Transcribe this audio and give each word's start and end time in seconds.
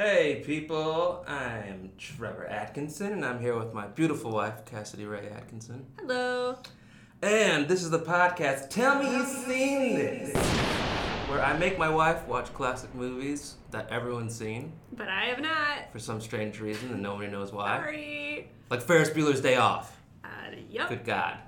Hey 0.00 0.44
people, 0.46 1.24
I'm 1.26 1.90
Trevor 1.98 2.46
Atkinson 2.46 3.12
and 3.14 3.24
I'm 3.24 3.40
here 3.40 3.58
with 3.58 3.74
my 3.74 3.88
beautiful 3.88 4.30
wife, 4.30 4.64
Cassidy 4.64 5.04
Ray 5.06 5.28
Atkinson. 5.28 5.86
Hello. 5.98 6.56
And 7.20 7.66
this 7.66 7.82
is 7.82 7.90
the 7.90 7.98
podcast 7.98 8.70
Tell 8.70 9.02
Me 9.02 9.10
You've 9.10 9.26
Seen 9.26 9.96
This, 9.96 10.36
where 11.28 11.44
I 11.44 11.58
make 11.58 11.78
my 11.80 11.88
wife 11.88 12.28
watch 12.28 12.54
classic 12.54 12.94
movies 12.94 13.56
that 13.72 13.90
everyone's 13.90 14.36
seen 14.38 14.72
But 14.92 15.08
I 15.08 15.24
have 15.24 15.40
not. 15.40 15.90
for 15.90 15.98
some 15.98 16.20
strange 16.20 16.60
reason 16.60 16.92
and 16.92 17.02
nobody 17.02 17.28
knows 17.28 17.52
why. 17.52 17.78
Sorry. 17.78 18.48
Like 18.70 18.82
Ferris 18.82 19.10
Bueller's 19.10 19.40
Day 19.40 19.56
Off. 19.56 20.00
Uh, 20.22 20.28
yep. 20.70 20.90
Good 20.90 21.04
God. 21.04 21.38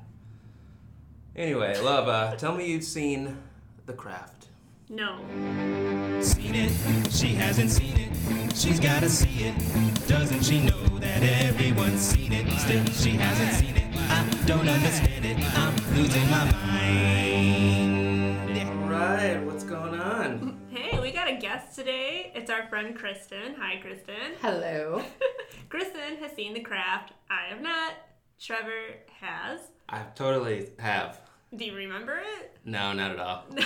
Anyway, 1.37 1.79
love, 1.81 2.09
uh, 2.09 2.35
tell 2.35 2.57
me 2.57 2.67
you've 2.69 2.83
seen 2.83 3.39
The 3.87 3.93
Craft. 3.93 4.40
No. 4.93 5.19
Seen 6.21 6.57
it, 6.57 6.73
she 7.13 7.29
hasn't 7.29 7.71
seen 7.71 7.97
it. 7.97 8.11
She's 8.57 8.81
gotta 8.81 9.09
see 9.09 9.45
it. 9.45 9.55
Doesn't 10.09 10.43
she 10.43 10.65
know 10.65 10.99
that 10.99 11.23
everyone's 11.23 12.01
seen 12.01 12.33
it? 12.33 12.51
Still, 12.59 12.85
she 12.87 13.11
hasn't 13.11 13.53
seen 13.53 13.77
it. 13.77 13.85
I 14.11 14.27
don't 14.47 14.69
understand 14.69 15.25
it. 15.25 15.37
I'm 15.57 15.77
losing 15.95 16.29
my 16.29 16.45
mind. 16.51 17.79
Alright, 18.59 19.41
what's 19.45 19.63
going 19.63 19.95
on? 20.01 20.61
Hey, 20.71 20.99
we 20.99 21.13
got 21.13 21.29
a 21.29 21.37
guest 21.37 21.77
today. 21.77 22.33
It's 22.35 22.51
our 22.51 22.67
friend 22.67 22.97
Kristen. 22.97 23.55
Hi, 23.61 23.77
Kristen. 23.81 24.35
Hello. 24.43 25.05
Kristen 25.69 26.17
has 26.17 26.33
seen 26.33 26.53
The 26.53 26.63
Craft. 26.63 27.13
I 27.31 27.47
have 27.51 27.63
not. 27.63 27.93
Trevor 28.41 28.97
has. 29.21 29.61
I 29.89 30.03
totally 30.17 30.71
have. 30.81 31.21
Do 31.57 31.65
you 31.65 31.75
remember 31.75 32.19
it? 32.19 32.57
No, 32.65 32.93
not 32.93 33.11
at 33.13 33.19
all. 33.19 33.45
this 33.51 33.65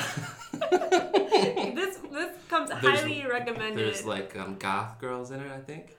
this 1.97 2.37
comes 2.49 2.71
There's- 2.71 3.01
highly 3.01 3.27
recommended. 3.27 3.79
There's 3.87 4.05
like 4.07 4.37
um, 4.39 4.57
goth 4.57 4.99
girls 5.01 5.31
in 5.31 5.41
it, 5.41 5.51
I 5.53 5.61
think. 5.61 5.97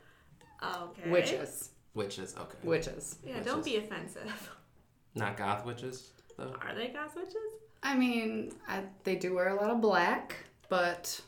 okay. 0.64 1.10
Witches. 1.10 1.70
Witches, 1.94 2.36
okay. 2.38 2.58
Witches. 2.64 3.18
Yeah, 3.26 3.40
don't 3.42 3.64
be 3.64 3.78
offensive. 3.78 4.52
Not 5.16 5.38
goth 5.38 5.66
witches, 5.66 6.12
though. 6.38 6.54
Are 6.62 6.76
they 6.76 6.88
goth 6.88 7.16
witches? 7.16 7.36
I 7.84 7.96
mean, 7.96 8.52
I, 8.68 8.82
they 9.04 9.16
do 9.16 9.34
wear 9.36 9.50
a 9.50 9.56
lot 9.56 9.70
of 9.70 9.80
black, 9.80 10.36
but 10.68 11.22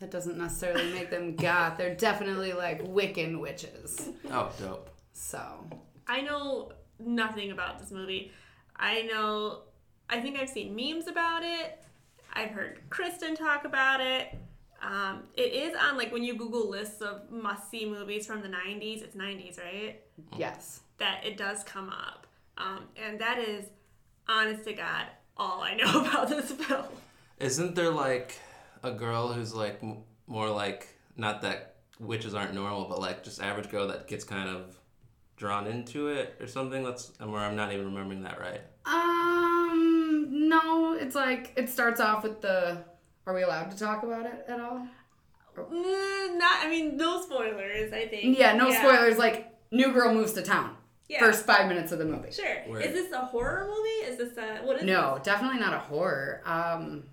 that 0.00 0.10
doesn't 0.10 0.36
necessarily 0.38 0.92
make 0.92 1.10
them 1.10 1.36
goth. 1.48 1.76
They're 1.78 1.94
definitely 1.94 2.54
like 2.54 2.82
Wiccan 2.84 3.38
witches. 3.40 4.08
Oh, 4.32 4.50
dope. 4.58 4.90
So, 5.12 5.40
I 6.08 6.22
know 6.22 6.72
nothing 6.98 7.52
about 7.52 7.78
this 7.78 7.92
movie. 7.92 8.32
I 8.74 9.02
know, 9.02 9.60
I 10.08 10.20
think 10.20 10.38
I've 10.38 10.48
seen 10.48 10.74
memes 10.74 11.06
about 11.06 11.42
it. 11.42 11.82
I've 12.32 12.50
heard 12.50 12.80
Kristen 12.90 13.36
talk 13.36 13.64
about 13.64 14.00
it. 14.00 14.34
Um, 14.82 15.22
it 15.34 15.52
is 15.52 15.74
on 15.80 15.96
like 15.96 16.12
when 16.12 16.22
you 16.24 16.34
Google 16.36 16.68
lists 16.68 17.00
of 17.00 17.30
must 17.30 17.70
see 17.70 17.86
movies 17.86 18.26
from 18.26 18.42
the 18.42 18.48
90s, 18.48 19.02
it's 19.02 19.16
90s, 19.16 19.58
right? 19.58 20.00
yes. 20.36 20.80
That 20.98 21.22
it 21.24 21.36
does 21.36 21.64
come 21.64 21.88
up. 21.88 22.26
Um, 22.58 22.80
and 23.02 23.18
that 23.20 23.38
is, 23.38 23.66
honest 24.28 24.64
to 24.64 24.74
God, 24.74 25.06
all 25.36 25.62
I 25.62 25.74
know 25.74 26.04
about 26.04 26.28
this 26.28 26.52
film. 26.52 26.84
Isn't 27.38 27.74
there 27.74 27.90
like 27.90 28.38
a 28.82 28.92
girl 28.92 29.32
who's 29.32 29.54
like 29.54 29.78
m- 29.82 30.02
more 30.26 30.48
like 30.50 30.88
not 31.16 31.42
that 31.42 31.76
witches 31.98 32.34
aren't 32.34 32.54
normal, 32.54 32.84
but 32.88 33.00
like 33.00 33.24
just 33.24 33.42
average 33.42 33.70
girl 33.70 33.88
that 33.88 34.06
gets 34.06 34.24
kind 34.24 34.48
of 34.48 34.78
drawn 35.36 35.66
into 35.66 36.08
it 36.08 36.36
or 36.40 36.46
something? 36.46 36.84
That's 36.84 37.12
or 37.20 37.38
I'm 37.38 37.56
not 37.56 37.72
even 37.72 37.86
remembering 37.86 38.22
that 38.22 38.38
right. 38.40 38.60
Um, 38.86 39.63
no, 40.30 40.94
it's 40.94 41.14
like 41.14 41.52
it 41.56 41.68
starts 41.68 42.00
off 42.00 42.22
with 42.22 42.40
the. 42.40 42.78
Are 43.26 43.34
we 43.34 43.42
allowed 43.42 43.70
to 43.70 43.78
talk 43.78 44.02
about 44.02 44.26
it 44.26 44.44
at 44.48 44.60
all? 44.60 44.86
Mm, 45.56 46.36
not, 46.38 46.64
I 46.64 46.68
mean, 46.68 46.96
no 46.96 47.22
spoilers, 47.22 47.92
I 47.92 48.06
think. 48.08 48.36
Yeah, 48.38 48.54
no 48.54 48.70
spoilers. 48.70 49.16
Like, 49.18 49.54
new 49.70 49.92
girl 49.92 50.12
moves 50.12 50.32
to 50.32 50.42
town. 50.42 50.76
Yeah. 51.08 51.20
First 51.20 51.46
five 51.46 51.68
minutes 51.68 51.92
of 51.92 51.98
the 52.00 52.04
movie. 52.04 52.32
Sure. 52.32 52.56
Where- 52.66 52.80
Is 52.80 52.92
this 52.92 53.12
a 53.12 53.20
horror 53.20 53.66
movie? 53.68 54.10
Is 54.12 54.18
this 54.18 54.36
a, 54.36 54.64
what 54.66 54.78
is 54.78 54.82
No, 54.84 55.20
definitely 55.22 55.60
not 55.60 55.72
a 55.74 55.78
horror. 55.78 56.42
Um, 56.44 57.04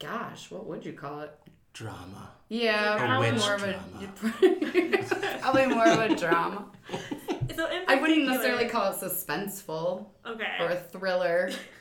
gosh, 0.00 0.50
what 0.50 0.66
would 0.66 0.84
you 0.84 0.92
call 0.92 1.20
it? 1.20 1.30
Drama. 1.72 2.30
Yeah, 2.48 2.96
probably 2.98 3.32
witch 3.32 3.40
more 3.40 3.54
of 3.54 3.62
a 3.64 5.38
probably 5.40 5.66
more 5.66 5.86
of 5.88 6.10
a 6.10 6.14
drama. 6.16 6.66
So 7.56 7.68
I 7.88 7.96
wouldn't 7.96 8.26
necessarily 8.26 8.66
call 8.68 8.92
it 8.92 8.96
suspenseful 8.96 10.06
Okay. 10.26 10.44
or 10.60 10.68
a 10.70 10.76
thriller, 10.76 11.50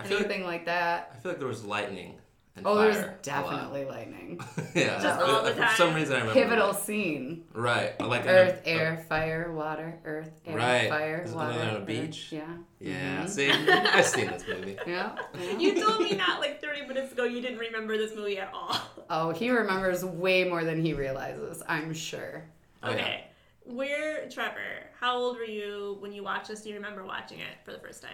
I 0.00 0.08
feel 0.08 0.16
like, 0.18 0.26
anything 0.26 0.44
like 0.46 0.64
that. 0.66 1.12
I 1.14 1.18
feel 1.20 1.32
like 1.32 1.38
there 1.38 1.48
was 1.48 1.64
lightning 1.64 2.16
and 2.56 2.66
Oh, 2.66 2.74
fire. 2.76 2.92
there's 2.92 3.22
definitely 3.22 3.84
lightning. 3.84 4.40
yeah. 4.74 5.00
Just 5.00 5.20
all 5.20 5.44
the 5.44 5.52
For 5.54 5.68
some 5.76 5.94
reason 5.94 6.16
I 6.16 6.20
remember. 6.20 6.40
Pivotal 6.40 6.74
scene: 6.74 7.44
Right. 7.54 7.98
Like 8.00 8.22
in 8.22 8.28
a- 8.28 8.32
earth, 8.32 8.62
air, 8.64 9.04
fire, 9.08 9.52
water. 9.52 9.98
Earth, 10.04 10.30
air, 10.46 10.56
Right. 10.56 10.88
fire, 10.90 11.22
Isn't 11.24 11.36
water. 11.36 11.52
that 11.58 11.68
on 11.68 11.76
a 11.76 11.78
earth. 11.80 11.86
beach? 11.86 12.28
Yeah. 12.32 12.42
Yeah. 12.80 13.22
Mhm. 13.24 13.28
See, 13.28 13.50
I've 13.50 14.04
seen 14.06 14.26
this 14.26 14.44
movie. 14.48 14.76
Yeah. 14.86 15.16
yeah. 15.38 15.58
You 15.58 15.80
told 15.80 16.00
me 16.02 16.16
not 16.16 16.40
like 16.40 16.60
30 16.60 16.86
minutes 16.86 17.12
ago 17.12 17.24
you 17.24 17.40
didn't 17.40 17.58
remember 17.58 17.96
this 17.96 18.14
movie 18.16 18.38
at 18.38 18.50
all. 18.52 18.76
Oh, 19.12 19.30
he 19.30 19.50
remembers 19.50 20.04
way 20.04 20.44
more 20.44 20.62
than 20.62 20.80
he 20.84 20.92
realizes. 20.94 21.64
I'm 21.68 21.92
sure. 21.92 22.44
Oh, 22.82 22.90
yeah. 22.90 22.94
Okay. 22.94 23.24
Where, 23.64 24.28
Trevor, 24.28 24.86
how 25.00 25.16
old 25.16 25.36
were 25.36 25.42
you 25.44 25.96
when 25.98 26.12
you 26.12 26.22
watched 26.22 26.46
this? 26.46 26.60
Do 26.62 26.68
you 26.68 26.76
remember 26.76 27.04
watching 27.04 27.40
it 27.40 27.56
for 27.64 27.72
the 27.72 27.78
first 27.80 28.02
time? 28.02 28.12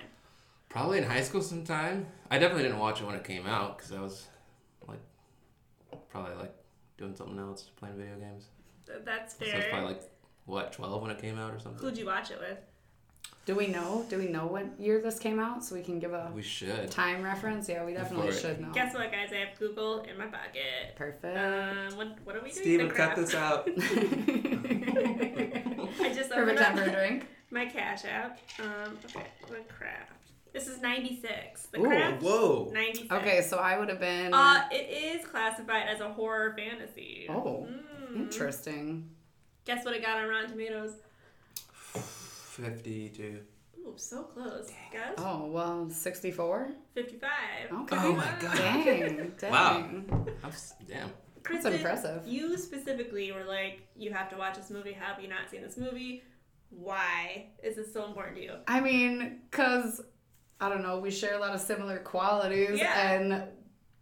Probably 0.68 0.98
in 0.98 1.04
high 1.04 1.22
school 1.22 1.42
sometime. 1.42 2.06
I 2.30 2.38
definitely 2.38 2.64
didn't 2.64 2.78
watch 2.78 3.00
it 3.00 3.06
when 3.06 3.14
it 3.14 3.24
came 3.24 3.46
out 3.46 3.78
because 3.78 3.92
I 3.92 4.00
was 4.00 4.26
like, 4.86 4.98
probably 6.10 6.34
like 6.34 6.54
doing 6.98 7.14
something 7.16 7.38
else, 7.38 7.70
playing 7.76 7.96
video 7.96 8.16
games. 8.16 8.46
Th- 8.86 8.98
That's 9.04 9.34
So 9.38 9.44
I 9.44 9.54
was 9.54 9.62
fair. 9.64 9.70
probably 9.70 9.88
like, 9.94 10.02
what, 10.44 10.72
12 10.72 11.02
when 11.02 11.10
it 11.10 11.18
came 11.20 11.38
out 11.38 11.52
or 11.54 11.58
something? 11.60 11.80
Who'd 11.82 11.96
you 11.98 12.06
watch 12.06 12.30
it 12.30 12.38
with? 12.38 12.58
Do 13.44 13.54
we 13.54 13.68
know? 13.68 14.04
Do 14.10 14.18
we 14.18 14.26
know 14.26 14.46
what 14.46 14.66
year 14.78 15.00
this 15.00 15.18
came 15.20 15.38
out 15.38 15.64
so 15.64 15.76
we 15.76 15.82
can 15.82 15.98
give 16.00 16.12
a 16.12 16.30
We 16.34 16.42
should. 16.42 16.90
time 16.90 17.22
reference? 17.22 17.68
Yeah, 17.68 17.84
we 17.84 17.92
definitely 17.92 18.32
for 18.32 18.38
should 18.38 18.60
know. 18.60 18.72
Guess 18.72 18.92
what, 18.94 19.10
guys? 19.12 19.30
I 19.32 19.36
have 19.36 19.56
Google 19.58 20.00
in 20.00 20.18
my 20.18 20.26
pocket. 20.26 20.96
Perfect. 20.96 21.36
Um, 21.38 21.96
what, 21.96 22.18
what 22.24 22.34
are 22.36 22.40
we 22.42 22.50
doing? 22.50 22.62
Steven, 22.62 22.90
cut 22.90 23.14
this 23.14 23.34
out. 23.36 23.68
I 26.00 26.12
just 26.12 26.30
Perfect 26.30 26.34
opened 26.34 26.58
time 26.58 26.78
up 26.78 26.84
for 26.84 26.90
a 26.90 26.92
drink. 26.92 27.26
my 27.50 27.66
Cash 27.66 28.04
App. 28.04 28.38
Um, 28.60 28.98
okay, 29.06 29.26
The 29.48 29.58
Craft. 29.72 30.12
This 30.56 30.68
is 30.68 30.80
96. 30.80 31.66
The 31.66 31.78
Ooh, 31.80 31.84
Craft? 31.84 32.22
Whoa. 32.22 32.70
96. 32.72 33.12
Okay, 33.12 33.42
so 33.42 33.58
I 33.58 33.78
would 33.78 33.90
have 33.90 34.00
been. 34.00 34.32
Uh, 34.32 34.62
it 34.72 34.88
is 35.20 35.26
classified 35.26 35.86
as 35.86 36.00
a 36.00 36.08
horror 36.10 36.54
fantasy. 36.56 37.26
oh, 37.28 37.68
Mm. 38.10 38.16
interesting. 38.16 39.10
Guess 39.66 39.84
what 39.84 39.94
it 39.94 40.00
got 40.02 40.16
on 40.16 40.28
Rotten 40.30 40.48
Tomatoes? 40.52 40.92
52. 41.92 43.40
Ooh, 43.80 43.92
so 43.96 44.22
close. 44.22 44.70
Guess? 44.92 45.12
Oh 45.18 45.44
well, 45.46 45.90
sixty-four. 45.90 46.70
55. 46.94 47.30
Okay. 47.82 47.96
Oh 48.00 48.12
my 48.14 48.32
God. 48.40 48.56
Dang, 48.56 49.32
dang. 49.38 49.50
Wow. 49.50 49.76
I'm 49.76 50.52
damn. 50.88 51.10
Kristen, 51.42 51.74
impressive. 51.74 52.26
You 52.26 52.56
specifically 52.56 53.30
were 53.30 53.44
like, 53.44 53.82
you 53.94 54.10
have 54.10 54.30
to 54.30 54.36
watch 54.38 54.56
this 54.56 54.70
movie. 54.70 54.94
Have 54.94 55.20
you 55.20 55.28
not 55.28 55.50
seen 55.50 55.60
this 55.60 55.76
movie? 55.76 56.22
Why 56.70 57.48
is 57.62 57.76
this 57.76 57.92
so 57.92 58.06
important 58.06 58.36
to 58.38 58.42
you? 58.42 58.52
I 58.66 58.80
mean, 58.80 59.40
cause 59.50 60.00
I 60.60 60.68
don't 60.68 60.82
know, 60.82 60.98
we 60.98 61.10
share 61.10 61.34
a 61.34 61.38
lot 61.38 61.54
of 61.54 61.60
similar 61.60 61.98
qualities, 61.98 62.78
Yeah. 62.78 63.10
and 63.12 63.44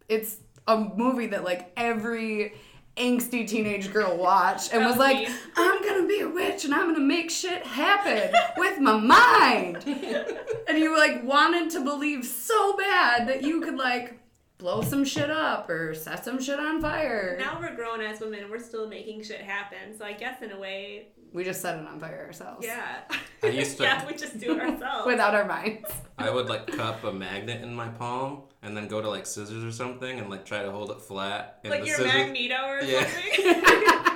it's 0.09 0.39
a 0.69 0.79
movie 0.79 1.27
that 1.29 1.45
like 1.45 1.73
every 1.77 2.55
angsty 2.97 3.47
teenage 3.47 3.93
girl 3.93 4.17
watched 4.17 4.73
and 4.73 4.85
was 4.85 4.97
like. 4.97 5.29
I'm 5.57 5.83
gonna 5.83 6.07
be 6.07 6.21
a 6.21 6.29
witch 6.29 6.65
and 6.65 6.73
I'm 6.75 6.93
gonna 6.93 7.01
make 7.05 7.31
shit 7.31 7.67
happen 7.67 8.33
with 8.57 8.79
my 8.79 8.97
mind. 8.97 9.85
and 10.69 10.79
you 10.79 10.97
like 10.97 11.25
wanted 11.25 11.71
to 11.71 11.81
believe 11.85 12.25
so 12.25 12.77
bad 12.77 13.29
that 13.29 13.43
you 13.43 13.61
could 13.61 13.77
like 13.77 14.19
blow 14.59 14.81
some 14.83 15.05
shit 15.05 15.31
up 15.31 15.69
or 15.69 15.93
set 15.95 16.25
some 16.25 16.41
shit 16.41 16.59
on 16.61 16.81
fire. 16.81 17.37
Now 17.39 17.59
we're 17.61 17.75
grown 17.75 18.01
as 18.01 18.21
women. 18.21 18.49
We're 18.51 18.61
still 18.63 18.89
making 18.89 19.25
shit 19.25 19.41
happen. 19.41 19.97
So 19.99 20.05
I 20.05 20.13
guess 20.13 20.41
in 20.43 20.53
a 20.53 20.59
way, 20.59 21.09
We 21.35 21.43
just 21.45 21.61
set 21.61 21.79
it 21.79 21.87
on 21.87 21.99
fire 22.01 22.25
ourselves. 22.27 22.65
yeah. 22.65 23.01
I 23.43 23.49
used 23.49 23.77
to- 23.79 23.83
yeah, 23.83 24.07
we 24.07 24.15
just 24.15 24.39
do 24.39 24.53
it 24.57 24.61
ourselves. 24.61 25.05
Without 25.07 25.35
our 25.35 25.45
minds. 25.45 25.91
I 26.19 26.31
would 26.31 26.47
like 26.47 26.69
cup 26.69 27.03
a 27.05 27.13
magnet 27.13 27.61
in 27.61 27.75
my 27.75 27.89
palm 27.89 28.43
and 28.63 28.75
then 28.77 28.87
go 28.89 29.03
to 29.03 29.09
like 29.11 29.27
scissors 29.27 29.65
or 29.65 29.73
something 29.73 30.19
and 30.21 30.31
like 30.31 30.47
try 30.47 30.63
to 30.63 30.71
hold 30.71 30.93
it 30.93 31.01
flat. 31.01 31.59
And 31.65 31.73
like 31.73 31.81
the 31.83 31.89
your 31.89 31.97
scissors- 31.97 32.13
Magneto 32.15 32.55
or 32.67 32.81
Yeah. 32.83 33.01
something. 33.07 34.01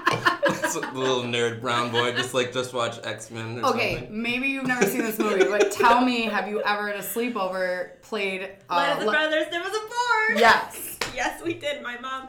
It's 0.50 0.74
a 0.76 0.80
little 0.80 1.22
nerd 1.22 1.60
brown 1.62 1.90
boy, 1.90 2.12
just 2.14 2.32
like 2.34 2.52
just 2.52 2.72
watch 2.74 2.98
X 3.04 3.30
Men. 3.30 3.62
Okay, 3.64 3.96
something. 3.96 4.22
maybe 4.22 4.48
you've 4.48 4.66
never 4.66 4.84
seen 4.86 5.00
this 5.00 5.18
movie, 5.18 5.44
but 5.44 5.70
tell 5.72 6.02
me, 6.04 6.22
have 6.22 6.46
you 6.48 6.62
ever 6.62 6.90
at 6.90 6.96
a 6.96 7.00
sleepover 7.00 8.00
played? 8.02 8.42
Uh, 8.68 8.74
Light 8.76 8.92
of 8.92 9.00
the 9.00 9.06
le- 9.06 9.12
Brothers, 9.12 9.46
there 9.50 9.60
was 9.62 9.70
a 9.74 9.80
board. 9.80 10.40
yes. 10.40 10.98
Yes, 11.14 11.42
we 11.42 11.54
did. 11.54 11.82
My 11.82 11.98
mom. 11.98 12.28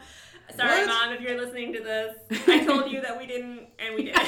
Sorry, 0.60 0.82
What? 0.82 0.88
mom, 0.88 1.14
if 1.14 1.22
you're 1.22 1.38
listening 1.40 1.74
to 1.74 1.80
this. 1.82 2.16
I 2.48 2.64
told 2.66 2.92
you 2.92 3.02
that 3.02 3.18
we 3.18 3.26
didn't, 3.28 3.68
and 3.80 3.96
we 3.96 4.04
did. 4.04 4.16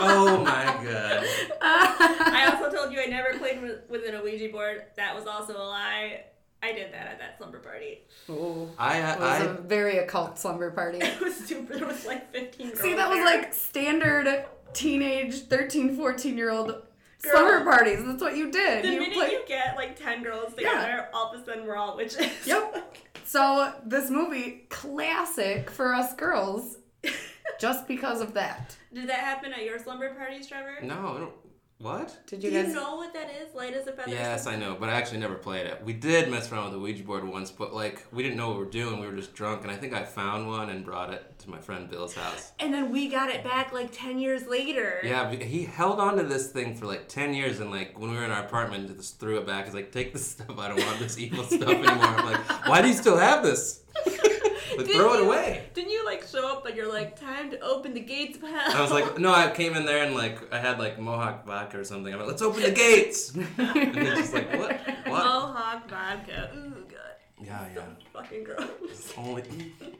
Oh 0.00 0.44
my 0.44 0.64
god. 0.84 1.26
I 1.60 2.52
also 2.54 2.70
told 2.74 2.92
you 2.92 3.00
I 3.00 3.06
never 3.06 3.36
played 3.36 3.60
with, 3.60 3.80
with 3.90 4.02
an 4.06 4.22
Ouija 4.22 4.48
board. 4.50 4.84
That 4.96 5.12
was 5.16 5.26
also 5.26 5.56
a 5.56 5.58
lie. 5.64 6.22
I 6.62 6.72
did 6.72 6.92
that 6.92 7.08
at 7.08 7.18
that 7.18 7.36
slumber 7.38 7.58
party. 7.58 8.02
Oh, 8.28 8.68
I 8.78 9.00
uh, 9.02 9.14
It 9.14 9.18
was 9.20 9.40
I 9.40 9.44
a 9.46 9.52
very 9.54 9.98
occult 9.98 10.38
slumber 10.38 10.70
party. 10.70 10.98
It 11.02 11.20
was 11.20 11.34
super. 11.36 11.76
There 11.76 11.86
was 11.86 12.04
like 12.06 12.30
15 12.32 12.68
girls. 12.68 12.80
See, 12.80 12.94
that 12.94 13.08
was 13.08 13.18
there. 13.18 13.24
like 13.24 13.52
standard 13.54 14.44
teenage 14.72 15.34
13, 15.48 15.96
14 15.96 16.36
year 16.36 16.50
old 16.50 16.82
slumber 17.18 17.64
parties. 17.64 18.04
That's 18.04 18.20
what 18.22 18.36
you 18.36 18.50
did. 18.50 18.84
The 18.84 18.88
you 18.92 19.00
minute 19.00 19.14
play- 19.14 19.30
you 19.32 19.42
get 19.46 19.76
like 19.76 19.98
ten 19.98 20.22
girls 20.22 20.54
together, 20.54 21.08
all 21.12 21.32
of 21.32 21.40
a 21.40 21.44
sudden 21.44 21.66
we're 21.66 21.76
all 21.76 21.96
witches. 21.96 22.26
Yep. 22.46 22.94
So 23.24 23.74
this 23.84 24.08
movie, 24.08 24.64
classic 24.70 25.68
for 25.70 25.92
us 25.92 26.14
girls, 26.14 26.78
just 27.60 27.86
because 27.86 28.22
of 28.22 28.32
that. 28.32 28.74
Did 28.94 29.06
that 29.10 29.18
happen 29.18 29.52
at 29.52 29.64
your 29.66 29.78
slumber 29.78 30.14
parties, 30.14 30.46
Trevor? 30.46 30.78
No, 30.82 30.94
I 30.94 31.18
don't. 31.18 31.32
What? 31.80 32.26
Did 32.26 32.42
you 32.42 32.50
Do 32.50 32.56
you 32.56 32.66
you 32.66 32.74
know 32.74 32.96
what 32.96 33.14
that 33.14 33.30
is? 33.30 33.54
Light 33.54 33.72
as 33.72 33.86
a 33.86 33.92
feather. 33.92 34.10
Yes, 34.10 34.48
I 34.48 34.56
know, 34.56 34.76
but 34.78 34.88
I 34.88 34.94
actually 34.94 35.18
never 35.18 35.36
played 35.36 35.64
it. 35.64 35.80
We 35.84 35.92
did 35.92 36.28
mess 36.28 36.50
around 36.50 36.64
with 36.64 36.72
the 36.72 36.80
Ouija 36.80 37.04
board 37.04 37.22
once, 37.22 37.52
but 37.52 37.72
like 37.72 38.04
we 38.10 38.24
didn't 38.24 38.36
know 38.36 38.48
what 38.48 38.58
we 38.58 38.64
were 38.64 38.70
doing. 38.70 38.98
We 38.98 39.06
were 39.06 39.14
just 39.14 39.32
drunk, 39.32 39.62
and 39.62 39.70
I 39.70 39.76
think 39.76 39.94
I 39.94 40.02
found 40.02 40.48
one 40.48 40.70
and 40.70 40.84
brought 40.84 41.12
it 41.12 41.38
to 41.38 41.50
my 41.50 41.58
friend 41.58 41.88
Bill's 41.88 42.16
house. 42.16 42.50
And 42.58 42.74
then 42.74 42.90
we 42.90 43.08
got 43.08 43.30
it 43.30 43.44
back 43.44 43.72
like 43.72 43.90
ten 43.92 44.18
years 44.18 44.48
later. 44.48 44.98
Yeah, 45.04 45.32
he 45.32 45.62
held 45.62 46.00
on 46.00 46.16
to 46.16 46.24
this 46.24 46.50
thing 46.50 46.74
for 46.74 46.86
like 46.86 47.06
ten 47.06 47.32
years, 47.32 47.60
and 47.60 47.70
like 47.70 47.96
when 47.96 48.10
we 48.10 48.16
were 48.16 48.24
in 48.24 48.32
our 48.32 48.42
apartment, 48.42 48.96
just 48.96 49.20
threw 49.20 49.38
it 49.38 49.46
back. 49.46 49.66
He's 49.66 49.74
like, 49.74 49.92
"Take 49.92 50.12
this 50.12 50.26
stuff. 50.26 50.58
I 50.58 50.66
don't 50.68 50.84
want 50.84 50.98
this 50.98 51.16
evil 51.16 51.44
stuff 51.44 51.62
anymore." 51.68 51.86
I'm 52.06 52.26
like, 52.26 52.66
"Why 52.68 52.82
do 52.82 52.88
you 52.88 52.94
still 52.94 53.18
have 53.18 53.44
this? 53.44 53.84
Like, 54.76 54.86
Did 54.86 54.96
throw 54.96 55.14
it 55.14 55.18
you- 55.18 55.24
away." 55.26 55.62
Didn't 55.74 55.90
you 55.90 56.04
like 56.04 56.26
show 56.26 56.46
up 56.48 56.66
and 56.66 56.76
you're 56.76 56.92
like, 56.92 57.18
time 57.18 57.50
to 57.50 57.60
open 57.60 57.94
the 57.94 58.00
gates 58.00 58.36
of 58.36 58.42
hell? 58.42 58.76
I 58.76 58.80
was 58.82 58.90
like, 58.90 59.18
"No." 59.18 59.32
I 59.32 59.50
came 59.50 59.74
in 59.76 59.84
there 59.86 60.04
and 60.04 60.14
like 60.14 60.52
I 60.52 60.58
had 60.58 60.78
like 60.78 60.98
Mohawk 60.98 61.46
vodka 61.46 61.78
or 61.80 61.84
something. 61.84 62.12
I'm 62.12 62.18
like, 62.20 62.28
"Let's 62.28 62.42
open 62.42 62.62
the 62.62 62.70
gates." 62.70 63.34
And 63.58 63.96
he's 63.96 64.14
just 64.18 64.34
like, 64.34 64.52
"What? 64.58 64.72
What?" 65.06 65.24
Mohawk 65.24 65.88
vodka. 65.88 66.50
Ooh, 66.56 66.84
God. 66.88 66.98
Yeah, 67.40 67.64
yeah. 67.74 67.82
Fucking 68.12 68.44
gross. 68.44 69.12
Only, 69.16 69.44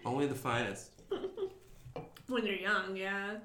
only 0.05 0.27
the 0.27 0.35
finest. 0.35 0.91
When 2.27 2.45
you're 2.45 2.57
young, 2.57 2.95
yeah. 2.95 3.37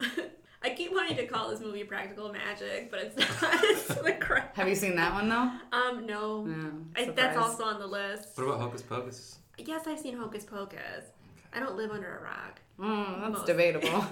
I 0.62 0.70
keep 0.70 0.92
wanting 0.92 1.16
to 1.16 1.26
call 1.26 1.50
this 1.50 1.58
movie 1.58 1.82
Practical 1.82 2.30
Magic, 2.32 2.88
but 2.90 3.00
it's 3.00 3.16
not. 3.16 3.28
it's 3.64 3.86
the 3.88 4.12
crap. 4.12 4.54
Have 4.56 4.68
you 4.68 4.76
seen 4.76 4.94
that 4.96 5.12
one 5.14 5.28
though? 5.28 5.50
Um, 5.76 6.06
no. 6.06 6.44
No. 6.44 6.70
I, 6.94 7.06
that's 7.10 7.36
also 7.36 7.64
on 7.64 7.80
the 7.80 7.86
list. 7.88 8.28
What 8.36 8.44
about 8.44 8.60
Hocus 8.60 8.82
Pocus? 8.82 9.38
Yes, 9.66 9.86
I've 9.86 9.98
seen 9.98 10.16
Hocus 10.16 10.44
Pocus. 10.44 11.04
I 11.52 11.58
don't 11.60 11.76
live 11.76 11.90
under 11.90 12.18
a 12.18 12.22
rock. 12.22 12.60
Mm, 12.78 13.20
that's 13.20 13.32
Most. 13.38 13.46
debatable. 13.46 14.04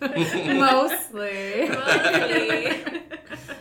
Mostly. 0.54 1.68
Mostly. 1.68 3.00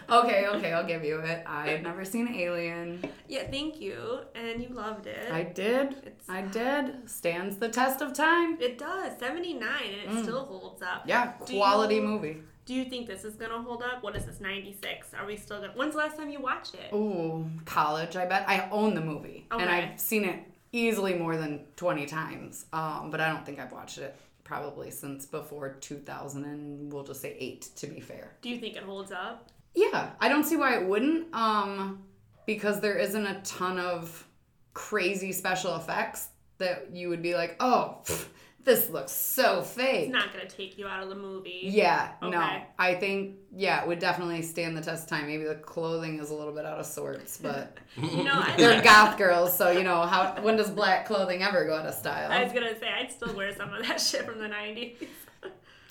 Okay, 0.10 0.46
okay, 0.48 0.74
I'll 0.74 0.86
give 0.86 1.04
you 1.04 1.18
it. 1.20 1.44
I've 1.48 1.82
never 1.82 2.06
seen 2.06 2.28
Alien. 2.36 3.04
yeah, 3.28 3.50
thank 3.50 3.82
you. 3.82 4.20
And 4.36 4.62
you 4.62 4.70
loved 4.70 5.08
it. 5.08 5.32
I 5.32 5.44
did. 5.44 5.92
It's- 5.94 6.30
I 6.30 6.42
did. 6.44 7.10
Stands 7.10 7.58
the 7.58 7.70
test 7.70 8.02
of 8.02 8.14
time. 8.14 8.58
It 8.62 8.78
does. 8.78 9.18
79, 9.18 9.64
and 10.08 10.20
it 10.20 10.24
still 10.24 10.46
holds 10.46 10.82
up. 10.84 11.04
Yeah, 11.08 11.34
Do 11.46 11.58
quality 11.58 11.96
you- 11.96 12.02
movie. 12.04 12.38
Do 12.66 12.74
you 12.74 12.86
think 12.86 13.08
this 13.08 13.26
is 13.26 13.36
going 13.36 13.52
to 13.52 13.58
hold 13.58 13.82
up? 13.84 14.04
What 14.04 14.16
is 14.16 14.26
this, 14.26 14.40
96? 14.40 15.14
Are 15.20 15.26
we 15.26 15.36
still 15.36 15.58
going 15.58 15.72
to. 15.72 15.78
When's 15.78 15.94
the 15.94 15.98
last 15.98 16.16
time 16.16 16.30
you 16.30 16.40
watched 16.40 16.76
it? 16.76 16.94
Ooh, 16.96 17.46
college, 17.66 18.16
I 18.16 18.26
bet. 18.26 18.48
I 18.48 18.70
own 18.72 18.94
the 18.96 19.02
movie. 19.02 19.48
And 19.52 19.70
I've 19.70 20.00
seen 20.00 20.24
it 20.24 20.40
easily 20.74 21.14
more 21.14 21.38
than 21.38 21.62
20 21.78 22.06
times. 22.06 22.66
Um, 22.74 23.10
but 23.10 23.22
I 23.22 23.30
don't 23.30 23.46
think 23.46 23.60
I've 23.60 23.72
watched 23.72 24.00
it 24.00 24.18
probably 24.44 24.92
since 24.92 25.26
before 25.26 25.76
2000 25.80 26.44
and 26.44 26.92
we'll 26.92 27.06
just 27.06 27.22
say 27.22 27.38
8 27.40 27.62
to 27.78 27.88
be 27.88 28.02
fair. 28.02 28.36
Do 28.42 28.50
you 28.50 28.58
think 28.58 28.76
it 28.76 28.84
holds 28.84 29.12
up? 29.12 29.50
Yeah, 29.74 30.12
I 30.20 30.28
don't 30.28 30.44
see 30.44 30.58
why 30.58 30.76
it 30.76 30.86
wouldn't. 30.86 31.34
Um, 31.34 32.04
because 32.46 32.82
there 32.82 32.98
isn't 32.98 33.26
a 33.26 33.40
ton 33.42 33.80
of 33.80 34.28
crazy 34.74 35.32
special 35.32 35.76
effects 35.78 36.28
that 36.58 36.90
you 36.92 37.08
would 37.10 37.22
be 37.22 37.36
like, 37.36 37.56
oh, 37.60 38.00
pff, 38.04 38.28
this 38.64 38.90
looks 38.90 39.12
so 39.12 39.62
fake. 39.62 40.06
It's 40.06 40.12
not 40.14 40.34
going 40.34 40.48
to 40.48 40.56
take 40.56 40.78
you 40.78 40.88
out 40.88 41.04
of 41.04 41.10
the 41.10 41.16
movie. 41.16 41.62
yeah, 41.64 42.14
no. 42.22 42.62
I 42.80 42.96
think 42.96 43.36
yeah, 43.56 43.82
it 43.82 43.88
would 43.88 44.00
definitely 44.00 44.42
stand 44.42 44.76
the 44.78 44.82
test 44.82 45.04
of 45.04 45.10
time. 45.10 45.28
Maybe 45.28 45.44
the 45.44 45.56
clothing 45.56 46.20
is 46.20 46.30
a 46.30 46.34
little 46.34 46.54
bit 46.54 46.66
out 46.66 46.80
of 46.80 46.86
sorts, 46.86 47.38
but 47.38 47.78
You 47.98 48.24
know, 48.24 48.34
I, 48.44 48.56
they're 48.58 48.82
goth 48.82 49.18
girls, 49.18 49.56
so 49.58 49.72
you 49.72 49.84
know 49.84 50.02
how 50.04 50.36
when 50.42 50.56
does 50.58 50.70
black 50.72 51.06
clothing 51.06 51.44
ever 51.44 51.66
go 51.66 51.76
out 51.76 51.86
of 51.86 51.94
style? 51.94 52.32
I 52.32 52.44
was 52.44 52.54
going 52.54 52.66
to 52.74 52.80
say, 52.80 52.88
I'd 52.90 53.12
still 53.12 53.34
wear 53.36 53.54
some 53.56 53.74
of 53.74 53.86
that 53.88 54.00
shit 54.02 54.26
from 54.26 54.40
the 54.40 54.48
90s. 54.48 54.96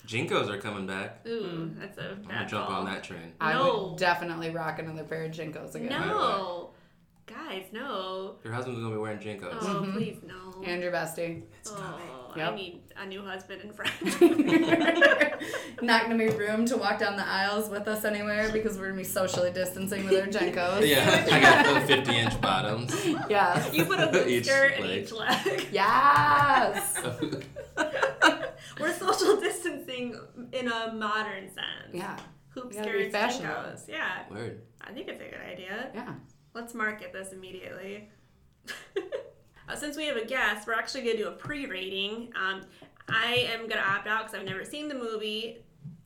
Jinkos 0.07 0.49
are 0.49 0.57
coming 0.59 0.85
back. 0.85 1.19
Ooh, 1.25 1.71
that's 1.79 1.97
a 1.97 2.11
I'm 2.11 2.23
gonna 2.23 2.45
jump 2.45 2.67
call. 2.67 2.79
on 2.81 2.85
that 2.85 3.03
train. 3.05 3.31
I 3.39 3.53
No. 3.53 3.87
would 3.91 3.99
definitely 3.99 4.49
rock 4.49 4.79
another 4.79 5.03
pair 5.05 5.23
of 5.23 5.31
Jinkos 5.31 5.75
again. 5.75 5.89
No. 5.91 6.71
Guys, 7.25 7.67
no. 7.71 8.35
Your 8.43 8.51
husband's 8.51 8.81
gonna 8.81 8.93
be 8.95 8.99
wearing 8.99 9.19
Jinkos. 9.19 9.57
Oh, 9.61 9.65
Mm-hmm. 9.81 9.91
please, 9.93 10.17
no. 10.25 10.61
And 10.65 10.83
your 10.83 10.91
Bestie. 10.91 11.43
It's 11.61 11.71
oh, 11.71 12.22
Yep. 12.35 12.51
I 12.51 12.55
need 12.55 12.81
a 12.97 13.05
new 13.05 13.23
husband 13.23 13.61
and 13.61 13.75
friend. 13.75 13.91
Not 15.81 16.03
gonna 16.03 16.17
be 16.17 16.29
room 16.29 16.65
to 16.67 16.77
walk 16.77 16.99
down 16.99 17.15
the 17.17 17.27
aisles 17.27 17.69
with 17.69 17.87
us 17.87 18.05
anywhere 18.05 18.51
because 18.51 18.77
we're 18.77 18.89
gonna 18.89 18.97
be 18.97 19.03
socially 19.03 19.51
distancing 19.51 20.05
with 20.05 20.13
our 20.21 20.27
Jenkos. 20.27 20.87
Yeah, 20.87 21.27
I 21.31 21.39
got 21.39 21.65
full 21.65 21.81
50 21.97 22.15
inch 22.15 22.41
bottoms. 22.41 23.05
Yeah. 23.29 23.71
you 23.71 23.85
put 23.85 23.99
a 23.99 24.07
hoop 24.11 24.43
skirt 24.45 24.73
in 24.79 24.85
each 24.89 25.11
leg. 25.11 25.67
Yes. 25.71 27.01
We're 28.79 28.93
social 28.93 29.39
distancing 29.39 30.19
in 30.51 30.67
a 30.71 30.93
modern 30.93 31.47
sense. 31.47 31.93
Yeah. 31.93 32.17
Hoop 32.49 32.73
You 32.73 32.83
skirts, 32.83 33.11
fashionable. 33.11 33.53
Jinkos. 33.71 33.87
Yeah, 33.87 34.23
Word. 34.29 34.61
I 34.81 34.91
think 34.91 35.07
it's 35.07 35.21
a 35.21 35.25
good 35.25 35.41
idea. 35.41 35.89
Yeah. 35.93 36.13
Let's 36.53 36.73
market 36.73 37.11
this 37.13 37.31
immediately. 37.33 38.09
Uh, 39.67 39.75
since 39.75 39.95
we 39.97 40.05
have 40.05 40.17
a 40.17 40.25
guest, 40.25 40.67
we're 40.67 40.73
actually 40.73 41.03
going 41.03 41.17
to 41.17 41.23
do 41.23 41.29
a 41.29 41.33
pre 41.33 41.65
rating. 41.65 42.31
Um, 42.35 42.61
I 43.09 43.49
am 43.53 43.59
going 43.61 43.81
to 43.81 43.87
opt 43.87 44.07
out 44.07 44.25
because 44.25 44.39
I've 44.39 44.45
never 44.45 44.63
seen 44.63 44.87
the 44.87 44.95
movie. 44.95 45.63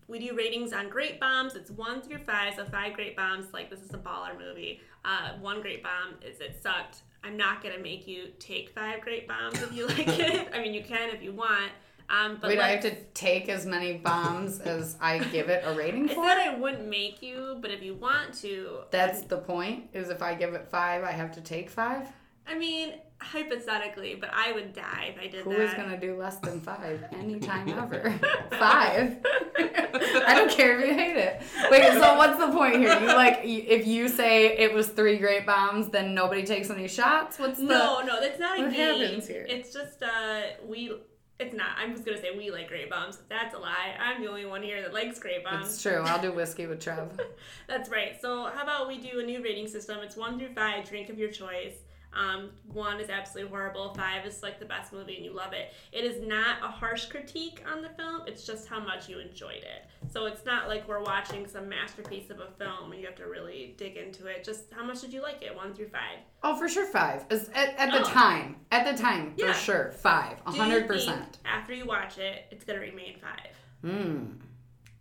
We 0.07 0.19
do 0.19 0.35
ratings 0.35 0.71
on 0.71 0.89
Great 0.89 1.19
Bombs. 1.19 1.55
It's 1.55 1.69
one 1.69 2.01
through 2.01 2.19
five, 2.19 2.55
so 2.55 2.65
five 2.65 2.93
Great 2.93 3.17
Bombs, 3.17 3.47
like 3.53 3.69
this 3.69 3.81
is 3.81 3.93
a 3.93 3.97
baller 3.97 4.37
movie. 4.37 4.79
Uh, 5.03 5.33
one 5.41 5.61
Great 5.61 5.83
Bomb 5.83 6.15
is 6.21 6.39
it 6.39 6.57
sucked. 6.61 7.01
I'm 7.23 7.35
not 7.35 7.61
going 7.61 7.75
to 7.75 7.81
make 7.81 8.07
you 8.07 8.29
take 8.39 8.69
five 8.69 9.01
Great 9.01 9.27
Bombs 9.27 9.61
if 9.61 9.73
you 9.73 9.87
like 9.87 10.07
it. 10.07 10.49
I 10.53 10.61
mean, 10.61 10.73
you 10.73 10.83
can 10.83 11.09
if 11.09 11.21
you 11.21 11.33
want. 11.33 11.71
Um, 12.09 12.37
but 12.39 12.47
Wait, 12.47 12.59
I 12.59 12.69
have 12.69 12.81
to 12.83 12.95
take 13.13 13.49
as 13.49 13.65
many 13.65 13.97
bombs 13.97 14.61
as 14.61 14.95
I 15.01 15.19
give 15.19 15.49
it 15.49 15.63
a 15.65 15.73
rating 15.73 16.07
for? 16.07 16.23
said 16.23 16.37
I 16.37 16.55
wouldn't 16.55 16.87
make 16.87 17.21
you, 17.21 17.57
but 17.59 17.69
if 17.69 17.83
you 17.83 17.95
want 17.95 18.33
to, 18.35 18.79
That's 18.91 19.23
the 19.23 19.37
point. 19.37 19.89
Is 19.91 20.09
if 20.09 20.21
I 20.21 20.33
give 20.33 20.53
it 20.53 20.69
five, 20.69 21.03
I 21.03 21.11
have 21.11 21.33
to 21.33 21.41
take 21.41 21.69
five. 21.69 22.07
I 22.47 22.57
mean, 22.57 22.93
hypothetically, 23.19 24.15
but 24.15 24.29
I 24.33 24.51
would 24.51 24.73
die 24.73 25.13
if 25.15 25.19
I 25.21 25.27
did 25.27 25.43
Who 25.43 25.51
that. 25.51 25.59
is 25.61 25.73
gonna 25.73 25.99
do 25.99 26.15
less 26.17 26.37
than 26.37 26.61
five 26.61 27.03
anytime 27.13 27.67
ever? 27.69 28.13
five. 28.51 29.17
I 29.57 30.33
don't 30.35 30.51
care 30.51 30.79
if 30.79 30.87
you 30.87 30.93
hate 30.93 31.17
it. 31.17 31.41
Wait, 31.71 31.83
so 31.93 32.15
what's 32.15 32.37
the 32.39 32.51
point 32.51 32.75
here? 32.77 32.99
You 32.99 33.07
like 33.07 33.39
if 33.43 33.87
you 33.87 34.07
say 34.07 34.57
it 34.57 34.73
was 34.73 34.87
three 34.89 35.17
great 35.17 35.45
bombs, 35.45 35.89
then 35.89 36.13
nobody 36.13 36.43
takes 36.45 36.69
any 36.69 36.87
shots. 36.87 37.39
What's 37.39 37.59
the? 37.59 37.65
No, 37.65 38.01
no, 38.01 38.19
that's 38.19 38.39
not 38.39 38.59
a 38.59 38.63
What 38.63 38.71
game. 38.73 38.99
happens 38.99 39.27
here? 39.27 39.45
It's 39.49 39.73
just 39.73 40.01
uh 40.03 40.41
we 40.65 40.91
it's 41.39 41.53
not. 41.53 41.69
I'm 41.77 41.91
just 41.93 42.03
gonna 42.05 42.19
say 42.19 42.35
we 42.35 42.49
like 42.49 42.67
grape 42.67 42.89
bombs. 42.89 43.19
That's 43.29 43.53
a 43.53 43.59
lie. 43.59 43.95
I'm 43.99 44.21
the 44.23 44.27
only 44.29 44.45
one 44.45 44.63
here 44.63 44.81
that 44.81 44.93
likes 44.93 45.19
grape 45.19 45.43
bombs. 45.43 45.67
It's 45.67 45.81
true. 45.83 46.01
I'll 46.05 46.21
do 46.21 46.31
whiskey 46.31 46.65
with 46.65 46.79
Trev. 46.79 47.19
That's 47.67 47.89
right. 47.89 48.19
So 48.19 48.45
how 48.55 48.63
about 48.63 48.87
we 48.87 48.97
do 48.99 49.19
a 49.19 49.23
new 49.23 49.43
rating 49.43 49.67
system? 49.67 49.99
It's 50.01 50.15
one 50.17 50.39
through 50.39 50.53
five, 50.55 50.87
drink 50.89 51.09
of 51.09 51.19
your 51.19 51.29
choice. 51.29 51.75
Um, 52.17 52.49
one 52.73 52.99
is 52.99 53.09
absolutely 53.09 53.51
horrible. 53.51 53.93
Five 53.93 54.25
is 54.25 54.41
like 54.41 54.59
the 54.59 54.65
best 54.65 54.91
movie 54.91 55.15
and 55.17 55.23
you 55.25 55.33
love 55.33 55.53
it. 55.53 55.73
It 55.91 56.03
is 56.03 56.25
not 56.27 56.63
a 56.63 56.67
harsh 56.67 57.05
critique 57.05 57.63
on 57.71 57.81
the 57.83 57.89
film. 57.89 58.21
It's 58.25 58.43
just 58.45 58.67
how 58.67 58.79
much 58.79 59.07
you 59.07 59.19
enjoyed 59.19 59.57
it. 59.63 59.85
So 60.11 60.25
it's 60.25 60.43
not 60.45 60.67
like 60.67 60.87
we're 60.87 61.03
watching 61.03 61.45
some 61.47 61.69
masterpiece 61.69 62.29
of 62.31 62.39
a 62.39 62.47
film 62.57 62.91
and 62.91 62.99
you 62.99 63.05
have 63.05 63.15
to 63.17 63.25
really 63.27 63.75
dig 63.77 63.97
into 63.97 64.25
it. 64.27 64.43
Just 64.43 64.71
how 64.73 64.83
much 64.83 65.01
did 65.01 65.13
you 65.13 65.21
like 65.21 65.41
it? 65.43 65.55
One 65.55 65.73
through 65.75 65.89
five. 65.89 66.19
Oh, 66.43 66.55
for 66.57 66.67
sure, 66.67 66.85
five. 66.87 67.25
At, 67.31 67.75
at 67.77 67.91
the 67.91 68.01
Oh. 68.01 68.03
time, 68.03 68.55
at 68.71 68.85
the 68.91 69.01
time, 69.01 69.33
Yeah. 69.37 69.53
for 69.53 69.59
sure, 69.59 69.91
five, 69.91 70.37
a 70.47 70.51
Do 70.51 70.57
you 70.57 70.63
hundred 70.63 70.77
think 70.79 70.91
percent. 70.91 71.37
After 71.45 71.73
you 71.73 71.85
watch 71.85 72.17
it, 72.17 72.45
it's 72.51 72.63
gonna 72.63 72.79
remain 72.79 73.17
five. 73.19 73.51
Hmm. 73.91 74.23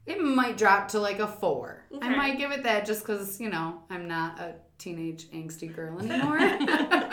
It 0.06 0.20
might 0.20 0.56
drop 0.56 0.88
to 0.88 1.00
like 1.00 1.18
a 1.18 1.26
four. 1.26 1.82
I 2.00 2.14
might 2.14 2.38
give 2.38 2.52
it 2.52 2.62
that 2.62 2.86
just 2.86 3.00
because 3.04 3.40
you 3.40 3.48
know 3.48 3.82
I'm 3.90 4.06
not 4.06 4.38
a 4.38 4.54
teenage 4.78 5.28
angsty 5.30 5.74
girl 5.74 5.98
anymore. 6.00 6.38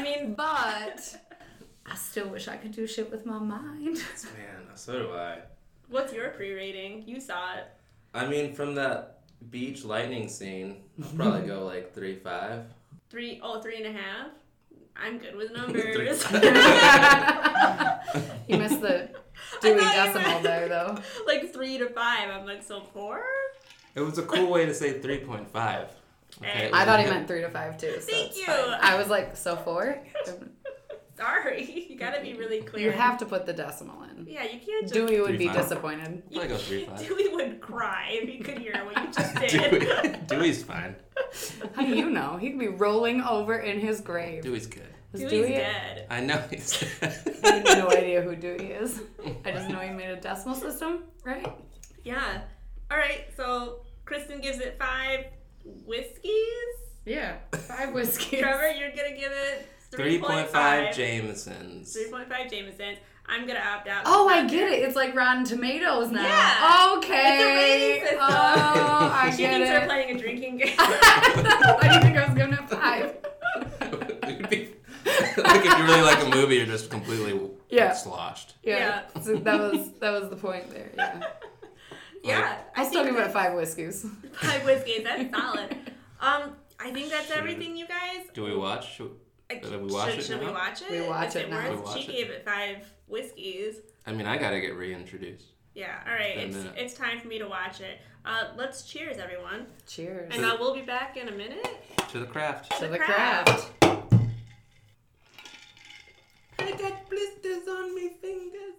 I 0.00 0.02
mean, 0.02 0.34
but 0.34 1.16
I 1.84 1.94
still 1.94 2.28
wish 2.28 2.48
I 2.48 2.56
could 2.56 2.72
do 2.72 2.86
shit 2.86 3.10
with 3.10 3.26
my 3.26 3.38
mind. 3.38 3.84
Man, 3.84 4.74
so 4.74 4.98
do 4.98 5.12
I. 5.12 5.40
What's 5.90 6.14
your 6.14 6.30
pre-rating? 6.30 7.06
You 7.06 7.20
saw 7.20 7.56
it. 7.56 7.64
I 8.14 8.26
mean, 8.26 8.54
from 8.54 8.74
that 8.76 9.18
beach 9.50 9.84
lightning 9.84 10.28
scene, 10.28 10.84
I'll 11.02 11.10
probably 11.10 11.46
go 11.46 11.66
like 11.66 11.92
three 11.94 12.16
five. 12.16 12.64
Three 13.10 13.40
oh 13.42 13.60
three 13.60 13.76
and 13.84 13.94
a 13.94 13.98
half. 13.98 14.28
I'm 14.96 15.18
good 15.18 15.36
with 15.36 15.52
numbers. 15.56 15.84
you 18.48 18.56
missed 18.56 18.80
the 18.80 19.10
Dewey 19.60 19.80
Decimal 19.80 20.40
there, 20.40 20.68
though. 20.68 20.98
Like 21.26 21.52
three 21.52 21.76
to 21.76 21.88
five. 21.90 22.30
I'm 22.30 22.46
like, 22.46 22.62
so 22.62 22.80
four? 22.80 23.22
It 23.94 24.00
was 24.00 24.16
a 24.16 24.22
cool 24.22 24.50
way 24.50 24.64
to 24.64 24.72
say 24.72 24.98
3.5. 25.00 25.88
Okay. 26.38 26.70
I 26.72 26.84
thought 26.84 27.00
he 27.00 27.06
meant 27.06 27.28
three 27.28 27.40
to 27.40 27.50
five 27.50 27.76
too. 27.78 28.00
So 28.00 28.12
Thank 28.12 28.36
you. 28.36 28.46
Fine. 28.46 28.78
I 28.80 28.96
was 28.96 29.08
like, 29.08 29.36
so 29.36 29.56
four. 29.56 30.02
Sorry, 31.16 31.86
you 31.90 31.98
gotta 31.98 32.22
be 32.22 32.32
really 32.32 32.62
clear. 32.62 32.86
You 32.86 32.92
have 32.92 33.18
to 33.18 33.26
put 33.26 33.44
the 33.44 33.52
decimal 33.52 34.04
in. 34.04 34.26
Yeah, 34.26 34.44
you 34.44 34.58
can't. 34.58 34.82
Just... 34.84 34.94
Dewey 34.94 35.20
would 35.20 35.28
three, 35.28 35.36
be 35.36 35.48
five. 35.48 35.56
disappointed. 35.56 36.22
You, 36.30 36.48
go 36.48 36.56
three 36.56 36.86
five. 36.86 37.06
Dewey 37.06 37.28
would 37.28 37.60
cry 37.60 38.08
if 38.12 38.26
he 38.26 38.38
could 38.38 38.56
hear 38.56 38.82
what 38.86 38.96
you 38.96 39.12
just 39.12 39.34
did. 39.40 39.70
Dewey, 39.70 40.16
Dewey's 40.26 40.62
fine. 40.62 40.96
How 41.74 41.84
do 41.84 41.94
you 41.94 42.08
know? 42.08 42.38
He'd 42.38 42.58
be 42.58 42.68
rolling 42.68 43.20
over 43.20 43.58
in 43.58 43.80
his 43.80 44.00
grave. 44.00 44.42
Dewey's 44.42 44.66
good. 44.66 44.88
Dewey's 45.14 45.30
Dewey 45.30 45.48
dead. 45.48 46.06
I 46.08 46.20
know 46.20 46.42
he's 46.50 46.80
dead. 46.80 47.38
I 47.44 47.48
have 47.48 47.64
no 47.64 47.90
idea 47.90 48.22
who 48.22 48.34
Dewey 48.34 48.72
is. 48.72 49.02
I 49.44 49.50
just 49.50 49.68
know 49.68 49.80
he 49.80 49.90
made 49.90 50.08
a 50.10 50.16
decimal 50.16 50.54
system, 50.56 51.04
right? 51.24 51.46
Yeah. 52.02 52.42
All 52.90 52.96
right. 52.96 53.26
So 53.36 53.80
Kristen 54.06 54.40
gives 54.40 54.58
it 54.58 54.78
five 54.78 55.26
whiskeys. 55.64 56.74
Yeah. 57.04 57.36
Five 57.52 57.92
whiskeys. 57.92 58.40
Trevor, 58.40 58.70
you're 58.70 58.90
gonna 58.90 59.16
give 59.16 59.32
it 59.32 59.66
3.5 59.92 60.94
Jamesons. 60.94 61.96
3.5 61.96 62.50
Jamesons. 62.50 62.98
I'm 63.26 63.46
gonna 63.46 63.60
opt 63.60 63.86
out. 63.88 64.02
Oh, 64.06 64.28
I 64.28 64.46
get 64.46 64.70
it. 64.72 64.82
It's 64.82 64.96
like 64.96 65.14
Rotten 65.14 65.44
Tomatoes 65.44 66.10
now. 66.10 66.22
Yeah. 66.22 66.94
Okay. 66.98 67.38
It's 67.38 67.42
a 67.42 67.54
rating 67.54 68.02
system. 68.02 68.18
Oh, 68.22 69.10
I 69.14 69.30
she 69.30 69.36
get 69.38 69.52
thinks 69.52 69.68
it. 69.70 69.72
we're 69.80 69.86
playing 69.86 70.16
a 70.16 70.18
drinking 70.20 70.56
game. 70.58 70.76
Why 70.76 71.88
do 71.88 71.94
you 71.94 72.00
think 72.00 72.16
I 72.16 72.26
was 72.26 72.34
giving 72.36 72.52
it 72.54 72.68
five? 72.68 73.16
it 74.22 74.40
would 74.40 74.50
be 74.50 74.68
like 75.36 75.64
if 75.64 75.78
you 75.78 75.84
really 75.84 76.02
like 76.02 76.24
a 76.24 76.28
movie, 76.34 76.56
you're 76.56 76.66
just 76.66 76.90
completely 76.90 77.38
Yeah. 77.70 77.92
sloshed. 77.92 78.54
Yeah. 78.64 79.02
So 79.22 79.36
that 79.36 79.58
was 79.60 79.92
that 80.00 80.10
was 80.10 80.28
the 80.30 80.36
point 80.36 80.68
there. 80.70 80.90
Yeah. 80.96 81.22
Yeah. 82.22 82.58
I'll 82.76 82.86
still 82.86 83.04
think 83.04 83.16
give 83.16 83.26
it 83.26 83.32
five 83.32 83.54
whiskeys. 83.54 84.04
Five 84.32 84.64
whiskeys. 84.64 85.02
That's 85.04 85.30
solid. 85.36 85.76
Um, 86.20 86.56
I 86.78 86.90
think 86.92 87.10
that's 87.10 87.30
everything, 87.30 87.76
you 87.76 87.86
guys. 87.86 88.26
Do 88.34 88.44
we 88.44 88.56
watch? 88.56 88.94
Should- 88.96 89.16
Uh, 89.50 89.54
Should 89.68 89.82
we 89.82 89.92
watch 89.92 90.10
should, 90.10 90.18
it 90.20 90.24
should 90.24 90.40
we 90.40 90.46
watch 90.52 90.82
it? 90.82 90.90
We 90.90 91.00
watch 91.08 91.28
Is 91.30 91.36
it 91.36 91.50
now. 91.50 91.70
worth- 91.70 91.84
watch 91.84 91.98
she 92.04 92.08
it. 92.08 92.12
gave 92.16 92.30
it 92.30 92.44
five 92.44 92.86
whiskeys. 93.08 93.76
I 94.06 94.12
mean, 94.12 94.26
I 94.26 94.36
gotta 94.38 94.60
get 94.60 94.76
reintroduced. 94.76 95.46
Yeah, 95.74 95.98
all 96.06 96.12
right. 96.14 96.36
It's 96.38 96.56
it's 96.76 96.94
time 96.94 97.18
for 97.20 97.26
me 97.28 97.38
to 97.38 97.48
watch 97.48 97.80
it. 97.80 97.98
Uh, 98.24 98.48
let's 98.56 98.82
cheers, 98.84 99.16
everyone, 99.18 99.66
Cheers. 99.88 100.30
and 100.34 100.44
uh, 100.44 100.56
we'll 100.60 100.74
be 100.74 100.82
back 100.82 101.16
in 101.16 101.28
a 101.28 101.32
minute. 101.32 101.66
To 102.10 102.18
the 102.20 102.26
craft. 102.26 102.70
to 102.80 102.86
the 102.88 102.98
craft. 102.98 103.48
craft. 103.80 104.24
I 106.58 106.70
got 106.72 107.08
blisters 107.08 107.66
on 107.68 107.94
me 107.94 108.10
fingers. 108.20 108.78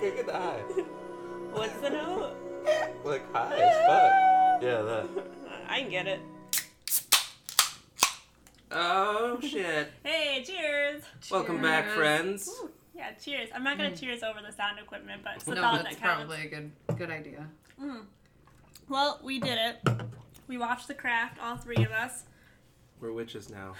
Can't 0.00 0.14
get 0.16 0.26
the 0.26 0.32
high. 0.32 0.60
What's 1.52 1.72
the 1.80 1.90
note? 1.90 2.36
Like 3.04 3.32
high 3.32 3.54
as 3.54 3.76
fuck. 3.86 4.62
Yeah, 4.62 4.82
that. 4.82 5.06
I 5.68 5.80
can 5.80 5.90
get 5.90 6.06
it. 6.06 6.20
Oh 8.70 9.38
shit. 9.40 9.90
Hey, 10.04 10.44
cheers! 10.46 11.02
Welcome 11.30 11.62
back, 11.62 11.84
Cheers. 11.84 11.96
friends. 11.96 12.48
Ooh, 12.48 12.70
yeah, 12.94 13.12
cheers. 13.12 13.48
I'm 13.54 13.64
not 13.64 13.76
gonna 13.76 13.90
mm. 13.90 13.98
cheers 14.00 14.22
over 14.22 14.40
the 14.46 14.52
sound 14.52 14.78
equipment, 14.78 15.22
but 15.24 15.36
it's 15.36 15.44
the 15.44 15.54
No, 15.54 15.62
thought 15.62 15.82
that's 15.84 15.96
that 15.96 16.02
counts. 16.02 16.24
probably 16.26 16.46
a 16.46 16.48
good 16.50 16.70
good 16.98 17.10
idea. 17.10 17.46
Mm. 17.82 18.02
Well, 18.88 19.20
we 19.24 19.40
did 19.40 19.58
it. 19.58 19.88
We 20.46 20.58
watched 20.58 20.86
The 20.88 20.94
Craft, 20.94 21.38
all 21.42 21.56
three 21.56 21.84
of 21.84 21.90
us. 21.90 22.24
We're 23.00 23.12
witches 23.12 23.50
now. 23.50 23.74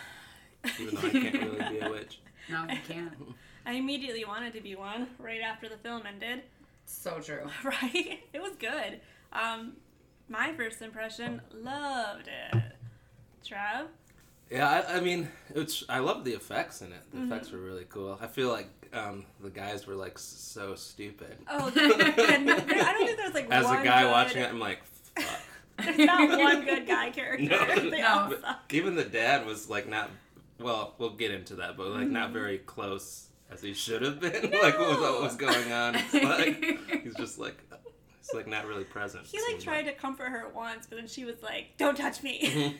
Even 0.80 0.94
though 0.94 1.08
I 1.08 1.10
can't 1.10 1.34
really 1.42 1.78
be 1.78 1.80
a 1.80 1.90
witch. 1.90 2.20
No, 2.50 2.62
you 2.64 2.78
can't. 2.86 3.12
I 3.66 3.72
immediately 3.72 4.24
wanted 4.24 4.52
to 4.54 4.60
be 4.60 4.76
one 4.76 5.08
right 5.18 5.40
after 5.40 5.68
the 5.68 5.76
film 5.78 6.02
ended. 6.06 6.42
So 6.84 7.18
true. 7.20 7.48
Right? 7.64 8.20
It 8.32 8.40
was 8.40 8.54
good. 8.56 9.00
Um, 9.32 9.72
my 10.28 10.52
first 10.54 10.82
impression, 10.82 11.40
loved 11.52 12.28
it. 12.28 12.62
Trev? 13.44 13.88
Yeah, 14.50 14.68
I, 14.68 14.98
I 14.98 15.00
mean, 15.00 15.28
it's. 15.54 15.82
I 15.88 15.98
love 15.98 16.24
the 16.24 16.32
effects 16.32 16.80
in 16.80 16.92
it. 16.92 17.00
The 17.12 17.24
effects 17.24 17.50
were 17.50 17.58
really 17.58 17.86
cool. 17.88 18.16
I 18.20 18.28
feel 18.28 18.48
like 18.48 18.68
um, 18.92 19.24
the 19.42 19.50
guys 19.50 19.86
were 19.88 19.96
like 19.96 20.18
so 20.18 20.76
stupid. 20.76 21.36
Oh, 21.50 21.68
there, 21.70 21.84
I 21.84 21.92
don't 22.36 23.06
think 23.06 23.16
there's 23.16 23.34
like 23.34 23.50
As 23.50 23.64
one 23.64 23.80
a 23.80 23.84
guy 23.84 24.02
good, 24.02 24.10
watching 24.12 24.42
it, 24.42 24.48
I'm 24.48 24.60
like, 24.60 24.84
fuck. 24.84 24.95
There's 25.78 25.98
not 25.98 26.28
one 26.38 26.64
good 26.64 26.86
guy 26.86 27.10
character. 27.10 27.44
No, 27.48 27.66
they 27.90 28.00
no. 28.00 28.08
all 28.08 28.28
But 28.30 28.40
suck. 28.40 28.74
even 28.74 28.94
the 28.94 29.04
dad 29.04 29.46
was 29.46 29.68
like 29.68 29.88
not. 29.88 30.10
Well, 30.58 30.94
we'll 30.98 31.10
get 31.10 31.30
into 31.32 31.56
that, 31.56 31.76
but 31.76 31.88
like 31.88 32.08
not 32.08 32.26
mm-hmm. 32.26 32.32
very 32.32 32.58
close 32.58 33.28
as 33.50 33.60
he 33.62 33.74
should 33.74 34.02
have 34.02 34.20
been. 34.20 34.32
like 34.62 34.78
with 34.78 34.98
what 35.00 35.20
was 35.22 35.36
going 35.36 35.70
on, 35.72 35.94
it's 35.96 36.14
like 36.14 37.02
he's 37.02 37.14
just 37.14 37.38
like 37.38 37.58
he's 38.18 38.32
like 38.34 38.46
not 38.46 38.66
really 38.66 38.84
present. 38.84 39.26
He 39.26 39.38
like 39.52 39.60
tried 39.60 39.82
to 39.82 39.92
comfort 39.92 40.30
her 40.30 40.48
once, 40.54 40.86
but 40.86 40.96
then 40.96 41.06
she 41.08 41.24
was 41.26 41.42
like, 41.42 41.76
"Don't 41.76 41.96
touch 41.96 42.22
me," 42.22 42.74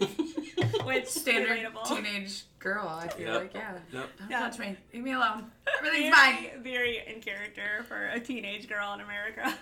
which 0.84 1.06
Standard 1.06 1.50
relatable. 1.58 1.86
teenage 1.86 2.44
girl, 2.58 2.88
I 2.88 3.08
feel 3.08 3.26
Yep. 3.28 3.40
like, 3.42 3.54
yeah. 3.54 3.78
Nope. 3.92 4.08
Don't 4.18 4.30
Yeah. 4.30 4.40
touch 4.40 4.58
me. 4.58 4.76
Leave 4.94 5.02
me 5.04 5.12
alone. 5.12 5.50
very, 5.82 5.88
Everything's 6.06 6.16
fine. 6.16 6.62
Very 6.62 7.02
in 7.06 7.20
character 7.20 7.84
for 7.86 8.06
a 8.08 8.18
teenage 8.18 8.68
girl 8.68 8.94
in 8.94 9.00
America. 9.00 9.54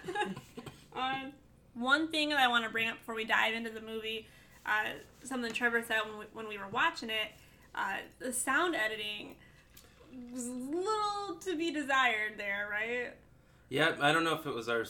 One 1.74 2.08
thing 2.08 2.30
that 2.30 2.38
I 2.38 2.48
want 2.48 2.64
to 2.64 2.70
bring 2.70 2.88
up 2.88 2.98
before 2.98 3.14
we 3.14 3.24
dive 3.24 3.54
into 3.54 3.70
the 3.70 3.80
movie, 3.80 4.26
uh, 4.66 4.90
something 5.22 5.52
Trevor 5.52 5.82
said 5.86 6.00
when 6.08 6.18
we, 6.18 6.24
when 6.32 6.48
we 6.48 6.58
were 6.58 6.68
watching 6.68 7.10
it, 7.10 7.32
uh, 7.74 7.96
the 8.18 8.32
sound 8.32 8.74
editing 8.74 9.34
was 10.32 10.48
little 10.48 11.36
to 11.40 11.56
be 11.56 11.70
desired 11.70 12.34
there, 12.36 12.68
right? 12.70 13.12
Yeah, 13.68 13.94
I 14.00 14.12
don't 14.12 14.24
know 14.24 14.34
if 14.34 14.46
it 14.46 14.54
was 14.54 14.68
our 14.68 14.84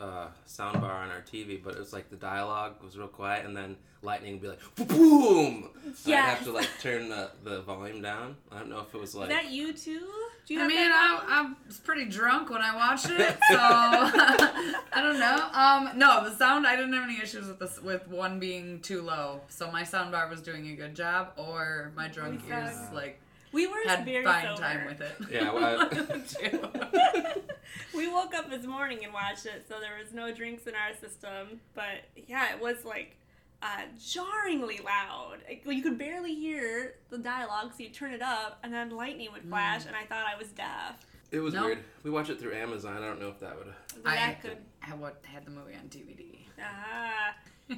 uh, 0.00 0.28
sound 0.46 0.80
bar 0.80 0.92
on 0.92 1.10
our 1.10 1.22
TV, 1.22 1.62
but 1.62 1.74
it 1.74 1.78
was 1.78 1.92
like 1.92 2.10
the 2.10 2.16
dialogue 2.16 2.74
was 2.82 2.96
real 2.96 3.08
quiet, 3.08 3.44
and 3.44 3.56
then 3.56 3.76
lightning 4.02 4.32
would 4.32 4.42
be 4.42 4.48
like 4.48 4.88
boom. 4.88 5.70
So 5.94 6.12
I'd 6.12 6.16
have 6.16 6.44
to 6.44 6.52
like 6.52 6.68
turn 6.80 7.08
the, 7.08 7.30
the 7.44 7.62
volume 7.62 8.02
down. 8.02 8.36
I 8.50 8.58
don't 8.58 8.70
know 8.70 8.80
if 8.80 8.94
it 8.94 9.00
was 9.00 9.14
like. 9.14 9.30
Is 9.30 9.36
that 9.36 9.50
you 9.50 9.72
too? 9.72 10.06
Do 10.46 10.54
you 10.54 10.62
I 10.62 10.66
mean, 10.66 10.76
that 10.76 11.24
I, 11.28 11.40
I 11.42 11.52
was 11.66 11.78
pretty 11.78 12.06
drunk 12.06 12.48
when 12.48 12.62
I 12.62 12.74
watched 12.74 13.10
it, 13.10 13.18
so 13.50 13.58
I 13.58 14.80
don't 14.94 15.18
know. 15.18 15.48
Um, 15.52 15.98
no, 15.98 16.28
the 16.28 16.34
sound 16.34 16.66
I 16.66 16.76
didn't 16.76 16.94
have 16.94 17.04
any 17.04 17.20
issues 17.20 17.46
with 17.46 17.58
this 17.58 17.80
with 17.82 18.08
one 18.08 18.38
being 18.38 18.80
too 18.80 19.02
low. 19.02 19.42
So 19.48 19.70
my 19.70 19.84
sound 19.84 20.12
bar 20.12 20.28
was 20.28 20.40
doing 20.40 20.68
a 20.68 20.74
good 20.74 20.94
job, 20.94 21.32
or 21.36 21.92
my 21.96 22.08
drunk 22.08 22.42
ears 22.48 22.76
like 22.94 23.20
we 23.52 23.66
were 23.66 23.76
had 23.86 24.04
very 24.04 24.24
fine 24.24 24.44
sober. 24.44 24.60
time 24.60 24.86
with 24.86 25.00
it. 25.00 25.12
Yeah, 25.30 25.52
well, 25.52 25.88
we 27.96 28.08
woke 28.08 28.34
up 28.34 28.50
this 28.50 28.64
morning 28.66 29.04
and 29.04 29.12
watched 29.12 29.46
it, 29.46 29.64
so 29.68 29.76
there 29.80 29.96
was 30.02 30.12
no 30.12 30.32
drinks 30.32 30.66
in 30.66 30.74
our 30.74 30.94
system. 31.00 31.60
But 31.74 32.04
yeah, 32.26 32.54
it 32.54 32.60
was 32.60 32.84
like 32.84 33.16
uh, 33.62 33.82
jarringly 34.04 34.80
loud. 34.84 35.38
Like, 35.48 35.64
you 35.66 35.82
could 35.82 35.98
barely 35.98 36.34
hear 36.34 36.94
the 37.10 37.18
dialogue, 37.18 37.72
so 37.76 37.82
you 37.82 37.90
turn 37.90 38.12
it 38.12 38.22
up, 38.22 38.58
and 38.62 38.72
then 38.72 38.90
lightning 38.90 39.28
would 39.32 39.42
flash, 39.48 39.86
and 39.86 39.96
I 39.96 40.04
thought 40.04 40.26
I 40.32 40.36
was 40.38 40.48
deaf. 40.48 40.96
it 41.30 41.40
was 41.40 41.54
Nope. 41.54 41.64
weird. 41.66 41.78
We 42.04 42.10
watched 42.10 42.30
it 42.30 42.40
through 42.40 42.54
Amazon. 42.54 43.02
I 43.02 43.06
don't 43.06 43.20
know 43.20 43.28
if 43.28 43.40
that 43.40 43.56
would. 43.58 43.72
So 43.92 43.98
I 44.06 44.14
that 44.16 44.42
could. 44.42 44.58
had 44.80 45.00
what 45.00 45.20
had 45.24 45.44
the 45.44 45.50
movie 45.50 45.74
on 45.74 45.88
DVD. 45.88 46.38
Ah. 46.62 47.34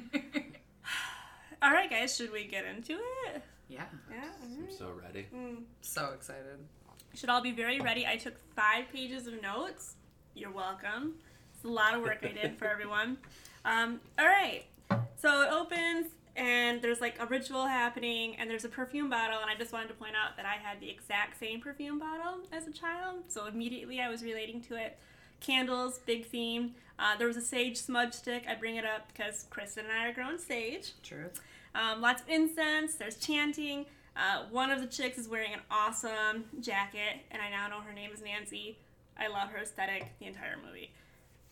All 1.63 1.71
right, 1.71 1.89
guys, 1.89 2.15
should 2.15 2.31
we 2.31 2.45
get 2.45 2.65
into 2.65 2.93
it? 3.27 3.41
Yeah, 3.71 3.83
Yeah. 4.11 4.29
I'm 4.43 4.71
so 4.71 4.91
ready. 4.91 5.27
Mm. 5.35 5.63
so 5.81 6.11
excited. 6.13 6.59
Should 7.13 7.29
all 7.29 7.41
be 7.41 7.51
very 7.51 7.79
ready. 7.79 8.05
I 8.05 8.17
took 8.17 8.35
five 8.55 8.85
pages 8.91 9.27
of 9.27 9.41
notes. 9.41 9.95
You're 10.33 10.51
welcome. 10.51 11.15
It's 11.55 11.63
a 11.65 11.67
lot 11.67 11.93
of 11.93 12.01
work 12.01 12.19
I 12.23 12.29
did 12.31 12.57
for 12.57 12.65
everyone. 12.75 13.17
Um, 13.65 13.99
all 14.17 14.25
right. 14.27 14.63
So 15.17 15.41
it 15.43 15.49
opens, 15.51 16.07
and 16.35 16.81
there's 16.81 17.01
like 17.01 17.15
a 17.19 17.25
ritual 17.25 17.65
happening, 17.67 18.35
and 18.37 18.49
there's 18.49 18.65
a 18.65 18.69
perfume 18.69 19.09
bottle. 19.09 19.39
And 19.41 19.49
I 19.49 19.55
just 19.55 19.71
wanted 19.73 19.89
to 19.89 19.93
point 19.93 20.13
out 20.15 20.35
that 20.37 20.45
I 20.45 20.55
had 20.55 20.79
the 20.79 20.89
exact 20.89 21.39
same 21.39 21.59
perfume 21.61 21.99
bottle 21.99 22.39
as 22.51 22.67
a 22.67 22.71
child. 22.71 23.23
So 23.27 23.45
immediately 23.45 23.99
I 24.01 24.09
was 24.09 24.23
relating 24.23 24.61
to 24.63 24.75
it. 24.75 24.97
Candles, 25.41 25.99
big 26.05 26.27
theme. 26.27 26.75
Uh, 26.99 27.17
there 27.17 27.27
was 27.27 27.35
a 27.37 27.41
sage 27.41 27.77
smudge 27.77 28.13
stick. 28.13 28.43
I 28.47 28.55
bring 28.55 28.75
it 28.75 28.85
up 28.85 29.11
because 29.13 29.45
Kristen 29.49 29.85
and 29.85 29.93
I 29.93 30.07
are 30.09 30.13
growing 30.13 30.37
sage. 30.37 30.93
Truth. 31.03 31.41
Um, 31.75 32.01
lots 32.01 32.21
of 32.21 32.29
incense. 32.29 32.95
There's 32.95 33.15
chanting. 33.17 33.85
Uh, 34.15 34.43
one 34.51 34.71
of 34.71 34.81
the 34.81 34.87
chicks 34.87 35.17
is 35.17 35.27
wearing 35.29 35.53
an 35.53 35.61
awesome 35.71 36.45
jacket, 36.59 37.21
and 37.31 37.41
I 37.41 37.49
now 37.49 37.67
know 37.67 37.79
her 37.81 37.93
name 37.93 38.11
is 38.13 38.21
Nancy. 38.21 38.77
I 39.17 39.27
love 39.27 39.49
her 39.49 39.59
aesthetic 39.59 40.07
the 40.19 40.25
entire 40.25 40.57
movie. 40.65 40.91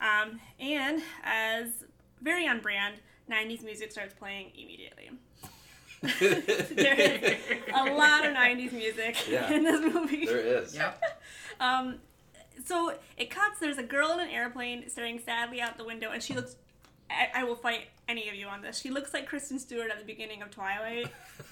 Um, 0.01 0.39
and 0.59 1.01
as 1.23 1.85
very 2.21 2.47
on 2.47 2.59
brand, 2.59 2.95
90s 3.31 3.63
music 3.63 3.91
starts 3.91 4.13
playing 4.13 4.51
immediately. 4.57 5.09
there 6.01 6.93
is 6.95 7.39
a 7.73 7.83
lot 7.93 8.25
of 8.25 8.33
90s 8.33 8.71
music 8.71 9.27
Yeah. 9.29 9.51
in 9.51 9.63
this 9.63 9.93
movie. 9.93 10.25
There 10.25 10.38
is. 10.39 10.75
Yep. 10.75 11.01
Um, 11.61 11.95
so 12.63 12.93
it 13.17 13.29
cuts. 13.29 13.59
There's 13.59 13.77
a 13.79 13.83
girl 13.83 14.13
in 14.13 14.21
an 14.21 14.29
airplane 14.29 14.89
staring 14.89 15.19
sadly 15.19 15.59
out 15.59 15.77
the 15.77 15.83
window, 15.83 16.11
and 16.11 16.23
she 16.23 16.33
looks. 16.33 16.55
I, 17.09 17.41
I 17.41 17.43
will 17.43 17.55
fight 17.55 17.87
any 18.07 18.29
of 18.29 18.35
you 18.35 18.47
on 18.47 18.61
this. 18.61 18.79
She 18.79 18.89
looks 18.89 19.13
like 19.13 19.25
Kristen 19.27 19.59
Stewart 19.59 19.89
at 19.91 19.99
the 19.99 20.05
beginning 20.05 20.41
of 20.41 20.49
Twilight 20.51 21.07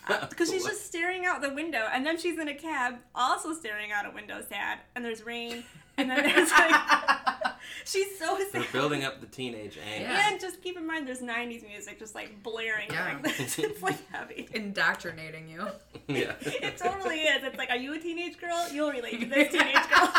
uh, 0.07 0.25
because 0.27 0.49
she's 0.49 0.65
just 0.65 0.85
staring 0.85 1.25
out 1.25 1.41
the 1.41 1.53
window, 1.53 1.87
and 1.93 2.05
then 2.05 2.17
she's 2.17 2.37
in 2.39 2.47
a 2.47 2.55
cab, 2.55 2.95
also 3.15 3.53
staring 3.53 3.91
out 3.91 4.05
a 4.05 4.11
window, 4.11 4.41
sad. 4.47 4.79
And 4.95 5.03
there's 5.05 5.23
rain, 5.25 5.63
and 5.97 6.09
then 6.09 6.23
there's 6.23 6.51
like 6.51 6.75
She's 7.85 8.17
so 8.17 8.37
They're 8.51 8.63
building 8.71 9.03
up 9.03 9.19
the 9.19 9.27
teenage 9.27 9.75
angst. 9.75 9.99
Yeah. 10.01 10.29
And 10.31 10.39
just 10.39 10.61
keep 10.61 10.77
in 10.77 10.85
mind, 10.87 11.07
there's 11.07 11.21
'90s 11.21 11.67
music 11.67 11.99
just 11.99 12.15
like 12.15 12.41
blaring 12.43 12.89
Yeah. 12.89 13.13
like 13.23 13.37
this. 13.37 13.59
It's 13.67 13.81
like 13.83 14.09
heavy. 14.11 14.47
Indoctrinating 14.53 15.47
you. 15.49 15.67
Yeah. 16.07 16.33
It 16.41 16.77
totally 16.77 17.19
is. 17.21 17.43
It's 17.43 17.57
like, 17.57 17.69
are 17.69 17.77
you 17.77 17.93
a 17.93 17.99
teenage 17.99 18.37
girl? 18.39 18.67
You'll 18.73 18.91
relate 18.91 19.19
to 19.19 19.25
this 19.27 19.51
teenage 19.51 19.73
girl. 19.89 20.11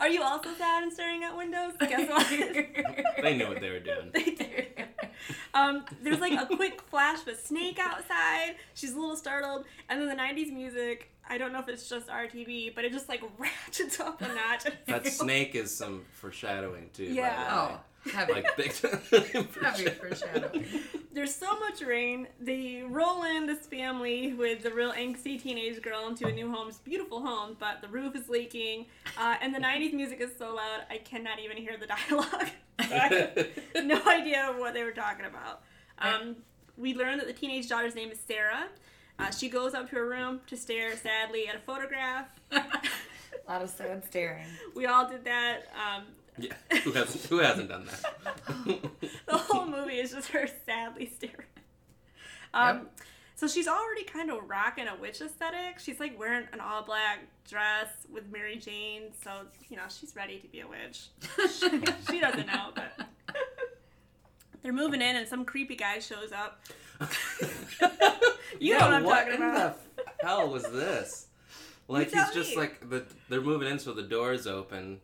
Are 0.00 0.08
you 0.08 0.22
also 0.22 0.50
sad 0.54 0.82
and 0.82 0.92
staring 0.92 1.22
at 1.24 1.36
windows? 1.36 1.72
Guess 1.78 2.08
what? 2.08 2.28
they 3.22 3.36
knew 3.36 3.48
what 3.48 3.60
they 3.60 3.70
were 3.70 3.80
doing. 3.80 4.10
they 4.12 4.24
did. 4.24 4.66
Um, 5.54 5.84
there's 6.02 6.20
like 6.20 6.32
a 6.32 6.46
quick 6.56 6.82
flash 6.82 7.22
of 7.22 7.28
a 7.28 7.36
snake 7.36 7.78
outside. 7.78 8.56
She's 8.74 8.92
a 8.92 8.98
little 8.98 9.16
startled, 9.16 9.64
and 9.88 10.00
then 10.00 10.08
the 10.08 10.20
'90s 10.20 10.52
music. 10.52 11.10
I 11.28 11.38
don't 11.38 11.52
know 11.52 11.60
if 11.60 11.68
it's 11.68 11.88
just 11.88 12.08
RTV, 12.08 12.74
but 12.74 12.84
it 12.84 12.92
just 12.92 13.08
like 13.08 13.22
ratchets 13.38 14.00
up 14.00 14.20
a 14.20 14.28
notch. 14.28 14.64
That 14.86 15.06
snake 15.06 15.54
is 15.54 15.74
some 15.74 16.04
foreshadowing 16.12 16.90
too. 16.92 17.04
Yeah. 17.04 17.78
Heavy. 18.12 18.32
like 18.32 18.56
big. 18.56 18.72
heavy 18.74 19.88
foreshadowing. 19.90 20.66
There's 21.12 21.34
so 21.34 21.58
much 21.58 21.80
rain. 21.80 22.28
They 22.40 22.82
roll 22.86 23.22
in 23.24 23.46
this 23.46 23.66
family 23.66 24.34
with 24.34 24.62
the 24.62 24.70
real 24.70 24.92
angsty 24.92 25.40
teenage 25.40 25.80
girl 25.80 26.08
into 26.08 26.26
a 26.26 26.32
new 26.32 26.50
home. 26.50 26.68
It's 26.68 26.78
a 26.78 26.82
beautiful 26.82 27.20
home, 27.20 27.56
but 27.58 27.80
the 27.80 27.88
roof 27.88 28.14
is 28.14 28.28
leaking, 28.28 28.86
uh, 29.18 29.36
and 29.40 29.54
the 29.54 29.60
'90s 29.60 29.92
music 29.92 30.20
is 30.20 30.30
so 30.36 30.54
loud 30.54 30.82
I 30.90 30.98
cannot 30.98 31.38
even 31.38 31.56
hear 31.56 31.76
the 31.78 31.86
dialogue. 32.08 32.50
So 32.88 32.94
I 32.94 33.08
have 33.74 33.84
no 33.84 34.00
idea 34.06 34.54
what 34.58 34.74
they 34.74 34.82
were 34.82 34.92
talking 34.92 35.26
about. 35.26 35.62
Um, 35.98 36.36
we 36.76 36.94
learn 36.94 37.18
that 37.18 37.26
the 37.26 37.32
teenage 37.32 37.68
daughter's 37.68 37.94
name 37.94 38.10
is 38.10 38.18
Sarah. 38.18 38.66
Uh, 39.18 39.30
she 39.30 39.48
goes 39.48 39.74
up 39.74 39.88
to 39.90 39.96
her 39.96 40.08
room 40.08 40.40
to 40.48 40.56
stare 40.56 40.96
sadly 40.96 41.46
at 41.46 41.54
a 41.54 41.60
photograph. 41.60 42.26
A 42.50 42.62
lot 43.52 43.62
of 43.62 43.70
sad 43.70 44.04
staring. 44.04 44.46
We 44.74 44.86
all 44.86 45.08
did 45.08 45.24
that. 45.24 45.66
Um, 45.74 46.04
yeah. 46.38 46.52
Who 46.82 46.92
hasn't? 46.92 47.24
Who 47.26 47.38
hasn't 47.38 47.68
done 47.68 47.86
that? 47.86 48.80
the 49.26 49.36
whole 49.38 49.66
movie 49.66 49.98
is 49.98 50.12
just 50.12 50.28
her 50.30 50.48
sadly 50.66 51.10
staring. 51.16 51.46
Um, 52.52 52.88
So 53.36 53.48
she's 53.48 53.66
already 53.66 54.04
kind 54.04 54.30
of 54.30 54.48
rocking 54.48 54.86
a 54.86 54.94
witch 54.94 55.20
aesthetic. 55.20 55.80
She's 55.80 55.98
like 55.98 56.16
wearing 56.18 56.46
an 56.52 56.60
all 56.60 56.82
black 56.84 57.18
dress 57.48 57.88
with 58.12 58.30
Mary 58.32 58.56
Jane, 58.56 59.10
so 59.24 59.30
you 59.68 59.76
know 59.76 59.82
she's 59.88 60.14
ready 60.14 60.38
to 60.38 60.46
be 60.48 60.60
a 60.60 60.66
witch. 60.68 61.06
she 62.08 62.20
doesn't 62.20 62.46
know, 62.46 62.70
but 62.74 63.08
they're 64.62 64.72
moving 64.72 65.02
in, 65.02 65.16
and 65.16 65.26
some 65.28 65.44
creepy 65.44 65.74
guy 65.74 65.98
shows 65.98 66.30
up. 66.32 66.60
You 68.60 68.78
know 68.78 68.84
what 68.86 68.94
I'm 68.94 69.04
talking 69.04 69.34
in 69.34 69.42
about. 69.42 69.80
the 69.96 70.04
hell 70.26 70.48
was 70.48 70.62
this? 70.70 71.26
Like 71.88 72.10
tell 72.12 72.24
he's 72.26 72.34
just 72.34 72.50
me. 72.50 72.56
like 72.56 72.88
the 72.88 73.04
they're 73.28 73.40
moving 73.40 73.68
in, 73.68 73.78
so 73.80 73.92
the 73.92 74.02
door's 74.04 74.46
open, 74.46 75.00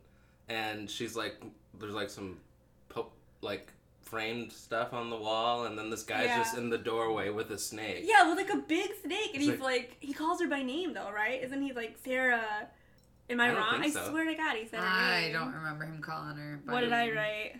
and 0.51 0.89
she's 0.89 1.15
like, 1.15 1.41
there's 1.79 1.93
like 1.93 2.09
some, 2.09 2.37
po- 2.89 3.11
like 3.41 3.71
framed 4.01 4.51
stuff 4.51 4.93
on 4.93 5.09
the 5.09 5.15
wall, 5.15 5.65
and 5.65 5.77
then 5.77 5.89
this 5.89 6.03
guy's 6.03 6.25
Yeah. 6.25 6.37
just 6.39 6.57
in 6.57 6.69
the 6.69 6.77
doorway 6.77 7.29
with 7.29 7.49
a 7.51 7.57
snake. 7.57 8.03
Yeah, 8.03 8.27
with 8.27 8.37
like 8.37 8.49
a 8.53 8.57
big 8.57 8.91
snake, 9.03 9.31
and 9.33 9.41
It's 9.41 9.45
he's 9.45 9.49
like- 9.49 9.61
like, 9.61 9.97
he 9.99 10.13
calls 10.13 10.41
her 10.41 10.47
by 10.47 10.61
name 10.63 10.93
though, 10.93 11.11
right? 11.11 11.41
Isn't 11.41 11.61
he 11.61 11.71
like 11.73 11.97
Sarah? 12.03 12.67
Am 13.29 13.39
I, 13.39 13.49
I 13.51 13.53
wrong? 13.55 13.81
think 13.81 13.95
I 13.95 14.09
swear 14.09 14.25
to 14.25 14.35
God, 14.35 14.55
he 14.57 14.67
said 14.67 14.79
I 14.81 15.21
name. 15.21 15.33
don't 15.33 15.53
remember 15.53 15.85
him 15.85 16.01
calling 16.01 16.35
her. 16.35 16.59
by 16.65 16.73
What 16.73 16.81
did 16.81 16.91
I 16.91 17.11
write? 17.11 17.55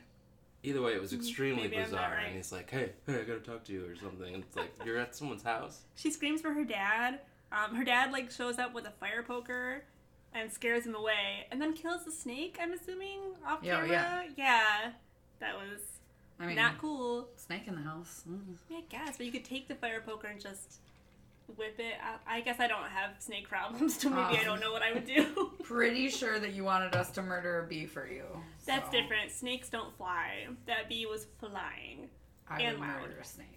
Either 0.63 0.81
way, 0.81 0.93
it 0.93 1.01
was 1.01 1.13
extremely 1.13 1.63
Maybe 1.63 1.77
bizarre, 1.81 2.11
right. 2.17 2.25
and 2.27 2.35
he's 2.35 2.51
like, 2.51 2.69
"Hey, 2.69 2.91
hey, 3.07 3.21
I 3.21 3.23
gotta 3.23 3.39
talk 3.39 3.63
to 3.63 3.71
you" 3.73 3.85
or 3.87 3.95
something. 3.95 4.31
And 4.35 4.43
it's 4.43 4.55
like 4.55 4.71
you're 4.85 4.97
at 4.97 5.15
someone's 5.15 5.41
house. 5.43 5.81
She 5.95 6.11
screams 6.11 6.41
for 6.41 6.51
her 6.53 6.63
dad. 6.65 7.19
Um, 7.51 7.75
her 7.75 7.83
dad 7.83 8.11
like 8.11 8.29
shows 8.31 8.59
up 8.59 8.73
with 8.73 8.85
a 8.85 8.91
fire 8.91 9.23
poker 9.23 9.83
and 10.33 10.51
scares 10.51 10.85
him 10.85 10.95
away, 10.95 11.47
and 11.51 11.61
then 11.61 11.73
kills 11.73 12.05
the 12.05 12.11
snake. 12.11 12.57
I'm 12.61 12.73
assuming 12.73 13.19
off 13.45 13.59
Yeah, 13.61 13.75
camera. 13.81 13.89
yeah. 13.89 14.23
Yeah, 14.37 14.91
that 15.39 15.55
was 15.55 15.79
I 16.39 16.45
mean, 16.47 16.55
not 16.55 16.77
cool. 16.77 17.27
snake 17.35 17.67
in 17.67 17.75
the 17.75 17.81
house. 17.81 18.23
Mm. 18.29 18.55
Yeah, 18.69 18.77
I 18.77 18.81
guess, 18.89 19.17
but 19.17 19.25
you 19.25 19.31
could 19.31 19.45
take 19.45 19.67
the 19.67 19.75
fire 19.75 20.01
poker 20.01 20.27
and 20.27 20.39
just 20.41 20.79
whip 21.57 21.75
it. 21.79 21.95
out. 22.01 22.21
I 22.25 22.39
guess 22.41 22.59
I 22.59 22.67
don't 22.67 22.83
have 22.89 23.11
snake 23.19 23.49
problems, 23.49 23.95
so 23.99 24.09
maybe 24.09 24.37
I 24.37 24.41
Oh. 24.41 24.45
don't 24.45 24.59
know 24.61 24.71
what 24.71 24.81
I 24.81 24.93
would 24.93 25.05
do. 25.05 25.51
Pretty 25.63 26.09
sure 26.09 26.39
that 26.39 26.53
you 26.53 26.63
wanted 26.63 26.95
us 26.95 27.11
to 27.11 27.21
murder 27.21 27.59
a 27.63 27.67
bee 27.67 27.85
for 27.85 28.07
you. 28.07 28.23
That's 28.65 28.85
so 28.85 28.91
different. 29.01 29.31
Snakes 29.31 29.69
don't 29.69 29.95
fly. 29.97 30.47
That 30.65 30.87
bee 30.87 31.05
was 31.05 31.27
flying. 31.39 32.09
I 32.49 32.61
and 32.61 32.79
would 32.79 32.87
loud. 32.87 33.01
murder 33.01 33.19
a 33.21 33.25
snake. 33.25 33.47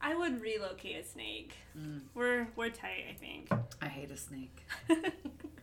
I 0.00 0.14
would 0.14 0.40
relocate 0.42 0.96
a 1.02 1.08
snake. 1.08 1.54
Mm. 1.78 2.02
We're 2.14 2.46
we're 2.56 2.68
tight, 2.68 3.04
I 3.10 3.14
think. 3.14 3.48
I 3.80 3.88
hate 3.88 4.10
a 4.10 4.16
snake. 4.18 4.62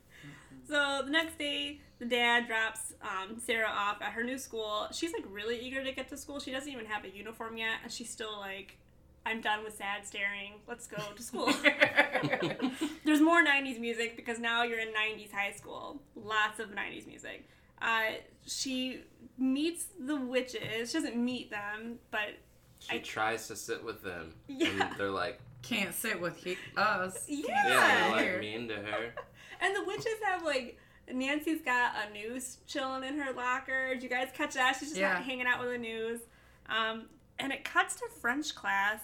so 0.71 1.01
the 1.05 1.12
next 1.12 1.38
day, 1.38 1.79
the 1.99 2.05
dad 2.05 2.47
drops 2.47 2.93
um, 3.03 3.38
Sarah 3.39 3.67
off 3.69 4.01
at 4.01 4.13
her 4.13 4.23
new 4.23 4.38
school. 4.39 4.88
She's 4.91 5.13
like 5.13 5.25
really 5.29 5.60
eager 5.60 5.84
to 5.84 5.91
get 5.91 6.10
to 6.10 6.17
school. 6.17 6.39
She 6.39 6.51
doesn't 6.51 6.71
even 6.71 6.86
have 6.86 7.03
a 7.05 7.10
uniform 7.10 7.57
yet, 7.57 7.75
and 7.84 7.91
she's 7.91 8.10
still 8.10 8.38
like, 8.39 8.77
"I'm 9.25 9.41
done 9.41 9.63
with 9.63 9.75
sad 9.77 10.05
staring. 10.07 10.53
Let's 10.67 10.88
go 10.88 10.97
to 11.15 11.21
school." 11.23 11.51
There's 13.05 13.21
more 13.21 13.43
'90s 13.43 13.79
music 13.79 14.15
because 14.15 14.39
now 14.39 14.63
you're 14.63 14.79
in 14.79 14.89
'90s 14.89 15.31
high 15.31 15.51
school. 15.51 16.01
Lots 16.15 16.60
of 16.60 16.69
'90s 16.69 17.05
music. 17.07 17.47
Uh, 17.81 18.13
she 18.45 19.01
meets 19.38 19.86
the 19.99 20.15
witches. 20.15 20.91
She 20.91 20.97
doesn't 20.97 21.15
meet 21.17 21.49
them, 21.51 21.99
but 22.12 22.36
She 22.79 22.95
I- 22.97 22.99
tries 22.99 23.47
to 23.47 23.55
sit 23.55 23.84
with 23.84 24.03
them, 24.03 24.34
Yeah. 24.47 24.67
and 24.69 24.99
they're 24.99 25.10
like, 25.10 25.39
Can't 25.63 25.93
sit 25.93 26.19
with 26.21 26.38
he- 26.43 26.57
us. 26.77 27.25
Yeah. 27.27 27.45
"Yeah, 27.67 28.15
they're 28.17 28.31
like 28.34 28.39
mean 28.41 28.67
to 28.69 28.75
her." 28.75 29.13
And 29.62 29.76
the 29.76 29.84
witches 29.86 30.19
have 30.26 30.43
like 30.43 30.78
Nancy's 31.12 31.62
got 31.62 31.93
a 31.95 32.13
noose 32.13 32.58
chilling 32.67 33.04
in 33.04 33.17
her 33.19 33.32
locker. 33.34 33.93
Did 33.93 34.04
you 34.04 34.10
guys 34.10 34.30
catch 34.36 34.56
that? 34.56 34.76
She's 34.80 34.89
just 34.89 35.00
Yeah. 35.00 35.13
not 35.13 35.24
hanging 35.24 35.45
out 35.45 35.60
with 35.62 35.71
a 35.71 35.78
noose. 35.78 36.21
Um, 36.67 37.06
and 37.39 37.52
it 37.54 37.63
cuts 37.63 37.95
to 37.95 38.08
French 38.21 38.54
class, 38.56 39.02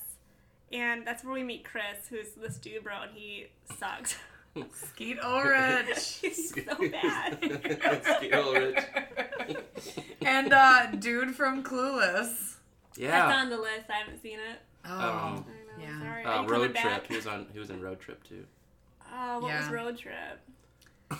and 0.71 1.05
that's 1.05 1.23
where 1.23 1.33
we 1.33 1.43
meet 1.43 1.63
Chris, 1.65 2.07
who's 2.09 2.31
this 2.31 2.57
dude 2.57 2.83
bro, 2.83 3.01
and 3.03 3.11
he 3.13 3.47
sucks. 3.77 4.15
Skeet 4.73 5.19
Ulrich. 5.21 6.17
He's 6.21 6.49
so 6.49 6.89
bad. 6.91 7.37
Skeet 8.17 8.33
Ulrich. 8.33 8.79
and 10.21 10.51
uh, 10.53 10.87
dude 10.97 11.35
from 11.35 11.63
Clueless. 11.63 12.55
Yeah. 12.95 13.11
That's 13.11 13.37
on 13.37 13.49
the 13.51 13.57
list. 13.57 13.89
I 13.89 13.93
haven't 13.97 14.21
seen 14.21 14.39
it. 14.39 14.59
Oh, 14.85 14.91
Um, 14.91 14.99
I 14.99 15.81
know. 15.81 15.83
Yeah. 15.83 15.99
Sorry. 16.01 16.25
Uh, 16.25 16.29
Are 16.29 16.43
you 16.43 16.49
road 16.49 16.49
coming 16.49 16.71
trip. 16.71 16.83
back? 16.83 17.07
He 17.07 17.15
was 17.15 17.27
on. 17.27 17.45
He 17.53 17.59
was 17.59 17.69
in 17.69 17.81
road 17.81 17.99
trip 17.99 18.23
too. 18.23 18.45
Oh, 19.13 19.39
what 19.39 19.53
was 19.53 19.69
road 19.69 19.97
trip? 19.97 20.39
Oh. 21.11 21.17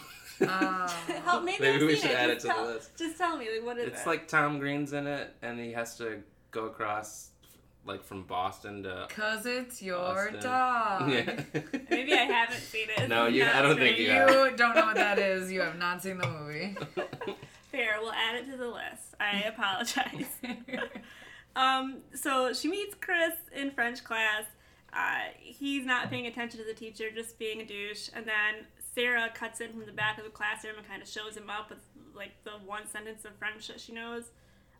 Help, 1.26 1.44
maybe, 1.44 1.64
Maybe 1.64 1.86
we 1.86 1.96
should 1.96 2.12
it. 2.12 2.18
add 2.18 2.30
Just 2.34 2.46
it 2.46 2.50
to 2.50 2.56
the 2.56 2.64
list. 2.64 2.92
Just 2.98 3.18
tell 3.18 3.38
me, 3.38 3.48
like, 3.56 3.66
what 3.66 3.78
is 3.80 3.88
It's 3.88 4.02
it? 4.04 4.08
like 4.08 4.28
Tom 4.28 4.60
Green's 4.60 4.94
in 4.94 5.08
it, 5.08 5.34
and 5.42 5.60
he 5.60 5.72
has 5.74 5.98
to 5.98 6.22
go 6.52 6.66
across, 6.66 7.32
like 7.86 8.04
from 8.04 8.24
Boston 8.24 8.84
to. 8.84 9.08
Cause 9.10 9.46
it's 9.48 9.82
your 9.82 9.98
Austin. 9.98 10.40
dog. 10.42 11.10
Yeah. 11.12 11.42
Maybe 11.90 12.14
I 12.14 12.18
haven't 12.18 12.60
seen 12.62 12.88
it. 12.98 13.10
No, 13.10 13.26
you- 13.28 13.46
I 13.46 13.62
don't 13.64 13.78
think 13.78 13.98
you. 13.98 14.08
You 14.08 14.52
don't 14.56 14.76
know 14.76 14.86
what 14.86 14.96
that 14.96 15.18
is. 15.18 15.52
You 15.52 15.62
have 15.62 15.78
not 15.80 16.04
seen 16.04 16.18
the 16.20 16.28
movie. 16.28 16.76
Fair, 17.72 17.96
we'll 18.00 18.12
add 18.14 18.36
it 18.36 18.50
to 18.52 18.58
the 18.58 18.68
list. 18.68 19.16
I 19.20 19.42
apologize. 19.42 20.26
um, 21.56 21.98
so 22.14 22.54
she 22.54 22.68
meets 22.68 22.96
Chris 23.02 23.34
in 23.56 23.72
French 23.72 24.04
class. 24.04 24.44
Uh, 24.94 25.32
he's 25.40 25.86
not 25.86 26.10
paying 26.10 26.28
attention 26.28 26.60
to 26.60 26.66
the 26.66 26.74
teacher, 26.74 27.12
just 27.14 27.38
being 27.38 27.62
a 27.62 27.66
douche. 27.66 28.10
And 28.14 28.26
then 28.26 28.66
Sarah 28.96 29.30
cuts 29.34 29.62
in 29.62 29.72
from 29.72 29.86
the 29.86 29.92
back 29.92 30.18
of 30.18 30.24
the 30.24 30.30
classroom 30.30 30.78
and 30.78 30.88
kind 30.88 31.02
of 31.02 31.08
shows 31.08 31.36
him 31.36 31.50
up 31.50 31.70
with 31.70 31.80
like 32.16 32.32
the 32.44 32.52
one 32.66 32.88
sentence 32.88 33.26
of 33.26 33.36
French 33.36 33.68
that 33.68 33.80
she 33.80 33.92
knows. 33.92 34.32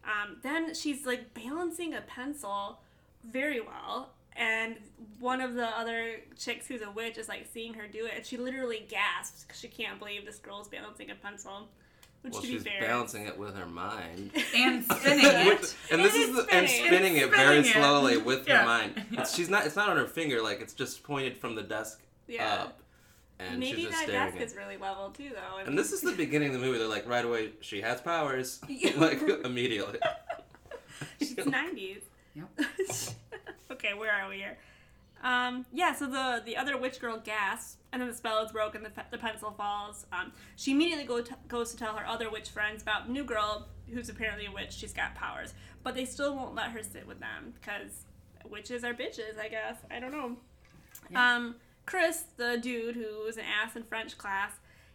Um, 0.04 0.38
then 0.42 0.74
she's 0.74 1.06
like 1.06 1.34
balancing 1.34 1.94
a 1.94 2.02
pencil 2.02 2.80
very 3.24 3.60
well. 3.60 4.14
And 4.36 4.78
one 5.20 5.42
of 5.42 5.56
the 5.56 5.66
other 5.66 6.22
chicks 6.38 6.68
who's 6.68 6.82
a 6.82 6.92
witch 6.92 7.18
is 7.18 7.28
like 7.28 7.48
seeing 7.52 7.74
her 7.74 7.88
do 7.88 8.06
it, 8.06 8.14
and 8.16 8.26
she 8.26 8.38
literally 8.38 8.86
gasps 8.88 9.44
because 9.44 9.60
she 9.60 9.68
can't 9.68 9.98
believe 9.98 10.26
this 10.26 10.38
girl's 10.38 10.68
balancing 10.68 11.10
a 11.10 11.16
pencil. 11.16 11.70
Which, 12.28 12.34
well, 12.34 12.42
to 12.42 12.48
be 12.48 12.54
she's 12.54 12.64
fair, 12.64 12.82
balancing 12.82 13.26
it 13.28 13.38
with 13.38 13.56
her 13.56 13.66
mind. 13.66 14.32
and 14.56 14.84
spinning 14.84 15.26
it. 15.26 15.46
With- 15.62 15.88
and 15.92 16.04
this 16.04 16.16
It 16.16 16.20
is 16.22 16.30
is 16.30 16.36
the, 16.36 16.42
and 16.54 16.68
spinning. 16.70 16.86
spinning 16.88 17.16
It's 17.18 17.26
it 17.26 17.32
very 17.32 17.64
spinning 17.64 17.70
it. 17.70 17.74
slowly 17.74 18.18
with 18.18 18.48
Yeah. 18.48 18.60
her 18.62 18.66
mind. 18.66 19.06
It's, 19.12 19.36
she's 19.36 19.50
not. 19.50 19.66
It's 19.66 19.76
not 19.76 19.90
on 19.90 19.98
her 19.98 20.08
finger. 20.08 20.42
Like 20.42 20.62
it's 20.62 20.74
just 20.74 21.04
pointed 21.04 21.38
from 21.38 21.56
the 21.56 21.64
desk 21.64 22.02
Yeah. 22.28 22.54
up, 22.64 22.82
and 23.40 23.60
Maybe 23.60 23.76
she's 23.82 23.86
just 23.88 23.98
that 24.00 24.08
staring. 24.08 24.26
desk 24.32 24.42
At 24.42 24.48
is 24.48 24.56
really 24.56 24.78
level 24.78 25.10
too, 25.12 25.30
though. 25.34 25.58
I 25.58 25.62
and 25.64 25.78
this 25.78 25.92
is 25.92 26.02
the 26.02 26.12
beginning 26.14 26.50
of 26.50 26.60
the 26.60 26.66
movie. 26.66 26.78
They're 26.80 26.88
like 26.88 27.08
right 27.08 27.26
away. 27.26 27.52
She 27.62 27.82
has 27.82 28.02
powers. 28.02 28.60
like 28.98 29.22
immediately. 29.44 30.00
She's 31.20 31.46
nineties. 31.46 32.02
Yep. 32.36 32.48
okay, 33.72 33.94
where 33.96 34.12
are 34.12 34.30
we 34.30 34.36
here? 34.38 34.58
Um, 35.24 35.66
yeah, 35.74 35.94
so 35.94 36.06
the 36.08 36.42
the 36.46 36.56
other 36.58 36.78
witch 36.78 37.00
girl 37.00 37.18
gasps, 37.18 37.78
and 37.92 38.02
then 38.02 38.10
the 38.10 38.16
spell 38.16 38.44
is 38.46 38.52
broken. 38.52 38.84
The, 38.84 38.92
the 39.12 39.18
pencil 39.18 39.52
falls. 39.52 40.06
Um, 40.12 40.32
she 40.56 40.72
immediately 40.72 41.06
go 41.06 41.22
t- 41.22 41.34
goes 41.48 41.72
to 41.72 41.78
tell 41.78 41.96
her 41.96 42.06
other 42.08 42.30
witch 42.30 42.50
friends 42.50 42.82
about 42.84 43.10
new 43.10 43.24
girl 43.24 43.68
who's 43.94 44.10
apparently 44.10 44.46
a 44.46 44.52
witch. 44.52 44.74
She's 44.74 44.94
got 44.94 45.16
powers, 45.16 45.54
but 45.84 45.96
they 45.96 46.06
still 46.06 46.36
won't 46.36 46.56
let 46.56 46.72
her 46.72 46.84
sit 46.84 47.08
with 47.08 47.20
them 47.20 47.54
because 47.60 48.04
witches 48.50 48.84
are 48.84 48.94
bitches. 48.94 49.40
I 49.40 49.48
guess 49.50 49.78
I 49.92 50.00
don't 50.00 50.12
know. 50.12 50.38
Um, 51.16 51.56
Chris, 51.86 52.26
the 52.38 52.58
dude 52.62 52.96
who 52.96 53.24
was 53.26 53.38
an 53.38 53.44
ass 53.46 53.76
in 53.76 53.84
French 53.84 54.18
class, 54.18 54.52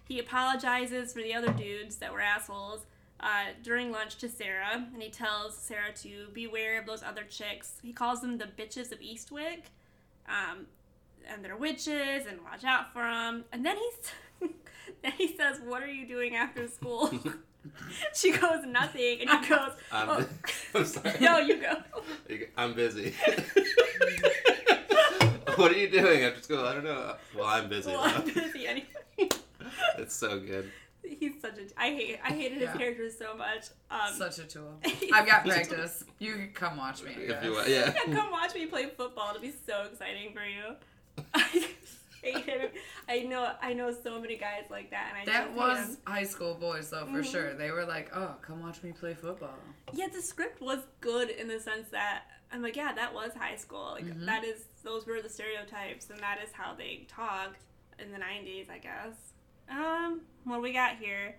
he 0.06 0.18
apologizes 0.18 1.12
for 1.12 1.22
the 1.22 1.35
other 1.35 1.52
dudes 1.52 1.96
that 1.96 2.12
were 2.12 2.20
assholes. 2.20 2.87
uh, 3.20 3.52
during 3.62 3.92
lunch 3.92 4.16
to 4.16 4.28
Sarah, 4.28 4.85
and 4.92 5.00
he 5.02 5.08
tells 5.08 5.56
Sarah 5.56 5.92
to 6.02 6.26
beware 6.35 6.80
of 6.80 6.87
those 6.87 7.04
other 7.04 7.22
chicks. 7.22 7.78
He 7.82 7.92
calls 7.92 8.20
them 8.20 8.38
the 8.38 8.46
bitches 8.46 8.90
of 8.90 8.98
Eastwick, 9.00 9.70
um, 10.28 10.66
and 11.28 11.44
they're 11.44 11.56
witches, 11.56 12.26
and 12.26 12.42
watch 12.42 12.64
out 12.64 12.92
for 12.92 13.02
them. 13.02 13.44
And 13.52 13.64
then 13.64 13.76
he's, 13.76 14.50
then 15.02 15.12
he 15.12 15.37
says, 15.37 15.61
"What 15.64 15.82
are 15.82 15.92
you 15.92 16.06
doing 16.06 16.37
after 16.37 16.68
school?" 16.68 17.12
she 18.14 18.32
goes, 18.32 18.64
"Nothing," 18.66 19.20
and 19.20 19.30
he 19.30 19.48
goes, 19.48 19.72
I'm, 19.92 20.08
"Oh, 20.08 20.26
I'm 20.74 20.85
sorry. 20.85 21.14
no, 21.20 21.38
you 21.38 21.61
go." 21.61 21.76
I'm 22.56 22.74
busy. 22.74 23.14
what 25.56 25.72
are 25.72 25.78
you 25.78 25.90
doing 25.90 26.22
after 26.24 26.42
school? 26.42 26.64
I 26.64 26.74
don't 26.74 26.85
know. 26.85 27.16
Well, 27.37 27.46
I'm 27.46 27.68
busy. 27.68 27.90
Well, 27.90 28.02
though. 28.02 28.16
I'm 28.16 28.24
busy 28.24 28.66
anyway. 28.66 29.28
It's 29.98 30.14
so 30.14 30.40
good. 30.40 30.70
He's 31.05 31.41
such 31.41 31.59
a. 31.59 31.62
I 31.81 31.88
hate. 31.91 32.19
I 32.25 32.29
hated 32.33 32.59
his 32.59 32.62
Yeah. 32.62 32.77
character 32.77 33.11
so 33.11 33.37
much. 33.37 33.67
Um, 33.91 34.15
Such 34.17 34.38
a 34.38 34.45
tool. 34.45 34.79
I've 35.12 35.27
got 35.27 35.45
practice. 35.45 36.05
You 36.19 36.35
can 36.35 36.51
come 36.55 36.77
watch 36.77 37.03
me. 37.03 37.11
I 37.17 37.21
If 37.21 37.45
you 37.45 37.53
want, 37.53 37.69
yeah. 37.69 37.93
Yeah, 38.07 38.12
come 38.15 38.31
watch 38.31 38.55
me 38.55 38.67
play 38.67 38.87
football. 38.97 39.31
It'll 39.31 39.43
be 39.43 39.53
so 39.67 39.87
exciting 39.91 40.33
for 40.33 40.45
you. 40.45 40.77
I 41.35 41.67
hate 42.23 42.45
him. 42.47 42.69
I 43.09 43.21
know. 43.21 43.53
I 43.61 43.73
know 43.75 43.93
so 43.93 44.21
many 44.21 44.37
guys 44.37 44.65
like 44.71 44.91
that, 44.91 45.09
and 45.12 45.19
I 45.23 45.25
That 45.33 45.47
just 45.49 45.57
was 45.59 45.79
him. 45.79 45.97
high 46.07 46.23
school 46.25 46.55
boys 46.55 46.88
though, 46.91 47.07
for 47.07 47.21
Mhm. 47.21 47.31
sure. 47.33 47.55
They 47.55 47.73
were 47.73 47.85
like, 47.85 48.15
"Oh, 48.15 48.37
come 48.43 48.62
watch 48.62 48.83
me 48.85 48.93
play 48.93 49.15
football." 49.15 49.59
Yeah, 49.93 50.07
the 50.07 50.23
script 50.23 50.61
was 50.61 50.79
good 51.01 51.31
in 51.31 51.49
the 51.49 51.59
sense 51.59 51.88
that 51.91 52.23
I'm 52.53 52.62
like, 52.62 52.77
yeah, 52.77 52.93
that 52.93 53.12
was 53.12 53.33
high 53.35 53.57
school. 53.57 53.93
Like 53.93 54.05
Mhm. 54.05 54.27
that 54.27 54.45
is 54.45 54.67
those 54.85 55.05
were 55.07 55.21
the 55.21 55.29
stereotypes, 55.29 56.11
and 56.11 56.21
that 56.21 56.38
is 56.45 56.53
how 56.53 56.75
they 56.75 57.07
talked 57.09 57.59
in 57.99 58.12
the 58.12 58.19
'90s, 58.19 58.71
I 58.71 58.79
guess. 58.79 59.15
Um, 59.72 60.20
what 60.44 60.56
do 60.56 60.62
we 60.62 60.72
got 60.72 60.96
here? 60.96 61.37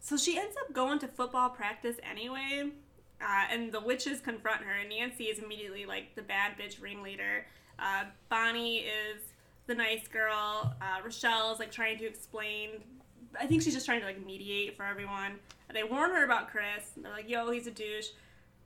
So 0.00 0.16
she 0.16 0.38
ends 0.38 0.54
up 0.62 0.72
going 0.72 0.98
to 1.00 1.08
football 1.08 1.50
practice 1.50 1.96
anyway, 2.08 2.70
uh, 3.20 3.44
and 3.50 3.72
the 3.72 3.80
witches 3.80 4.20
confront 4.20 4.62
her. 4.62 4.72
And 4.72 4.90
Nancy 4.90 5.24
is 5.24 5.38
immediately 5.40 5.86
like 5.86 6.14
the 6.14 6.22
bad 6.22 6.52
bitch 6.56 6.80
ringleader. 6.80 7.46
Uh, 7.78 8.04
Bonnie 8.28 8.78
is 8.78 9.22
the 9.66 9.74
nice 9.74 10.06
girl. 10.06 10.74
Uh, 10.80 11.02
Rochelle 11.02 11.52
is 11.52 11.58
like 11.58 11.72
trying 11.72 11.98
to 11.98 12.04
explain. 12.06 12.82
I 13.40 13.46
think 13.46 13.62
she's 13.62 13.74
just 13.74 13.86
trying 13.86 14.00
to 14.00 14.06
like 14.06 14.24
mediate 14.24 14.76
for 14.76 14.84
everyone. 14.84 15.40
They 15.72 15.82
warn 15.82 16.10
her 16.10 16.24
about 16.24 16.50
Chris. 16.50 16.92
They're 16.96 17.10
like, 17.10 17.28
"Yo, 17.28 17.50
he's 17.50 17.66
a 17.66 17.72
douche." 17.72 18.10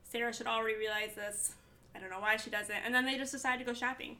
Sarah 0.03 0.33
should 0.33 0.47
already 0.47 0.77
realize 0.77 1.15
this. 1.15 1.55
I 1.95 1.99
don't 1.99 2.09
know 2.09 2.19
why 2.19 2.37
she 2.37 2.49
doesn't. 2.49 2.75
And 2.85 2.93
then 2.93 3.05
they 3.05 3.17
just 3.17 3.31
decide 3.31 3.59
to 3.59 3.65
go 3.65 3.73
shopping. 3.73 4.17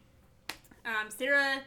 Um, 0.86 1.10
Sarah, 1.10 1.62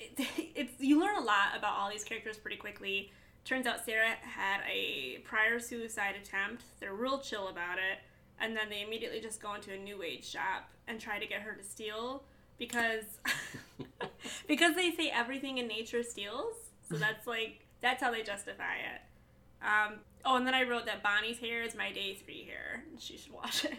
it, 0.00 0.12
it's 0.54 0.72
you 0.80 1.00
learn 1.00 1.16
a 1.16 1.24
lot 1.24 1.56
about 1.56 1.74
all 1.78 1.90
these 1.90 2.04
characters 2.04 2.36
pretty 2.36 2.56
quickly. 2.56 3.12
Turns 3.44 3.66
out 3.66 3.84
Sarah 3.84 4.16
had 4.22 4.60
a 4.70 5.18
prior 5.24 5.58
suicide 5.58 6.14
attempt. 6.20 6.64
They're 6.78 6.94
real 6.94 7.18
chill 7.18 7.48
about 7.48 7.78
it, 7.78 7.98
and 8.40 8.56
then 8.56 8.68
they 8.68 8.82
immediately 8.82 9.20
just 9.20 9.40
go 9.40 9.54
into 9.54 9.72
a 9.72 9.78
new 9.78 10.02
age 10.02 10.28
shop 10.28 10.70
and 10.88 11.00
try 11.00 11.18
to 11.18 11.26
get 11.26 11.40
her 11.42 11.54
to 11.54 11.64
steal 11.64 12.24
because 12.58 13.04
because 14.46 14.74
they 14.74 14.90
say 14.92 15.10
everything 15.10 15.58
in 15.58 15.68
nature 15.68 16.02
steals. 16.02 16.54
So 16.88 16.96
that's 16.96 17.26
like 17.26 17.60
that's 17.80 18.02
how 18.02 18.10
they 18.10 18.22
justify 18.22 18.74
it. 18.74 19.00
Um, 19.62 19.98
oh, 20.24 20.36
and 20.36 20.46
then 20.46 20.54
I 20.54 20.64
wrote 20.64 20.86
that 20.86 21.02
Bonnie's 21.02 21.38
hair 21.38 21.62
is 21.62 21.74
my 21.74 21.92
day 21.92 22.14
three 22.14 22.44
hair. 22.44 22.84
She 22.98 23.16
should 23.16 23.32
wash 23.32 23.64
it. 23.64 23.74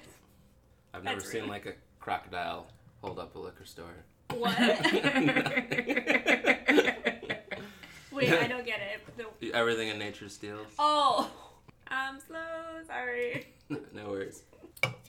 I've 0.93 1.03
never 1.03 1.19
That's 1.19 1.31
seen 1.31 1.41
real. 1.41 1.49
like 1.49 1.65
a 1.65 1.73
crocodile 1.99 2.67
hold 3.01 3.19
up 3.19 3.35
a 3.35 3.39
liquor 3.39 3.65
store. 3.65 4.05
What? 4.37 4.57
Wait, 8.11 8.29
I 8.33 8.47
don't 8.47 8.65
get 8.65 8.79
it. 8.81 9.17
The- 9.39 9.53
Everything 9.53 9.89
in 9.89 9.97
nature 9.99 10.29
steals. 10.29 10.67
oh, 10.79 11.29
I'm 11.87 12.19
slow. 12.19 12.37
sorry. 12.87 13.47
no 13.93 14.07
worries. 14.09 14.43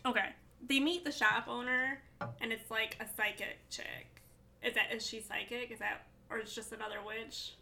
Okay, 0.06 0.30
they 0.68 0.80
meet 0.80 1.04
the 1.04 1.12
shop 1.12 1.44
owner, 1.48 2.00
and 2.40 2.52
it's 2.52 2.70
like 2.70 2.96
a 3.00 3.06
psychic 3.16 3.58
chick. 3.70 4.22
Is 4.62 4.74
that 4.74 4.92
is 4.94 5.06
she 5.06 5.20
psychic? 5.20 5.70
Is 5.70 5.78
that 5.80 6.06
or 6.30 6.38
it's 6.38 6.54
just 6.54 6.72
another 6.72 6.98
witch? 7.04 7.54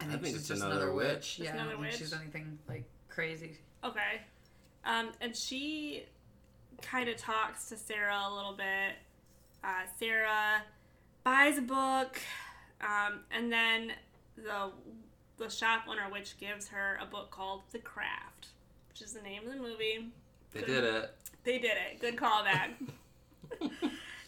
I 0.00 0.04
I 0.04 0.08
think, 0.08 0.22
think 0.22 0.34
she's 0.34 0.40
it's 0.42 0.48
just 0.48 0.62
another 0.62 0.76
another 0.82 0.94
witch. 0.94 1.08
witch. 1.08 1.36
Just 1.36 1.38
Yeah, 1.40 1.50
I 1.50 1.54
another 1.54 1.70
don't 1.72 1.80
think 1.82 1.92
witch. 1.92 1.98
she's 2.00 2.12
anything 2.12 2.58
like 2.68 2.84
crazy. 3.08 3.58
Okay. 3.84 4.20
Um, 4.84 5.10
and 5.20 5.36
she 5.36 6.04
kind 6.82 7.08
of 7.08 7.16
talks 7.16 7.68
to 7.70 7.76
Sarah 7.76 8.20
a 8.28 8.32
little 8.34 8.52
bit. 8.54 8.94
Uh, 9.64 9.82
Sarah 9.98 10.62
buys 11.26 11.58
a 11.58 11.62
book, 11.62 12.20
um, 12.80 13.18
and 13.32 13.52
then 13.52 13.92
the 14.36 14.70
the 15.38 15.50
shop 15.50 15.82
owner, 15.88 16.08
which 16.08 16.38
gives 16.38 16.68
her 16.68 16.98
a 17.02 17.04
book 17.04 17.32
called 17.32 17.62
The 17.72 17.80
Craft, 17.80 18.46
which 18.88 19.02
is 19.02 19.12
the 19.12 19.20
name 19.20 19.42
of 19.44 19.52
the 19.52 19.60
movie. 19.60 20.12
They 20.52 20.60
did 20.60 20.84
it. 20.84 21.10
They 21.42 21.58
did 21.58 21.72
it. 21.72 22.00
Good 22.00 22.16
callback. 22.16 22.70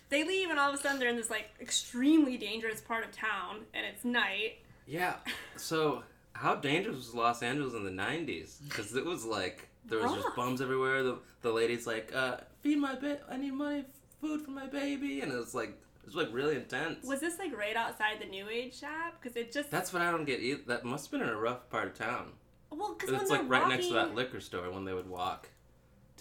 they 0.08 0.24
leave, 0.24 0.50
and 0.50 0.58
all 0.58 0.70
of 0.70 0.74
a 0.74 0.82
sudden 0.82 0.98
they're 0.98 1.08
in 1.08 1.16
this 1.16 1.30
like 1.30 1.50
extremely 1.60 2.36
dangerous 2.36 2.80
part 2.80 3.04
of 3.04 3.12
town, 3.12 3.60
and 3.72 3.86
it's 3.86 4.04
night. 4.04 4.58
Yeah. 4.84 5.14
So, 5.56 6.02
how 6.32 6.56
dangerous 6.56 6.96
was 6.96 7.14
Los 7.14 7.44
Angeles 7.44 7.74
in 7.74 7.84
the 7.84 8.02
'90s? 8.02 8.56
Because 8.68 8.96
it 8.96 9.04
was 9.04 9.24
like 9.24 9.68
there 9.84 10.00
was 10.00 10.12
just 10.12 10.34
bums 10.34 10.60
everywhere. 10.60 11.04
The 11.04 11.18
the 11.42 11.52
lady's 11.52 11.86
like, 11.86 12.12
uh, 12.12 12.38
"Feed 12.60 12.78
my 12.78 12.96
ba- 12.96 13.20
I 13.30 13.36
need 13.36 13.52
money, 13.52 13.84
food 14.20 14.42
for 14.42 14.50
my 14.50 14.66
baby," 14.66 15.20
and 15.20 15.32
it 15.32 15.36
was 15.36 15.54
like 15.54 15.78
it 16.08 16.16
was 16.16 16.26
like 16.26 16.34
really 16.34 16.56
intense. 16.56 17.06
Was 17.06 17.20
this 17.20 17.38
like 17.38 17.54
right 17.56 17.76
outside 17.76 18.18
the 18.20 18.26
New 18.26 18.48
Age 18.48 18.78
shop? 18.78 19.16
Because 19.20 19.36
it 19.36 19.52
just 19.52 19.70
That's 19.70 19.92
what 19.92 20.00
I 20.00 20.10
don't 20.10 20.24
get. 20.24 20.40
Either. 20.40 20.62
That 20.66 20.84
must 20.84 21.06
have 21.10 21.20
been 21.20 21.28
in 21.28 21.34
a 21.34 21.38
rough 21.38 21.68
part 21.68 21.86
of 21.88 21.94
town. 21.94 22.32
well, 22.70 22.94
because 22.94 23.10
It's 23.20 23.28
they're 23.28 23.40
like 23.40 23.48
right 23.50 23.68
next 23.68 23.88
to 23.88 23.94
that 23.94 24.14
liquor 24.14 24.40
store 24.40 24.70
when 24.70 24.84
they 24.84 24.94
would 24.94 25.08
walk 25.08 25.48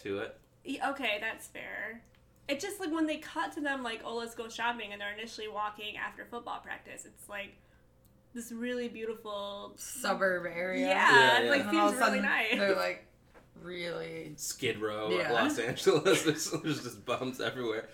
to 0.03 0.19
it. 0.19 0.37
Yeah, 0.65 0.89
Okay, 0.91 1.17
that's 1.21 1.47
fair. 1.47 2.01
It 2.49 2.59
just 2.59 2.79
like 2.81 2.91
when 2.91 3.05
they 3.07 3.17
cut 3.17 3.53
to 3.53 3.61
them 3.61 3.81
like, 3.83 4.01
oh, 4.03 4.15
let's 4.17 4.35
go 4.35 4.49
shopping, 4.49 4.91
and 4.91 4.99
they're 5.01 5.13
initially 5.13 5.47
walking 5.47 5.95
after 5.97 6.25
football 6.25 6.59
practice. 6.59 7.05
It's 7.05 7.29
like 7.29 7.55
this 8.33 8.51
really 8.51 8.89
beautiful. 8.89 9.71
Suburb 9.77 10.45
area. 10.45 10.87
Yeah, 10.87 11.15
Yeah, 11.15 11.39
it 11.39 11.45
yeah. 11.45 11.49
like 11.51 11.65
And 11.67 11.77
all 11.77 11.87
of 11.89 11.95
seems 11.95 12.01
a 12.07 12.11
really 12.11 12.21
nice. 12.21 12.57
They're 12.57 12.75
like 12.75 13.05
really. 13.63 14.33
Skid 14.35 14.79
Row, 14.81 15.09
Yeah. 15.11 15.31
Los 15.31 15.57
Angeles. 15.59 16.23
There's, 16.23 16.51
there's 16.51 16.83
just 16.83 17.05
bums 17.05 17.39
everywhere. 17.41 17.89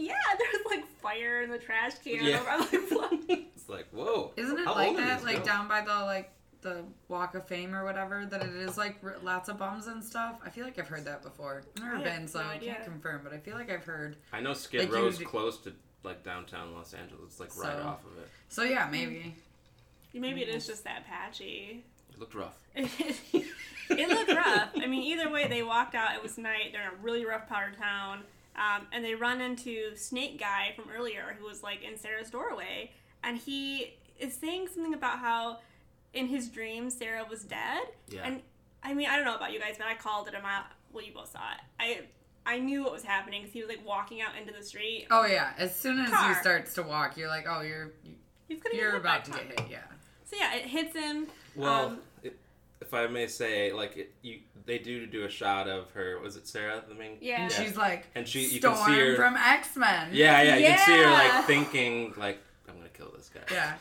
Yeah, 0.00 0.14
there's 0.38 0.64
like 0.70 0.86
fire 1.00 1.42
in 1.42 1.50
the 1.50 1.58
trash 1.58 1.98
can. 2.02 2.24
Yeah. 2.24 2.42
I'm 2.48 2.60
like, 2.60 2.90
what? 2.90 3.12
It's 3.28 3.68
like 3.68 3.86
whoa. 3.92 4.32
Isn't 4.36 4.58
it 4.58 4.64
how 4.64 4.74
like 4.74 4.96
that? 4.96 5.22
Like 5.24 5.36
girls? 5.36 5.46
down 5.46 5.68
by 5.68 5.80
the 5.82 5.94
like 6.04 6.32
the 6.62 6.84
Walk 7.08 7.34
of 7.34 7.46
Fame 7.46 7.74
or 7.74 7.84
whatever. 7.84 8.26
That 8.26 8.42
it 8.42 8.50
is 8.54 8.76
like 8.76 8.96
r- 9.02 9.16
lots 9.22 9.48
of 9.48 9.58
bums 9.58 9.86
and 9.86 10.02
stuff. 10.04 10.36
I 10.44 10.50
feel 10.50 10.64
like 10.64 10.78
I've 10.78 10.88
heard 10.88 11.04
that 11.06 11.22
before. 11.22 11.62
I've 11.76 11.82
never 11.82 11.94
I 11.94 11.98
have 11.98 12.04
been, 12.04 12.28
so 12.28 12.40
no 12.42 12.48
I 12.48 12.58
can't 12.58 12.84
confirm. 12.84 13.20
But 13.24 13.32
I 13.32 13.38
feel 13.38 13.54
like 13.54 13.70
I've 13.70 13.84
heard. 13.84 14.16
I 14.32 14.40
know 14.40 14.54
Skid 14.54 14.82
Like, 14.90 14.92
Row's 14.92 15.20
you- 15.20 15.26
close 15.26 15.58
to 15.58 15.72
like 16.02 16.22
downtown 16.24 16.72
Los 16.74 16.94
Angeles. 16.94 17.24
It's 17.26 17.40
like 17.40 17.56
right 17.56 17.76
off 17.78 18.04
of 18.04 18.18
it. 18.18 18.28
So 18.48 18.62
yeah, 18.62 18.88
maybe. 18.90 19.34
Maybe 20.12 20.42
it 20.42 20.48
is 20.48 20.66
just 20.66 20.84
that 20.84 21.06
patchy. 21.06 21.84
It 22.12 22.18
looked 22.18 22.34
rough. 22.34 22.56
it 22.74 24.08
looked 24.08 24.30
rough. 24.32 24.70
I 24.76 24.86
mean, 24.86 25.02
either 25.02 25.30
way, 25.30 25.46
they 25.46 25.62
walked 25.62 25.94
out. 25.94 26.14
It 26.16 26.22
was 26.22 26.36
night. 26.38 26.70
They're 26.72 26.82
in 26.82 26.98
a 26.98 27.02
really 27.02 27.24
rough 27.24 27.48
part 27.48 27.72
of 27.72 27.78
town, 27.78 28.22
um, 28.56 28.86
and 28.92 29.04
they 29.04 29.14
run 29.14 29.40
into 29.40 29.94
Snake 29.96 30.38
Guy 30.38 30.72
from 30.76 30.86
earlier, 30.94 31.36
who 31.38 31.46
was 31.46 31.62
like 31.62 31.82
in 31.82 31.96
Sarah's 31.98 32.30
doorway, 32.30 32.90
and 33.22 33.38
he 33.38 33.94
is 34.18 34.34
saying 34.34 34.68
something 34.74 34.94
about 34.94 35.18
how 35.18 35.58
in 36.12 36.26
his 36.26 36.48
dream 36.48 36.90
Sarah 36.90 37.24
was 37.28 37.44
dead. 37.44 37.82
Yeah. 38.08 38.22
And 38.24 38.42
I 38.82 38.94
mean, 38.94 39.08
I 39.08 39.16
don't 39.16 39.24
know 39.24 39.36
about 39.36 39.52
you 39.52 39.60
guys, 39.60 39.76
but 39.78 39.86
I 39.86 39.94
called 39.94 40.28
it 40.28 40.34
a 40.34 40.42
mile. 40.42 40.64
Well, 40.92 41.04
you 41.04 41.12
both 41.12 41.30
saw 41.30 41.38
it. 41.38 41.60
I 41.78 42.00
I 42.46 42.58
knew 42.58 42.82
what 42.82 42.92
was 42.92 43.02
happening 43.04 43.42
because 43.42 43.52
he 43.52 43.60
was 43.60 43.68
like 43.68 43.86
walking 43.86 44.20
out 44.22 44.30
into 44.40 44.52
the 44.52 44.62
street. 44.64 45.06
Oh 45.10 45.24
yeah. 45.26 45.52
As 45.58 45.74
soon 45.76 46.00
as 46.00 46.10
Car. 46.10 46.28
he 46.28 46.34
starts 46.40 46.74
to 46.74 46.82
walk, 46.82 47.16
you're 47.16 47.28
like, 47.28 47.46
oh, 47.48 47.60
you're 47.60 47.92
He's 48.48 48.60
gonna 48.60 48.74
you're 48.74 48.92
get 48.92 48.94
hit 48.94 49.02
by 49.04 49.14
a 49.14 49.18
about 49.18 49.24
to 49.26 49.30
get 49.32 49.60
hit. 49.60 49.70
Yeah. 49.70 49.78
So 50.24 50.36
yeah, 50.36 50.54
it 50.56 50.64
hits 50.64 50.96
him. 50.96 51.26
Well, 51.54 51.86
Um, 51.86 51.92
it, 51.94 52.00
if 52.80 52.94
I 52.94 53.06
may 53.06 53.26
say, 53.26 53.72
like 53.72 53.96
it, 53.96 54.14
you, 54.22 54.40
they 54.66 54.78
do 54.78 55.06
do 55.06 55.24
a 55.24 55.28
shot 55.28 55.68
of 55.68 55.90
her. 55.92 56.18
Was 56.20 56.36
it 56.36 56.46
Sarah, 56.48 56.82
the 56.88 56.94
main? 56.94 57.18
Yeah. 57.20 57.42
And 57.42 57.52
she's 57.52 57.76
like, 57.76 58.06
And 58.14 58.26
she- 58.26 58.40
you 58.40 58.58
Storm 58.60 58.76
can 58.76 58.86
see 58.86 59.00
her- 59.00 59.16
from 59.16 59.36
X 59.36 59.76
Men. 59.76 60.08
Yeah, 60.12 60.42
yeah. 60.42 60.56
You 60.56 60.66
can 60.66 60.78
see 60.86 60.96
her 61.02 61.10
like 61.10 61.44
thinking, 61.46 62.14
like, 62.16 62.38
I'm 62.68 62.76
gonna 62.76 62.88
kill 62.90 63.12
this 63.16 63.30
guy. 63.32 63.40
Yeah. 63.52 63.74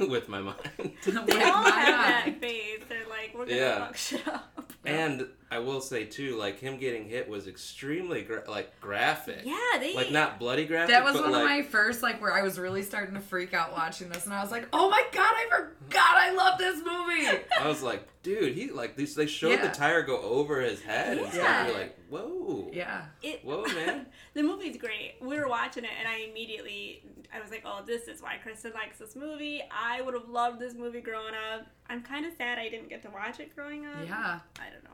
With 0.08 0.28
my 0.28 0.40
mind. 0.40 0.56
They 1.04 1.42
all 1.42 1.64
have 1.64 1.64
that 1.64 2.36
phase. 2.40 2.80
They're 2.88 3.08
like, 3.08 3.32
we're 3.34 3.46
gonna 3.46 3.56
Yeah. 3.56 3.86
fuck 3.86 3.96
shit 3.96 4.26
up. 4.28 4.72
and 4.84 5.26
I 5.50 5.60
will 5.60 5.80
say 5.80 6.04
too, 6.04 6.36
like 6.36 6.58
him 6.58 6.76
getting 6.78 7.08
hit 7.08 7.28
was 7.28 7.46
extremely 7.46 8.22
gra- 8.22 8.42
like 8.48 8.80
graphic. 8.80 9.42
Yeah, 9.44 9.56
they 9.78 9.94
Like 9.94 10.10
not 10.10 10.40
bloody 10.40 10.64
graphic. 10.66 10.88
That 10.94 11.04
was 11.04 11.14
but 11.14 11.22
one 11.22 11.32
like, 11.32 11.42
of 11.42 11.48
my 11.48 11.62
first, 11.62 12.02
like, 12.02 12.20
where 12.20 12.32
I 12.32 12.42
was 12.42 12.58
really 12.58 12.82
starting 12.82 13.14
to 13.14 13.20
freak 13.20 13.54
out 13.54 13.70
watching 13.72 14.08
this, 14.08 14.24
and 14.24 14.34
I 14.34 14.42
was 14.42 14.50
like, 14.50 14.66
"Oh 14.72 14.90
my 14.90 15.02
god, 15.12 15.32
I 15.36 15.46
forgot 15.50 16.14
I 16.16 16.32
love 16.32 16.58
this 16.58 16.76
movie." 16.84 17.44
I 17.60 17.68
was 17.68 17.80
like, 17.82 18.08
dude, 18.24 18.54
he 18.54 18.70
like 18.70 18.96
these. 18.96 19.14
They 19.14 19.26
showed 19.26 19.50
Yeah. 19.50 19.68
the 19.68 19.74
tire 19.74 20.02
go 20.02 20.20
over 20.20 20.60
his 20.60 20.82
head 20.82 21.18
and 21.18 21.26
stuff. 21.28 21.36
Yeah. 21.42 21.66
You're 21.68 21.78
like, 21.78 21.98
whoa. 22.10 22.70
Yeah, 22.72 23.04
It, 23.22 23.44
Whoa, 23.44 23.62
man. 23.74 24.06
the 24.34 24.42
movie's 24.42 24.76
great. 24.76 25.14
We 25.20 25.38
were 25.38 25.48
watching 25.48 25.84
it, 25.84 25.90
and 25.98 26.08
I 26.08 26.28
immediately, 26.28 27.02
I 27.32 27.40
was 27.40 27.50
like, 27.52 27.62
"Oh, 27.64 27.82
this 27.86 28.08
is 28.08 28.20
why 28.20 28.36
Kristen 28.42 28.72
likes 28.74 28.98
this 28.98 29.14
movie." 29.14 29.62
I 29.70 30.02
would 30.02 30.14
have 30.14 30.28
loved 30.28 30.58
this 30.60 30.74
movie 30.74 31.00
growing 31.00 31.34
up. 31.54 31.66
I'm 31.88 32.02
kind 32.02 32.26
of 32.26 32.32
sad 32.36 32.58
I 32.58 32.68
didn't 32.68 32.88
get 32.88 33.02
to 33.02 33.10
watch 33.10 33.38
it 33.38 33.54
growing 33.54 33.86
up. 33.86 33.94
yeah. 34.04 34.40
I 34.58 34.70
don't 34.72 34.82
know. 34.82 34.90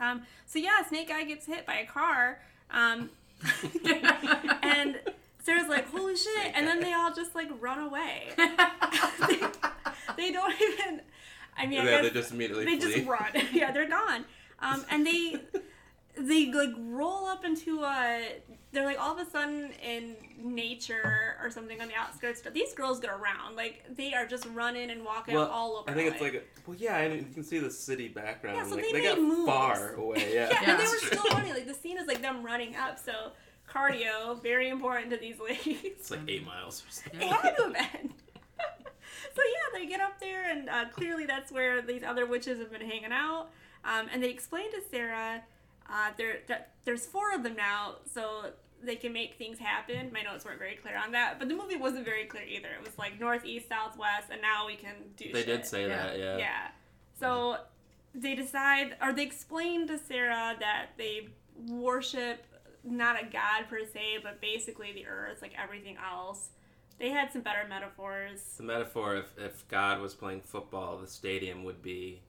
Um, 0.00 0.22
so 0.46 0.58
yeah, 0.58 0.82
Snake 0.88 1.08
Guy 1.08 1.24
gets 1.24 1.46
hit 1.46 1.66
by 1.66 1.76
a 1.76 1.86
car. 1.86 2.40
Um, 2.70 3.10
and 4.62 4.98
Sarah's 5.42 5.68
like, 5.68 5.88
holy 5.90 6.16
shit. 6.16 6.52
And 6.54 6.66
then 6.66 6.80
they 6.80 6.92
all 6.92 7.12
just 7.14 7.34
like 7.34 7.48
run 7.60 7.78
away. 7.80 8.24
they, 8.36 9.40
they 10.16 10.32
don't 10.32 10.54
even, 10.60 11.00
I 11.56 11.66
mean, 11.66 11.80
I 11.80 11.84
Yeah, 11.84 12.02
they 12.02 12.10
just 12.10 12.32
immediately 12.32 12.64
they 12.64 12.78
flee. 12.78 12.94
just 12.96 13.06
run. 13.08 13.30
yeah, 13.52 13.70
they're 13.72 13.88
gone. 13.88 14.24
Um, 14.60 14.84
and 14.90 15.06
they, 15.06 15.36
they 16.20 16.52
like 16.52 16.74
roll 16.78 17.26
up 17.26 17.44
into 17.44 17.82
a, 17.82 18.40
they're 18.72 18.84
like 18.84 19.00
all 19.00 19.18
of 19.18 19.26
a 19.26 19.30
sudden 19.30 19.70
in 19.82 20.16
nature 20.42 21.36
or 21.42 21.50
something 21.50 21.80
on 21.80 21.88
the 21.88 21.94
outskirts. 21.94 22.40
But 22.42 22.54
these 22.54 22.74
girls 22.74 23.00
get 23.00 23.10
around. 23.10 23.56
Like 23.56 23.84
they 23.96 24.14
are 24.14 24.26
just 24.26 24.46
running 24.54 24.90
and 24.90 25.04
walking 25.04 25.34
Well, 25.34 25.48
all 25.48 25.76
over. 25.76 25.90
I 25.90 25.94
think 25.94 26.12
it's 26.12 26.20
like, 26.20 26.34
a, 26.34 26.40
well, 26.66 26.76
yeah, 26.78 26.98
and 26.98 27.14
you 27.26 27.32
can 27.32 27.42
see 27.44 27.58
the 27.58 27.70
city 27.70 28.08
background. 28.08 28.56
Yeah, 28.58 28.64
so 28.66 28.74
like, 28.76 28.84
they 28.84 28.92
they 28.92 28.98
made 29.00 29.08
got 29.16 29.20
moves. 29.20 29.46
far 29.46 29.94
away. 29.94 30.30
Yeah. 30.34 30.48
Yeah, 30.50 30.70
and 30.72 30.78
they 30.80 30.84
were 30.84 30.98
still 30.98 31.24
running. 31.32 31.54
Like 31.54 31.66
the 31.66 31.74
scene 31.74 31.98
is 31.98 32.06
like 32.06 32.20
them 32.22 32.42
running 32.42 32.76
up. 32.76 32.98
So 32.98 33.32
cardio, 33.68 34.42
very 34.42 34.68
important 34.68 35.10
to 35.10 35.16
these 35.16 35.38
ladies. 35.40 35.78
It's 35.84 36.10
like 36.10 36.20
eight 36.28 36.44
miles 36.44 36.84
or 36.86 36.90
something. 36.90 37.20
It 37.20 37.28
had 37.32 37.56
to 37.56 37.62
have 37.64 37.72
been. 37.72 38.12
so 39.34 39.42
yeah, 39.42 39.78
they 39.78 39.86
get 39.86 40.00
up 40.00 40.18
there, 40.20 40.50
and 40.50 40.68
uh, 40.68 40.86
clearly 40.90 41.26
that's 41.26 41.50
where 41.52 41.80
these 41.82 42.02
other 42.02 42.26
witches 42.26 42.58
have 42.58 42.70
been 42.72 42.86
hanging 42.88 43.12
out. 43.12 43.48
Um, 43.84 44.08
and 44.12 44.22
they 44.22 44.30
explain 44.30 44.70
to 44.72 44.80
Sarah 44.90 45.42
uh, 45.90 46.10
there 46.16 46.40
that 46.48 46.72
there's 46.84 47.06
four 47.06 47.34
of 47.34 47.42
them 47.42 47.56
now, 47.56 47.96
so 48.12 48.50
they 48.82 48.96
can 48.96 49.12
make 49.12 49.34
things 49.38 49.58
happen. 49.58 50.10
My 50.12 50.22
notes 50.22 50.44
weren't 50.44 50.58
very 50.58 50.76
clear 50.76 50.96
on 50.96 51.12
that, 51.12 51.38
but 51.38 51.48
the 51.48 51.54
movie 51.54 51.76
wasn't 51.76 52.04
very 52.04 52.24
clear 52.26 52.44
either. 52.44 52.68
It 52.68 52.84
was 52.84 52.96
like 52.98 53.18
northeast, 53.18 53.68
southwest, 53.68 54.28
and 54.30 54.40
now 54.40 54.66
we 54.66 54.76
can 54.76 54.94
do. 55.16 55.32
They 55.32 55.40
shit. 55.40 55.46
did 55.46 55.66
say 55.66 55.88
Yeah. 55.88 55.96
that, 56.06 56.18
yeah. 56.18 56.36
Yeah. 56.38 56.68
So 57.18 57.58
they 58.14 58.34
decide, 58.36 58.96
or 59.02 59.12
they 59.12 59.24
explain 59.24 59.86
to 59.88 59.98
Sarah 59.98 60.54
that 60.60 60.90
they 60.96 61.28
worship 61.68 62.44
not 62.84 63.20
a 63.20 63.26
god 63.26 63.68
per 63.68 63.80
se, 63.84 64.18
but 64.22 64.40
basically 64.40 64.92
the 64.92 65.06
earth, 65.06 65.42
like 65.42 65.52
everything 65.60 65.96
else. 65.96 66.50
They 66.98 67.10
had 67.10 67.32
some 67.32 67.42
better 67.42 67.66
metaphors. 67.68 68.40
The 68.56 68.62
metaphor, 68.64 69.16
if, 69.16 69.36
if 69.38 69.66
God 69.68 70.00
was 70.00 70.14
playing 70.14 70.40
football, 70.42 70.98
the 70.98 71.06
stadium 71.06 71.64
would 71.64 71.82
be, 71.82 72.22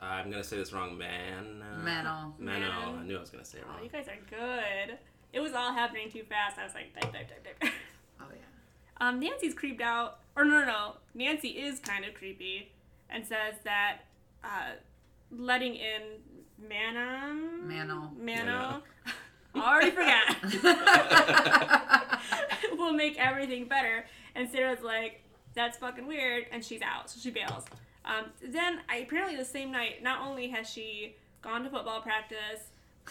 uh, 0.00 0.04
I'm 0.04 0.30
going 0.30 0.42
to 0.42 0.48
say 0.48 0.56
this 0.56 0.72
wrong, 0.72 0.96
man. 0.98 1.62
Mano. 1.82 2.34
Mano. 2.38 2.58
Man. 2.58 2.98
I 3.00 3.02
knew 3.04 3.16
I 3.16 3.20
was 3.20 3.30
going 3.30 3.42
to 3.44 3.48
say 3.50 3.58
it 3.58 3.64
Oh, 3.66 3.72
wrong. 3.74 3.82
you 3.82 3.88
guys 3.90 4.06
are 4.08 4.18
good. 4.28 4.98
It 5.32 5.40
was 5.40 5.52
all 5.54 5.72
happening 5.72 6.10
too 6.10 6.22
fast. 6.28 6.58
I 6.58 6.64
was 6.64 6.74
like, 6.74 6.92
type, 6.94 7.12
type, 7.12 7.28
type, 7.28 7.60
type. 7.60 7.72
Oh 8.20 8.24
yeah. 8.32 9.06
Um, 9.08 9.20
Nancy's 9.20 9.54
creeped 9.54 9.82
out. 9.82 10.20
Or 10.36 10.44
no, 10.44 10.60
no, 10.60 10.66
no. 10.66 10.92
Nancy 11.14 11.48
is 11.48 11.78
kind 11.80 12.04
of 12.04 12.14
creepy 12.14 12.72
and 13.10 13.24
says 13.26 13.54
that 13.64 13.98
uh, 14.44 14.72
letting 15.30 15.74
in 15.74 16.02
Manon. 16.68 17.68
Mano. 17.68 18.10
Mano. 18.18 18.82
I 19.54 19.58
already 19.74 19.90
forgot. 19.90 20.36
will 22.78 22.92
make 22.92 23.18
everything 23.18 23.66
better. 23.66 24.06
And 24.34 24.48
Sarah's 24.50 24.82
like, 24.82 25.22
that's 25.54 25.78
fucking 25.78 26.06
weird. 26.06 26.46
And 26.52 26.64
she's 26.64 26.82
out. 26.82 27.10
So 27.10 27.18
she 27.20 27.30
bails. 27.30 27.64
Um, 28.06 28.26
then, 28.42 28.80
I, 28.88 28.96
apparently, 28.98 29.36
the 29.36 29.44
same 29.44 29.70
night, 29.72 30.02
not 30.02 30.20
only 30.26 30.48
has 30.48 30.70
she 30.70 31.16
gone 31.42 31.64
to 31.64 31.70
football 31.70 32.00
practice, 32.00 32.62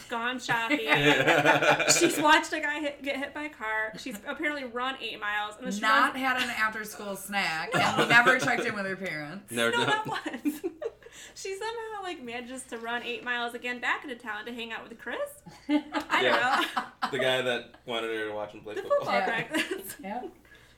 gone 0.09 0.39
shopping, 0.39 0.79
she's 1.99 2.17
watched 2.19 2.51
a 2.53 2.59
guy 2.59 2.79
hit, 2.79 3.01
get 3.03 3.17
hit 3.17 3.33
by 3.33 3.43
a 3.43 3.49
car. 3.49 3.93
She's 3.97 4.17
apparently 4.27 4.63
run 4.65 4.95
eight 5.01 5.19
miles. 5.19 5.55
And 5.61 5.71
then 5.71 5.79
Not 5.81 6.13
runs, 6.13 6.17
had 6.25 6.37
an 6.41 6.49
after 6.49 6.83
school 6.83 7.15
snack 7.15 7.71
and 7.73 8.09
never 8.09 8.37
checked 8.39 8.65
in 8.65 8.75
with 8.75 8.85
her 8.85 8.95
parents. 8.95 9.51
Never 9.51 9.71
no, 9.71 9.77
done. 9.85 9.87
not 9.87 10.07
once. 10.07 10.61
she 11.35 11.53
somehow 11.57 12.03
like 12.03 12.21
manages 12.23 12.63
to 12.63 12.77
run 12.77 13.03
eight 13.03 13.23
miles 13.23 13.53
again 13.53 13.79
back 13.79 14.03
into 14.03 14.15
town 14.15 14.45
to 14.45 14.53
hang 14.53 14.71
out 14.73 14.87
with 14.87 14.97
Chris. 14.99 15.17
I 15.69 16.21
Yeah. 16.21 16.61
don't 16.61 16.75
know. 16.75 17.09
the 17.11 17.19
guy 17.19 17.41
that 17.41 17.75
wanted 17.85 18.13
her 18.15 18.27
to 18.29 18.33
watch 18.33 18.51
him 18.51 18.61
play 18.61 18.75
The 18.75 18.81
football. 18.81 18.99
football 18.99 19.15
Yeah. 19.19 19.25
practice. 19.43 19.95
Yeah. 20.03 20.21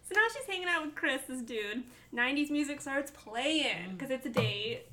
So 0.08 0.16
now 0.16 0.28
she's 0.34 0.46
hanging 0.46 0.68
out 0.68 0.86
with 0.86 0.96
Chris, 0.96 1.22
this 1.28 1.42
dude. 1.42 1.84
90s 2.16 2.50
music 2.50 2.80
starts 2.82 3.12
playing 3.12 3.94
because 3.94 4.10
it's 4.10 4.26
a 4.26 4.30
date. 4.30 4.84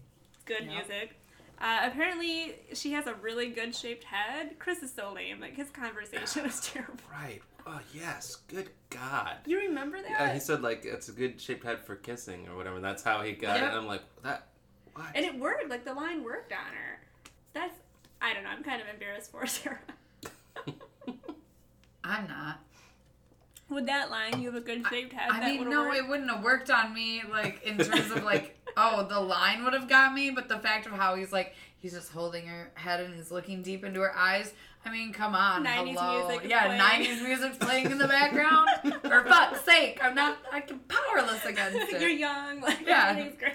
Good 0.45 0.65
Yep. 0.65 0.71
music. 0.73 1.15
Uh, 1.61 1.83
apparently, 1.85 2.57
she 2.75 2.93
has 2.93 3.07
a 3.07 3.15
really 3.15 3.49
good 3.49 3.75
shaped 3.75 4.05
head. 4.05 4.59
Chris 4.59 4.83
is 4.83 4.93
so 4.93 5.13
lame. 5.13 5.41
Like, 5.41 5.55
his 5.57 5.71
conversation 5.71 6.45
is 6.45 6.61
terrible. 6.65 6.95
Right. 7.11 7.41
Oh, 7.67 7.81
yes. 7.95 8.37
Good 8.49 8.71
God. 8.91 9.37
You 9.47 9.59
remember 9.59 10.03
that? 10.03 10.11
Yeah, 10.11 10.33
he 10.35 10.41
said, 10.41 10.63
like, 10.63 10.85
it's 10.85 11.09
a 11.09 11.13
good 11.13 11.41
shaped 11.41 11.65
head 11.65 11.81
for 11.81 11.95
kissing 11.95 12.49
or 12.49 12.57
whatever. 12.57 12.81
That's 12.81 13.03
how 13.03 13.23
he 13.23 13.33
got 13.33 13.57
it. 13.57 13.63
And 13.63 13.73
I'm 13.73 13.87
like, 13.87 14.03
that, 14.23 14.49
what? 14.95 15.07
and 15.15 15.25
it 15.25 15.39
worked. 15.39 15.71
Like, 15.71 15.85
the 15.85 15.95
line 15.95 16.25
worked 16.25 16.53
on 16.53 16.59
her. 16.59 17.01
That's, 17.55 17.73
I 18.21 18.35
don't 18.35 18.43
know. 18.43 18.51
I'm 18.51 18.65
kind 18.65 18.83
of 18.83 18.89
embarrassed 18.89 19.31
for 19.31 19.47
Sarah. 19.47 19.79
I'm 22.05 22.27
not. 22.29 22.59
With 23.71 23.87
that 23.87 24.11
line, 24.11 24.41
you 24.41 24.47
have 24.53 24.61
a 24.61 24.65
good 24.65 24.85
shaped 24.91 25.13
head. 25.15 25.31
I 25.31 25.41
that 25.41 25.47
mean, 25.61 25.71
no, 25.71 25.85
worked. 25.85 25.97
it 25.97 26.09
wouldn't 26.09 26.31
have 26.31 26.45
worked 26.45 26.71
on 26.71 26.93
me, 26.93 27.23
like, 27.31 27.63
in 27.65 27.79
terms 27.79 28.11
of, 28.11 28.23
like, 28.23 28.59
oh, 28.77 29.07
the 29.09 29.19
line 29.21 29.65
would 29.65 29.73
have 29.73 29.89
got 29.89 30.13
me, 30.13 30.31
but 30.31 30.49
the 30.49 30.59
fact 30.59 30.87
of 30.87 30.93
how 30.93 31.15
he's, 31.15 31.33
like, 31.33 31.55
he's 31.79 31.93
just 31.93 32.13
holding 32.13 32.47
her 32.47 32.71
head 32.75 33.01
and 33.01 33.15
he's 33.15 33.31
looking 33.31 33.63
deep 33.63 33.83
into 33.85 34.01
her 34.01 34.15
eyes. 34.17 34.53
I 34.85 34.91
mean, 34.91 35.15
come 35.15 35.35
on. 35.35 35.65
90s 35.65 35.95
hello. 35.99 36.29
music 36.29 36.51
Yeah, 36.51 36.77
playing. 36.77 37.07
90s 37.07 37.23
music 37.25 37.59
playing 37.61 37.91
in 37.91 37.97
the 37.97 38.07
background. 38.07 38.69
For 39.03 39.25
fuck's 39.25 39.63
sake, 39.65 39.99
I'm 40.03 40.15
not, 40.15 40.37
I'm 40.53 40.63
powerless 40.89 41.45
against 41.47 41.91
You're 42.01 42.11
young. 42.11 42.61
Like, 42.61 42.87
Yeah. 42.87 43.09
everything's 43.11 43.39
great. 43.39 43.55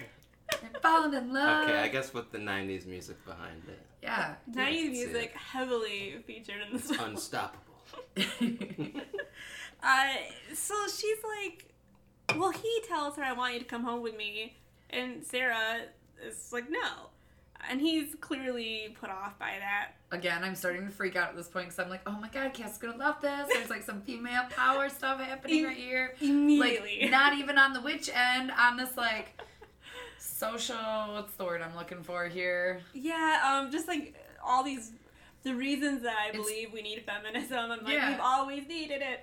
I'm 0.52 0.80
falling 0.82 1.14
in 1.14 1.32
love. 1.32 1.68
okay, 1.68 1.78
I 1.78 1.86
guess 1.86 2.12
with 2.12 2.32
the 2.32 2.38
90s 2.38 2.84
music 2.84 3.24
behind 3.24 3.62
it. 3.68 3.78
Yeah. 4.02 4.34
90s 4.50 4.90
music 4.90 5.32
heavily 5.36 6.16
featured 6.26 6.62
in 6.66 6.72
this 6.76 6.90
film. 6.90 7.10
Unstoppable. 7.10 7.74
Uh, 9.82 10.08
so 10.54 10.74
she's 10.86 11.18
like, 11.38 11.66
well, 12.38 12.50
he 12.50 12.82
tells 12.86 13.16
her, 13.16 13.22
I 13.24 13.32
want 13.32 13.54
you 13.54 13.60
to 13.60 13.64
come 13.64 13.82
home 13.84 14.02
with 14.02 14.16
me. 14.16 14.56
And 14.90 15.24
Sarah 15.24 15.82
is 16.24 16.50
like, 16.52 16.70
no. 16.70 17.08
And 17.68 17.80
he's 17.80 18.14
clearly 18.20 18.96
put 18.98 19.10
off 19.10 19.38
by 19.38 19.52
that. 19.58 19.90
Again, 20.12 20.42
I'm 20.42 20.54
starting 20.54 20.86
to 20.86 20.90
freak 20.90 21.14
out 21.14 21.28
at 21.28 21.36
this 21.36 21.46
point 21.48 21.66
because 21.66 21.78
I'm 21.78 21.90
like, 21.90 22.00
oh 22.06 22.12
my 22.18 22.28
god, 22.28 22.54
Cass 22.54 22.72
is 22.72 22.78
gonna 22.78 22.96
love 22.96 23.20
this. 23.20 23.48
There's 23.52 23.68
like 23.68 23.82
some 23.82 24.00
female 24.00 24.44
power 24.50 24.88
stuff 24.88 25.20
happening 25.20 25.64
right 25.64 25.76
here. 25.76 26.14
Immediately. 26.20 27.00
Like, 27.02 27.10
not 27.12 27.34
even 27.34 27.58
on 27.58 27.74
the 27.74 27.82
witch 27.82 28.08
end, 28.12 28.50
on 28.58 28.76
this 28.78 28.96
like 28.96 29.38
social, 30.18 30.74
what's 31.12 31.34
the 31.34 31.44
word 31.44 31.60
I'm 31.62 31.76
looking 31.76 32.02
for 32.02 32.26
here? 32.28 32.80
yeah, 32.94 33.42
um, 33.62 33.70
just 33.70 33.88
like 33.88 34.14
all 34.44 34.62
these, 34.64 34.92
the 35.42 35.54
reasons 35.54 36.02
that 36.02 36.16
I 36.18 36.28
It's- 36.30 36.42
believe 36.42 36.72
we 36.72 36.82
need 36.82 37.04
feminism. 37.04 37.70
I'm 37.70 37.84
like, 37.84 37.92
Yeah. 37.94 38.10
we've 38.10 38.20
always 38.20 38.66
needed 38.66 39.02
it. 39.02 39.20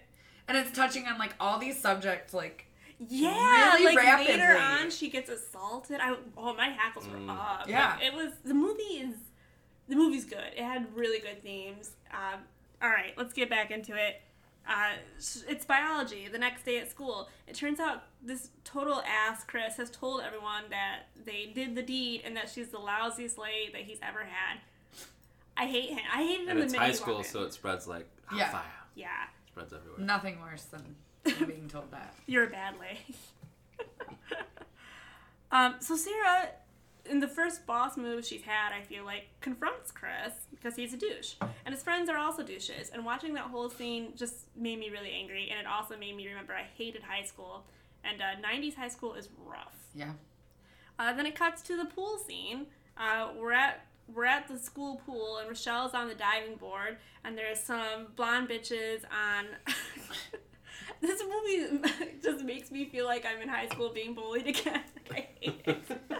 And 0.47 0.57
it's 0.57 0.71
touching 0.71 1.05
on 1.07 1.17
like 1.17 1.33
all 1.39 1.59
these 1.59 1.79
subjects, 1.79 2.33
like, 2.33 2.65
Yeah, 3.09 3.73
Really 3.75 3.95
like 3.95 3.95
later 3.97 4.41
rapidly. 4.41 4.41
on, 4.85 4.89
she 4.91 5.09
gets 5.09 5.29
assaulted. 5.29 5.99
I 6.01 6.15
oh 6.35 6.53
my 6.55 6.69
hackles 6.69 7.07
were 7.07 7.17
Mm. 7.17 7.29
up. 7.29 7.59
Like, 7.61 7.69
Yeah. 7.69 7.99
it 7.99 8.13
was 8.13 8.33
the 8.43 8.53
movie 8.53 8.81
is 8.83 9.15
the 9.87 9.95
movie's 9.95 10.25
good. 10.25 10.53
It 10.55 10.63
had 10.63 10.93
really 10.95 11.19
good 11.19 11.41
themes. 11.43 11.91
Um, 12.11 12.41
all 12.81 12.89
right, 12.89 13.13
let's 13.17 13.33
get 13.33 13.49
back 13.49 13.71
into 13.71 13.95
it. 13.95 14.21
Uh, 14.67 14.93
it's 15.47 15.63
biology. 15.65 16.27
The 16.27 16.37
next 16.37 16.63
day 16.65 16.77
at 16.79 16.89
school, 16.89 17.29
it 17.47 17.55
turns 17.55 17.79
out 17.79 18.03
this 18.21 18.49
total 18.65 19.01
ass 19.07 19.43
Chris 19.45 19.77
has 19.77 19.89
told 19.89 20.21
everyone 20.21 20.63
that 20.71 21.03
they 21.25 21.45
did 21.55 21.73
the 21.75 21.81
deed 21.81 22.23
and 22.25 22.35
that 22.35 22.49
she's 22.49 22.67
the 22.69 22.77
lousiest 22.77 23.35
slave 23.35 23.71
that 23.71 23.81
he's 23.83 23.99
ever 24.01 24.25
had. 24.25 24.59
I 25.55 25.67
hate 25.67 25.89
him. 25.91 25.99
I 26.13 26.23
hated 26.23 26.41
him 26.43 26.49
And 26.49 26.59
the 26.59 26.63
it's 26.65 26.73
minute 26.73 26.85
high 26.85 26.91
school, 26.91 27.23
so 27.23 27.43
it 27.43 27.53
spreads 27.53 27.87
like 27.87 28.07
Yeah. 28.35 28.49
fire. 28.51 28.63
yeah, 28.95 29.27
Spreads 29.57 29.73
everywhere. 29.73 30.05
nothing 30.05 30.39
worse 30.41 30.63
than 30.63 30.95
than 31.23 31.45
being 31.47 31.67
told 31.67 31.91
that. 31.91 32.13
You're 32.25 32.45
a 32.45 32.49
bad 32.49 32.75
lay. 32.79 32.99
um, 35.51 35.75
so 35.79 35.95
Sarah, 35.95 36.49
in 37.05 37.19
the 37.19 37.27
first 37.27 37.65
boss 37.65 37.97
move 37.97 38.25
she's 38.25 38.43
had, 38.43 38.71
I 38.73 38.81
feel 38.81 39.03
like 39.05 39.23
confronts 39.41 39.91
Chris 39.91 40.33
because 40.51 40.75
he's 40.75 40.93
a 40.93 40.97
douche, 40.97 41.33
and 41.65 41.73
his 41.73 41.83
friends 41.83 42.09
are 42.09 42.17
also 42.17 42.43
douches. 42.43 42.89
And 42.93 43.05
watching 43.05 43.33
that 43.33 43.45
whole 43.45 43.69
scene 43.69 44.13
just 44.15 44.47
made 44.55 44.79
me 44.79 44.89
really 44.89 45.11
angry, 45.11 45.49
and 45.49 45.59
it 45.59 45.65
also 45.65 45.97
made 45.97 46.15
me 46.15 46.27
remember 46.27 46.53
I 46.53 46.65
hated 46.77 47.03
high 47.03 47.23
school, 47.23 47.65
and 48.03 48.21
uh, 48.21 48.47
'90s 48.47 48.75
high 48.75 48.89
school 48.89 49.13
is 49.15 49.29
rough. 49.45 49.75
Yeah. 49.95 50.11
Uh, 50.99 51.13
then 51.13 51.25
it 51.25 51.35
cuts 51.35 51.61
to 51.63 51.77
the 51.77 51.85
pool 51.85 52.17
scene. 52.27 52.67
Uh, 52.97 53.29
we're 53.37 53.53
at 53.53 53.86
we're 54.13 54.25
at 54.25 54.47
the 54.47 54.57
school 54.57 55.01
pool, 55.05 55.37
and 55.37 55.49
Rochelle's 55.49 55.93
on 55.93 56.07
the 56.07 56.15
diving 56.15 56.55
board, 56.55 56.97
and 57.23 57.37
there's 57.37 57.59
some 57.59 58.07
blonde 58.15 58.49
bitches 58.49 59.03
on. 59.05 59.45
this 61.01 61.21
movie 61.21 61.89
just 62.23 62.43
makes 62.43 62.71
me 62.71 62.85
feel 62.85 63.05
like 63.05 63.25
I'm 63.25 63.41
in 63.41 63.49
high 63.49 63.67
school 63.67 63.89
being 63.93 64.13
bullied 64.13 64.47
again. 64.47 64.81
I 65.11 65.27
hate 65.39 65.61
it. 65.65 65.81
so 65.87 66.17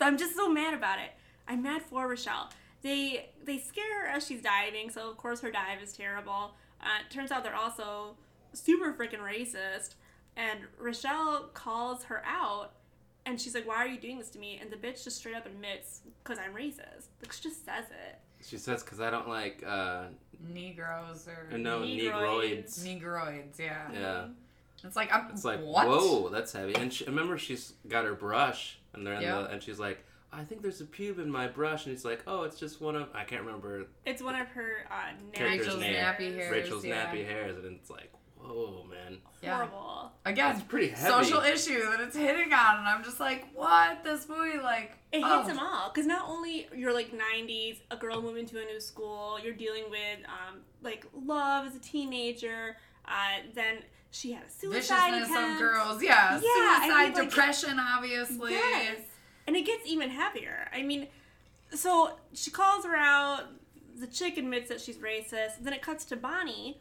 I'm 0.00 0.18
just 0.18 0.34
so 0.34 0.48
mad 0.48 0.74
about 0.74 0.98
it. 0.98 1.10
I'm 1.46 1.62
mad 1.62 1.82
for 1.82 2.08
Rochelle. 2.08 2.50
They 2.82 3.30
they 3.44 3.58
scare 3.58 4.06
her 4.06 4.08
as 4.08 4.26
she's 4.26 4.40
diving, 4.40 4.90
so 4.90 5.10
of 5.10 5.16
course 5.16 5.40
her 5.40 5.50
dive 5.50 5.82
is 5.82 5.92
terrible. 5.92 6.54
Uh, 6.80 7.02
turns 7.10 7.30
out 7.30 7.44
they're 7.44 7.54
also 7.54 8.16
super 8.54 8.92
freaking 8.94 9.20
racist, 9.20 9.94
and 10.36 10.60
Rochelle 10.78 11.50
calls 11.52 12.04
her 12.04 12.22
out 12.24 12.72
and 13.26 13.40
she's 13.40 13.54
like, 13.54 13.66
"Why 13.66 13.76
are 13.76 13.86
you 13.86 13.98
doing 14.00 14.18
this 14.18 14.30
to 14.30 14.38
me?" 14.38 14.58
And 14.60 14.70
the 14.70 14.76
bitch 14.76 15.04
just 15.04 15.16
straight 15.18 15.34
up 15.36 15.46
admits, 15.46 16.00
"Cause 16.24 16.38
I'm 16.38 16.54
racist." 16.54 17.06
Like 17.22 17.32
she 17.32 17.42
just 17.42 17.64
says 17.64 17.84
it. 17.90 18.18
She 18.44 18.56
says, 18.56 18.82
"Cause 18.82 19.00
I 19.00 19.10
don't 19.10 19.28
like 19.28 19.62
uh, 19.66 20.04
Negroes 20.48 21.28
or 21.28 21.58
no 21.58 21.80
Negroids. 21.80 22.80
negroids." 22.80 22.84
Negroids, 22.84 23.58
yeah. 23.58 23.88
Yeah, 23.92 24.24
It's 24.84 24.96
like 24.96 25.12
I'm 25.12 25.30
it's 25.30 25.44
like 25.44 25.60
what? 25.62 25.86
whoa, 25.88 26.28
that's 26.30 26.52
heavy. 26.52 26.74
And 26.74 26.92
she, 26.92 27.04
remember, 27.04 27.36
she's 27.38 27.74
got 27.88 28.04
her 28.04 28.14
brush, 28.14 28.78
and 28.94 29.06
they're 29.06 29.14
in 29.14 29.22
Yeah. 29.22 29.42
the, 29.42 29.48
and 29.50 29.62
she's 29.62 29.78
like, 29.78 30.04
"I 30.32 30.42
think 30.44 30.62
there's 30.62 30.80
a 30.80 30.84
pube 30.86 31.18
in 31.18 31.30
my 31.30 31.46
brush," 31.48 31.84
and 31.86 31.94
he's 31.94 32.04
like, 32.04 32.22
"Oh, 32.26 32.44
it's 32.44 32.58
just 32.58 32.80
one 32.80 32.96
of 32.96 33.08
I 33.14 33.24
can't 33.24 33.44
remember 33.44 33.86
It's 34.06 34.22
one 34.22 34.34
of 34.34 34.48
her 34.48 34.86
uh, 34.90 35.12
Character's 35.32 35.66
Rachel's 35.66 35.80
name. 35.82 35.94
nappy 35.96 36.34
hairs. 36.34 36.50
Rachel's 36.52 36.84
yeah. 36.84 37.06
nappy 37.12 37.26
hairs," 37.26 37.62
and 37.64 37.76
it's 37.76 37.90
like, 37.90 38.10
"Whoa, 38.42 38.84
man, 38.90 39.18
Yeah. 39.42 39.56
Horrible. 39.56 40.12
Again, 40.26 40.54
It's 40.56 40.64
pretty 40.64 40.88
heavy. 40.88 41.10
social 41.10 41.40
issue 41.40 41.82
that 41.90 42.00
it's 42.00 42.14
hitting 42.16 42.52
on, 42.52 42.78
and 42.78 42.86
I'm 42.88 43.02
just 43.02 43.20
like, 43.20 43.46
what? 43.54 44.04
This 44.04 44.28
movie, 44.28 44.58
like, 44.58 44.98
It 45.12 45.22
oh. 45.24 45.36
hits 45.38 45.48
them 45.48 45.58
all 45.58 45.88
because 45.88 46.06
not 46.06 46.28
only 46.28 46.68
you're 46.76 46.92
like 46.92 47.10
90s, 47.12 47.78
a 47.90 47.96
girl 47.96 48.20
moving 48.20 48.44
to 48.46 48.60
a 48.60 48.64
new 48.64 48.80
school, 48.80 49.38
you're 49.42 49.54
dealing 49.54 49.84
with 49.90 50.18
um, 50.26 50.60
like 50.82 51.06
love 51.14 51.66
as 51.66 51.74
a 51.74 51.80
teenager. 51.80 52.76
Uh, 53.06 53.38
then 53.54 53.78
she 54.10 54.32
had 54.32 54.44
a 54.44 54.50
suicide 54.50 55.10
viciousness 55.12 55.30
attempt. 55.30 55.52
of 55.54 55.58
girls. 55.58 56.02
Yeah, 56.02 56.32
Yeah, 56.34 56.36
I 56.36 56.40
suicide, 56.40 57.04
mean, 57.04 57.12
like- 57.14 57.28
depression, 57.30 57.78
obviously. 57.80 58.52
Yes. 58.52 58.98
And 59.46 59.56
it 59.56 59.62
gets 59.66 59.86
even 59.86 60.10
heavier. 60.10 60.68
I 60.72 60.82
mean, 60.82 61.08
so 61.74 62.18
she 62.34 62.50
calls 62.50 62.84
her 62.84 62.94
out. 62.96 63.44
The 63.98 64.06
chick 64.06 64.36
admits 64.38 64.68
that 64.68 64.80
she's 64.80 64.98
racist. 64.98 65.60
Then 65.62 65.72
it 65.72 65.82
cuts 65.82 66.04
to 66.06 66.16
Bonnie. 66.16 66.80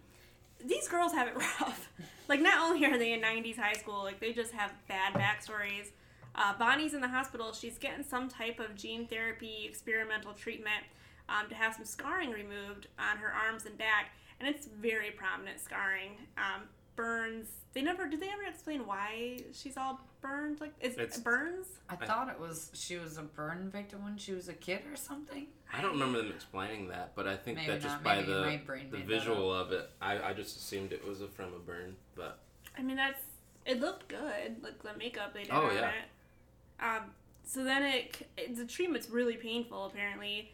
These 0.65 0.88
girls 0.88 1.13
have 1.13 1.28
it 1.28 1.36
rough. 1.38 1.89
Like, 2.28 2.41
not 2.41 2.60
only 2.60 2.86
are 2.86 2.98
they 2.98 3.13
in 3.13 3.22
90s 3.22 3.58
high 3.58 3.74
school, 3.74 4.04
like, 4.04 4.19
they 4.19 4.34
just 4.34 4.52
have 4.54 4.72
bad 4.88 5.13
backstories. 5.13 5.88
Uh, 6.36 6.54
Bonnie's 6.58 6.93
in 6.93 7.02
the 7.02 7.08
hospital. 7.08 7.54
She's 7.54 7.78
getting 7.78 8.04
some 8.04 8.30
type 8.30 8.60
of 8.60 8.76
gene 8.76 9.08
therapy 9.08 9.65
experimental 9.67 10.34
treatment 10.34 10.84
um, 11.28 11.50
to 11.50 11.56
have 11.56 11.76
some 11.76 11.86
scarring 11.86 12.32
removed 12.32 12.88
on 12.98 13.17
her 13.17 13.32
arms 13.32 13.65
and 13.65 13.78
back. 13.78 14.12
And 14.39 14.48
it's 14.48 14.67
very 14.67 15.12
prominent 15.12 15.60
scarring. 15.60 16.12
Um, 16.38 16.63
burns. 16.95 17.48
They 17.73 17.82
never, 17.84 18.08
did 18.08 18.19
they 18.19 18.29
ever 18.29 18.43
explain 18.43 18.88
why 18.88 19.41
she's 19.53 19.77
all 19.77 19.99
burned? 20.21 20.60
Like, 20.60 20.73
is 20.82 20.93
It's- 20.97 21.19
it 21.19 21.23
burns? 21.23 21.67
I 21.88 21.95
thought 21.95 22.27
it 22.29 22.39
was 22.39 22.71
she 22.73 22.97
was 22.97 23.17
a 23.17 23.21
burn 23.23 23.69
victim 23.69 24.03
when 24.03 24.17
she 24.17 24.34
was 24.34 24.47
a 24.49 24.53
kid 24.53 24.82
or 24.91 24.95
something. 24.95 25.47
I 25.71 25.82
don't 25.82 25.91
remember 25.91 26.17
them 26.19 26.32
explaining 26.32 26.88
that, 26.89 27.13
but 27.15 27.27
I 27.27 27.36
think 27.38 27.58
Maybe 27.58 27.71
that 27.71 27.82
just 27.82 27.95
not. 27.95 28.03
by 28.03 28.15
Maybe 28.21 28.34
the 28.34 28.60
brain 28.65 28.89
the 28.89 28.97
made 28.97 29.08
that 29.08 29.13
visual 29.13 29.53
of 29.53 29.71
it, 29.71 29.88
I, 30.01 30.29
I 30.29 30.34
just 30.34 30.58
assumed 30.58 30.91
it 30.93 31.05
was 31.08 31.21
a, 31.21 31.27
from 31.27 31.53
a 31.53 31.60
burn. 31.60 31.95
But 32.15 32.39
I 32.77 32.82
mean, 32.82 32.95
that's 32.97 33.21
it 33.65 33.79
looked 33.79 34.08
good, 34.08 34.63
like 34.63 34.82
the 34.82 34.97
makeup 34.97 35.34
they 35.36 35.43
did 35.43 35.51
Oh, 35.51 35.67
on 35.67 35.75
yeah. 35.75 35.89
it. 35.89 36.84
Um, 36.84 37.03
so 37.43 37.63
then 37.63 37.84
it, 37.84 38.27
it 38.38 38.55
the 38.55 38.65
treatment's 38.65 39.10
really 39.12 39.36
painful. 39.36 39.86
Apparently, 39.86 40.51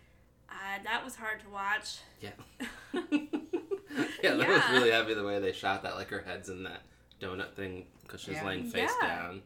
uh, 0.50 0.54
that 0.84 1.04
was 1.04 1.16
hard 1.16 1.40
to 1.42 1.50
watch. 1.50 2.00
yeah, 2.20 2.32
yeah, 2.94 4.34
that 4.34 4.38
was 4.38 4.48
Yeah. 4.48 4.72
really 4.74 4.92
heavy 4.92 5.14
the 5.14 5.24
way 5.24 5.40
they 5.40 5.54
shot 5.54 5.84
that. 5.84 5.96
Like 5.96 6.10
her 6.10 6.22
head's 6.26 6.50
in 6.50 6.64
that 6.64 6.82
donut 7.20 7.54
thing 7.54 7.86
because 8.04 8.22
she's 8.22 8.36
Yeah. 8.36 8.46
laying 8.46 8.64
face 8.70 8.92
Yeah. 9.02 9.08
down, 9.08 9.42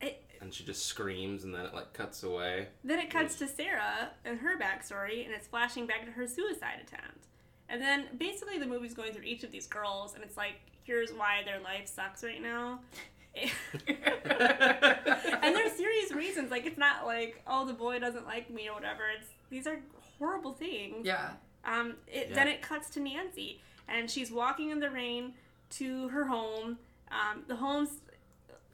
It, 0.00 0.24
and 0.40 0.52
she 0.54 0.64
just 0.64 0.86
screams, 0.86 1.44
and 1.44 1.54
then 1.54 1.66
it 1.66 1.74
like 1.74 1.92
cuts 1.92 2.22
away. 2.22 2.68
then 2.84 2.98
it 2.98 3.10
cuts 3.10 3.36
to 3.36 3.48
Sarah 3.48 4.10
and 4.24 4.38
her 4.40 4.58
backstory, 4.58 5.24
and 5.24 5.34
it's 5.34 5.46
flashing 5.46 5.86
back 5.86 6.04
to 6.06 6.10
her 6.12 6.26
suicide 6.26 6.80
attempt. 6.82 7.26
And 7.68 7.80
then 7.80 8.06
basically 8.16 8.58
the 8.58 8.66
movie's 8.66 8.94
going 8.94 9.12
through 9.12 9.24
each 9.24 9.44
of 9.44 9.50
these 9.52 9.66
girls, 9.66 10.14
and 10.14 10.24
it's 10.24 10.36
like, 10.36 10.54
here's 10.82 11.12
why 11.12 11.42
their 11.44 11.60
life 11.60 11.86
sucks 11.86 12.24
right 12.24 12.42
now. 12.42 12.80
and 13.86 15.54
there's 15.54 15.72
serious 15.72 16.12
reasons. 16.12 16.50
Like 16.50 16.66
it's 16.66 16.78
not 16.78 17.06
like, 17.06 17.42
oh, 17.46 17.64
the 17.66 17.72
boy 17.72 17.98
doesn't 17.98 18.26
like 18.26 18.50
me 18.50 18.68
or 18.68 18.74
whatever. 18.74 19.02
It's 19.16 19.28
these 19.50 19.66
are 19.66 19.78
horrible 20.18 20.52
things. 20.52 21.06
Yeah. 21.06 21.30
Um, 21.64 21.96
it, 22.06 22.28
Yeah. 22.30 22.34
Then 22.34 22.48
it 22.48 22.62
cuts 22.62 22.90
to 22.90 23.00
Nancy, 23.00 23.60
and 23.88 24.10
she's 24.10 24.30
walking 24.32 24.70
in 24.70 24.80
the 24.80 24.90
rain 24.90 25.34
to 25.70 26.08
her 26.08 26.24
home. 26.26 26.78
Um, 27.10 27.42
the 27.48 27.56
home's 27.56 27.90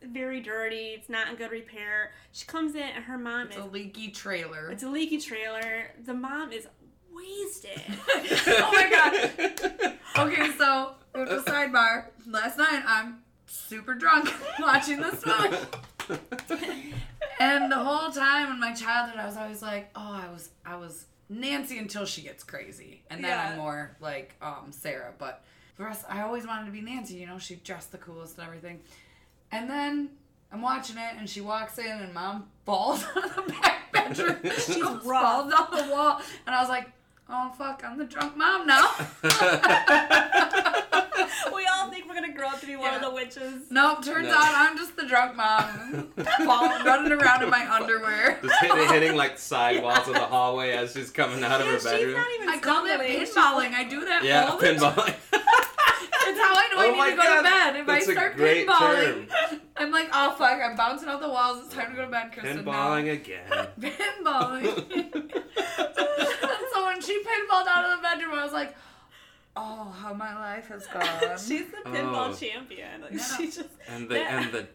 very 0.02 0.40
dirty. 0.40 0.88
It's 0.96 1.09
not 1.09 1.28
in 1.28 1.37
good 1.37 1.50
repair. 1.50 2.12
She 2.32 2.46
comes 2.46 2.74
in, 2.74 2.82
and 2.82 3.04
her 3.04 3.18
mom 3.18 3.46
It's 3.48 3.56
is. 3.56 3.64
a 3.64 3.66
leaky 3.66 4.09
trailer. 4.11 4.70
It's 4.70 4.82
a 4.82 4.88
leaky 4.88 5.18
trailer. 5.18 5.90
The 6.04 6.14
mom 6.14 6.52
is 6.52 6.66
wasted. 7.12 7.80
oh 8.09 8.70
my 8.72 8.90
god. 8.90 9.94
Okay, 10.18 10.50
so 10.59 10.94
to 11.14 11.42
sidebar. 11.46 12.06
Last 12.26 12.59
night 12.59 12.82
I'm 12.87 13.20
super 13.46 13.94
drunk 13.94 14.30
watching 14.61 15.00
this 15.00 15.24
movie. 15.24 16.92
And 17.40 17.70
the 17.70 17.76
whole 17.76 18.11
time 18.11 18.52
in 18.52 18.61
my 18.61 18.72
childhood 18.74 19.18
I 19.18 19.26
was 19.26 19.37
always 19.37 19.62
like, 19.62 19.90
oh 19.96 20.20
I 20.26 20.30
was 20.32 20.50
I 20.64 20.76
was 20.76 21.06
Nancy 21.28 21.78
until 21.78 22.04
she 22.04 22.20
gets 22.22 22.44
crazy. 22.44 23.02
And 23.11 23.22
then 23.24 23.30
Yeah. 23.30 23.50
I'm 23.52 23.59
more 23.59 23.96
like 24.00 24.35
um 24.42 24.68
Sarah. 24.70 25.12
But 25.18 25.42
the 25.76 25.84
rest 25.84 26.04
I 26.08 26.22
always 26.22 26.46
wanted 26.46 26.66
to 26.66 26.72
be 26.72 26.80
Nancy, 26.80 27.14
you 27.14 27.26
know, 27.26 27.38
she 27.38 27.56
dressed 27.56 27.92
the 27.92 27.98
coolest 27.98 28.38
and 28.38 28.46
everything. 28.46 28.80
And 29.52 29.68
then 29.68 30.10
I'm 30.52 30.62
watching 30.62 30.96
it 30.96 31.14
and 31.18 31.28
she 31.28 31.40
walks 31.40 31.78
in 31.78 31.86
and 31.86 32.12
mom 32.14 32.46
falls 32.64 33.04
out 33.16 33.24
of 33.24 33.36
the 33.36 33.42
back 33.52 33.92
bedroom. 33.92 34.36
She 34.58 34.82
rough. 34.82 35.02
falls 35.02 35.52
off 35.52 35.70
the 35.70 35.88
wall. 35.92 36.20
And 36.46 36.54
I 36.54 36.60
was 36.60 36.68
like, 36.68 36.90
oh 37.28 37.52
fuck, 37.58 37.82
I'm 37.84 37.98
the 37.98 38.04
drunk 38.04 38.36
mom 38.36 38.66
now. 38.66 38.88
we 41.54 41.66
all 41.66 41.90
think 41.90 42.06
we're 42.08 42.14
gonna 42.14 42.32
grow 42.32 42.48
up 42.48 42.60
to 42.60 42.66
be 42.66 42.76
one 42.76 42.94
of 42.94 43.00
the 43.02 43.10
witches. 43.10 43.62
Nope, 43.70 44.04
turns 44.04 44.28
No. 44.28 44.34
out 44.34 44.54
I'm 44.54 44.76
just 44.76 44.96
the 44.96 45.06
drunk 45.06 45.36
mom. 45.36 46.08
Fall, 46.44 46.68
running 46.84 47.12
around 47.12 47.42
in 47.42 47.50
my 47.50 47.68
underwear. 47.70 48.38
Just 48.42 48.60
hit, 48.62 48.90
hitting 48.90 49.16
like 49.16 49.38
side 49.38 49.82
walls 49.82 50.06
of 50.08 50.14
the 50.14 50.20
hallway 50.20 50.70
as 50.72 50.92
she's 50.92 51.10
coming 51.10 51.42
out 51.44 51.60
of 51.60 51.66
her 51.66 51.74
she's 51.74 51.84
bedroom. 51.84 52.14
not 52.14 52.26
even 52.36 52.48
I 52.48 52.58
call 52.58 52.84
it 52.86 52.88
stumbling. 52.88 53.18
She's 53.20 53.34
pinballing. 53.34 53.72
I 53.74 53.84
do 53.88 54.04
that 54.04 54.24
yeah, 54.24 54.46
all 54.46 54.58
the 54.58 54.74
time. 54.74 54.94
pinballing. 54.94 55.14
It's 56.88 56.96
how 56.96 57.03
I 57.03 57.03
Oh 57.03 57.05
need 57.05 57.11
to 57.11 57.16
go 57.16 57.22
God, 57.22 57.37
to 57.37 57.42
bed. 57.42 57.77
If 57.81 57.87
that's 57.87 58.09
I 58.09 58.11
a 58.11 58.14
start 58.14 58.37
great 58.37 58.66
pinballing, 58.68 59.29
I'm 59.77 59.90
like, 59.90 60.09
oh 60.12 60.35
fuck, 60.38 60.61
I'm 60.62 60.77
bouncing 60.77 61.09
off 61.09 61.20
the 61.20 61.29
walls. 61.29 61.64
It's 61.66 61.75
time 61.75 61.90
to 61.90 61.96
go 61.96 62.05
to 62.05 62.11
bed, 62.11 62.33
Kristen. 62.33 62.64
pinballing 62.64 63.12
again. 63.12 63.44
No. 63.51 63.66
Pinballing. 63.81 64.64
so 66.72 66.87
when 66.87 67.01
she 67.03 67.22
pinballed 67.22 67.66
out 67.68 67.85
of 67.85 67.99
the 67.99 68.03
bedroom, 68.03 68.35
I 68.38 68.44
was 68.44 68.53
like, 68.53 68.75
oh, 69.57 69.94
how 70.01 70.12
my 70.14 70.35
life 70.35 70.68
has 70.68 70.87
gone. 70.87 71.07
She's 71.38 71.66
the 71.70 71.79
pinball 71.88 72.31
Oh. 72.31 72.35
champion. 72.35 73.03
Like 73.03 73.12
Yeah. 73.12 73.37
she 73.37 73.46
just 73.46 73.68
And 73.88 74.09
the 74.09 74.18
Yeah. 74.18 74.38
and 74.40 74.53
the 74.53 74.66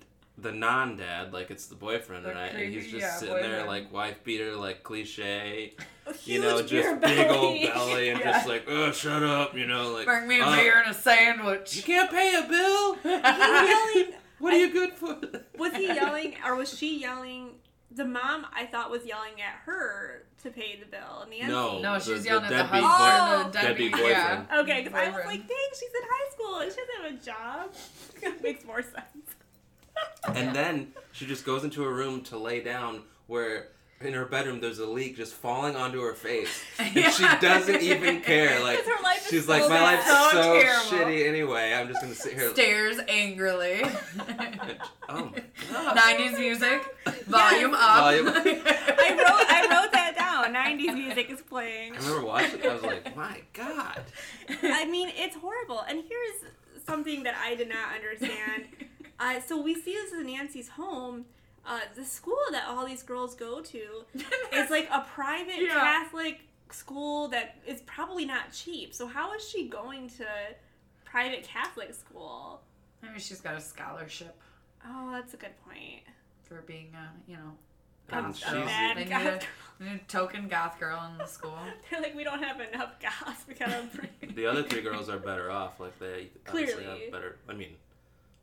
the 0.41 0.51
non 0.51 0.97
dad, 0.97 1.33
like 1.33 1.51
it's 1.51 1.67
the 1.67 1.75
boyfriend, 1.75 2.25
The 2.25 2.33
right? 2.33 2.53
And 2.53 2.73
he's 2.73 2.85
just 2.85 2.95
yeah, 3.01 3.15
sitting 3.15 3.35
there 3.35 3.65
like 3.65 3.91
wife 3.93 4.23
beater, 4.23 4.55
like 4.55 4.83
cliche, 4.83 5.73
you 6.25 6.41
know, 6.41 6.61
just 6.61 6.71
beer 6.71 6.95
big 6.97 7.29
old 7.29 7.59
belly. 7.59 7.65
belly 7.67 8.09
and 8.09 8.19
Yeah. 8.23 8.31
just 8.33 8.47
like, 8.47 8.65
oh, 8.67 8.91
shut 8.91 9.23
up, 9.23 9.55
you 9.55 9.67
know, 9.67 9.91
like 9.91 10.05
Bring 10.05 10.27
me 10.27 10.39
a 10.39 10.45
uh, 10.45 10.55
beer 10.55 10.79
and 10.81 10.91
a 10.91 10.93
sandwich. 10.93 11.75
You 11.77 11.83
can't 11.83 12.09
pay 12.11 12.35
a 12.35 12.47
bill. 12.47 12.97
yelling. 13.05 14.13
What 14.39 14.53
are 14.53 14.57
you 14.57 14.71
good 14.73 14.93
for? 14.93 15.17
Was 15.57 15.73
he 15.73 15.85
yelling, 15.87 16.35
or 16.45 16.55
was 16.55 16.75
she 16.77 16.99
yelling? 16.99 17.51
The 17.93 18.05
mom, 18.05 18.45
I 18.55 18.65
thought, 18.65 18.89
was 18.89 19.05
yelling 19.05 19.41
at 19.41 19.59
her 19.65 20.23
to 20.43 20.49
pay 20.49 20.79
the 20.79 20.85
bill. 20.85 21.25
Nancy. 21.29 21.45
No. 21.47 21.79
No, 21.81 21.99
she 21.99 22.05
The- 22.07 22.13
was 22.13 22.23
the 22.23 22.29
yelling 22.29 22.45
at 22.45 22.49
the 22.49 22.55
deadbeat 22.55 22.81
husband. 22.83 23.43
boy- 23.43 23.51
the 23.51 23.67
deadbeat, 23.67 23.91
deadbeat 23.91 24.09
yeah. 24.09 24.35
boyfriend. 24.37 24.61
Okay, 24.69 24.83
because 24.83 24.97
I 24.99 25.09
was 25.09 25.25
like, 25.25 25.47
dang, 25.47 25.57
she's 25.73 25.89
in 25.89 26.01
high 26.09 26.31
school 26.31 26.59
and 26.59 26.71
she 26.71 26.77
doesn't 26.77 27.03
have 27.03 27.21
a 27.21 27.25
job. 27.25 27.73
that 28.23 28.41
makes 28.43 28.65
more 28.65 28.81
sense. 28.81 29.35
And 30.35 30.55
then 30.55 30.93
she 31.11 31.25
just 31.25 31.45
goes 31.45 31.63
into 31.63 31.83
a 31.83 31.91
room 31.91 32.21
to 32.25 32.37
lay 32.37 32.61
down 32.61 33.03
where 33.27 33.69
in 34.01 34.13
her 34.13 34.25
bedroom 34.25 34.59
there's 34.61 34.79
a 34.79 34.85
leak 34.85 35.15
just 35.17 35.33
falling 35.33 35.75
onto 35.75 35.99
her 36.01 36.13
face. 36.13 36.61
And 36.79 36.93
she 37.13 37.23
doesn't 37.39 37.81
even 37.81 38.21
care. 38.21 38.59
like 38.63 38.83
her 38.85 39.03
life 39.03 39.23
is 39.25 39.27
she's 39.29 39.45
so 39.45 39.51
like, 39.51 39.69
My 39.69 39.81
life's 39.81 40.05
So 40.07 40.29
so, 40.31 40.61
terrible." 40.61 40.85
shitty 40.89 41.27
anyway. 41.27 41.73
I'm 41.73 41.87
just 41.87 42.01
gonna 42.01 42.15
sit 42.15 42.33
here. 42.33 42.51
Stares 42.53 42.99
angrily. 43.07 43.83
Oh 45.13 45.25
my 45.25 45.43
god. 45.69 45.97
90s 45.97 46.39
music, 46.39 46.95
volume 47.27 47.73
up. 47.73 47.97
Volume. 47.99 48.27
I 48.29 48.33
wrote, 49.17 49.49
I 49.49 49.67
wrote 49.69 49.91
that 49.91 50.13
down. 50.17 50.53
90s 50.53 50.93
music 50.93 51.29
is 51.29 51.41
playing. 51.41 51.93
I 51.95 51.97
remember 51.97 52.25
watching 52.25 52.59
it, 52.61 52.65
I 52.65 52.73
was 52.75 52.83
like, 52.83 53.13
my 53.17 53.41
god. 53.51 54.03
I 54.63 54.85
mean, 54.85 55.09
it's 55.15 55.35
horrible. 55.35 55.81
And 55.89 56.01
here's 56.07 56.51
something 56.85 57.23
that 57.23 57.35
I 57.43 57.55
did 57.55 57.67
not 57.67 57.93
understand. 57.93 58.67
Uh, 59.19 59.39
so 59.39 59.61
we 59.61 59.75
see 59.75 59.93
this 59.93 60.13
in 60.13 60.25
Nancy's 60.27 60.69
home. 60.69 61.25
Uh, 61.65 61.79
the 61.95 62.03
school 62.03 62.39
that 62.51 62.63
all 62.67 62.85
these 62.85 63.03
girls 63.03 63.35
go 63.35 63.61
to 63.61 63.79
is 64.53 64.69
like 64.71 64.87
a 64.91 65.01
private 65.13 65.59
Yeah. 65.61 65.73
Catholic 65.73 66.39
school 66.71 67.27
that 67.27 67.57
is 67.67 67.81
probably 67.81 68.25
not 68.25 68.51
cheap. 68.51 68.93
So 68.95 69.05
how 69.07 69.33
is 69.33 69.47
she 69.47 69.67
going 69.67 70.09
to 70.17 70.25
private 71.05 71.43
Catholic 71.43 71.93
school? 71.93 72.61
Maybe 73.03 73.19
she's 73.19 73.41
got 73.41 73.55
a 73.55 73.61
scholarship 73.61 74.35
Oh, 74.85 75.11
that's 75.11 75.33
a 75.35 75.37
good 75.37 75.53
point. 75.67 76.01
for 76.43 76.61
being 76.61 76.91
a, 76.95 77.09
you 77.29 77.37
know, 77.37 77.51
And 78.09 78.25
goth 78.27 78.37
she's- 78.37 78.51
girl. 78.51 78.65
Bad 78.65 78.97
They 78.97 79.03
need 79.05 79.11
a, 79.13 79.39
they 79.79 79.85
need 79.85 79.95
a 80.01 80.11
token 80.11 80.47
goth 80.47 80.79
girl 80.79 81.07
in 81.11 81.17
the 81.19 81.27
school. 81.27 81.57
They're 81.91 82.01
like, 82.01 82.15
we 82.15 82.23
don't 82.23 82.41
have 82.41 82.59
enough 82.59 82.99
gas. 82.99 83.45
We 83.47 83.53
gotta 83.53 83.87
bring. 83.95 84.33
The 84.35 84.47
other 84.47 84.63
three 84.63 84.81
girls 84.81 85.09
are 85.09 85.19
better 85.19 85.51
off. 85.51 85.79
Like 85.79 85.97
they 85.99 86.29
obviously 86.47 86.83
Clearly. 86.83 87.01
have 87.03 87.11
better. 87.11 87.37
I 87.47 87.53
mean, 87.53 87.75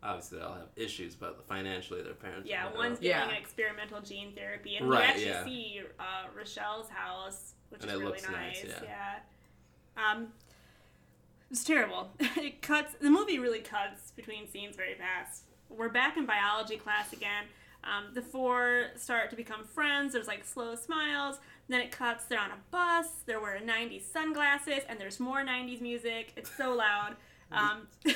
obviously 0.03 0.38
they 0.38 0.44
all 0.44 0.55
have 0.55 0.68
issues, 0.76 1.14
but 1.14 1.46
financially 1.46 2.03
their 2.03 2.14
parents. 2.14 2.46
are 2.46 2.51
Yeah, 2.51 2.66
better 2.66 2.76
one's 2.78 2.99
off. 2.99 3.03
getting 3.03 3.30
Yeah. 3.30 3.36
experimental 3.36 4.01
gene 4.01 4.32
therapy, 4.32 4.76
and 4.76 4.88
Right, 4.88 5.01
we 5.01 5.05
actually 5.07 5.26
yeah. 5.26 5.44
see 5.44 5.80
uh, 5.99 6.26
Rochelle's 6.36 6.88
house, 6.90 7.55
which 7.70 7.82
And 7.82 7.90
is 7.90 7.96
it 7.96 7.99
really 8.01 8.11
looks 8.12 8.22
nice, 8.30 8.64
nice. 8.64 8.74
yeah. 8.82 9.18
yeah. 9.96 10.11
Um, 10.12 10.28
it's 11.51 11.64
terrible. 11.64 12.11
it 12.20 12.62
cuts. 12.62 12.94
The 13.01 13.11
movie 13.11 13.38
really 13.38 13.61
cuts 13.61 14.11
between 14.12 14.49
scenes 14.49 14.76
very 14.76 14.94
fast. 14.94 15.44
We're 15.68 15.88
back 15.88 16.16
in 16.16 16.26
biology 16.26 16.76
class 16.76 17.12
again. 17.12 17.44
Um, 17.84 18.12
the 18.14 18.22
four 18.22 18.88
start 18.96 19.30
to 19.30 19.36
become 19.36 19.64
friends. 19.64 20.12
There's 20.12 20.26
like 20.28 20.44
slow 20.44 20.74
smiles. 20.74 21.38
Then 21.68 21.80
it 21.80 21.90
cuts. 21.90 22.24
They're 22.24 22.40
on 22.40 22.51
a 22.51 22.59
bus. 22.70 23.07
They're 23.26 23.40
wearing 23.40 23.66
90s 23.66 24.03
sunglasses, 24.11 24.80
and 24.88 24.99
there's 24.99 25.20
more 25.20 25.38
90s 25.44 25.80
music. 25.80 26.32
It's 26.36 26.51
so 26.57 26.74
loud. 26.74 27.16
Um, 27.53 27.88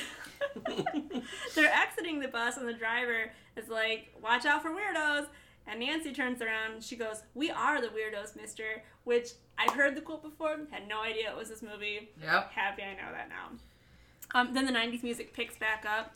they're 1.55 1.73
exiting 1.73 2.19
the 2.19 2.27
bus, 2.27 2.57
and 2.57 2.67
the 2.67 2.73
driver 2.73 3.31
is 3.55 3.69
like, 3.69 4.13
"Watch 4.21 4.45
out 4.45 4.61
for 4.61 4.69
weirdos." 4.69 5.27
And 5.65 5.79
Nancy 5.79 6.11
turns 6.11 6.41
around. 6.41 6.71
and 6.73 6.83
She 6.83 6.95
goes, 6.95 7.23
"We 7.33 7.49
are 7.49 7.81
the 7.81 7.87
weirdos, 7.87 8.35
Mister." 8.35 8.83
Which 9.03 9.29
I've 9.57 9.73
heard 9.73 9.95
the 9.95 10.01
quote 10.01 10.23
before. 10.23 10.57
Had 10.71 10.87
no 10.87 11.01
idea 11.01 11.29
it 11.29 11.37
was 11.37 11.49
this 11.49 11.61
movie. 11.61 12.09
Yep. 12.21 12.51
Happy 12.51 12.83
I 12.83 12.93
know 12.93 13.11
that 13.11 13.29
now. 13.29 13.57
Um, 14.33 14.53
then 14.53 14.65
the 14.65 14.71
90s 14.71 15.03
music 15.03 15.33
picks 15.33 15.57
back 15.57 15.85
up. 15.85 16.15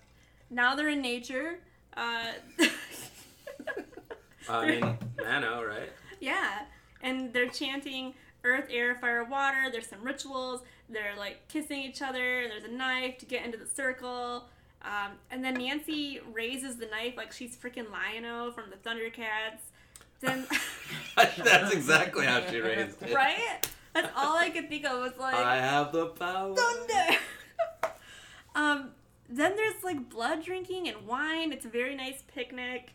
Now 0.50 0.76
they're 0.76 0.90
in 0.90 1.02
nature. 1.02 1.60
Uh, 1.96 2.32
I 4.50 4.68
mean, 4.68 4.98
Manon, 5.22 5.64
right? 5.66 5.92
yeah. 6.20 6.62
And 7.02 7.34
they're 7.34 7.50
chanting 7.50 8.14
earth, 8.44 8.68
air, 8.72 8.96
fire, 8.96 9.24
water. 9.24 9.66
There's 9.72 9.88
some 9.88 10.04
rituals. 10.04 10.62
They're 10.90 11.16
like 11.18 11.48
kissing 11.48 11.82
each 11.82 12.02
other. 12.02 12.48
There's 12.48 12.64
a 12.64 12.72
knife 12.72 13.18
to 13.20 13.26
get 13.26 13.46
into 13.46 13.58
the 13.58 13.68
circle. 13.68 14.46
Um, 14.84 15.14
and 15.32 15.44
then 15.44 15.56
Nancy 15.56 16.22
raises 16.32 16.78
the 16.78 16.86
knife 16.86 17.16
like 17.18 17.32
she's 17.34 17.58
freaking 17.58 17.92
Lion-O 17.92 18.52
from 18.52 18.66
the 18.70 18.78
Thundercats. 18.78 19.60
Then, 20.20 20.48
That's 21.16 21.74
exactly 21.74 22.26
how 22.26 22.48
she 22.50 22.60
raised 22.60 23.02
it. 23.04 23.14
right? 23.14 23.68
That's 23.94 24.10
all 24.16 24.38
I 24.38 24.50
could 24.50 24.70
think 24.70 24.86
of 24.86 25.00
was 25.00 25.14
like. 25.20 25.36
I 25.36 25.58
have 25.58 25.92
the 25.92 26.08
power. 26.08 26.56
thunder. 26.56 27.20
um, 28.56 28.90
then 29.30 29.56
there's 29.56 29.84
like 29.84 30.10
blood 30.10 30.44
drinking 30.44 30.88
and 30.88 31.06
wine. 31.06 31.52
It's 31.52 31.66
a 31.66 31.70
very 31.70 31.96
nice 31.96 32.24
picnic. 32.34 32.94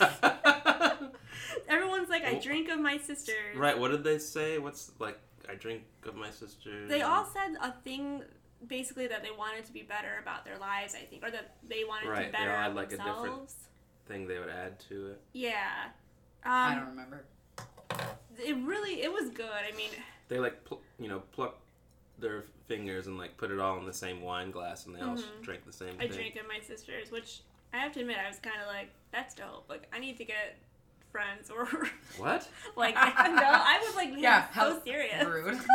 Uh, 0.00 0.90
everyone's 1.68 2.08
like, 2.08 2.24
I 2.24 2.34
drink 2.34 2.68
of 2.68 2.78
my 2.78 2.98
sister. 2.98 3.32
right. 3.56 3.78
What 3.78 3.90
did 3.90 4.04
they 4.04 4.18
say? 4.18 4.58
What's 4.58 4.92
like? 4.98 5.18
I 5.48 5.54
drink 5.54 5.82
of 6.06 6.14
my 6.16 6.30
sister. 6.30 6.86
They 6.86 7.02
all 7.02 7.24
said 7.26 7.56
a 7.60 7.72
thing 7.82 8.22
basically 8.66 9.06
that 9.08 9.22
they 9.22 9.30
wanted 9.36 9.64
to 9.66 9.72
be 9.72 9.82
better 9.82 10.18
about 10.22 10.44
their 10.44 10.58
lives, 10.58 10.94
I 10.94 11.04
think, 11.04 11.22
or 11.24 11.30
that 11.30 11.56
they 11.68 11.84
wanted 11.84 12.08
Right, 12.08 12.18
to 12.20 12.24
they 12.26 12.30
better 12.32 12.50
all 12.52 12.62
had, 12.62 12.74
like, 12.74 12.92
a 12.92 12.96
themselves. 12.96 13.22
different- 13.22 13.50
thing 14.06 14.26
they 14.28 14.38
would 14.38 14.50
add 14.50 14.78
to 14.80 15.12
it. 15.12 15.20
Yeah. 15.32 15.88
I 16.44 16.72
Um, 16.74 16.78
don't 16.78 16.88
remember. 16.90 17.24
it 18.38 18.56
really, 18.58 19.00
it 19.02 19.10
was 19.12 19.30
good. 19.30 19.46
I 19.50 19.72
mean, 19.76 19.90
They 20.28 20.38
like 20.38 20.62
pl- 20.64 20.82
you 20.98 21.08
know 21.08 21.20
pluck 21.32 21.58
their 22.18 22.44
fingers 22.68 23.06
and 23.06 23.16
like 23.18 23.36
put 23.38 23.50
it 23.50 23.58
all 23.58 23.78
in 23.78 23.86
the 23.86 23.92
same 23.94 24.20
wine 24.20 24.50
glass, 24.50 24.84
and 24.86 24.94
they 24.94 25.00
all 25.00 25.16
Mhm. 25.16 25.42
drink 25.42 25.64
the 25.64 25.72
same 25.72 25.96
I 25.98 26.06
thing. 26.08 26.12
drank 26.16 26.36
of 26.36 26.46
my 26.48 26.60
sisters, 26.60 27.10
which 27.10 27.40
I 27.72 27.78
have 27.78 27.92
to 27.92 28.00
admit, 28.00 28.18
I 28.18 28.28
was 28.28 28.38
kind 28.40 28.60
of 28.60 28.66
like, 28.66 28.90
that's 29.10 29.34
dope. 29.34 29.68
Like, 29.70 29.88
I 29.92 29.98
need 29.98 30.16
to 30.18 30.24
get 30.24 30.56
friends 31.14 31.48
or 31.48 31.66
What? 32.18 32.48
like, 32.74 32.94
no, 32.96 33.00
I 33.02 33.80
was 33.86 33.94
like, 33.94 34.10
man, 34.10 34.18
Yeah, 34.18 34.46
so 34.48 34.52
how 34.52 34.82
serious. 34.82 35.24
Rude. 35.24 35.58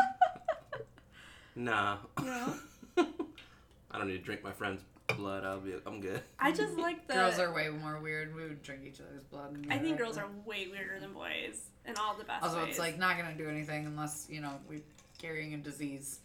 Nah. 1.55 1.97
No. 2.21 2.53
I 2.97 3.97
don't 3.97 4.07
need 4.07 4.17
to 4.17 4.23
drink 4.23 4.43
my 4.43 4.51
friend's 4.51 4.81
blood. 5.17 5.43
I'll 5.43 5.59
be. 5.59 5.73
I'm 5.85 5.99
good. 5.99 6.21
I 6.39 6.51
just 6.53 6.77
like 6.77 7.05
the. 7.07 7.15
Girls 7.15 7.39
are 7.39 7.51
way 7.53 7.67
more 7.69 7.99
weird. 7.99 8.33
We 8.35 8.43
would 8.43 8.61
drink 8.63 8.81
each 8.85 9.01
other's 9.01 9.23
blood. 9.23 9.51
and 9.55 9.73
I 9.73 9.77
think 9.77 9.97
girls 9.97 10.17
are 10.17 10.27
way 10.45 10.67
weirder 10.71 10.99
than 11.01 11.11
boys 11.13 11.69
in 11.85 11.95
all 11.97 12.15
the 12.15 12.23
best 12.23 12.43
Also, 12.43 12.59
ways. 12.59 12.69
it's 12.69 12.79
like 12.79 12.97
not 12.97 13.17
gonna 13.17 13.33
do 13.35 13.49
anything 13.49 13.85
unless 13.87 14.27
you 14.29 14.39
know 14.41 14.53
we're 14.69 14.81
carrying 15.21 15.53
a 15.53 15.57
disease. 15.57 16.19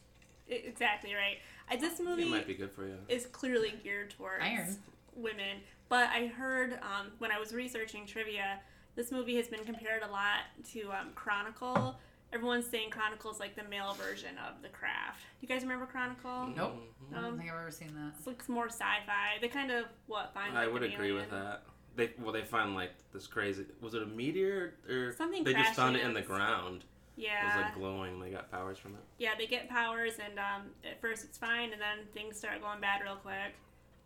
I- 0.48 0.54
exactly 0.54 1.14
right. 1.14 1.38
I, 1.68 1.76
this 1.76 1.98
It 1.98 2.04
movie 2.04 2.26
might 2.26 2.46
be 2.46 2.54
good 2.54 2.70
for 2.70 2.86
you. 2.86 2.96
is 3.08 3.26
clearly 3.26 3.74
geared 3.82 4.10
towards 4.10 4.44
Iron. 4.44 4.76
women, 5.16 5.56
but 5.88 6.10
I 6.10 6.26
heard 6.26 6.74
um, 6.74 7.10
when 7.18 7.32
I 7.32 7.40
was 7.40 7.52
researching 7.54 8.06
trivia, 8.06 8.60
this 8.96 9.10
movie 9.12 9.36
has 9.36 9.48
been 9.48 9.64
compared 9.64 10.02
a 10.02 10.08
lot 10.10 10.40
to 10.72 10.90
um, 10.92 11.08
Chronicle. 11.14 11.96
Everyone's 12.32 12.66
saying 12.66 12.90
Chronicle 12.90 13.30
is 13.30 13.38
like 13.38 13.54
the 13.54 13.64
male 13.64 13.92
version 13.94 14.30
of 14.48 14.60
The 14.62 14.68
Craft. 14.68 15.20
You 15.40 15.46
guys 15.48 15.62
remember 15.62 15.86
Chronicle? 15.86 16.48
Nope. 16.56 16.76
Mhm. 17.12 17.16
I 17.16 17.20
don't 17.20 17.24
Um, 17.32 17.38
think 17.38 17.50
I've 17.50 17.58
ever 17.58 17.70
seen 17.70 17.94
that. 17.94 18.18
It 18.20 18.26
looks 18.26 18.48
more 18.48 18.66
sci-fi. 18.66 19.38
They 19.40 19.48
kind 19.48 19.70
of 19.70 19.84
what 20.06 20.32
find. 20.34 20.56
I 20.58 20.64
like, 20.64 20.72
would 20.72 20.82
an 20.82 20.92
agree 20.92 21.12
with 21.12 21.30
that. 21.30 21.62
They 21.96 22.10
well, 22.18 22.32
they 22.32 22.42
find 22.42 22.74
like 22.74 22.90
this 23.12 23.26
crazy. 23.28 23.66
Was 23.80 23.94
it 23.94 24.02
a 24.02 24.06
meteor 24.06 24.74
or 24.88 25.12
Something 25.12 25.44
They 25.44 25.52
just 25.54 25.74
found 25.74 25.94
it 25.96 26.00
in 26.02 26.08
the 26.08 26.14
lands. 26.20 26.28
ground. 26.28 26.84
It 27.16 27.28
was 27.44 27.54
like 27.54 27.74
glowing. 27.76 28.18
They 28.18 28.30
got 28.30 28.50
powers 28.50 28.78
from 28.78 28.94
it. 28.96 29.00
yeah, 29.18 29.34
they 29.38 29.46
get 29.46 29.68
powers, 29.68 30.14
and 30.18 30.36
um, 30.40 30.62
at 30.84 31.00
first 31.00 31.22
it's 31.22 31.38
fine, 31.38 31.72
and 31.72 31.80
then 31.80 31.98
things 32.12 32.36
start 32.36 32.60
going 32.60 32.80
bad 32.80 33.00
real 33.04 33.14
quick, 33.14 33.54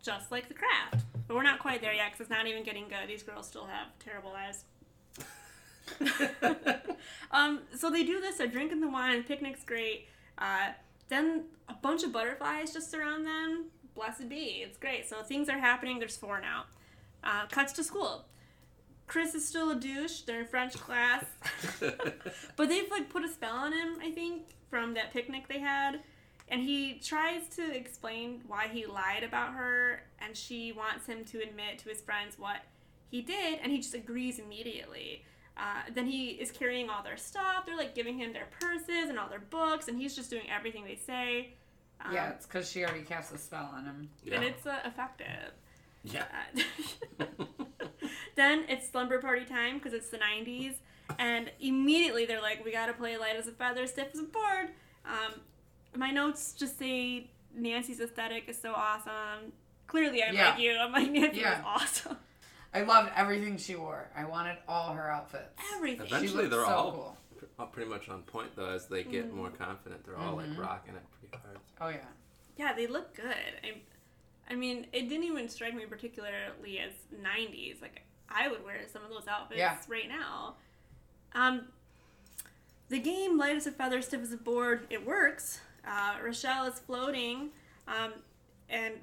just 0.03 0.31
like 0.31 0.47
the 0.47 0.53
craft. 0.53 1.05
But 1.27 1.33
we're 1.35 1.41
not 1.41 1.57
quite 1.57 1.81
there 1.81 1.93
yet, 1.93 2.11
because 2.11 2.21
it's 2.21 2.29
not 2.29 2.45
even 2.45 2.63
getting 2.63 2.87
good. 2.87 3.07
These 3.07 3.23
girls 3.23 3.47
still 3.47 3.65
have 3.65 3.87
terrible 3.97 4.29
lives. 4.31 4.65
Um, 7.31 7.61
so 7.75 7.89
they 7.89 8.03
do 8.03 8.19
this. 8.19 8.37
They're 8.37 8.47
drinking 8.47 8.81
the 8.81 8.89
wine. 8.89 9.23
Picnic's 9.23 9.63
great. 9.63 10.07
Uh, 10.37 10.69
then 11.09 11.43
a 11.67 11.73
bunch 11.73 12.03
of 12.03 12.11
butterflies 12.11 12.73
just 12.73 12.89
surround 12.89 13.25
them. 13.25 13.65
Blessed 13.95 14.29
be. 14.29 14.63
It's 14.65 14.77
great. 14.77 15.07
So 15.07 15.21
things 15.23 15.49
are 15.49 15.59
happening. 15.59 15.99
There's 15.99 16.17
four 16.17 16.41
now. 16.41 16.65
Uh, 17.23 17.45
cuts 17.47 17.73
to 17.73 17.83
school. 17.83 18.25
Chris 19.07 19.33
is 19.33 19.47
still 19.47 19.71
a 19.71 19.75
douche. 19.75 20.21
They're 20.21 20.41
in 20.41 20.47
French 20.47 20.73
class. 20.75 21.25
But 22.55 22.67
they've 22.67 22.89
like 22.91 23.09
put 23.09 23.23
a 23.23 23.29
spell 23.29 23.55
on 23.55 23.71
him, 23.71 23.97
I 24.01 24.11
think, 24.11 24.43
from 24.69 24.93
that 24.95 25.13
picnic 25.13 25.47
they 25.47 25.59
had. 25.59 26.01
And 26.49 26.61
he 26.61 26.99
tries 27.03 27.47
to 27.55 27.75
explain 27.75 28.41
why 28.47 28.67
he 28.67 28.85
lied 28.85 29.23
about 29.23 29.53
her, 29.53 30.01
and 30.19 30.35
she 30.35 30.71
wants 30.71 31.05
him 31.05 31.23
to 31.25 31.41
admit 31.41 31.79
to 31.79 31.89
his 31.89 32.01
friends 32.01 32.37
what 32.37 32.57
he 33.09 33.21
did, 33.21 33.59
and 33.61 33.71
he 33.71 33.77
just 33.77 33.93
agrees 33.93 34.39
immediately. 34.39 35.23
Uh, 35.59 35.81
then 35.93 36.05
he 36.05 36.29
is 36.29 36.51
carrying 36.51 36.89
all 36.89 37.03
their 37.03 37.17
stuff. 37.17 37.65
They're 37.65 37.75
like 37.75 37.93
giving 37.93 38.17
him 38.17 38.31
their 38.31 38.47
purses 38.61 39.09
and 39.09 39.19
all 39.19 39.27
their 39.27 39.39
books, 39.41 39.89
and 39.89 39.99
he's 39.99 40.15
just 40.15 40.29
doing 40.29 40.43
everything 40.49 40.85
they 40.85 40.95
say. 40.95 41.53
Um, 42.05 42.13
yeah, 42.13 42.29
it's 42.29 42.45
because 42.45 42.71
she 42.71 42.85
already 42.85 43.01
cast 43.03 43.33
a 43.33 43.37
spell 43.37 43.69
on 43.75 43.83
him. 43.83 44.09
and 44.31 44.43
it's 44.43 44.65
uh, 44.65 44.79
effective. 44.85 45.51
yeah. 46.05 46.23
Uh, 47.19 47.25
then 48.35 48.63
it's 48.69 48.89
slumber 48.89 49.19
party 49.19 49.43
time 49.45 49.75
because 49.77 49.93
it's 49.93 50.09
the 50.09 50.17
90s 50.17 50.75
and 51.17 51.51
immediately 51.59 52.25
they're 52.25 52.41
like 52.41 52.63
we 52.63 52.71
gotta 52.71 52.93
play 52.93 53.17
light 53.17 53.35
as 53.35 53.47
a 53.47 53.51
feather 53.51 53.85
stiff 53.87 54.07
as 54.13 54.19
a 54.19 54.23
board 54.23 54.69
um, 55.05 55.33
my 55.97 56.11
notes 56.11 56.53
just 56.53 56.77
say 56.79 57.27
nancy's 57.53 57.99
aesthetic 57.99 58.47
is 58.47 58.57
so 58.59 58.73
awesome 58.73 59.51
clearly 59.87 60.23
i'm 60.23 60.33
Yeah. 60.35 60.51
like 60.51 60.59
you 60.59 60.77
i'm 60.79 60.91
like 60.93 61.11
nancy 61.11 61.39
Yeah. 61.41 61.61
was 61.63 61.81
awesome 61.81 62.17
I 62.73 62.81
loved 62.83 63.11
everything 63.15 63.57
she 63.57 63.75
wore. 63.75 64.09
I 64.15 64.25
wanted 64.25 64.57
all 64.67 64.93
her 64.93 65.09
outfits. 65.09 65.59
everything 65.75 66.05
Eventually, 66.05 66.43
looked 66.43 66.51
they're 66.51 66.65
so 66.65 66.71
all 66.71 66.91
cool. 66.91 67.17
all 67.57 67.65
pretty 67.67 67.89
much 67.89 68.09
on 68.09 68.21
point 68.23 68.55
though. 68.55 68.69
As 68.69 68.87
they 68.87 69.03
get 69.03 69.33
more 69.33 69.49
confident, 69.49 70.05
they're 70.05 70.17
all 70.17 70.35
Mhm. 70.35 70.49
like 70.57 70.59
rocking 70.59 70.95
it 70.95 71.03
pretty 71.19 71.43
hard. 71.43 71.59
Oh 71.81 71.89
yeah. 71.89 72.05
yeah 72.57 72.73
they 72.73 72.87
look 72.87 73.15
good 73.15 73.25
I, 73.63 73.81
I 74.49 74.55
mean 74.55 74.87
it 74.91 75.07
didn't 75.09 75.23
even 75.23 75.47
strike 75.49 75.73
me 75.73 75.85
particularly 75.85 76.79
as 76.79 76.91
90s 77.23 77.81
like 77.81 78.01
i 78.29 78.47
would 78.49 78.63
wear 78.65 78.81
some 78.91 79.01
of 79.03 79.09
those 79.09 79.27
outfits 79.29 79.57
Yeah. 79.59 79.77
right 79.87 80.09
now 80.09 80.55
um, 81.33 81.69
the 82.89 82.99
game 82.99 83.37
light 83.37 83.55
as 83.55 83.65
a 83.65 83.71
feather 83.71 84.01
stiff 84.01 84.21
as 84.21 84.33
a 84.33 84.37
board 84.37 84.87
it 84.89 85.05
works 85.05 85.61
uh, 85.87 86.15
rochelle 86.23 86.65
is 86.65 86.79
floating 86.79 87.51
um, 87.87 88.11
and 88.69 88.95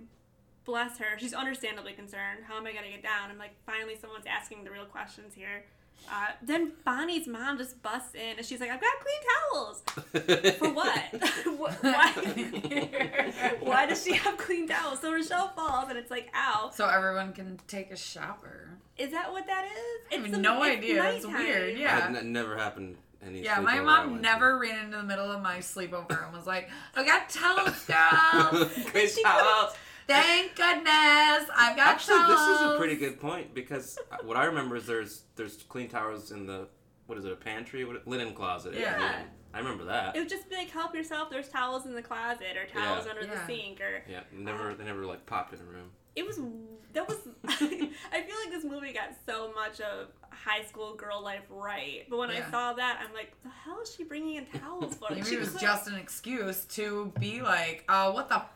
bless 0.67 0.99
her 0.99 1.17
she's 1.19 1.33
understandably 1.33 1.93
concerned 1.93 2.41
how 2.47 2.57
am 2.57 2.67
i 2.67 2.73
going 2.73 2.85
to 2.85 2.91
get 2.91 3.03
down 3.03 3.31
i'm 3.31 3.39
like 3.39 3.53
finally 3.65 3.97
someone's 3.99 4.27
asking 4.27 4.65
the 4.65 4.71
real 4.71 4.85
questions 4.85 5.33
here 5.35 5.65
uh, 6.11 6.27
then 6.43 6.73
bonnie's 6.85 7.27
mom 7.27 7.57
just 7.57 7.81
busts 7.83 8.15
in 8.15 8.37
and 8.37 8.45
she's 8.45 8.61
like 8.61 8.71
i've 8.71 8.81
got 8.81 8.93
clean 9.01 9.21
towels 9.53 9.83
for 10.59 10.73
what? 10.73 11.03
Why? 11.81 12.13
why 13.61 13.87
does 13.87 14.03
she 14.05 14.13
have 14.15 14.37
clean 14.37 14.69
towels? 14.69 15.01
So 15.01 15.13
Rochelle 15.13 15.49
falls 15.57 15.89
and 15.89 15.99
it's 15.99 16.11
like, 16.11 16.29
ow. 16.35 16.71
So 16.75 16.87
everyone 16.89 17.33
can 17.33 17.59
take 17.67 17.91
a 17.91 17.97
shower. 17.97 18.69
Is 18.99 19.11
that 19.13 19.33
what 19.33 19.47
that 19.47 19.65
is? 19.65 20.13
I 20.13 20.23
have 20.23 20.31
the- 20.31 20.39
no 20.39 20.63
it's 20.63 20.77
idea. 20.79 21.05
It's 21.11 21.25
nighttime. 21.25 21.43
weird, 21.45 21.79
yeah. 21.79 22.11
That 22.13 22.17
n- 22.25 22.33
never 22.33 22.57
happened. 22.57 22.97
Any 23.25 23.43
Yeah, 23.43 23.61
my 23.61 23.81
mom 23.81 24.11
went 24.11 24.23
never 24.23 24.59
ran 24.59 24.85
into 24.87 24.99
the 24.99 25.03
middle 25.03 25.31
of 25.33 25.41
my 25.43 25.59
sleepover 25.59 26.25
and 26.27 26.37
was 26.37 26.47
like, 26.47 26.69
"I 26.95 27.05
got 27.05 27.29
towels, 27.31 27.85
girl. 27.87 28.67
to. 28.69 28.91
Great 28.93 29.11
She 29.11 29.23
towels. 29.23 29.75
Thank 30.07 30.55
goodness, 30.55 31.51
I've 31.57 31.77
got 31.77 31.89
Actually, 31.89 32.27
this 32.29 32.41
is 32.41 32.61
a 32.61 32.75
pretty 32.79 32.97
good 32.97 33.21
point 33.21 33.55
because 33.55 33.99
what 34.25 34.37
I 34.37 34.45
remember 34.45 34.77
is 34.77 34.87
there's 34.87 35.23
there's 35.35 35.57
clean 35.69 35.89
towels 35.89 36.31
in 36.31 36.47
the 36.47 36.69
what 37.07 37.19
is 37.19 37.25
it 37.25 37.33
a 37.33 37.37
pantry 37.37 37.85
what, 37.85 38.07
linen 38.07 38.33
closet. 38.35 38.75
at 38.75 38.81
Yeah. 38.81 38.93
Newton. 38.99 39.27
I 39.55 39.59
remember 39.59 39.85
that. 39.85 40.15
It 40.15 40.19
would 40.19 40.29
just 40.29 40.51
be 40.51 40.57
like, 40.57 40.69
help 40.71 40.95
yourself. 40.95 41.31
There's 41.31 41.49
towels 41.49 41.87
in 41.87 41.95
the 41.95 42.03
closet 42.03 42.57
or 42.57 42.67
towels 42.67 43.07
Yeah. 43.07 43.13
under 43.13 43.25
Yeah. 43.27 43.35
the 43.35 43.47
sink 43.47 43.81
or. 43.81 44.03
yeah, 44.09 44.21
never 44.33 44.75
they 44.75 44.85
never 44.85 45.05
like 45.07 45.25
popped 45.27 45.55
in 45.55 45.61
a 45.61 45.65
room. 45.65 45.91
it 46.15 46.27
was 46.27 46.39
that 46.93 47.09
was 47.09 47.17
I 47.49 47.57
feel 47.57 48.37
like 48.45 48.51
this 48.51 48.65
movie 48.65 48.93
got 48.93 49.11
so 49.27 49.53
much 49.55 49.81
of 49.81 50.09
high 50.31 50.63
school 50.65 50.95
girl 50.95 51.23
life 51.23 51.43
right, 51.51 52.05
but 52.09 52.19
when 52.19 52.31
Yeah. 52.31 52.45
I 52.47 52.51
saw 52.51 52.73
that, 52.75 53.01
I'm 53.07 53.13
like, 53.15 53.33
the 53.43 53.49
hell 53.51 53.81
is 53.83 53.95
she 53.95 54.05
bringing 54.05 54.37
in 54.37 54.47
towels 54.47 54.95
for? 54.95 55.09
Maybe 55.11 55.25
she 55.25 55.35
it 55.37 55.41
was 55.41 55.55
like- 55.55 55.63
just 55.63 55.89
an 55.89 55.97
excuse 55.97 56.65
to 56.77 57.13
be 57.19 57.41
like, 57.43 57.85
uh, 57.89 58.13
what 58.13 58.29
the 58.29 58.37
f- 58.37 58.51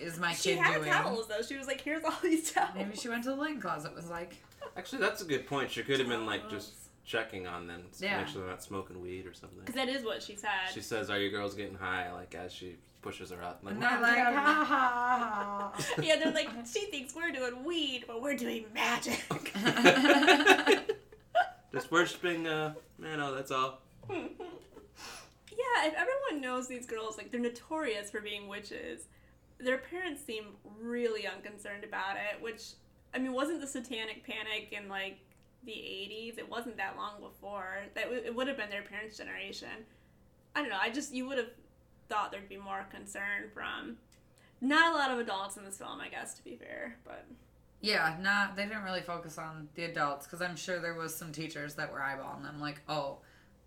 is 0.00 0.18
my 0.18 0.32
she 0.32 0.50
kid 0.50 0.58
had 0.58 0.74
doing? 0.78 0.90
towels 0.90 1.28
though. 1.28 1.42
She 1.42 1.56
was 1.56 1.66
like, 1.66 1.80
here's 1.80 2.04
all 2.04 2.14
these 2.22 2.50
towels. 2.52 2.70
Maybe 2.74 2.96
she 2.96 3.08
went 3.08 3.24
to 3.24 3.30
the 3.30 3.36
linen 3.36 3.60
closet. 3.60 3.94
Was 3.94 4.08
like, 4.10 4.36
Actually, 4.76 5.00
that's 5.02 5.22
a 5.22 5.24
good 5.24 5.46
point. 5.46 5.70
She 5.70 5.82
could 5.82 5.98
have 5.98 6.08
been 6.08 6.26
like 6.26 6.48
just 6.50 6.72
checking 7.04 7.46
on 7.46 7.66
them, 7.66 7.84
to 7.98 8.04
Yeah. 8.04 8.18
make 8.18 8.28
sure 8.28 8.42
they're 8.42 8.50
not 8.50 8.62
smoking 8.62 9.00
weed 9.00 9.26
or 9.26 9.32
something. 9.34 9.58
Because 9.60 9.74
that 9.74 9.88
is 9.88 10.04
what 10.04 10.22
she 10.22 10.36
said. 10.36 10.50
She 10.74 10.80
says, 10.82 11.08
"Are 11.10 11.18
you 11.18 11.30
girls 11.30 11.54
getting 11.54 11.74
high?" 11.76 12.12
Like 12.12 12.34
as 12.34 12.52
she 12.52 12.76
pushes 13.00 13.30
her 13.30 13.42
up. 13.42 13.60
Like, 13.62 13.74
and 13.74 13.82
they're 13.82 14.00
like, 14.00 14.16
get 14.16 14.26
out 14.26 14.32
of 14.32 14.38
ha 14.38 14.64
ha 14.64 15.72
ha. 15.74 15.84
yeah, 16.02 16.16
they're 16.16 16.32
like, 16.32 16.48
she 16.70 16.86
thinks 16.86 17.14
we're 17.14 17.30
doing 17.30 17.64
weed, 17.64 18.04
but 18.06 18.20
we're 18.20 18.36
doing 18.36 18.64
magic. 18.74 19.24
Just 21.72 21.90
worshiping 21.92 22.46
uh, 22.46 22.74
Manon. 22.98 23.34
That's 23.34 23.50
all. 23.52 23.80
yeah, 24.10 24.18
if 25.86 25.94
everyone 25.94 26.40
knows 26.40 26.66
these 26.66 26.86
girls, 26.86 27.16
like 27.18 27.30
they're 27.30 27.40
notorious 27.40 28.10
for 28.10 28.20
being 28.20 28.48
witches, 28.48 29.06
their 29.58 29.78
parents 29.78 30.22
seem 30.24 30.44
really 30.80 31.26
unconcerned 31.26 31.84
about 31.84 32.16
it. 32.16 32.42
Which, 32.42 32.62
I 33.14 33.18
mean, 33.18 33.32
wasn't 33.32 33.60
the 33.60 33.66
Satanic 33.66 34.24
Panic 34.24 34.72
in 34.72 34.88
like 34.88 35.18
the 35.64 35.72
'80s? 35.72 36.38
It 36.38 36.48
wasn't 36.48 36.76
that 36.76 36.96
long 36.96 37.20
before. 37.20 37.78
That 37.94 38.04
w- 38.04 38.22
it 38.24 38.34
would 38.34 38.48
have 38.48 38.56
been 38.56 38.70
their 38.70 38.82
parents' 38.82 39.16
generation. 39.16 39.84
I 40.54 40.60
don't 40.60 40.70
know. 40.70 40.78
I 40.80 40.90
just 40.90 41.12
you 41.14 41.26
would 41.28 41.38
have 41.38 41.50
thought 42.08 42.32
there'd 42.32 42.48
be 42.48 42.56
more 42.56 42.86
concern 42.90 43.50
from. 43.52 43.96
Not 44.60 44.92
a 44.92 44.96
lot 44.96 45.10
of 45.12 45.18
adults 45.18 45.56
in 45.56 45.64
this 45.64 45.78
film, 45.78 46.00
I 46.00 46.08
guess, 46.08 46.34
to 46.34 46.44
be 46.44 46.56
fair, 46.56 46.98
but 47.04 47.26
Yeah, 47.80 48.16
not 48.20 48.56
they 48.56 48.64
didn't 48.64 48.82
really 48.82 49.02
focus 49.02 49.38
on 49.38 49.68
the 49.74 49.84
adults 49.84 50.26
because 50.26 50.42
I'm 50.42 50.56
sure 50.56 50.80
there 50.80 50.94
was 50.94 51.14
some 51.14 51.32
teachers 51.32 51.74
that 51.76 51.92
were 51.92 52.00
eyeballing 52.00 52.42
them, 52.42 52.60
like, 52.60 52.80
oh, 52.88 53.18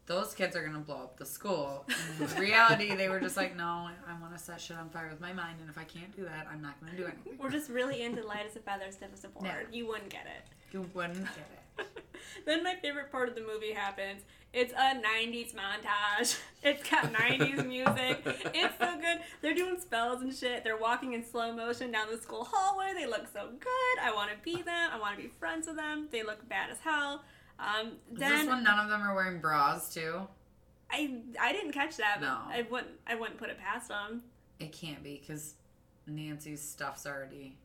those 0.05 0.33
kids 0.33 0.55
are 0.55 0.65
gonna 0.65 0.79
blow 0.79 0.95
up 0.95 1.17
the 1.17 1.25
school. 1.25 1.85
In 2.19 2.39
reality, 2.39 2.95
they 2.95 3.09
were 3.09 3.19
just 3.19 3.37
like, 3.37 3.55
no, 3.55 3.89
I 4.07 4.19
want 4.19 4.33
to 4.33 4.39
set 4.43 4.59
shit 4.59 4.77
on 4.77 4.89
fire 4.89 5.09
with 5.09 5.21
my 5.21 5.33
mind, 5.33 5.59
and 5.61 5.69
if 5.69 5.77
I 5.77 5.83
can't 5.83 6.13
do 6.15 6.23
that, 6.23 6.47
I'm 6.51 6.61
not 6.61 6.79
gonna 6.79 6.97
do 6.97 7.05
anything. 7.05 7.37
we're 7.39 7.49
just 7.51 7.69
really 7.69 8.01
into 8.01 8.25
light 8.25 8.45
as 8.49 8.55
a 8.55 8.59
feather, 8.59 8.91
stiff 8.91 9.09
as 9.13 9.23
a 9.23 9.29
board. 9.29 9.45
Yeah. 9.45 9.77
You 9.77 9.87
wouldn't 9.87 10.09
get 10.09 10.25
it. 10.25 10.73
You 10.73 10.89
wouldn't 10.93 11.25
get 11.25 11.49
it. 11.79 11.87
then 12.45 12.63
my 12.63 12.75
favorite 12.81 13.11
part 13.11 13.29
of 13.29 13.35
the 13.35 13.41
movie 13.41 13.73
happens. 13.73 14.21
It's 14.53 14.73
a 14.73 15.01
90s 15.01 15.53
montage. 15.53 16.37
It's 16.63 16.87
got 16.87 17.11
90s 17.11 17.65
music. 17.65 18.21
It's 18.53 18.77
so 18.77 18.95
good. 18.95 19.21
They're 19.41 19.55
doing 19.55 19.79
spells 19.81 20.21
and 20.21 20.31
shit. 20.31 20.63
They're 20.63 20.77
walking 20.77 21.13
in 21.13 21.25
slow 21.25 21.51
motion 21.51 21.91
down 21.91 22.11
the 22.11 22.21
school 22.21 22.47
hallway. 22.51 22.93
They 22.93 23.07
look 23.07 23.25
so 23.33 23.47
good. 23.59 23.99
I 23.99 24.13
want 24.13 24.29
to 24.29 24.37
be 24.43 24.61
them. 24.61 24.91
I 24.93 24.99
want 24.99 25.15
to 25.15 25.23
be 25.23 25.29
friends 25.39 25.65
with 25.65 25.77
them. 25.77 26.07
They 26.11 26.21
look 26.21 26.47
bad 26.47 26.69
as 26.69 26.77
hell. 26.83 27.23
Um, 27.61 27.91
Is 28.13 28.19
this 28.19 28.47
when 28.47 28.63
none 28.63 28.79
of 28.79 28.89
them 28.89 29.01
are 29.01 29.13
wearing 29.15 29.39
bras 29.39 29.93
too? 29.93 30.27
I 30.89 31.21
I 31.39 31.53
didn't 31.53 31.71
catch 31.71 31.95
that, 31.97 32.19
No. 32.19 32.39
I 32.47 32.65
wouldn't 32.69 32.91
I 33.07 33.15
wouldn't 33.15 33.37
put 33.37 33.49
it 33.49 33.57
past 33.59 33.87
them. 33.89 34.23
It 34.59 34.71
can't 34.71 35.03
be 35.03 35.19
because 35.25 35.53
Nancy's 36.07 36.61
stuff's 36.61 37.05
already 37.05 37.57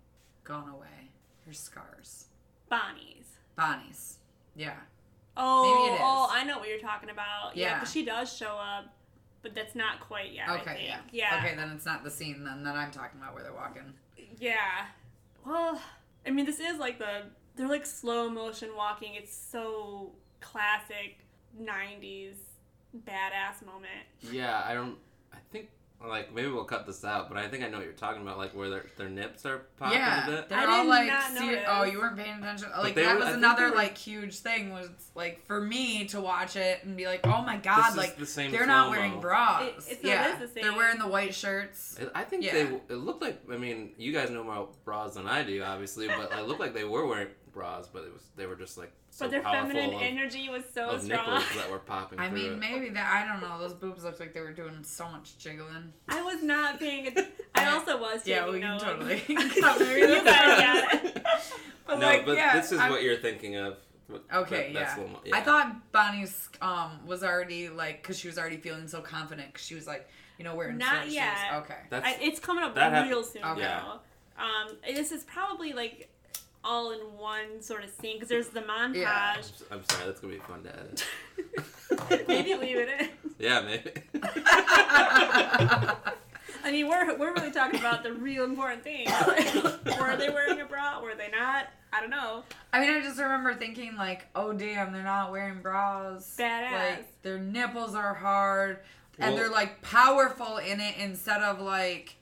gone 0.44 0.68
away. 0.68 1.10
Her 1.46 1.52
scars. 1.52 2.26
Bonnie's. 2.68 3.26
Bonnie's. 3.56 4.18
Yeah. 4.54 4.74
Oh, 5.36 5.96
oh. 6.00 6.28
I 6.30 6.44
know 6.44 6.58
what 6.58 6.68
you're 6.68 6.78
talking 6.78 7.10
about. 7.10 7.56
Yeah, 7.56 7.66
Yeah. 7.66 7.74
because 7.74 7.92
she 7.92 8.04
does 8.04 8.34
show 8.34 8.56
up, 8.56 8.94
but 9.42 9.54
that's 9.54 9.74
not 9.74 10.00
quite 10.00 10.32
yet. 10.32 10.48
Okay, 10.48 10.84
yeah. 10.86 11.00
Yeah. 11.12 11.38
Okay, 11.44 11.54
then 11.56 11.70
it's 11.70 11.84
not 11.86 12.04
the 12.04 12.10
scene 12.10 12.44
then 12.44 12.62
that 12.64 12.74
I'm 12.76 12.90
talking 12.90 13.20
about 13.20 13.34
where 13.34 13.42
they're 13.42 13.52
walking. 13.52 13.92
Yeah. 14.38 14.86
Well, 15.44 15.80
I 16.26 16.30
mean, 16.30 16.46
this 16.46 16.58
is 16.60 16.78
like 16.78 16.98
the 16.98 17.24
they're 17.56 17.68
like 17.68 17.86
slow 17.86 18.28
motion 18.30 18.70
walking. 18.76 19.14
It's 19.14 19.34
so 19.36 20.12
classic 20.40 21.18
'90s 21.60 22.34
badass 23.06 23.64
moment. 23.64 24.06
Yeah, 24.30 24.62
I 24.66 24.74
don't. 24.74 24.96
I 25.32 25.38
think 25.50 25.68
like 26.06 26.32
maybe 26.34 26.48
we'll 26.48 26.64
cut 26.64 26.86
this 26.86 27.04
out, 27.04 27.28
but 27.30 27.38
I 27.38 27.48
think 27.48 27.64
I 27.64 27.68
know 27.68 27.78
what 27.78 27.84
you're 27.84 27.92
talking 27.94 28.20
about. 28.22 28.36
Like 28.38 28.54
where 28.54 28.68
their 28.68 28.84
their 28.98 29.08
nips 29.08 29.46
are 29.46 29.62
popping 29.78 29.98
yeah, 29.98 30.26
a 30.26 30.30
bit. 30.30 30.48
they're 30.50 30.58
I 30.58 30.64
all 30.66 30.82
did 30.82 30.88
like, 30.90 31.06
not 31.08 31.22
see- 31.32 31.58
oh, 31.66 31.84
you 31.84 31.98
weren't 31.98 32.16
paying 32.18 32.38
attention. 32.38 32.68
Like 32.78 32.94
they 32.94 33.04
that 33.04 33.14
were- 33.14 33.20
was 33.24 33.28
I 33.28 33.32
another 33.38 33.70
were- 33.70 33.76
like 33.76 33.96
huge 33.96 34.38
thing. 34.38 34.72
Was 34.72 34.90
like 35.14 35.44
for 35.46 35.60
me 35.60 36.04
to 36.08 36.20
watch 36.20 36.54
it 36.56 36.84
and 36.84 36.96
be 36.96 37.06
like, 37.06 37.26
oh 37.26 37.42
my 37.42 37.56
god, 37.56 37.90
is 37.90 37.96
like 37.96 38.18
the 38.18 38.26
same 38.26 38.50
they're 38.52 38.66
not 38.66 38.88
slow-mo. 38.88 39.00
wearing 39.00 39.20
bras. 39.20 39.62
It- 39.62 39.68
it's- 39.68 39.88
it 39.88 39.98
yeah, 40.02 40.42
is 40.42 40.52
the 40.52 40.60
they're 40.60 40.74
wearing 40.76 40.98
the 40.98 41.08
white 41.08 41.34
shirts. 41.34 41.98
I 42.14 42.24
think 42.24 42.44
Yeah. 42.44 42.52
they. 42.52 42.94
It 42.94 42.98
looked 42.98 43.22
like. 43.22 43.40
I 43.50 43.56
mean, 43.56 43.92
you 43.96 44.12
guys 44.12 44.30
know 44.30 44.44
more 44.44 44.68
bras 44.84 45.14
than 45.14 45.26
I 45.26 45.42
do, 45.44 45.62
obviously, 45.62 46.08
but 46.08 46.30
it 46.38 46.46
looked 46.46 46.60
like 46.60 46.74
they 46.74 46.84
were 46.84 47.06
wearing 47.06 47.28
bras, 47.56 47.88
but 47.92 48.04
it 48.04 48.12
was 48.12 48.22
they 48.36 48.46
were 48.46 48.54
just 48.54 48.76
like 48.76 48.92
so 49.10 49.24
but 49.24 49.30
their 49.32 49.40
powerful 49.40 49.70
feminine 49.70 49.94
of, 49.94 50.02
energy 50.02 50.48
was 50.48 50.62
so 50.72 50.90
of 50.90 51.02
strong. 51.02 51.18
nipples 51.26 51.56
that 51.56 51.70
were 51.70 51.78
popping. 51.78 52.18
I 52.26 52.28
mean, 52.30 52.52
it. 52.52 52.58
maybe 52.58 52.90
that 52.90 53.12
I 53.12 53.26
don't 53.26 53.40
know. 53.40 53.58
Those 53.58 53.74
boobs 53.74 54.04
looked 54.04 54.20
like 54.20 54.34
they 54.34 54.40
were 54.42 54.52
doing 54.52 54.84
so 54.84 55.08
much 55.08 55.38
jiggling. 55.38 55.92
I 56.08 56.22
was 56.22 56.42
not 56.42 56.78
paying. 56.78 57.06
attention. 57.08 57.32
I 57.54 57.72
also 57.72 57.98
was. 57.98 58.26
Yeah, 58.26 58.48
we 58.48 58.60
can 58.60 58.78
totally. 58.78 59.22
you 59.28 59.36
guys 59.36 59.58
got 59.58 60.94
it. 61.04 61.22
But 61.86 61.98
no, 61.98 62.06
like, 62.06 62.26
but 62.26 62.36
yeah, 62.36 62.54
this 62.60 62.70
is 62.72 62.78
I'm- 62.78 62.90
what 62.92 63.02
you're 63.02 63.16
thinking 63.16 63.56
of. 63.56 63.78
Okay, 64.32 64.72
that- 64.72 64.74
that's 64.74 64.74
yeah. 64.74 64.94
slow-mo. 64.94 65.18
I 65.32 65.40
thought 65.40 65.92
Bonnie's 65.92 66.48
um 66.60 67.00
was 67.06 67.24
already 67.24 67.68
like 67.70 68.02
because 68.02 68.18
she 68.18 68.28
was 68.28 68.38
already 68.38 68.58
feeling 68.58 68.86
so 68.86 69.00
confident 69.00 69.52
because 69.52 69.66
she 69.66 69.74
was 69.74 69.86
like 69.86 70.08
you 70.38 70.44
know 70.44 70.54
wearing 70.54 70.78
Not 70.78 70.90
short 70.90 71.02
sleeves. 71.04 71.14
yet. 71.16 71.54
Okay. 71.54 71.78
That's, 71.90 72.06
I, 72.06 72.16
it's 72.20 72.38
coming 72.38 72.62
up 72.62 72.74
that 72.76 72.92
hap- 72.92 73.08
real 73.08 73.24
soon 73.24 73.42
Okay. 73.44 73.62
though. 73.62 74.00
Um, 74.38 74.76
this 74.86 75.10
is 75.12 75.24
probably 75.24 75.72
like 75.72 76.10
all 76.66 76.90
in 76.90 76.98
one 77.16 77.60
sort 77.62 77.84
of 77.84 77.90
scene 77.90 78.16
because 78.16 78.28
there's 78.28 78.48
the 78.48 78.60
I'm, 78.68 78.92
montage. 78.92 79.38
s- 79.38 79.62
I'm 79.70 79.82
sorry, 79.88 80.06
that's 80.06 80.20
gonna 80.20 80.34
be 80.34 80.40
fun 80.40 80.62
to 80.64 80.76
edit. 80.78 81.06
Maybe 82.28 82.54
leave 82.56 82.76
it 82.78 82.88
in. 83.00 83.08
yeah, 83.38 83.60
maybe. 83.60 83.90
I 86.64 86.72
mean, 86.72 86.88
we're 86.88 87.16
we're 87.16 87.32
really 87.34 87.52
talking 87.52 87.78
about 87.78 88.02
the 88.02 88.12
real 88.12 88.44
important 88.44 88.82
things. 88.82 89.08
were 90.00 90.16
they 90.16 90.28
wearing 90.30 90.60
a 90.60 90.64
bra? 90.64 91.00
Were 91.00 91.14
they 91.14 91.28
not? 91.30 91.68
I 91.92 92.00
don't 92.00 92.10
know. 92.10 92.42
I 92.72 92.80
mean, 92.80 92.90
I 92.90 93.00
just 93.00 93.18
remember 93.20 93.54
thinking 93.54 93.94
like, 93.96 94.26
oh 94.34 94.52
damn, 94.52 94.92
they're 94.92 95.02
not 95.04 95.30
wearing 95.30 95.60
bras. 95.62 96.34
Badass. 96.38 96.72
Like 96.72 97.22
their 97.22 97.38
nipples 97.38 97.94
are 97.94 98.14
hard, 98.14 98.80
and 99.18 99.34
Well- 99.34 99.36
they're 99.44 99.50
like 99.52 99.80
powerful 99.82 100.56
in 100.58 100.80
it 100.80 100.96
instead 100.98 101.40
of 101.42 101.60
like 101.60 102.15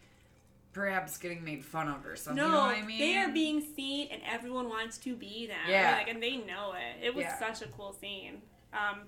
perhaps 0.75 1.17
getting 1.17 1.43
made 1.43 1.65
fun 1.65 1.89
of 1.89 2.05
or 2.07 2.17
something. 2.17 2.37
No, 2.43 2.47
you 2.47 2.53
know 2.53 2.59
what 2.61 2.77
I 2.77 2.83
mean? 2.83 2.99
they 2.99 3.17
are 3.17 3.31
being 3.31 3.63
seen, 3.75 4.09
and 4.13 4.21
everyone 4.31 4.69
wants 4.69 4.99
to 4.99 5.15
be 5.17 5.47
them. 5.47 5.57
Yeah. 5.69 5.97
like, 5.97 6.09
and 6.09 6.23
they 6.23 6.37
know 6.37 6.73
it. 6.75 7.03
It 7.07 7.15
was 7.15 7.23
Yeah. 7.25 7.39
such 7.39 7.63
a 7.63 7.71
cool 7.71 7.93
scene. 7.93 8.43
Um, 8.73 9.03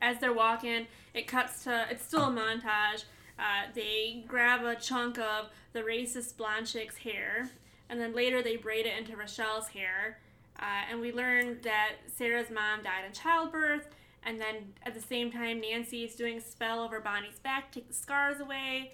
as 0.00 0.18
they're 0.20 0.32
walking, 0.34 0.86
it 1.14 1.26
cuts 1.26 1.64
to. 1.64 1.86
It's 1.90 2.04
still 2.04 2.24
a 2.24 2.30
montage. 2.30 3.04
Uh, 3.38 3.64
they 3.74 4.24
grab 4.28 4.62
a 4.64 4.76
chunk 4.76 5.18
of 5.18 5.48
the 5.72 5.80
racist 5.80 6.36
blonde 6.36 6.66
chick's 6.68 6.98
hair, 6.98 7.50
and 7.88 8.00
then 8.00 8.12
later 8.14 8.42
they 8.42 8.56
braid 8.56 8.86
it 8.86 8.96
into 8.96 9.16
Rochelle's 9.16 9.68
hair. 9.68 10.20
Uh, 10.60 10.82
and 10.88 11.00
we 11.00 11.10
learn 11.12 11.58
that 11.62 11.92
Sarah's 12.06 12.48
mom 12.50 12.82
died 12.84 13.04
in 13.06 13.12
childbirth, 13.12 13.88
and 14.22 14.40
then 14.40 14.74
at 14.84 14.94
the 14.94 15.00
same 15.00 15.32
time, 15.32 15.60
Nancy 15.60 16.04
is 16.04 16.14
doing 16.14 16.36
a 16.36 16.40
spell 16.40 16.80
over 16.80 17.00
Bonnie's 17.00 17.40
back, 17.40 17.72
to 17.72 17.80
take 17.80 17.88
the 17.88 17.94
scars 17.94 18.38
away. 18.38 18.92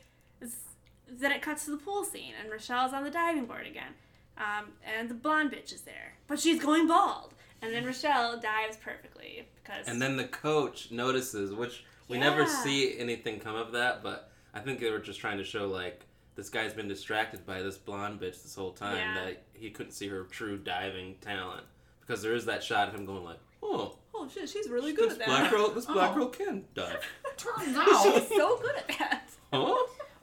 It's- 1.11 1.21
then 1.21 1.33
it 1.33 1.43
cuts 1.43 1.65
to 1.67 1.71
the 1.73 1.77
pool 1.77 2.05
scene, 2.05 2.33
and 2.41 2.51
Rochelle's 2.51 2.93
on 2.93 3.05
the 3.05 3.11
diving 3.11 3.47
board 3.47 3.67
again. 3.67 3.95
Um, 4.39 4.73
and 4.97 5.09
the 5.09 5.15
blonde 5.15 5.51
bitch 5.53 5.73
is 5.75 5.83
there, 5.83 6.15
but 6.27 6.41
she's 6.41 6.63
going 6.63 6.87
bald. 6.87 7.35
And 7.63 7.75
then 7.75 7.85
Rochelle 7.85 8.39
dives 8.41 8.79
perfectly 8.79 9.47
because. 9.63 9.87
And 9.87 10.01
then 10.01 10.17
the 10.17 10.25
coach 10.25 10.91
notices, 10.91 11.53
which 11.53 11.85
we 12.09 12.17
never 12.19 12.47
see 12.47 12.99
anything 12.99 13.39
come 13.39 13.55
of 13.55 13.73
that, 13.73 14.03
but 14.03 14.31
I 14.55 14.61
think 14.61 14.81
they 14.81 14.91
were 14.91 14.99
just 14.99 15.21
trying 15.21 15.37
to 15.39 15.45
show 15.45 15.67
like 15.67 16.07
this 16.37 16.49
guy's 16.49 16.73
been 16.73 16.89
distracted 16.89 17.45
by 17.45 17.61
this 17.61 17.77
blonde 17.77 18.19
bitch 18.19 18.43
this 18.43 18.55
whole 18.55 18.73
time 18.73 18.97
Yeah. 18.97 19.15
that 19.27 19.43
he 19.53 19.69
couldn't 19.71 19.93
see 19.93 20.09
her 20.09 20.23
true 20.25 20.57
diving 20.57 21.17
talent 21.21 21.65
because 22.01 22.23
there 22.23 22.35
is 22.35 22.47
that 22.47 22.63
shot 22.65 22.89
of 22.89 22.95
him 22.95 23.05
going 23.05 23.25
like, 23.25 23.41
oh, 23.63 23.99
oh 24.15 24.27
shit, 24.33 24.49
she's 24.49 24.69
really 24.71 24.95
good 24.95 25.11
this 25.11 25.19
at 25.19 25.27
that. 25.27 25.29
black 25.29 25.51
girl, 25.51 25.69
this 25.69 25.85
black 25.85 26.13
Oh. 26.13 26.15
girl 26.15 26.29
can 26.29 26.65
dive. 26.75 26.97
Turns 27.37 27.77
out 27.77 28.03
she's 28.03 28.29
so 28.29 28.57
good 28.59 28.77
at 28.77 28.89
that. 28.99 29.29
Huh? 29.53 29.77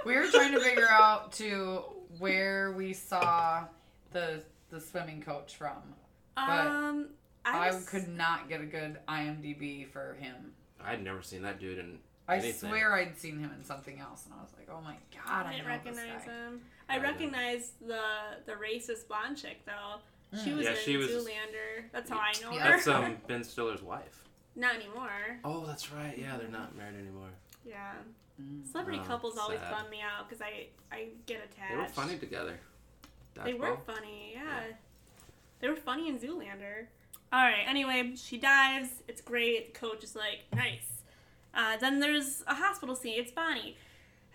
We 0.08 0.16
were 0.16 0.28
trying 0.28 0.54
to 0.54 0.60
figure 0.60 0.88
out 0.90 1.32
to 1.34 1.84
where 2.20 2.72
we 2.72 2.94
saw 2.94 3.66
the 4.12 4.42
the 4.70 4.80
swimming 4.82 5.22
coach 5.22 5.56
from. 5.56 5.78
Um, 6.36 7.10
I, 7.46 7.70
I 7.70 7.72
was- 7.74 7.88
could 7.88 8.08
not 8.08 8.50
get 8.50 8.62
a 8.62 8.66
good 8.66 8.98
IMDb 9.08 9.88
for 9.88 10.16
him. 10.20 10.54
I'd 10.84 11.04
never 11.04 11.22
seen 11.22 11.42
that 11.44 11.60
dude 11.60 11.80
in 11.80 12.00
I 12.28 12.38
anything. 12.38 12.70
swear 12.70 12.94
I'd 12.94 13.18
seen 13.18 13.40
him 13.40 13.52
in 13.58 13.64
something 13.64 14.00
else, 14.00 14.26
and 14.26 14.34
I 14.38 14.42
was 14.44 14.52
like, 14.58 14.68
"Oh 14.72 14.82
my 14.82 14.96
god, 15.14 15.46
I 15.46 15.50
I, 15.50 15.52
didn't 15.54 15.66
know 15.66 15.72
recognize 15.72 16.06
this 16.20 16.26
guy." 16.26 16.32
him. 16.34 16.62
I 16.90 16.94
I 16.94 16.98
know. 16.98 17.04
recognize 17.04 17.72
the 17.86 18.02
the 18.46 18.52
racist 18.54 19.08
blonde 19.08 19.38
chick 19.38 19.62
though. 19.66 20.00
She 20.44 20.50
Mm. 20.52 20.58
was 20.58 20.66
Yeah, 20.66 20.72
in 20.72 20.78
she 20.78 20.98
was- 20.98 21.08
Zoolander. 21.10 21.86
That's 21.94 22.10
how 22.10 22.18
I 22.20 22.34
know 22.42 22.52
Yeah. 22.52 22.64
her. 22.64 22.72
That's 22.72 22.88
um 22.88 23.18
Ben 23.28 23.44
Stiller's 23.44 23.82
wife. 23.82 24.24
Not 24.56 24.76
anymore. 24.76 25.40
Oh, 25.46 25.66
that's 25.66 25.92
right. 25.92 26.18
Yeah, 26.18 26.36
they're 26.38 26.48
not 26.50 26.76
married 26.76 26.96
anymore. 27.00 27.30
Yeah. 27.66 27.94
Celebrity 28.72 29.00
Oh, 29.04 29.08
couples 29.08 29.38
always 29.38 29.60
sad. 29.60 29.72
bum 29.72 29.90
me 29.90 30.00
out 30.02 30.28
because 30.30 30.42
I 30.42 30.68
I 30.92 31.08
get 31.26 31.38
attached. 31.44 31.72
They 31.72 31.78
were 31.78 31.88
funny 32.08 32.18
together. 32.18 32.60
They 33.44 33.54
were 33.54 33.68
Dodgeball? 33.78 33.86
funny, 33.86 34.32
yeah. 34.36 34.60
They 35.60 35.70
were 35.70 35.76
funny 35.76 36.08
in 36.10 36.20
Zoolander. 36.20 36.86
All 37.34 37.44
right. 37.44 37.66
Anyway, 37.68 38.14
she 38.16 38.38
dives. 38.38 38.90
It's 39.08 39.22
great. 39.22 39.74
The 39.74 39.80
coach 39.80 40.04
is 40.04 40.16
like, 40.16 40.40
nice. 40.56 41.02
Uh, 41.54 41.78
then 41.78 42.00
there's 42.00 42.44
a 42.48 42.54
hospital 42.56 42.96
scene. 42.96 43.20
It's 43.20 43.32
Bonnie, 43.32 43.76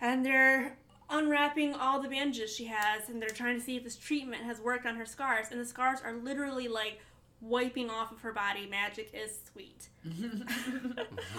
and 0.01 0.25
they're 0.25 0.77
unwrapping 1.09 1.73
all 1.73 2.01
the 2.01 2.09
bandages 2.09 2.53
she 2.53 2.65
has, 2.65 3.07
and 3.09 3.21
they're 3.21 3.29
trying 3.29 3.57
to 3.57 3.61
see 3.63 3.77
if 3.77 3.83
this 3.83 3.95
treatment 3.95 4.43
has 4.43 4.59
worked 4.59 4.85
on 4.85 4.95
her 4.95 5.05
scars. 5.05 5.47
And 5.51 5.59
the 5.59 5.65
scars 5.65 5.99
are 6.03 6.13
literally 6.13 6.67
like 6.67 6.99
wiping 7.43 7.89
off 7.89 8.11
of 8.11 8.21
her 8.21 8.31
body. 8.33 8.65
Magic 8.67 9.11
is 9.13 9.37
sweet. 9.51 9.89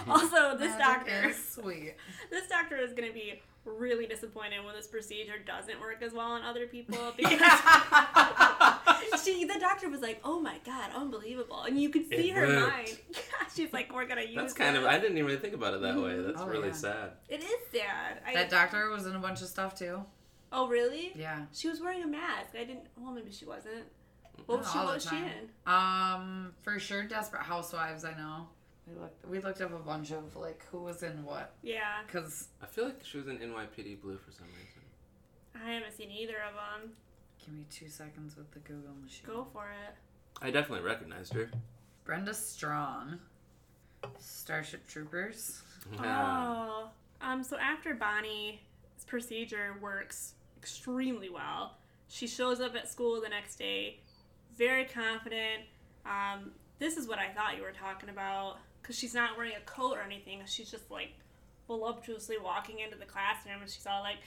also, 0.07 0.57
this 0.57 0.77
Magic 0.77 0.79
doctor. 0.79 1.29
is 1.29 1.49
sweet. 1.49 1.95
this 2.31 2.47
doctor 2.47 2.77
is 2.77 2.93
going 2.93 3.07
to 3.07 3.13
be 3.13 3.41
really 3.65 4.05
disappointed 4.05 4.63
when 4.63 4.75
this 4.75 4.85
procedure 4.85 5.39
doesn't 5.45 5.79
work 5.81 6.03
as 6.03 6.13
well 6.13 6.27
on 6.33 6.43
other 6.43 6.67
people 6.67 6.97
because 7.17 7.41
she 9.23 9.43
the 9.45 9.57
doctor 9.59 9.89
was 9.89 10.01
like 10.01 10.21
oh 10.23 10.39
my 10.39 10.57
god 10.63 10.91
unbelievable 10.95 11.63
and 11.63 11.81
you 11.81 11.89
could 11.89 12.07
see 12.07 12.29
It 12.29 12.35
her 12.35 12.45
worked. 12.45 12.69
mind 12.69 12.97
yeah 13.11 13.19
she's 13.55 13.73
like 13.73 13.91
we're 13.91 14.05
gonna 14.05 14.21
use 14.21 14.35
That's 14.35 14.53
kind 14.53 14.77
of. 14.77 14.85
I 14.85 14.99
didn't 14.99 15.17
even 15.17 15.39
think 15.39 15.55
about 15.55 15.73
it 15.73 15.81
that 15.81 15.95
way. 15.95 16.11
Mm-hmm. 16.11 16.27
That's 16.27 16.41
Oh, 16.41 16.47
really 16.47 16.67
yeah. 16.67 16.73
sad. 16.75 17.11
it 17.27 17.41
is 17.43 17.49
sad 17.71 18.21
I, 18.27 18.35
That 18.35 18.51
doctor 18.51 18.87
was 18.91 19.07
in 19.07 19.15
a 19.15 19.19
bunch 19.19 19.41
of 19.41 19.47
stuff 19.47 19.73
too. 19.75 20.03
oh 20.51 20.67
really 20.67 21.13
Yeah. 21.15 21.45
she 21.51 21.67
was 21.67 21.81
wearing 21.81 22.03
a 22.03 22.07
mask 22.07 22.49
I 22.53 22.65
didn't 22.65 22.85
well 22.97 23.13
maybe 23.13 23.31
she 23.31 23.45
wasn't 23.45 23.85
what 24.45 24.59
was 24.59 24.71
she, 24.71 24.77
what 24.77 24.93
was 24.95 25.07
she 25.09 25.15
in 25.17 25.49
Um, 25.65 26.53
for 26.61 26.79
sure, 26.79 27.03
Desperate 27.03 27.43
Housewives. 27.43 28.05
I 28.05 28.11
know. 28.13 28.47
We 28.87 28.99
looked. 28.99 29.27
We 29.27 29.39
looked 29.39 29.61
up 29.61 29.73
a 29.73 29.79
bunch 29.79 30.11
of 30.11 30.35
like 30.35 30.63
who 30.71 30.79
was 30.79 31.01
in 31.03 31.23
what. 31.25 31.53
yeah 31.63 32.01
Cause 32.11 32.49
I 32.61 32.67
feel 32.67 32.85
like 32.85 32.99
she 33.03 33.17
was 33.17 33.27
in 33.27 33.37
NYPD 33.39 34.01
Blue 34.01 34.17
for 34.17 34.31
some 34.31 34.45
reason. 34.47 34.81
I 35.65 35.71
haven't 35.71 35.93
seen 35.97 36.11
either 36.11 36.35
of 36.47 36.53
them 36.53 36.91
give 37.43 37.53
me 37.55 37.65
two 37.71 37.87
seconds 37.89 38.35
with 38.35 38.51
the 38.51 38.59
Google 38.59 38.93
machine. 39.03 39.25
go 39.25 39.47
for 39.53 39.65
it 39.87 39.95
I 40.41 40.51
definitely 40.51 40.85
recognized 40.85 41.33
her. 41.33 41.49
Brenda 42.03 42.33
Strong. 42.33 43.19
Starship 44.19 44.85
Troopers. 44.87 45.61
Yeah. 45.93 46.25
Oh. 46.27 46.89
Um, 47.21 47.43
so 47.43 47.57
after 47.57 47.93
Bonnie's 47.95 48.59
procedure 49.07 49.75
works 49.81 50.33
extremely 50.57 51.29
well, 51.29 51.77
she 52.07 52.27
shows 52.27 52.59
up 52.59 52.75
at 52.75 52.87
school 52.89 53.21
the 53.21 53.29
next 53.29 53.55
day, 53.55 53.99
very 54.57 54.85
confident. 54.85 55.63
Um, 56.05 56.51
this 56.79 56.97
is 56.97 57.07
what 57.07 57.19
I 57.19 57.29
thought 57.29 57.55
you 57.57 57.63
were 57.63 57.71
talking 57.71 58.09
about, 58.09 58.57
because 58.81 58.97
she's 58.97 59.13
not 59.13 59.37
wearing 59.37 59.53
a 59.55 59.65
coat 59.65 59.97
or 59.97 60.01
anything. 60.01 60.41
She's 60.45 60.69
just 60.69 60.89
like 60.91 61.13
voluptuously 61.67 62.37
walking 62.37 62.79
into 62.79 62.97
the 62.97 63.05
classroom, 63.05 63.61
and 63.61 63.69
she's 63.69 63.87
all 63.87 64.01
like, 64.01 64.17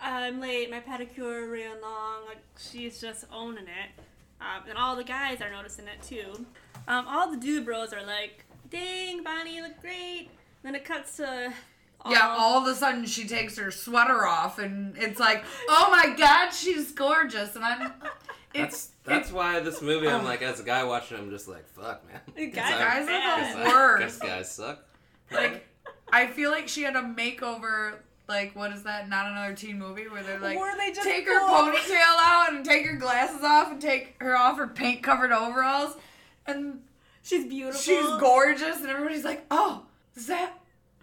"I'm 0.00 0.40
late. 0.40 0.70
My 0.70 0.80
pedicure 0.80 1.50
ran 1.50 1.80
long." 1.80 2.26
Like 2.26 2.38
she's 2.58 3.00
just 3.00 3.24
owning 3.32 3.64
it, 3.64 4.02
um, 4.40 4.68
and 4.68 4.78
all 4.78 4.96
the 4.96 5.04
guys 5.04 5.40
are 5.40 5.50
noticing 5.50 5.86
it 5.86 6.02
too. 6.02 6.46
Um, 6.88 7.06
all 7.08 7.30
the 7.30 7.36
dude 7.36 7.64
bros 7.64 7.92
are 7.92 8.04
like, 8.04 8.44
"Dang, 8.70 9.22
Bonnie, 9.22 9.56
you 9.56 9.62
look 9.62 9.80
great." 9.80 10.28
Then 10.62 10.74
it 10.74 10.84
cuts 10.84 11.16
to 11.18 11.52
Yeah, 12.08 12.34
all 12.36 12.60
of 12.60 12.68
a 12.68 12.74
sudden 12.74 13.04
she 13.06 13.26
takes 13.26 13.56
her 13.58 13.70
sweater 13.70 14.26
off, 14.26 14.58
and 14.58 14.96
it's 14.96 15.18
like, 15.18 15.44
oh 15.68 15.88
my 15.90 16.14
god, 16.16 16.50
she's 16.50 16.92
gorgeous, 16.92 17.56
and 17.56 17.64
I'm. 17.64 17.92
That's 18.58 18.74
It's 18.74 18.90
that's 19.04 19.32
why 19.32 19.60
this 19.60 19.80
movie. 19.82 20.08
I'm 20.08 20.20
um, 20.20 20.24
like, 20.24 20.42
as 20.42 20.60
a 20.60 20.64
guy 20.64 20.82
watching, 20.84 21.16
I'm 21.18 21.30
just 21.30 21.48
like, 21.48 21.66
fuck, 21.68 22.06
man. 22.06 22.20
The 22.34 22.46
Guess 22.46 22.70
guys 22.70 22.80
I'm- 22.80 23.06
guys 23.06 23.54
are 23.66 23.98
the 23.98 24.04
guess 24.04 24.20
I- 24.20 24.26
Guess 24.26 24.28
guys 24.28 24.50
suck. 24.52 24.84
like 25.30 25.66
I 26.12 26.26
feel 26.28 26.50
like 26.50 26.68
she 26.68 26.82
had 26.82 26.96
a 26.96 27.02
makeover. 27.02 27.94
Like 28.28 28.56
what 28.56 28.72
is 28.72 28.82
that? 28.82 29.08
Not 29.08 29.26
another 29.30 29.54
teen 29.54 29.78
movie 29.78 30.08
where 30.08 30.22
they're 30.22 30.40
like 30.40 30.58
Where 30.58 30.76
they 30.76 30.92
just 30.92 31.06
take 31.06 31.26
her 31.26 31.38
pull- 31.40 31.70
ponytail 31.72 32.16
out 32.18 32.52
and 32.52 32.64
take 32.64 32.84
her 32.86 32.96
glasses 32.96 33.42
off 33.44 33.70
and 33.70 33.80
take 33.80 34.16
her 34.20 34.36
off 34.36 34.58
her 34.58 34.66
paint 34.66 35.02
covered 35.02 35.30
overalls, 35.32 35.96
and 36.46 36.80
She's 37.22 37.44
beautiful. 37.46 37.80
she's 37.80 38.04
gorgeous, 38.20 38.78
and 38.80 38.88
everybody's 38.88 39.24
like, 39.24 39.44
oh, 39.50 39.82
is 40.16 40.26
that 40.28 40.52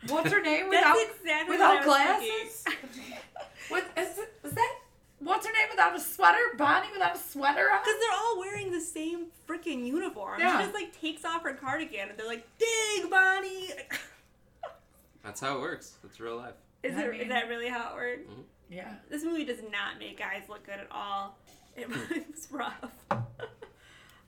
what's 0.08 0.32
her 0.32 0.42
name 0.42 0.68
without 0.70 0.96
That's 0.96 1.20
exactly 1.20 1.54
without 1.56 1.86
what 1.86 2.00
I 2.02 2.18
was 2.18 2.24
thinking. 2.24 2.50
glasses? 2.66 3.20
what 3.70 3.86
is 3.98 4.18
it? 4.18 4.34
Is 4.44 4.52
that 4.54 4.76
what's 5.24 5.46
her 5.46 5.54
name 5.54 5.68
without 5.72 5.96
a 5.96 6.00
sweater? 6.00 6.38
Bonnie 6.58 6.88
without 6.92 7.16
a 7.16 7.20
sweater 7.20 7.70
on? 7.72 7.80
Because 7.84 8.00
they're 8.00 8.18
all 8.20 8.40
wearing 8.40 8.72
the 8.72 8.82
same 8.82 9.28
freaking 9.48 9.86
uniform. 9.86 10.40
Yeah. 10.40 10.58
She 10.58 10.64
just 10.66 10.76
like 10.76 11.00
takes 11.00 11.26
off 11.26 11.44
her 11.44 11.54
cardigan 11.54 12.10
and 12.10 12.18
they're 12.18 12.28
like, 12.28 12.46
"Dang, 12.58 13.10
Bonnie!" 13.10 13.70
That's 15.24 15.40
how 15.40 15.58
it 15.58 15.62
works. 15.62 15.98
It's 16.04 16.20
real 16.20 16.38
life. 16.38 16.56
Is, 16.84 16.96
I 16.98 17.04
it, 17.04 17.12
mean- 17.12 17.22
is 17.22 17.30
that 17.30 17.48
really 17.48 17.70
how 17.70 17.92
it 17.92 17.96
works? 17.96 18.30
Yeah. 18.70 18.94
This 19.10 19.24
movie 19.24 19.46
does 19.46 19.62
not 19.72 20.00
make 20.00 20.20
guys 20.20 20.44
look 20.50 20.66
good 20.66 20.80
at 20.80 20.88
all. 20.92 21.38
It 21.76 21.90
was 21.90 22.48
rough. 22.52 22.92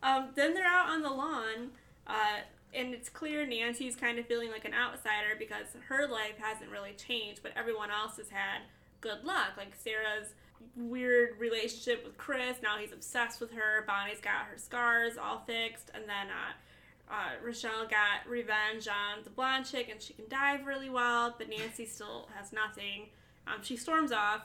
um, 0.02 0.30
then 0.36 0.56
they're 0.56 0.66
out 0.66 0.90
on 0.90 1.04
the 1.04 1.12
lawn, 1.12 1.70
uh, 2.08 2.40
and 2.74 2.92
it's 2.92 3.08
clear 3.08 3.46
Nancy's 3.46 3.96
kind 3.96 4.18
of 4.18 4.26
feeling 4.26 4.50
like 4.50 4.66
an 4.66 4.74
outsider 4.74 5.36
because 5.38 5.68
her 5.90 6.08
life 6.08 6.40
hasn't 6.40 6.72
really 6.72 6.94
changed, 6.94 7.42
but 7.44 7.52
everyone 7.56 7.92
else 7.92 8.18
has 8.18 8.30
had 8.30 8.62
good 9.00 9.24
luck. 9.24 9.52
Like 9.58 9.76
Sarah's 9.76 10.34
weird 10.76 11.40
relationship 11.40 12.04
with 12.06 12.18
Chris, 12.18 12.58
now 12.62 12.78
he's 12.78 12.92
obsessed 12.92 13.40
with 13.40 13.52
her. 13.52 13.84
Bonnie's 13.88 14.20
got 14.22 14.46
her 14.52 14.58
scars 14.58 15.18
all 15.18 15.40
fixed, 15.46 15.90
and 15.94 16.04
then 16.04 16.28
uh, 16.30 17.14
uh, 17.14 17.30
Rochelle 17.44 17.88
got 17.88 18.28
revenge 18.28 18.88
on 18.88 19.24
the 19.24 19.30
blonde 19.30 19.66
chick, 19.66 19.90
and 19.90 20.02
she 20.02 20.14
can 20.14 20.26
dive 20.30 20.66
really 20.66 20.90
well, 20.90 21.34
but 21.38 21.50
Nancy 21.50 21.86
still 21.86 22.28
has 22.36 22.52
nothing. 22.52 23.08
Um, 23.48 23.60
she 23.62 23.78
storms 23.78 24.12
off. 24.12 24.42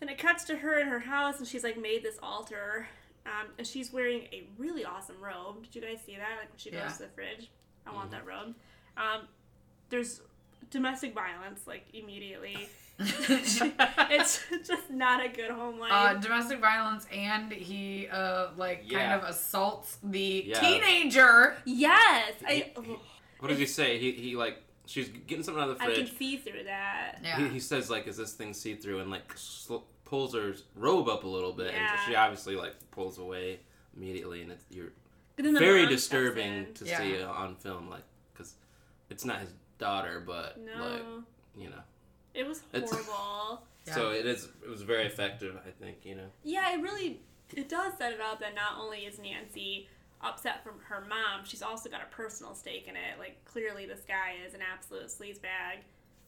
Then 0.00 0.08
it 0.08 0.18
cuts 0.18 0.44
to 0.44 0.56
her 0.56 0.78
in 0.78 0.88
her 0.88 1.00
house, 1.00 1.38
and 1.38 1.46
she's 1.48 1.64
like 1.64 1.80
made 1.80 2.02
this 2.04 2.18
altar, 2.22 2.86
um, 3.26 3.48
and 3.58 3.66
she's 3.66 3.92
wearing 3.92 4.22
a 4.32 4.44
really 4.58 4.84
awesome 4.84 5.16
robe. 5.20 5.64
Did 5.64 5.74
you 5.74 5.80
guys 5.82 5.98
see 6.04 6.16
that? 6.16 6.38
Like 6.38 6.50
when 6.50 6.58
she 6.58 6.70
goes 6.70 6.80
Yeah. 6.82 6.88
to 6.88 6.98
the 7.00 7.08
fridge, 7.08 7.50
I 7.86 7.92
want 7.92 8.10
that 8.12 8.24
robe. 8.26 8.54
Um, 8.96 9.22
there's 9.90 10.20
domestic 10.70 11.14
violence 11.14 11.66
like 11.66 11.86
immediately. 11.94 12.68
it's 13.00 14.42
just 14.66 14.90
not 14.90 15.24
a 15.24 15.28
good 15.28 15.50
home 15.50 15.78
life. 15.78 15.92
Uh, 15.92 16.14
domestic 16.14 16.60
violence, 16.60 17.06
and 17.12 17.52
he 17.52 18.08
uh 18.10 18.48
like 18.56 18.88
kind 18.90 19.12
of 19.12 19.28
assaults 19.28 19.98
the 20.02 20.44
Yeah. 20.48 20.60
teenager. 20.60 21.56
yes, 21.64 22.32
I 22.46 22.72
What 23.38 23.48
did 23.48 23.58
he 23.58 23.66
say? 23.66 23.98
He 23.98 24.12
he 24.12 24.36
like 24.36 24.62
she's 24.86 25.08
getting 25.08 25.44
something 25.44 25.62
out 25.62 25.68
of 25.70 25.78
the 25.78 25.84
fridge. 25.84 25.98
I 25.98 26.00
can 26.02 26.06
fridge. 26.06 26.18
see 26.18 26.36
through 26.38 26.64
that. 26.64 27.18
Yeah. 27.22 27.38
He, 27.38 27.48
he 27.48 27.60
says 27.60 27.88
like, 27.90 28.06
"Is 28.08 28.16
this 28.16 28.32
thing 28.32 28.52
see 28.54 28.74
through?" 28.74 29.00
And 29.00 29.10
like 29.10 29.32
sl- 29.36 29.84
pulls 30.04 30.34
her 30.34 30.54
robe 30.74 31.08
up 31.08 31.24
a 31.24 31.28
little 31.28 31.52
bit, 31.52 31.72
Yeah. 31.72 31.92
and 31.92 32.00
she 32.06 32.16
obviously 32.16 32.56
like 32.56 32.74
pulls 32.90 33.18
away 33.18 33.60
immediately, 33.96 34.42
and 34.42 34.50
it's 34.52 34.64
you're 34.70 34.92
But 35.36 35.44
then 35.44 35.54
the 35.54 35.60
very 35.60 35.86
disturbing 35.86 36.74
to 36.74 36.84
Yeah. 36.84 36.98
see 36.98 37.22
uh, 37.22 37.28
on 37.30 37.54
film, 37.56 37.88
like 37.88 38.04
because 38.32 38.54
it's 39.10 39.24
not 39.24 39.38
his 39.40 39.52
daughter, 39.78 40.22
but 40.26 40.58
No, 40.58 40.72
like 40.84 41.02
you 41.56 41.70
know. 41.70 41.82
It 42.38 42.46
was 42.46 42.62
horrible. 42.72 43.62
Yeah. 43.86 43.94
So 43.94 44.10
it 44.10 44.26
is. 44.26 44.48
It 44.62 44.68
was 44.68 44.82
very 44.82 45.06
effective, 45.06 45.56
I 45.66 45.70
think. 45.70 45.98
You 46.04 46.16
know. 46.16 46.28
Yeah, 46.44 46.72
it 46.74 46.80
really 46.80 47.20
it 47.54 47.68
does 47.68 47.94
set 47.98 48.12
it 48.12 48.20
up 48.20 48.40
that 48.40 48.54
not 48.54 48.78
only 48.78 49.00
is 49.00 49.18
Nancy 49.18 49.88
upset 50.20 50.62
from 50.64 50.74
her 50.88 51.00
mom, 51.08 51.44
she's 51.44 51.62
also 51.62 51.88
got 51.88 52.02
a 52.02 52.14
personal 52.14 52.54
stake 52.54 52.86
in 52.88 52.96
it. 52.96 53.18
Like 53.18 53.44
clearly, 53.44 53.86
this 53.86 54.02
guy 54.06 54.34
is 54.46 54.54
an 54.54 54.60
absolute 54.60 55.06
sleazebag. 55.06 55.82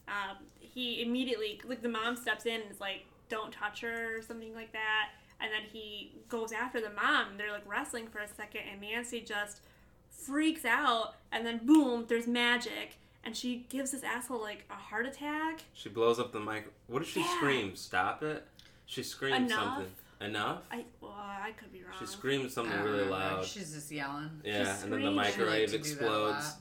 Um, 0.07 0.37
he 0.59 1.01
immediately 1.01 1.61
like 1.65 1.81
the 1.81 1.89
mom 1.89 2.15
steps 2.15 2.45
in 2.45 2.61
and 2.61 2.71
is 2.71 2.79
like, 2.79 3.05
"Don't 3.29 3.51
touch 3.51 3.81
her" 3.81 4.17
or 4.17 4.21
something 4.21 4.53
like 4.55 4.71
that, 4.73 5.09
and 5.39 5.51
then 5.51 5.61
he 5.71 6.15
goes 6.29 6.51
after 6.51 6.81
the 6.81 6.89
mom. 6.89 7.37
They're 7.37 7.51
like 7.51 7.69
wrestling 7.69 8.07
for 8.07 8.19
a 8.19 8.27
second, 8.27 8.61
and 8.71 8.81
Nancy 8.81 9.21
just 9.21 9.61
freaks 10.09 10.65
out, 10.65 11.15
and 11.31 11.45
then 11.45 11.65
boom, 11.65 12.05
there's 12.07 12.27
magic. 12.27 12.97
And 13.23 13.35
she 13.37 13.65
gives 13.69 13.91
this 13.91 14.03
asshole 14.03 14.41
like 14.41 14.65
a 14.69 14.73
heart 14.75 15.05
attack. 15.05 15.61
She 15.73 15.89
blows 15.89 16.19
up 16.19 16.31
the 16.31 16.39
mic. 16.39 16.71
What 16.87 16.99
does 16.99 17.07
she 17.09 17.19
Yeah. 17.21 17.35
scream? 17.37 17.75
Stop 17.75 18.23
it! 18.23 18.47
She 18.85 19.03
screams 19.03 19.51
Enough? 19.51 19.59
something. 19.77 19.91
Enough. 20.21 20.63
I 20.71 20.85
well, 20.99 21.11
I 21.15 21.51
could 21.57 21.71
be 21.71 21.81
wrong. 21.83 21.93
She 21.99 22.05
screams 22.05 22.53
something 22.53 22.73
I 22.77 22.83
really 22.83 23.05
know, 23.05 23.11
loud. 23.11 23.45
She's 23.45 23.73
just 23.73 23.91
yelling. 23.91 24.41
Yeah, 24.43 24.51
She 24.51 24.59
and 24.59 24.67
then 24.67 24.89
the 24.91 24.97
screams. 24.97 25.03
She 25.03 25.05
liked 25.15 25.37
microwave 25.37 25.71
to 25.71 25.77
do 25.77 25.83
that 25.83 25.87
a 25.87 25.91
explodes, 25.91 26.55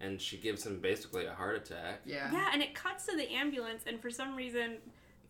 and 0.00 0.20
she 0.20 0.36
gives 0.36 0.64
him 0.66 0.80
basically 0.80 1.26
a 1.26 1.34
heart 1.34 1.56
attack. 1.56 2.00
Yeah. 2.04 2.30
Yeah, 2.32 2.50
and 2.52 2.62
it 2.62 2.74
cuts 2.74 3.06
to 3.06 3.16
the 3.16 3.28
ambulance, 3.32 3.82
and 3.86 4.00
for 4.00 4.10
some 4.10 4.36
reason, 4.36 4.78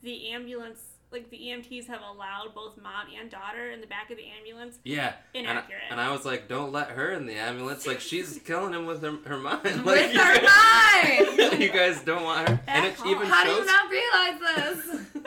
the 0.03 0.28
ambulance, 0.31 0.83
like 1.13 1.31
the 1.31 1.37
EMTs, 1.39 1.87
have 1.89 2.01
allowed 2.03 2.55
both 2.55 2.77
mom 2.77 3.07
and 3.21 3.31
daughter 3.31 3.71
in 3.71 3.81
the 3.81 3.87
back 3.87 4.11
of 4.11 4.17
the 4.17 4.25
ambulance. 4.39 4.79
Yeah, 4.85 5.15
and 5.35 5.47
I, 5.47 5.51
Inaccurate. 5.53 5.81
and 5.91 6.01
I 6.01 6.11
was 6.13 6.25
like, 6.25 6.49
"Don't 6.49 6.73
let 6.73 6.91
her 6.91 7.11
in 7.13 7.27
the 7.27 7.35
ambulance. 7.35 7.87
Like 7.87 8.01
she's 8.01 8.39
killing 8.45 8.73
him 8.75 8.87
with 8.87 9.03
her, 9.03 9.17
her 9.27 9.39
mind. 9.39 9.65
Like, 9.65 9.85
With 9.85 10.15
you 10.15 10.21
her 10.21 10.41
guys- 10.41 11.39
mind. 11.39 11.53
you 11.63 11.71
guys 11.71 12.01
don't 12.03 12.23
want 12.23 12.49
her." 12.49 12.61
And 12.69 12.87
it 12.87 13.01
At 13.01 13.07
even 13.07 13.27
How 13.27 13.45
do 13.45 13.51
you 13.51 13.65
not 13.65 13.91
realize 13.91 14.41
this? 14.85 15.01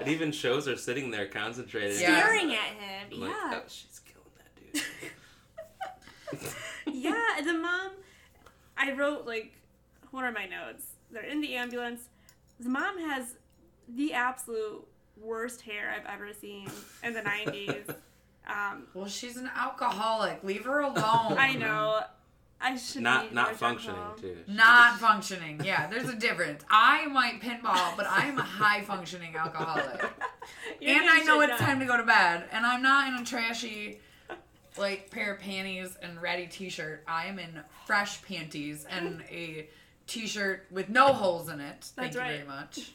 It 0.00 0.06
even 0.08 0.30
shows 0.30 0.66
her 0.66 0.76
sitting 0.76 1.10
there 1.10 1.26
concentrated. 1.26 2.00
Yeah. 2.00 2.20
Staring 2.20 2.54
at 2.54 2.60
him. 2.78 3.08
I'm 3.12 3.20
like, 3.20 3.30
yeah. 3.30 3.50
"Oh, 3.54 3.62
she's 3.66 4.00
killing 4.00 4.30
that 4.38 4.54
dude. 6.86 6.94
yeah, 6.94 7.40
the 7.44 7.52
mom. 7.54 7.90
I 8.76 8.92
wrote 8.92 9.26
like, 9.26 9.52
what 10.12 10.22
are 10.24 10.30
my 10.32 10.46
notes? 10.46 10.84
They're 11.10 11.24
in 11.24 11.40
the 11.40 11.56
ambulance. 11.56 12.02
The 12.60 12.68
mom 12.68 12.98
has 12.98 13.34
the 13.88 14.12
absolute 14.14 14.86
worst 15.22 15.62
hair 15.62 15.94
I've 15.96 16.06
ever 16.12 16.32
seen 16.32 16.68
in 17.02 17.12
the 17.14 17.20
90s. 17.22 17.94
Um, 18.50 18.84
Well, 18.94 19.08
she's 19.08 19.36
an 19.36 19.50
alcoholic. 19.54 20.42
Leave 20.42 20.64
her 20.64 20.80
alone. 20.80 21.36
I 21.36 21.52
know. 21.52 22.00
I 22.58 22.76
should 22.76 23.02
Not 23.02 23.28
be 23.28 23.34
not 23.34 23.56
functioning 23.56 24.00
too. 24.18 24.38
Not 24.46 24.98
functioning. 24.98 25.60
Yeah, 25.62 25.86
there's 25.86 26.08
a 26.08 26.14
difference. 26.16 26.64
I 26.70 27.06
might 27.08 27.42
pinball, 27.42 27.94
but 27.94 28.06
I 28.06 28.24
am 28.26 28.38
a 28.38 28.42
high 28.42 28.80
functioning 28.80 29.36
alcoholic. 29.36 30.02
And 30.80 31.10
I 31.10 31.20
know 31.24 31.42
it's 31.42 31.50
done. 31.50 31.58
time 31.58 31.80
to 31.80 31.84
go 31.84 31.98
to 31.98 32.04
bed. 32.04 32.44
And 32.50 32.64
I'm 32.64 32.82
not 32.82 33.08
in 33.12 33.20
a 33.20 33.24
trashy, 33.26 34.00
like, 34.78 35.10
pair 35.10 35.34
of 35.34 35.40
panties 35.40 35.98
and 36.00 36.20
ratty 36.22 36.46
t 36.46 36.70
shirt. 36.70 37.04
I 37.06 37.26
am 37.26 37.38
in 37.38 37.60
fresh 37.86 38.22
panties 38.22 38.86
and 38.88 39.22
a 39.30 39.68
t 40.06 40.26
shirt 40.26 40.64
with 40.70 40.88
no 40.88 41.12
holes 41.12 41.50
in 41.50 41.60
it. 41.60 41.84
Thank 41.94 42.12
That's 42.12 42.14
you 42.14 42.20
right. 42.22 42.34
very 42.36 42.46
much. 42.48 42.92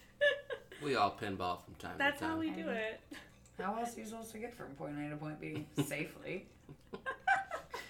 We 0.84 0.96
all 0.96 1.12
pinball 1.12 1.64
from 1.64 1.76
time 1.80 1.94
That's 1.98 2.20
to 2.20 2.26
time. 2.26 2.34
how 2.34 2.40
we 2.40 2.50
do 2.52 2.70
it. 2.70 3.00
How 3.62 3.78
else 3.80 3.96
are 3.96 4.00
you 4.00 4.06
supposed 4.08 4.32
to 4.32 4.40
get 4.40 4.54
from 4.56 4.70
point 4.70 4.96
A 5.00 5.10
to 5.12 5.16
point 5.16 5.40
B 5.40 5.66
safely? 5.86 6.48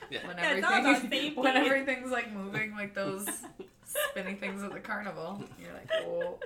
Yeah. 0.09 0.27
When 0.27 0.37
Yeah, 0.37 0.53
it's 0.55 0.67
everything, 0.69 1.35
when 1.41 1.55
everything's 1.55 2.11
like 2.11 2.33
moving 2.33 2.73
like 2.73 2.93
those 2.93 3.25
spinny 3.85 4.35
things 4.35 4.61
at 4.61 4.73
the 4.73 4.81
carnival, 4.81 5.41
you're 5.61 5.71
like, 5.73 5.89
oh. 6.05 6.37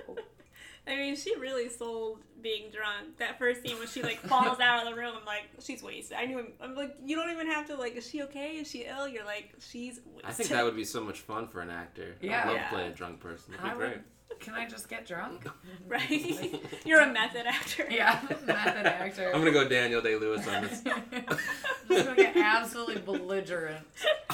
I 0.86 0.94
mean, 0.96 1.16
she 1.16 1.36
really 1.36 1.68
sold 1.68 2.20
being 2.40 2.70
drunk. 2.70 3.18
That 3.18 3.38
first 3.40 3.62
scene 3.62 3.76
when 3.78 3.88
she 3.88 4.02
like 4.04 4.20
falls 4.20 4.60
out 4.60 4.86
of 4.86 4.94
the 4.94 4.98
room, 4.98 5.12
I'm 5.18 5.26
like, 5.26 5.48
she's 5.60 5.82
wasted. 5.82 6.16
I 6.16 6.24
knew. 6.26 6.46
I'm 6.62 6.74
like, 6.76 6.96
you 7.04 7.16
don't 7.16 7.30
even 7.30 7.48
have 7.48 7.66
to 7.66 7.74
like, 7.74 7.96
is 7.96 8.08
she 8.08 8.22
okay? 8.22 8.52
Is 8.58 8.70
she 8.70 8.84
ill? 8.84 9.06
You're 9.08 9.24
like, 9.26 9.52
she's 9.58 10.00
wasted. 10.06 10.24
I 10.24 10.32
think 10.32 10.48
that 10.50 10.64
would 10.64 10.76
be 10.76 10.84
so 10.84 11.02
much 11.02 11.20
fun 11.20 11.48
for 11.48 11.60
an 11.60 11.70
actor. 11.70 12.14
Yeah. 12.22 12.42
I'd 12.42 12.46
love 12.46 12.56
Yeah. 12.56 12.68
to 12.68 12.74
play 12.74 12.86
a 12.86 12.90
drunk 12.90 13.18
person. 13.20 13.52
It'd 13.54 13.64
be 13.64 13.70
I 13.70 13.74
great. 13.74 13.90
would, 13.90 14.04
can 14.40 14.54
I 14.54 14.66
just 14.68 14.88
get 14.88 15.06
drunk? 15.06 15.46
right. 15.86 16.60
You're 16.84 17.00
a 17.00 17.12
method 17.12 17.46
actor. 17.46 17.86
Yeah, 17.90 18.20
method 18.46 18.86
actor. 18.86 19.26
I'm 19.34 19.40
gonna 19.40 19.52
go 19.52 19.68
Daniel 19.68 20.00
Day 20.00 20.16
Lewis 20.16 20.46
on 20.48 20.62
this. 20.62 20.82
just 21.88 22.04
gonna 22.06 22.16
get 22.16 22.36
absolutely 22.36 23.00
belligerent. 23.00 23.84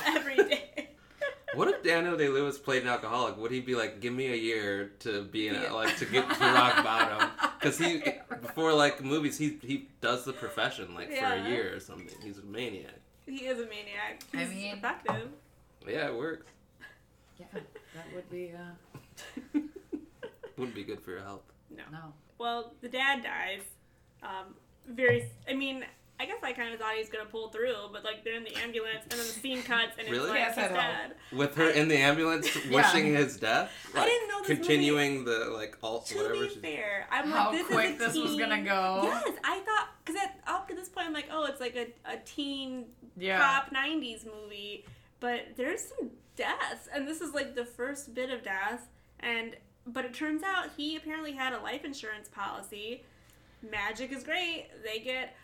Every 0.07 0.37
day. 0.37 0.89
What 1.55 1.69
if 1.69 1.83
Daniel 1.85 2.17
Day 2.17 2.29
Lewis 2.29 2.59
played 2.59 2.83
an 2.83 2.89
alcoholic? 2.89 3.37
Would 3.37 3.53
he 3.53 3.61
be 3.61 3.77
like, 3.77 4.01
"Give 4.01 4.13
me 4.13 4.33
a 4.33 4.37
year 4.37 4.91
to 5.01 5.23
be 5.23 5.47
in, 5.49 5.55
Yeah. 5.55 5.71
like 5.73 5.97
to 5.99 6.05
get 6.05 6.29
to 6.29 6.41
rock 6.41 6.83
bottom"? 6.83 7.31
Because 7.61 7.79
he 7.79 8.03
before 8.43 8.73
like 8.73 9.03
movies, 9.05 9.39
he 9.39 9.59
he 9.63 9.89
does 10.01 10.25
the 10.25 10.33
profession 10.33 10.95
like 10.95 11.13
for 11.15 11.25
a 11.25 11.49
year 11.49 11.77
or 11.77 11.81
something. 11.81 12.09
He's 12.25 12.39
a 12.39 12.43
maniac. 12.43 12.99
He 13.27 13.47
is 13.47 13.59
a 13.61 13.67
maniac. 13.67 14.23
I 14.35 14.39
He's 14.39 14.49
mean- 14.49 14.75
effective. 14.77 15.29
Yeah, 15.87 16.09
it 16.09 16.15
works. 16.17 16.47
Yeah, 17.39 17.47
that 17.53 18.15
would 18.15 18.29
be 18.31 18.53
uh 18.53 19.61
Wouldn't 20.57 20.75
be 20.75 20.85
good 20.85 21.01
for 21.01 21.11
your 21.11 21.21
health. 21.23 21.43
No. 21.71 21.83
no. 21.91 22.13
Well, 22.39 22.75
the 22.81 22.89
dad 22.89 23.23
dies. 23.23 23.63
Um, 24.23 24.55
very. 24.89 25.31
I 25.49 25.55
mean, 25.55 25.85
I 26.21 26.27
guess 26.27 26.39
I 26.43 26.53
kind 26.53 26.73
of 26.73 26.79
thought 26.81 26.93
he 26.95 27.01
was 27.01 27.09
gonna 27.09 27.25
pull 27.25 27.49
through, 27.49 27.75
but 27.93 28.05
like 28.05 28.23
they're 28.25 28.35
in 28.37 28.45
the 28.45 28.55
ambulance, 28.57 29.03
and 29.03 29.13
then 29.13 29.19
the 29.19 29.25
scene 29.25 29.63
cuts, 29.63 29.93
and 29.99 30.09
Really? 30.09 30.25
it's 30.25 30.31
like 30.31 30.39
Yes, 30.39 30.55
his 30.57 30.69
dad. 30.77 31.15
With 31.33 31.55
her 31.57 31.71
in 31.71 31.89
the 31.89 31.97
ambulance, 31.97 32.55
Yeah. 32.67 32.77
wishing 32.77 33.15
his 33.15 33.37
death. 33.39 33.71
I 33.97 34.05
didn't 34.05 34.29
know 34.29 34.39
this 34.41 34.47
continuing 34.57 35.25
the 35.25 35.47
like 35.51 35.77
all 35.83 36.01
To 36.03 36.17
whatever. 36.17 36.35
be 36.45 36.49
she's- 36.49 36.61
fair, 36.61 37.07
I'm 37.11 37.31
How 37.31 37.51
like, 37.51 37.59
this 37.59 37.67
quick 37.67 37.91
is 37.97 38.01
a 38.01 38.05
this 38.07 38.17
was 38.17 38.37
gonna 38.37 38.63
go. 38.63 39.01
Yes, 39.05 39.29
I 39.43 39.59
thought 39.61 39.89
because 40.05 40.21
up 40.47 40.69
to 40.69 40.75
this 40.75 40.89
point, 40.89 41.07
I'm 41.09 41.13
like, 41.15 41.29
oh, 41.33 41.45
it's 41.47 41.61
like 41.61 41.75
a, 41.77 41.89
a 42.11 42.19
teen 42.25 42.87
Yeah. 43.17 43.39
pop 43.41 43.73
'90s 43.75 44.25
movie, 44.25 44.85
but 45.21 45.41
there's 45.57 45.83
some 45.83 46.11
deaths, 46.37 46.89
and 46.93 47.07
this 47.09 47.21
is 47.21 47.35
like 47.35 47.55
the 47.55 47.65
first 47.65 48.15
bit 48.15 48.31
of 48.31 48.43
death, 48.45 48.89
and 49.21 49.57
but 49.87 50.05
it 50.05 50.15
turns 50.15 50.43
out 50.43 50.71
he 50.77 50.97
apparently 50.97 51.33
had 51.33 51.53
a 51.53 51.61
life 51.61 51.85
insurance 51.85 52.29
policy. 52.29 53.03
Magic 53.71 54.13
is 54.13 54.23
great; 54.23 54.67
they 54.85 54.99
get. 55.01 55.35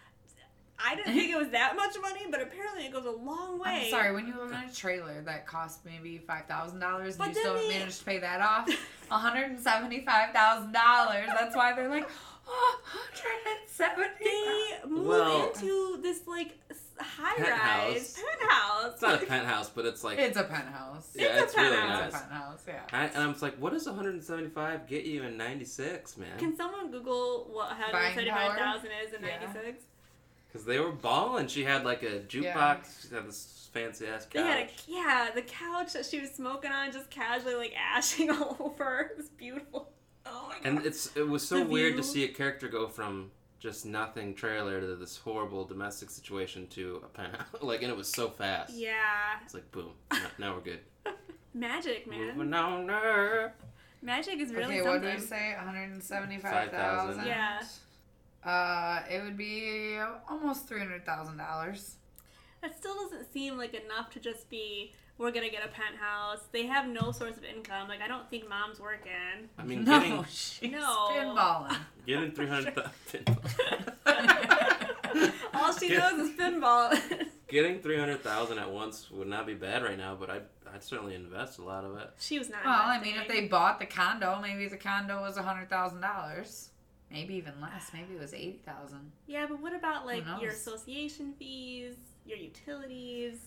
I 0.82 0.95
didn't 0.97 1.12
think 1.14 1.30
it 1.30 1.36
was 1.36 1.51
that 1.51 1.76
much 1.76 1.95
money, 2.01 2.20
but 2.30 2.41
apparently 2.41 2.86
it 2.86 2.93
goes 2.93 3.05
a 3.05 3.11
long 3.11 3.59
way. 3.59 3.82
I'm 3.84 3.91
sorry, 3.91 4.12
when 4.14 4.26
you 4.26 4.34
live 4.41 4.51
in 4.51 4.57
a 4.57 4.72
trailer 4.72 5.20
that 5.26 5.47
cost 5.47 5.84
maybe 5.84 6.16
five 6.26 6.47
thousand 6.47 6.80
dollars 6.80 7.16
and 7.16 7.18
But 7.18 7.28
you 7.34 7.41
still 7.43 7.55
they- 7.55 7.68
managed 7.68 7.99
to 7.99 8.05
pay 8.05 8.18
that 8.18 8.41
off, 8.41 8.66
one 9.09 9.20
hundred 9.20 9.51
and 9.51 9.61
seventy-five 9.61 10.32
thousand 10.32 10.72
dollars. 10.72 11.28
That's 11.38 11.55
why 11.55 11.74
they're 11.74 11.88
like, 11.91 12.09
oh, 12.49 12.80
hundred 12.84 13.59
and 13.61 13.68
seventy. 13.68 14.24
They 14.24 14.88
move 14.88 15.07
Well- 15.07 15.51
into 15.51 15.99
this 16.03 16.26
like 16.26 16.59
high 17.05 17.36
Penthouse. 17.36 17.92
rise 17.92 18.22
penthouse. 18.38 18.92
It's 18.94 19.03
not 19.03 19.22
a 19.22 19.26
penthouse, 19.26 19.68
but 19.70 19.86
it's 19.86 20.03
like 20.05 20.18
It's 20.18 20.36
a 20.36 20.44
penthouse. 20.44 21.11
yeah, 21.14 21.26
it's 21.26 21.38
a 21.40 21.44
it's, 21.44 21.57
really 21.57 21.76
penthouse. 21.76 22.07
It's 22.07 22.16
a 22.16 22.18
penthouse. 22.18 22.64
Yeah. 22.68 22.80
I, 22.92 23.05
and 23.07 23.16
I'm 23.18 23.30
just 23.30 23.42
like, 23.42 23.57
what 23.57 23.72
does 23.72 23.86
175 23.86 24.86
get 24.86 25.05
you 25.05 25.22
in 25.24 25.36
'96, 25.36 26.16
man? 26.18 26.38
Can 26.38 26.57
someone 26.57 26.90
Google 26.90 27.48
what 27.53 27.68
175,000 27.68 28.88
is 29.07 29.12
in 29.14 29.22
Yeah. 29.22 29.38
96? 29.40 29.84
Because 30.48 30.66
they 30.66 30.78
were 30.80 30.90
balling. 30.92 31.46
She 31.46 31.62
had 31.64 31.84
like 31.84 32.03
a 32.03 32.20
jukebox. 32.20 32.44
Yeah. 32.44 32.82
She 33.09 33.14
had 33.14 33.28
this 33.28 33.68
fancy 33.72 34.07
ass 34.09 34.24
couch. 34.24 34.32
They 34.32 34.42
had 34.42 34.59
a 34.59 34.68
yeah, 34.88 35.30
the 35.34 35.42
couch 35.42 35.92
that 35.92 36.05
she 36.05 36.20
was 36.20 36.30
smoking 36.30 36.72
on 36.72 36.90
just 36.92 37.09
casually 37.11 37.55
like 37.55 37.72
ashing 37.94 38.30
all 38.30 38.57
over. 38.59 39.11
It 39.12 39.16
was 39.16 39.28
beautiful. 39.28 39.90
Oh 40.26 40.46
my 40.48 40.55
god. 40.55 40.66
and 40.78 40.86
it's 40.86 41.14
it 41.16 41.28
was 41.28 41.46
so 41.46 41.61
The 41.61 41.66
weird 41.66 41.96
to 41.96 42.03
see 42.03 42.24
a 42.24 42.28
character 42.28 42.68
go 42.68 42.88
from 42.88 43.30
just 43.61 43.84
nothing 43.86 44.34
trailer 44.34 44.80
to 44.80 44.96
this 44.96 45.18
horrible 45.18 45.64
domestic 45.64 46.11
situation 46.11 46.66
to 46.68 47.02
a 47.04 47.08
penthouse. 47.08 47.46
like, 47.61 47.82
and 47.82 47.90
it 47.90 47.96
was 47.96 48.08
so 48.08 48.28
fast. 48.28 48.72
yeah, 48.74 49.38
It's 49.44 49.54
like 49.54 49.70
boom. 49.70 49.90
Now, 50.11 50.18
now 50.38 50.54
we're 50.54 50.62
good. 50.62 50.80
magic 51.54 52.08
man. 52.08 52.36
Moving 52.36 52.54
on 52.54 52.90
up. 52.90 53.61
Magic 54.02 54.40
is 54.40 54.50
really 54.50 54.80
okay, 54.80 54.82
what 54.82 54.92
something. 54.94 55.11
did 55.11 55.20
we 55.20 55.26
say? 55.26 55.54
One 55.56 55.66
hundred 55.66 56.02
seventy-five 56.02 56.70
thousand. 56.70 57.26
Yeah. 57.26 57.61
Uh, 58.42 59.02
it 59.11 59.22
would 59.22 59.36
be 59.36 59.98
almost 60.28 60.66
three 60.66 60.78
hundred 60.78 61.04
thousand 61.04 61.36
dollars. 61.36 61.96
That 62.62 62.76
still 62.78 62.94
doesn't 62.94 63.30
seem 63.32 63.58
like 63.58 63.74
enough 63.74 64.11
to 64.12 64.20
just 64.20 64.48
be. 64.48 64.94
We're 65.21 65.33
gonna 65.33 65.51
get 65.51 65.62
a 65.62 65.68
penthouse. 65.68 66.41
They 66.51 66.64
have 66.66 66.89
no 66.89 67.12
source 67.12 67.37
of 67.37 67.45
income. 67.45 67.89
Like 67.89 68.01
I 68.01 68.09
don't 68.09 68.29
think 68.31 68.49
mom's 68.49 68.81
working. 68.81 69.11
I 69.59 69.62
mean, 69.64 69.85
No, 69.85 70.01
getting 70.01 70.25
she's 70.31 70.73
No. 70.73 71.09
pinballing. 71.12 71.77
getting 72.07 72.33
300 72.33 72.75
All 75.53 75.73
she 75.75 75.89
knows 75.91 76.18
is 76.21 76.31
pinball. 76.39 76.99
getting 77.49 77.81
300,000 77.81 78.59
at 78.59 78.71
once 78.71 79.11
would 79.11 79.29
not 79.29 79.47
be 79.47 79.53
bad 79.55 79.83
right 79.83 79.99
now, 79.99 80.14
but 80.18 80.31
I'd 80.31 80.43
I'd 80.73 80.83
certainly 80.83 81.14
invest 81.16 81.59
a 81.59 81.62
lot 81.64 81.85
of 81.85 81.97
it. 81.99 82.11
she 82.18 82.39
was 82.39 82.49
not. 82.49 82.64
Well, 82.64 82.73
I 82.75 82.99
mean, 83.01 83.16
if 83.16 83.29
they 83.29 83.47
bought 83.47 83.79
the 83.79 83.87
condo, 83.87 84.39
maybe 84.41 84.68
the 84.68 84.77
condo 84.79 85.21
was 85.21 85.37
a 85.37 85.43
hundred 85.43 85.68
thousand 85.68 86.01
dollars. 86.01 86.71
Maybe 87.11 87.35
even 87.35 87.61
less. 87.61 87.91
Maybe 87.93 88.14
it 88.14 88.21
was 88.21 88.33
eighty 88.33 88.62
thousand. 88.64 89.12
Yeah, 89.27 89.47
but 89.49 89.61
what 89.61 89.75
about 89.75 90.07
like 90.07 90.25
your 90.41 90.53
association 90.53 91.35
fees, 91.39 91.97
your 92.25 92.39
utilities? 92.39 93.39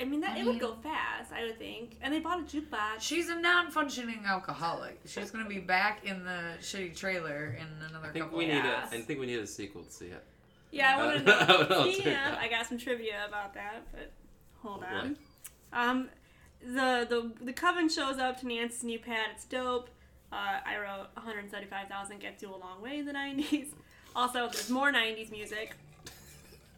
I 0.00 0.04
mean, 0.04 0.20
that 0.22 0.36
I 0.36 0.40
it 0.40 0.46
would 0.46 0.58
go 0.58 0.74
fast, 0.82 1.32
I 1.32 1.44
would 1.44 1.58
think. 1.58 1.96
And 2.02 2.12
they 2.14 2.20
bought 2.20 2.40
a 2.40 2.42
jukebox. 2.42 3.00
She's 3.00 3.28
a 3.28 3.34
non-functioning 3.36 4.22
alcoholic. 4.26 4.98
She's 5.06 5.30
gonna 5.30 5.48
be 5.48 5.58
back 5.58 6.04
in 6.04 6.24
the 6.24 6.54
shitty 6.60 6.96
trailer 6.96 7.56
in 7.60 7.66
another 7.88 8.08
I 8.08 8.12
think 8.12 8.24
couple. 8.24 8.38
we 8.38 8.44
of 8.46 8.50
need 8.50 8.60
a 8.60 8.64
Yeah. 8.68 8.88
I 8.90 9.00
think 9.00 9.20
we 9.20 9.26
need 9.26 9.38
a 9.38 9.46
sequel 9.46 9.82
to 9.84 9.90
see 9.92 10.06
it. 10.06 10.24
Yeah, 10.70 10.96
I 10.96 11.00
Uh, 11.00 11.06
want 11.06 11.18
to 11.18 11.24
know, 11.24 11.36
know. 11.68 11.82
it's 11.84 11.94
Speaking 11.96 12.12
like 12.12 12.26
of, 12.26 12.32
that. 12.32 12.38
I 12.40 12.48
got 12.48 12.66
some 12.66 12.78
trivia 12.78 13.24
about 13.28 13.54
that, 13.54 13.82
but 13.92 14.10
hold 14.62 14.84
Oh, 14.84 14.90
boy. 14.90 14.96
on. 14.96 15.16
Um, 15.72 16.08
the 16.62 17.06
the 17.08 17.44
the 17.44 17.52
coven 17.52 17.88
shows 17.88 18.18
up 18.18 18.38
to 18.40 18.46
Nancy's 18.46 18.84
new 18.84 18.98
pad. 18.98 19.28
It's 19.34 19.44
dope. 19.44 19.90
Uh, 20.32 20.60
I 20.64 20.76
wrote 20.78 21.08
175,000 21.16 22.20
gets 22.20 22.40
you 22.42 22.50
a 22.50 22.56
long 22.56 22.80
way 22.80 22.98
in 23.00 23.06
the 23.06 23.12
90s. 23.12 23.68
Also, 24.16 24.48
there's 24.48 24.68
more 24.70 24.92
90s 24.92 25.30
music. 25.30 25.76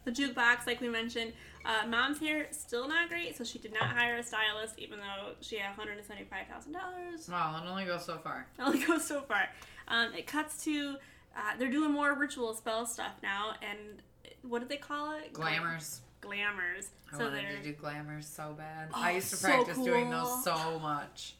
The 0.05 0.11
jukebox, 0.11 0.67
like 0.67 0.79
we 0.81 0.87
mentioned, 0.87 1.33
uh, 1.65 1.87
mom's 1.87 2.19
hair 2.19 2.47
still 2.51 2.87
not 2.87 3.09
great, 3.09 3.35
so 3.37 3.43
she 3.43 3.59
did 3.59 3.73
not 3.73 3.83
hire 3.89 4.17
a 4.17 4.23
stylist, 4.23 4.77
even 4.77 4.99
though 4.99 5.33
she 5.41 5.57
had 5.57 5.69
175,000 5.77 6.71
dollars. 6.71 7.27
Well, 7.29 7.61
it 7.63 7.69
only 7.69 7.85
goes 7.85 8.05
so 8.05 8.17
far. 8.17 8.47
It 8.59 8.61
only 8.61 8.85
goes 8.85 9.05
so 9.05 9.21
far. 9.21 9.49
Um, 9.87 10.13
it 10.13 10.27
cuts 10.27 10.63
to 10.65 10.95
uh, 11.35 11.57
they're 11.57 11.71
doing 11.71 11.91
more 11.91 12.13
ritual 12.17 12.53
spell 12.53 12.85
stuff 12.85 13.13
now, 13.23 13.53
and 13.61 14.01
what 14.43 14.59
did 14.59 14.69
they 14.69 14.77
call 14.77 15.15
it? 15.17 15.33
Glamours. 15.33 16.01
Glamours. 16.21 16.89
I 17.11 17.17
So 17.17 17.23
wanted 17.25 17.43
they're 17.45 17.57
to 17.57 17.63
do 17.63 17.73
glamours 17.73 18.27
so 18.27 18.53
bad. 18.57 18.89
Oh, 18.93 19.01
I 19.01 19.11
used 19.11 19.29
to 19.31 19.35
so 19.35 19.47
practice 19.47 19.77
doing 19.77 20.09
those 20.09 20.43
so 20.43 20.79
much. 20.79 21.35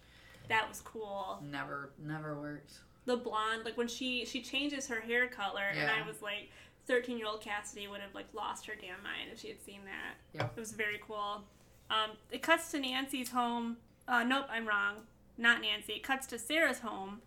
that 0.50 0.68
was 0.68 0.82
cool. 0.82 1.40
Never, 1.50 1.92
never 1.98 2.40
worked. 2.40 2.74
The 3.06 3.18
blonde, 3.18 3.64
like 3.66 3.78
when 3.78 3.88
she 3.90 4.26
she 4.26 4.42
changes 4.42 4.88
her 4.88 5.00
hair 5.02 5.28
color, 5.28 5.64
and 5.76 5.90
I 5.92 6.08
was 6.08 6.22
like, 6.22 6.50
thirteen 6.88 7.18
year 7.18 7.28
old 7.28 7.42
Cassidy 7.42 7.88
would 7.88 8.02
have 8.02 8.14
like 8.14 8.28
lost 8.34 8.66
her 8.68 8.74
damn 8.80 9.02
mind 9.04 9.30
if 9.32 9.40
she 9.40 9.50
had 9.50 9.62
seen 9.64 9.82
that. 9.86 10.16
Yep. 10.40 10.54
It 10.56 10.60
was 10.60 10.72
very 10.72 11.00
cool. 11.06 11.44
Um, 11.90 12.12
it 12.32 12.42
cuts 12.42 12.72
to 12.72 12.80
Nancy's 12.80 13.32
home. 13.32 13.78
Uh, 14.08 14.24
nope, 14.24 14.46
I'm 14.50 14.68
wrong. 14.68 14.96
Not 15.38 15.62
Nancy. 15.62 15.94
It 15.94 16.04
cuts 16.04 16.28
to 16.28 16.40
Sarah's 16.40 16.80
home, 16.80 17.22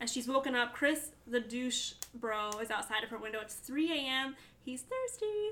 and 0.00 0.08
she's 0.08 0.26
woken 0.28 0.54
up. 0.54 0.72
Chris, 0.72 1.10
the 1.26 1.40
douche 1.40 1.92
bro, 2.14 2.50
is 2.60 2.70
outside 2.70 3.02
of 3.04 3.10
her 3.10 3.18
window. 3.18 3.40
It's 3.40 3.54
3 3.54 3.90
a.m. 3.92 4.36
He's 4.64 4.82
thirsty. 4.82 5.50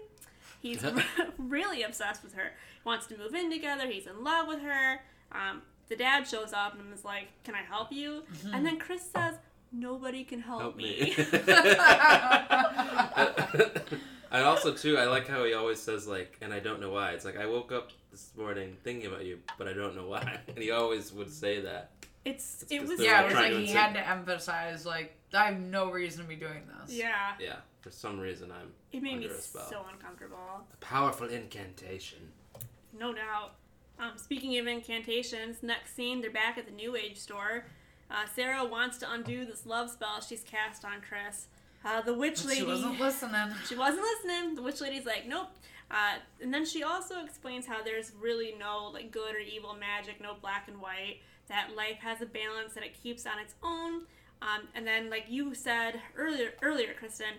He's 0.61 0.85
really 1.39 1.83
obsessed 1.83 2.23
with 2.23 2.35
her. 2.35 2.53
Wants 2.85 3.07
to 3.09 3.19
move 3.19 3.35
in 3.35 3.51
together. 3.51 3.87
He's 3.89 4.07
in 4.07 4.23
love 4.25 4.49
with 4.49 4.61
her. 4.63 5.01
Um, 5.33 5.63
the 5.89 5.97
dad 5.97 6.27
shows 6.27 6.53
up 6.53 6.79
and 6.79 6.93
is 6.95 7.05
like, 7.05 7.29
"Can 7.45 7.55
I 7.55 7.63
help 7.63 7.93
you?" 7.93 8.23
And 8.53 8.65
then 8.65 8.79
Chris 8.79 9.03
says, 9.03 9.35
nobody 9.73 10.25
can 10.25 10.41
help, 10.41 10.61
Help 10.61 10.77
me. 10.77 10.85
me. 10.85 11.15
I 14.31 14.41
also 14.45 14.73
too 14.73 14.97
I 14.97 15.05
like 15.05 15.29
how 15.29 15.45
he 15.45 15.53
always 15.55 15.79
says 15.81 16.07
like, 16.07 16.39
and 16.41 16.53
I 16.55 16.59
don't 16.59 16.81
know 16.81 16.91
why. 16.91 17.11
It's 17.13 17.25
like 17.25 17.37
I 17.39 17.47
woke 17.47 17.71
up 17.73 17.91
this 18.11 18.31
morning 18.37 18.77
thinking 18.83 19.07
about 19.11 19.25
you, 19.25 19.39
but 19.59 19.69
I 19.69 19.73
don't 19.75 19.95
know 19.95 20.07
why. 20.07 20.39
And 20.49 20.59
he 20.59 20.71
always 20.71 21.13
would 21.13 21.31
say 21.31 21.61
that. 21.61 21.91
it's 22.25 22.63
It's 22.63 22.73
it 22.73 22.79
'cause 22.81 22.89
was 22.91 23.01
yeah, 23.01 23.23
it 23.23 23.27
was 23.27 23.35
like 23.35 23.53
he 23.53 23.63
insert- 23.63 23.77
had 23.77 23.93
to 23.95 24.09
emphasize 24.09 24.87
like 24.87 25.17
I 25.35 25.47
have 25.47 25.59
no 25.61 25.91
reason 25.91 26.23
to 26.23 26.29
be 26.29 26.37
doing 26.37 26.63
this. 26.81 26.95
yeah. 26.97 27.33
Yeah, 27.41 27.57
for 27.83 27.91
some 27.91 28.19
reason 28.21 28.51
I'm 28.53 28.73
It 28.93 29.03
made 29.03 29.19
me 29.19 29.25
under 29.27 29.37
a 29.37 29.41
spell. 29.41 29.69
so 29.69 29.85
uncomfortable. 29.93 30.37
a 30.73 30.77
powerful 30.85 31.29
incantation. 31.29 32.19
No 32.99 33.13
doubt. 33.15 33.55
Um, 33.99 34.13
speaking 34.17 34.59
of 34.59 34.67
incantations, 34.67 35.63
next 35.63 35.95
scene, 35.95 36.21
they're 36.23 36.31
back 36.31 36.57
at 36.59 36.65
the 36.67 36.73
New 36.73 36.97
Age 36.97 37.19
store. 37.19 37.67
Uh, 38.13 38.27
Sarah 38.37 38.65
wants 38.65 38.99
to 38.99 39.11
undo 39.11 39.47
this 39.47 39.65
love 39.65 39.91
spell 39.91 40.21
she's 40.21 40.43
cast 40.45 40.85
on 40.85 41.01
Chris. 41.01 41.47
Uh, 41.85 42.03
the 42.03 42.15
witch 42.15 42.45
lady. 42.45 42.61
she 42.61 42.67
wasn't 42.67 43.01
listening. 43.01 43.55
She 43.69 43.75
wasn't 43.75 44.03
listening. 44.03 44.55
The 44.55 44.63
witch 44.63 44.81
lady's 44.81 45.07
like, 45.07 45.27
nope. 45.27 45.49
Uh, 45.91 46.19
and 46.41 46.53
then 46.53 46.65
she 46.65 46.83
also 46.83 47.25
explains 47.25 47.67
how 47.67 47.83
there's 47.83 48.13
really 48.21 48.55
no 48.59 48.91
like 48.93 49.11
good 49.11 49.35
or 49.35 49.39
evil 49.39 49.75
magic, 49.75 50.21
no 50.21 50.35
black 50.41 50.69
and 50.69 50.81
white. 50.81 51.21
That 51.49 51.71
life 51.75 51.99
has 52.01 52.21
a 52.21 52.27
balance 52.27 52.75
that 52.75 52.85
it 52.85 52.95
keeps 53.03 53.27
on 53.27 53.39
its 53.39 53.55
own. 53.63 54.03
Um, 54.43 54.69
and 54.75 54.87
then, 54.87 55.11
like 55.11 55.27
you 55.29 55.55
said 55.55 56.01
earlier, 56.17 56.53
earlier, 56.63 56.95
Kristen, 56.99 57.35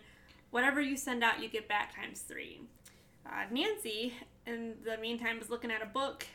whatever 0.51 0.81
you 0.81 0.97
send 0.97 1.23
out, 1.23 1.41
you 1.41 1.49
get 1.49 1.67
back 1.67 1.95
times 1.95 2.21
three. 2.21 2.61
Uh, 3.25 3.45
Nancy, 3.51 4.13
in 4.45 4.75
the 4.85 4.97
meantime, 4.97 5.39
is 5.39 5.49
looking 5.49 5.71
at 5.71 5.81
a 5.81 5.85
book. 5.85 6.25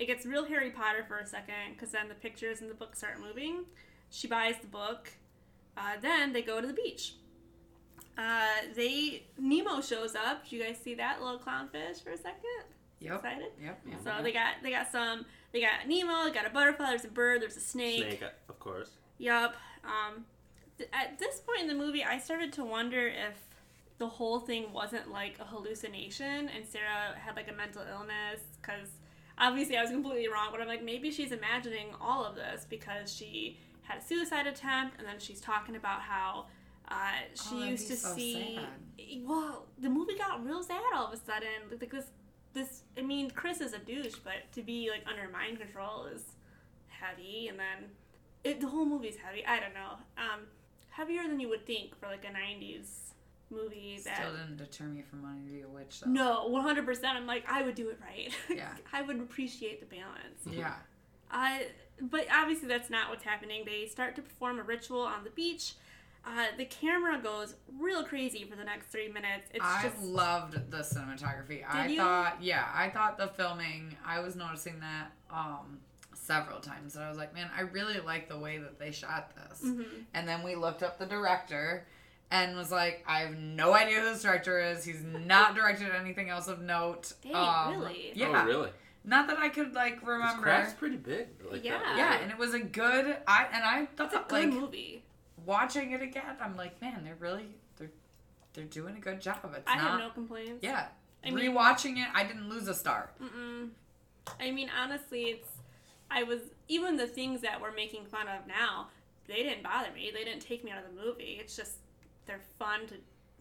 It 0.00 0.06
gets 0.06 0.24
real 0.24 0.46
Harry 0.46 0.70
Potter 0.70 1.04
for 1.06 1.18
a 1.18 1.26
second 1.26 1.74
because 1.74 1.90
then 1.90 2.08
the 2.08 2.14
pictures 2.14 2.62
in 2.62 2.68
the 2.68 2.74
book 2.74 2.96
start 2.96 3.20
moving. 3.20 3.66
She 4.08 4.26
buys 4.26 4.54
the 4.58 4.66
book. 4.66 5.12
Uh, 5.76 6.00
then 6.00 6.32
they 6.32 6.40
go 6.40 6.58
to 6.58 6.66
the 6.66 6.72
beach. 6.72 7.16
Uh, 8.16 8.46
they 8.74 9.24
Nemo 9.38 9.82
shows 9.82 10.14
up. 10.14 10.48
Do 10.48 10.56
you 10.56 10.64
guys 10.64 10.78
see 10.82 10.94
that 10.94 11.20
little 11.22 11.38
clownfish 11.38 12.02
for 12.02 12.12
a 12.12 12.16
second? 12.16 12.64
Yep. 13.00 13.16
Excited? 13.16 13.52
Yep. 13.62 13.80
yep. 13.90 13.98
So 14.02 14.22
they 14.22 14.32
got 14.32 14.54
they 14.62 14.70
got 14.70 14.90
some 14.90 15.26
they 15.52 15.60
got 15.60 15.86
Nemo, 15.86 16.24
they 16.24 16.32
got 16.32 16.46
a 16.46 16.50
butterfly, 16.50 16.86
there's 16.86 17.04
a 17.04 17.08
bird, 17.08 17.42
there's 17.42 17.58
a 17.58 17.60
snake. 17.60 17.98
Snake, 17.98 18.22
of 18.48 18.58
course. 18.58 18.92
Yup. 19.18 19.54
Um, 19.84 20.24
th- 20.78 20.88
at 20.94 21.18
this 21.18 21.40
point 21.40 21.60
in 21.60 21.68
the 21.68 21.74
movie, 21.74 22.04
I 22.04 22.18
started 22.18 22.54
to 22.54 22.64
wonder 22.64 23.06
if 23.06 23.34
the 23.98 24.08
whole 24.08 24.40
thing 24.40 24.72
wasn't 24.72 25.10
like 25.10 25.34
a 25.40 25.44
hallucination 25.44 26.48
and 26.48 26.66
Sarah 26.66 27.14
had 27.18 27.36
like 27.36 27.50
a 27.50 27.54
mental 27.54 27.82
illness 27.82 28.40
because 28.62 28.88
obviously 29.40 29.76
I 29.76 29.82
was 29.82 29.90
completely 29.90 30.28
wrong, 30.28 30.48
but 30.52 30.60
I'm 30.60 30.68
like 30.68 30.84
maybe 30.84 31.10
she's 31.10 31.32
imagining 31.32 31.88
all 32.00 32.24
of 32.24 32.36
this 32.36 32.66
because 32.68 33.12
she 33.12 33.58
had 33.82 33.98
a 33.98 34.02
suicide 34.04 34.46
attempt 34.46 34.98
and 34.98 35.06
then 35.08 35.18
she's 35.18 35.40
talking 35.40 35.74
about 35.76 36.02
how 36.02 36.46
uh, 36.88 36.94
she 37.34 37.56
Oh, 37.56 37.64
used 37.70 37.88
to 37.88 37.96
so 37.96 38.14
see. 38.14 38.56
sad. 38.56 39.22
Well, 39.24 39.66
the 39.78 39.88
movie 39.88 40.16
got 40.16 40.44
real 40.44 40.62
sad 40.62 40.82
all 40.94 41.06
of 41.06 41.12
a 41.12 41.16
sudden. 41.16 41.48
Like 41.80 41.90
this, 41.90 42.06
this. 42.52 42.82
I 42.98 43.02
mean, 43.02 43.30
Chris 43.30 43.60
is 43.60 43.72
a 43.72 43.78
douche, 43.78 44.16
but 44.24 44.50
to 44.52 44.62
be 44.62 44.90
like 44.90 45.04
under 45.08 45.30
mind 45.32 45.58
control 45.58 46.06
is 46.06 46.24
heavy, 46.88 47.48
and 47.48 47.58
then 47.58 47.90
it, 48.44 48.60
the 48.60 48.66
whole 48.68 48.84
movie's 48.86 49.16
heavy. 49.16 49.44
I 49.46 49.60
don't 49.60 49.74
know. 49.74 49.94
Um, 50.18 50.40
heavier 50.90 51.22
than 51.28 51.38
you 51.40 51.48
would 51.48 51.66
think 51.66 51.98
for 51.98 52.06
like 52.06 52.24
a 52.24 52.28
'90s 52.28 53.09
movie. 53.50 53.98
That 54.04 54.16
Still 54.16 54.32
didn't 54.32 54.56
deter 54.56 54.84
me 54.84 55.02
from 55.02 55.22
wanting 55.22 55.46
to 55.46 55.52
be 55.52 55.62
a 55.62 55.68
witch 55.68 56.00
though. 56.00 56.10
no, 56.10 56.48
100. 56.48 56.84
percent 56.86 57.16
I'm 57.16 57.26
like, 57.26 57.44
I 57.50 57.62
would 57.62 57.74
do 57.74 57.88
it 57.88 57.98
right. 58.00 58.32
Yeah. 58.56 58.72
I 58.92 59.02
would 59.02 59.20
appreciate 59.20 59.80
the 59.80 59.86
balance. 59.86 60.46
Yeah. 60.46 60.74
Uh, 61.30 61.58
but 62.00 62.26
obviously 62.32 62.68
that's 62.68 62.90
not 62.90 63.10
what's 63.10 63.24
happening. 63.24 63.64
They 63.64 63.86
start 63.86 64.16
to 64.16 64.22
perform 64.22 64.58
a 64.58 64.62
ritual 64.62 65.00
on 65.02 65.24
the 65.24 65.30
beach. 65.30 65.74
Uh, 66.24 66.46
the 66.58 66.66
camera 66.66 67.18
goes 67.18 67.54
real 67.78 68.04
crazy 68.04 68.44
for 68.44 68.54
the 68.56 68.64
next 68.64 68.88
three 68.88 69.08
minutes. 69.08 69.48
It's 69.54 69.64
I 69.64 69.82
just 69.82 70.02
loved 70.02 70.70
the 70.70 70.78
cinematography. 70.78 71.62
I 71.66 71.86
you? 71.86 71.96
thought, 71.96 72.36
yeah, 72.42 72.66
I 72.74 72.90
thought 72.90 73.16
the 73.16 73.28
filming. 73.28 73.96
I 74.04 74.20
was 74.20 74.36
noticing 74.36 74.80
that 74.80 75.12
um, 75.32 75.78
several 76.12 76.60
times, 76.60 76.94
and 76.94 77.04
I 77.04 77.08
was 77.08 77.16
like, 77.16 77.32
man, 77.34 77.50
I 77.56 77.62
really 77.62 78.00
like 78.00 78.28
the 78.28 78.38
way 78.38 78.58
that 78.58 78.78
they 78.78 78.90
shot 78.92 79.32
this. 79.34 79.62
Mm-hmm. 79.64 79.82
And 80.12 80.28
then 80.28 80.42
we 80.42 80.56
looked 80.56 80.82
up 80.82 80.98
the 80.98 81.06
director, 81.06 81.86
and 82.30 82.56
was 82.56 82.70
like, 82.70 83.04
I 83.06 83.20
have 83.20 83.36
no 83.36 83.74
idea 83.74 84.00
who 84.00 84.06
this 84.06 84.22
director 84.22 84.60
is. 84.60 84.84
He's 84.84 85.02
not 85.02 85.54
directed 85.56 85.88
anything 85.94 86.28
else 86.30 86.48
of 86.48 86.60
note. 86.60 87.12
Dang, 87.22 87.34
Um, 87.34 87.78
really? 87.80 88.12
Yeah. 88.14 88.42
Oh, 88.42 88.46
really? 88.46 88.70
Not 89.04 89.28
that 89.28 89.38
I 89.38 89.48
could 89.48 89.72
like 89.74 90.06
remember. 90.06 90.42
craft's 90.42 90.74
pretty 90.74 90.96
big. 90.96 91.28
Like 91.50 91.64
Yeah. 91.64 91.78
That. 91.78 91.96
Yeah, 91.96 92.18
and 92.22 92.30
it 92.30 92.38
was 92.38 92.54
a 92.54 92.60
good. 92.60 93.16
I 93.26 93.46
and 93.52 93.64
I 93.64 93.82
It's 93.82 93.92
a 94.00 94.08
thought 94.08 94.28
good 94.28 94.50
like 94.50 94.52
movie. 94.60 95.04
watching 95.46 95.92
it 95.92 96.02
again. 96.02 96.36
I'm 96.40 96.56
like, 96.56 96.80
man, 96.82 97.02
they're 97.04 97.16
really 97.18 97.46
they're 97.78 97.90
they're 98.52 98.64
doing 98.64 98.96
a 98.96 99.00
good 99.00 99.20
job. 99.20 99.38
It's 99.56 99.62
I 99.66 99.76
not. 99.76 99.90
have 99.92 99.98
no 100.00 100.10
complaints. 100.10 100.62
Yeah. 100.62 100.86
I 101.24 101.30
mean- 101.30 101.52
Rewatching 101.54 101.96
it, 101.98 102.08
I 102.14 102.24
didn't 102.24 102.48
lose 102.48 102.68
a 102.68 102.74
star. 102.74 103.10
Mm-mm. 103.22 103.70
I 104.38 104.50
mean, 104.50 104.70
honestly, 104.80 105.22
it's. 105.24 105.48
I 106.10 106.22
was 106.24 106.40
even 106.68 106.96
the 106.96 107.06
things 107.06 107.40
that 107.40 107.60
we're 107.60 107.72
making 107.74 108.04
fun 108.04 108.26
of 108.28 108.46
now. 108.46 108.88
They 109.26 109.42
didn't 109.44 109.62
bother 109.62 109.92
me. 109.94 110.10
They 110.12 110.24
didn't 110.24 110.40
take 110.42 110.64
me 110.64 110.72
out 110.72 110.78
of 110.84 110.94
the 110.94 111.00
movie. 111.04 111.38
It's 111.40 111.54
just 111.56 111.76
they're 112.30 112.40
fun 112.58 112.86
to 112.86 112.94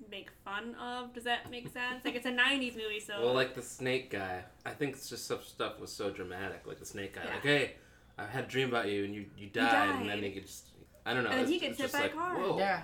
make 0.09 0.29
fun 0.43 0.73
of. 0.75 1.13
Does 1.13 1.25
that 1.25 1.51
make 1.51 1.71
sense? 1.71 2.03
Like 2.03 2.15
it's 2.15 2.25
a 2.25 2.31
'90s 2.31 2.75
movie, 2.75 2.99
so 2.99 3.21
Well, 3.21 3.33
like 3.33 3.53
the 3.53 3.61
snake 3.61 4.09
guy, 4.09 4.43
I 4.65 4.71
think 4.71 4.95
it's 4.95 5.07
just 5.09 5.27
some 5.27 5.39
stuff 5.43 5.79
was 5.79 5.91
so 5.91 6.09
dramatic. 6.09 6.63
Like 6.65 6.79
the 6.79 6.85
snake 6.85 7.13
guy, 7.13 7.21
Yeah. 7.25 7.33
like, 7.35 7.43
hey, 7.43 7.71
I 8.17 8.25
had 8.25 8.45
a 8.45 8.47
dream 8.47 8.69
about 8.69 8.89
you, 8.89 9.03
and 9.05 9.13
you 9.13 9.25
you 9.37 9.47
died, 9.47 9.89
and 9.89 10.09
then 10.09 10.17
died. 10.17 10.23
he 10.23 10.31
could 10.31 10.45
just, 10.47 10.69
I 11.05 11.13
don't 11.13 11.23
know. 11.23 11.29
And 11.29 11.37
then 11.39 11.43
it's, 11.45 11.51
he 11.51 11.59
gets 11.59 11.77
hit 11.77 11.83
just 11.83 11.93
by 11.93 11.99
a 11.99 12.03
like, 12.03 12.15
car. 12.15 12.35
Whoa. 12.37 12.57
Yeah. 12.57 12.81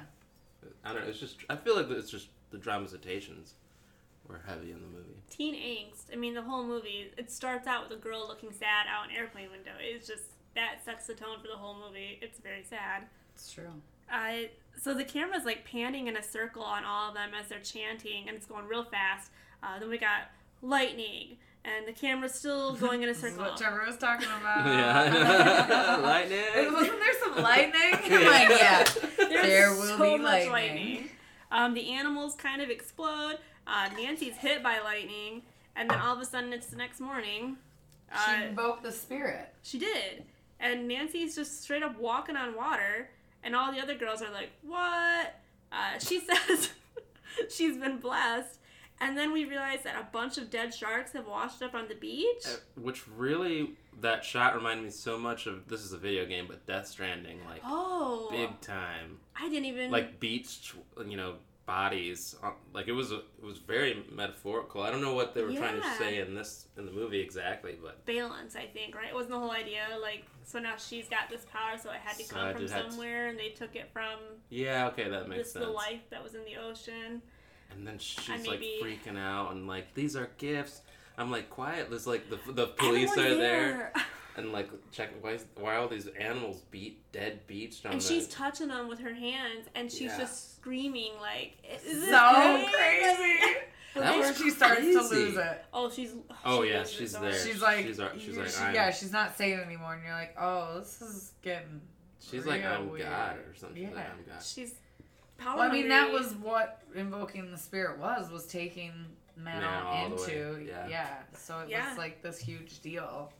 I 0.83 0.93
don't 0.93 1.01
know. 1.03 1.09
It's 1.09 1.19
just, 1.19 1.37
I 1.49 1.55
feel 1.55 1.75
like 1.75 1.89
it's 1.89 2.11
just 2.11 2.27
the 2.51 2.57
dramatizations 2.59 3.53
were 4.27 4.41
heavy 4.47 4.71
in 4.71 4.79
the 4.81 4.87
movie. 4.87 5.21
teen 5.29 5.55
angst. 5.55 6.13
I 6.13 6.15
mean, 6.15 6.33
the 6.35 6.41
whole 6.43 6.63
movie. 6.63 7.11
It 7.17 7.31
starts 7.31 7.67
out 7.67 7.89
with 7.89 7.97
a 7.97 8.01
girl 8.01 8.27
looking 8.27 8.51
sad 8.51 8.85
out 8.87 9.09
an 9.09 9.15
airplane 9.15 9.49
window. 9.51 9.71
It's 9.79 10.07
just 10.07 10.25
that 10.55 10.83
sets 10.85 11.07
the 11.07 11.13
tone 11.15 11.39
for 11.41 11.47
the 11.47 11.55
whole 11.57 11.75
movie. 11.75 12.19
It's 12.21 12.39
very 12.39 12.63
sad. 12.63 13.03
It's 13.35 13.51
true. 13.51 13.69
Uh, 14.11 14.47
so 14.81 14.93
the 14.93 15.03
camera's 15.03 15.45
like 15.45 15.65
panning 15.65 16.07
in 16.07 16.17
a 16.17 16.23
circle 16.23 16.63
on 16.63 16.83
all 16.83 17.09
of 17.09 17.15
them 17.15 17.31
as 17.39 17.47
they're 17.49 17.59
chanting, 17.59 18.27
and 18.27 18.35
it's 18.37 18.45
going 18.45 18.65
real 18.67 18.83
fast. 18.83 19.31
Uh, 19.63 19.79
then 19.79 19.89
we 19.89 19.97
got 19.97 20.29
lightning, 20.61 21.37
and 21.63 21.87
the 21.87 21.91
camera's 21.93 22.33
still 22.33 22.75
going 22.85 23.03
in 23.03 23.09
a 23.09 23.13
circle. 23.15 23.43
what 23.43 23.57
Trevor 23.57 23.83
was 23.85 23.97
talking 23.97 24.27
about. 24.39 24.65
yeah, 24.65 25.95
lightning. 26.03 26.73
Wasn't 26.73 26.99
there 26.99 27.13
some 27.23 27.43
lightning? 27.43 27.93
I'm 27.93 28.25
like, 28.25 28.49
yeah. 28.59 28.83
There's 29.17 29.47
There 29.47 29.69
will 29.71 29.97
so 29.97 30.17
be 30.17 30.17
much 30.23 30.47
lightning. 30.47 31.09
Um, 31.51 31.73
the 31.73 31.91
animals 31.91 32.35
kind 32.35 32.61
of 32.61 32.69
explode. 32.69 33.37
Uh, 33.67 33.89
Nancy's 33.97 34.35
hit 34.37 34.61
by 34.61 34.79
lightning, 34.79 35.41
and 35.75 35.89
then 35.89 35.99
all 35.99 36.13
of 36.15 36.21
a 36.21 36.25
sudden 36.25 36.53
it's 36.53 36.67
the 36.67 36.75
next 36.75 36.99
morning. 36.99 37.57
She 38.11 38.35
Uh, 38.35 38.43
invoked 38.49 38.83
the 38.83 38.91
spirit. 38.91 39.49
She 39.63 39.79
did. 39.79 40.25
And 40.59 40.87
Nancy's 40.87 41.35
just 41.35 41.61
straight 41.63 41.81
up 41.83 41.97
walking 41.99 42.35
on 42.35 42.55
water, 42.55 43.09
and 43.45 43.55
all 43.55 43.71
the 43.71 43.79
other 43.79 43.95
girls 43.95 44.21
are 44.21 44.31
like, 44.33 44.49
What? 44.61 45.39
Uh, 45.71 45.97
she 45.99 46.19
says 46.47 46.69
she's 47.49 47.77
been 47.77 47.97
blessed. 47.99 48.59
And 49.01 49.17
then 49.17 49.33
we 49.33 49.43
realize 49.43 49.79
that 49.83 49.95
a 49.99 50.07
bunch 50.13 50.37
of 50.37 50.49
dead 50.49 50.73
sharks 50.73 51.11
have 51.13 51.27
washed 51.27 51.61
up 51.61 51.75
on 51.75 51.89
the 51.89 51.95
beach. 51.95 52.45
Uh, 52.45 52.55
Which 52.81 53.05
really, 53.09 53.71
that 53.99 54.23
shot 54.23 54.55
reminded 54.55 54.85
me 54.85 54.89
so 54.89 55.17
much 55.17 55.47
of 55.47 55.67
this 55.67 55.81
is 55.81 55.91
a 55.91 55.97
video 55.97 56.25
game, 56.25 56.45
but 56.47 56.65
Death 56.65 56.87
Stranding, 56.87 57.39
like 57.45 57.59
Oh. 57.65 58.29
big 58.31 58.61
time, 58.61 59.19
I 59.37 59.49
didn't 59.49 59.65
even. 59.65 59.91
like 59.91 60.19
beach, 60.21 60.73
you 61.05 61.17
know, 61.17 61.35
bodies. 61.65 62.35
uh, 62.43 62.51
Like 62.73 62.87
it 62.87 62.91
was, 62.93 63.11
it 63.11 63.23
was 63.43 63.57
very 63.57 64.03
metaphorical. 64.11 64.81
I 64.81 64.91
don't 64.91 65.01
know 65.01 65.13
what 65.13 65.33
they 65.33 65.41
were 65.43 65.53
trying 65.53 65.81
to 65.81 65.89
say 65.97 66.19
in 66.19 66.33
this 66.35 66.67
in 66.77 66.85
the 66.85 66.91
movie 66.91 67.19
exactly, 67.19 67.77
but 67.81 68.05
balance, 68.05 68.55
I 68.55 68.65
think, 68.65 68.95
right? 68.95 69.13
Wasn't 69.13 69.31
the 69.31 69.39
whole 69.39 69.51
idea 69.51 69.81
like 70.01 70.25
so 70.43 70.59
now 70.59 70.75
she's 70.77 71.09
got 71.09 71.29
this 71.29 71.45
power, 71.51 71.77
so 71.81 71.89
it 71.89 71.97
had 72.03 72.17
to 72.17 72.23
So 72.23 72.35
come 72.35 72.45
I 72.45 72.53
from 72.53 72.67
had 72.67 72.85
to- 72.85 72.91
somewhere, 72.91 73.27
and 73.27 73.39
they 73.39 73.49
took 73.49 73.75
it 73.75 73.89
from 73.91 74.19
yeah, 74.49 74.87
okay, 74.89 75.09
that 75.09 75.27
makes 75.27 75.43
this 75.45 75.53
sense. 75.53 75.65
the 75.65 75.71
life 75.71 76.01
that 76.11 76.23
was 76.23 76.35
in 76.35 76.45
the 76.45 76.55
ocean. 76.57 77.21
And 77.71 77.85
then 77.85 77.97
she's 77.97 78.29
And 78.29 78.47
like 78.47 78.61
freaking 78.81 79.17
out 79.17 79.51
and 79.53 79.67
like 79.67 79.93
these 79.95 80.15
are 80.15 80.29
gifts. 80.37 80.81
I'm 81.17 81.31
like 81.31 81.49
quiet. 81.49 81.89
There's 81.89 82.05
like 82.07 82.29
the 82.29 82.37
the 82.51 82.67
police 82.67 83.11
Everyone's 83.11 83.37
are 83.37 83.39
there. 83.39 83.93
and 84.37 84.51
like 84.51 84.69
check 84.91 85.09
why 85.21 85.31
is, 85.31 85.45
why 85.55 85.75
all 85.77 85.87
these 85.87 86.07
animals 86.07 86.61
beat 86.71 86.99
dead 87.11 87.45
beached 87.47 87.85
on 87.85 87.93
and 87.93 88.01
the 88.01 88.05
she's 88.05 88.27
touching 88.27 88.67
them 88.69 88.87
with 88.87 88.99
her 88.99 89.13
hands, 89.13 89.67
and 89.75 89.91
she's 89.91 90.11
Yeah. 90.11 90.17
just 90.19 90.55
screaming 90.57 91.13
like, 91.21 91.57
"Is 91.85 92.07
So 92.09 92.67
great?" 92.71 92.71
crazy. 92.73 93.55
That 93.95 94.01
That's 94.01 94.17
where 94.17 94.33
she 94.35 94.49
starts 94.49 94.81
to 94.81 95.01
lose 95.03 95.37
it. 95.37 95.65
Oh, 95.73 95.89
she's. 95.89 96.11
Oh, 96.43 96.63
she 96.63 96.69
yeah, 96.69 96.83
she's 96.83 97.13
there. 97.13 97.31
She's 97.33 97.61
like, 97.61 97.85
She's 97.85 97.97
she's 98.21 98.37
like, 98.37 98.49
she- 98.49 98.73
yeah, 98.75 98.91
she's 98.91 99.13
not 99.13 99.37
saying 99.37 99.57
anymore, 99.57 99.93
and 99.93 100.03
you're 100.03 100.11
like, 100.11 100.35
oh, 100.37 100.79
this 100.79 101.01
is 101.01 101.31
getting. 101.41 101.79
she's 102.19 102.45
like 102.45 102.59
real 102.59 102.71
oh, 102.71 102.75
I'm 102.75 102.91
weird. 102.91 103.05
God 103.07 103.37
or 103.37 103.55
something. 103.55 103.77
She's 103.85 103.95
like, 103.95 104.03
Yeah. 104.03 104.11
I'm 104.11 104.33
God. 104.33 104.43
She's 104.43 104.73
power. 105.37 105.59
Well, 105.59 105.69
I 105.69 105.71
mean, 105.71 105.87
that 105.87 106.11
was 106.11 106.33
what 106.35 106.81
invoking 106.93 107.49
the 107.51 107.57
spirit 107.57 107.97
was, 107.97 108.29
was 108.29 108.45
taking 108.47 108.91
man, 109.37 109.61
Man 109.61 109.81
all 109.85 110.05
into, 110.11 110.65
yeah. 110.67 110.87
yeah. 110.89 111.07
So 111.37 111.59
it 111.59 111.69
Yeah. 111.69 111.87
was 111.87 111.97
like 111.97 112.21
this 112.21 112.37
huge 112.37 112.81
deal, 112.81 113.31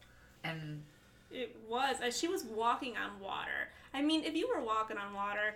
and 0.50 0.84
It 1.32 1.56
was. 1.68 1.98
Uh, 2.02 2.12
she 2.12 2.28
was 2.28 2.44
walking 2.44 2.96
on 2.98 3.20
water. 3.20 3.70
I 3.94 4.02
mean, 4.02 4.24
if 4.24 4.36
you 4.36 4.48
were 4.54 4.62
walking 4.64 4.98
on 4.98 5.14
water, 5.14 5.56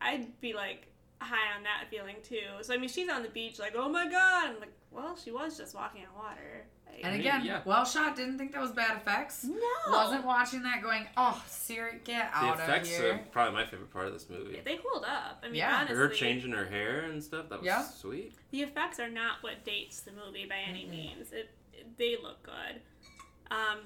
I'd 0.00 0.40
be 0.40 0.52
like 0.52 0.86
high 1.20 1.56
on 1.56 1.62
that 1.62 1.84
feeling 1.90 2.16
too. 2.22 2.62
So 2.62 2.74
I 2.74 2.76
mean, 2.78 2.88
she's 2.88 3.08
on 3.08 3.22
the 3.22 3.28
beach 3.30 3.58
like, 3.58 3.74
oh 3.76 3.88
my 3.88 4.08
god. 4.10 4.48
I'm 4.50 4.60
like, 4.60 4.72
well, 4.90 5.16
she 5.16 5.30
was 5.30 5.56
just 5.56 5.74
walking 5.74 6.02
on 6.02 6.14
water. 6.22 6.66
Like, 6.86 7.00
And 7.04 7.18
again, 7.18 7.44
yeah. 7.44 7.60
well 7.64 7.84
shot. 7.84 8.14
Didn't 8.16 8.36
think 8.38 8.52
that 8.52 8.60
was 8.60 8.70
bad 8.72 8.96
effects. 8.98 9.44
no, 9.44 9.56
Wasn't 9.90 10.24
watching 10.24 10.62
that 10.64 10.82
going, 10.82 11.06
oh, 11.16 11.42
Siri, 11.48 12.00
get 12.04 12.30
out 12.32 12.42
The 12.42 12.48
out 12.48 12.54
of 12.54 12.60
effects 12.68 12.88
here. 12.96 13.14
are 13.14 13.20
probably 13.32 13.54
my 13.54 13.64
favorite 13.64 13.90
part 13.92 14.06
of 14.06 14.12
this 14.12 14.28
movie. 14.28 14.60
they 14.64 14.78
hold 14.86 15.04
up. 15.04 15.40
I 15.42 15.46
mean, 15.46 15.56
Yeah. 15.56 15.76
honestly, 15.78 15.96
Her 15.96 16.08
changing 16.08 16.52
her 16.52 16.66
hair 16.66 17.00
and 17.00 17.22
stuff, 17.24 17.48
that 17.48 17.60
was 17.60 17.66
Yeah. 17.66 17.82
sweet. 17.84 18.34
the 18.50 18.62
effects 18.62 19.00
are 19.00 19.08
not 19.10 19.42
what 19.42 19.64
dates 19.64 20.00
the 20.00 20.12
movie 20.12 20.46
by 20.46 20.58
any 20.68 20.84
means. 20.86 21.32
It, 21.32 21.50
it- 21.72 21.96
they 21.96 22.16
look 22.22 22.42
good. 22.42 22.80
Um, 23.50 23.78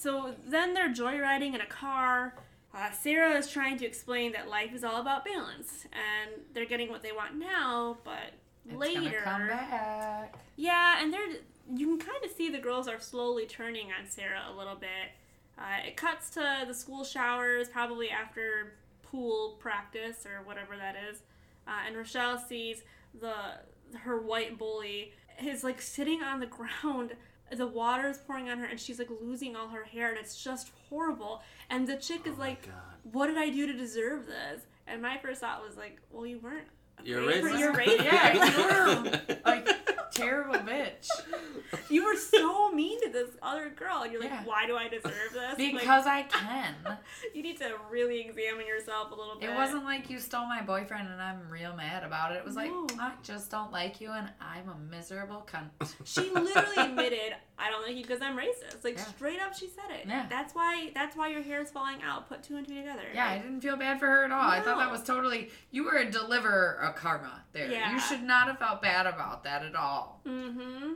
so 0.00 0.34
then 0.46 0.74
they're 0.74 0.92
joyriding 0.92 1.54
in 1.54 1.60
a 1.60 1.66
car. 1.66 2.34
Uh, 2.74 2.90
Sarah 2.92 3.36
is 3.36 3.48
trying 3.48 3.76
to 3.78 3.86
explain 3.86 4.32
that 4.32 4.48
life 4.48 4.72
is 4.74 4.84
all 4.84 5.00
about 5.00 5.24
balance, 5.24 5.86
and 5.92 6.40
they're 6.54 6.66
getting 6.66 6.88
what 6.88 7.02
they 7.02 7.12
want 7.12 7.34
now, 7.36 7.98
but 8.04 8.32
It's 8.68 8.76
later, 8.76 9.22
gonna 9.24 9.38
come 9.38 9.46
back. 9.48 10.34
yeah, 10.56 11.02
and 11.02 11.12
they're 11.12 11.28
you 11.72 11.86
can 11.96 11.98
kind 11.98 12.24
of 12.24 12.30
see 12.32 12.50
the 12.50 12.58
girls 12.58 12.88
are 12.88 12.98
slowly 12.98 13.46
turning 13.46 13.86
on 13.88 14.08
Sarah 14.08 14.42
a 14.52 14.56
little 14.56 14.74
bit. 14.74 15.10
Uh, 15.58 15.86
it 15.86 15.96
cuts 15.96 16.30
to 16.30 16.64
the 16.66 16.74
school 16.74 17.04
showers, 17.04 17.68
probably 17.68 18.08
after 18.10 18.72
pool 19.02 19.56
practice 19.60 20.24
or 20.24 20.42
whatever 20.44 20.76
that 20.76 20.96
is, 21.10 21.18
uh, 21.68 21.72
and 21.86 21.96
Rochelle 21.96 22.38
sees 22.38 22.82
the 23.20 23.34
her 24.04 24.20
white 24.20 24.56
bully 24.58 25.12
is 25.44 25.64
like 25.64 25.80
sitting 25.82 26.22
on 26.22 26.38
the 26.40 26.46
ground. 26.82 27.12
The 27.50 27.66
water 27.66 28.08
is 28.08 28.18
pouring 28.18 28.48
on 28.48 28.58
her, 28.58 28.64
and 28.64 28.78
she's 28.78 28.98
like 28.98 29.10
losing 29.20 29.56
all 29.56 29.68
her 29.68 29.84
hair, 29.84 30.10
and 30.10 30.18
it's 30.18 30.42
just 30.42 30.70
horrible. 30.88 31.42
And 31.68 31.86
the 31.86 31.96
chick 31.96 32.26
is 32.26 32.34
Oh 32.36 32.40
like. 32.40 32.68
"What 33.02 33.26
did 33.26 33.38
I 33.38 33.50
do 33.50 33.66
to 33.66 33.72
deserve 33.72 34.26
this?" 34.26 34.66
And 34.86 35.02
my 35.02 35.18
first 35.18 35.40
thought 35.40 35.62
was 35.66 35.76
like, 35.76 36.00
"Well, 36.10 36.26
you 36.26 36.38
weren't. 36.38 36.68
You're 37.04 37.20
afraid 37.28 37.42
for- 37.42 37.48
racist. 37.50 37.58
You're 37.60 37.72
racist. 37.74 38.04
Yeah, 38.04 39.02
you 39.04 39.04
were 39.04 39.38
like 39.44 39.68
terrible 40.12 40.54
bitch. 40.56 41.06
You 41.88 42.04
were 42.04 42.16
so 42.16 42.70
mean 42.72 43.00
to 43.02 43.10
this 43.10 43.30
other 43.42 43.70
girl. 43.70 44.06
You're 44.06 44.20
like, 44.20 44.30
Yeah. 44.30 44.44
why 44.44 44.66
do 44.66 44.76
I 44.76 44.88
deserve 44.88 45.12
this? 45.32 45.58
Like, 45.58 45.72
Because 45.80 46.06
I 46.06 46.22
can. 46.22 46.74
you 47.34 47.42
need 47.42 47.58
to 47.58 47.72
really 47.90 48.20
examine 48.20 48.66
yourself 48.66 49.10
a 49.12 49.14
little 49.14 49.36
bit. 49.38 49.50
It 49.50 49.54
wasn't 49.54 49.84
like 49.84 50.10
you 50.10 50.18
stole 50.18 50.46
my 50.46 50.62
boyfriend 50.62 51.08
and 51.08 51.20
I'm 51.22 51.48
real 51.48 51.74
mad 51.74 52.02
about 52.04 52.32
it. 52.32 52.38
It 52.38 52.44
was 52.44 52.56
like, 52.56 52.70
No. 52.70 52.86
I 53.00 53.12
just 53.22 53.50
don't 53.50 53.72
like 53.72 54.00
you 54.00 54.10
and 54.12 54.28
I'm 54.40 54.68
a 54.68 54.76
miserable 54.90 55.46
cunt. 55.50 55.94
She 56.04 56.22
literally 56.30 56.76
admitted, 56.76 57.34
"I 57.58 57.70
don't 57.70 57.82
like 57.86 57.94
you 57.96 58.02
because 58.02 58.20
I'm 58.22 58.36
racist." 58.36 58.82
Like 58.84 58.96
Yeah. 58.96 59.04
straight 59.04 59.40
up, 59.40 59.54
she 59.54 59.68
said 59.68 59.90
it. 60.00 60.06
Yeah. 60.08 60.26
That's 60.28 60.54
why. 60.54 60.90
That's 60.94 61.16
why 61.16 61.28
your 61.28 61.42
hair 61.42 61.60
is 61.60 61.70
falling 61.70 62.02
out. 62.02 62.28
Put 62.28 62.42
two 62.42 62.56
and 62.56 62.66
two 62.66 62.74
together. 62.74 63.02
Yeah, 63.14 63.28
I 63.28 63.38
didn't 63.38 63.60
feel 63.60 63.76
bad 63.76 63.98
for 64.00 64.06
her 64.06 64.24
at 64.24 64.32
all. 64.32 64.40
I 64.50 64.60
thought 64.60 64.78
that 64.78 64.90
was 64.90 65.02
totally, 65.04 65.50
you 65.70 65.84
were 65.84 65.96
a 65.98 66.10
deliverer 66.10 66.78
of 66.90 66.96
karma 66.96 67.42
there. 67.52 67.70
Yeah. 67.70 67.92
You 67.92 68.00
should 68.00 68.22
not 68.22 68.46
have 68.48 68.58
felt 68.58 68.82
bad 68.82 69.06
about 69.06 69.44
that 69.44 69.64
at 69.64 69.74
all. 69.74 70.20
Mm-hmm. 70.26 70.92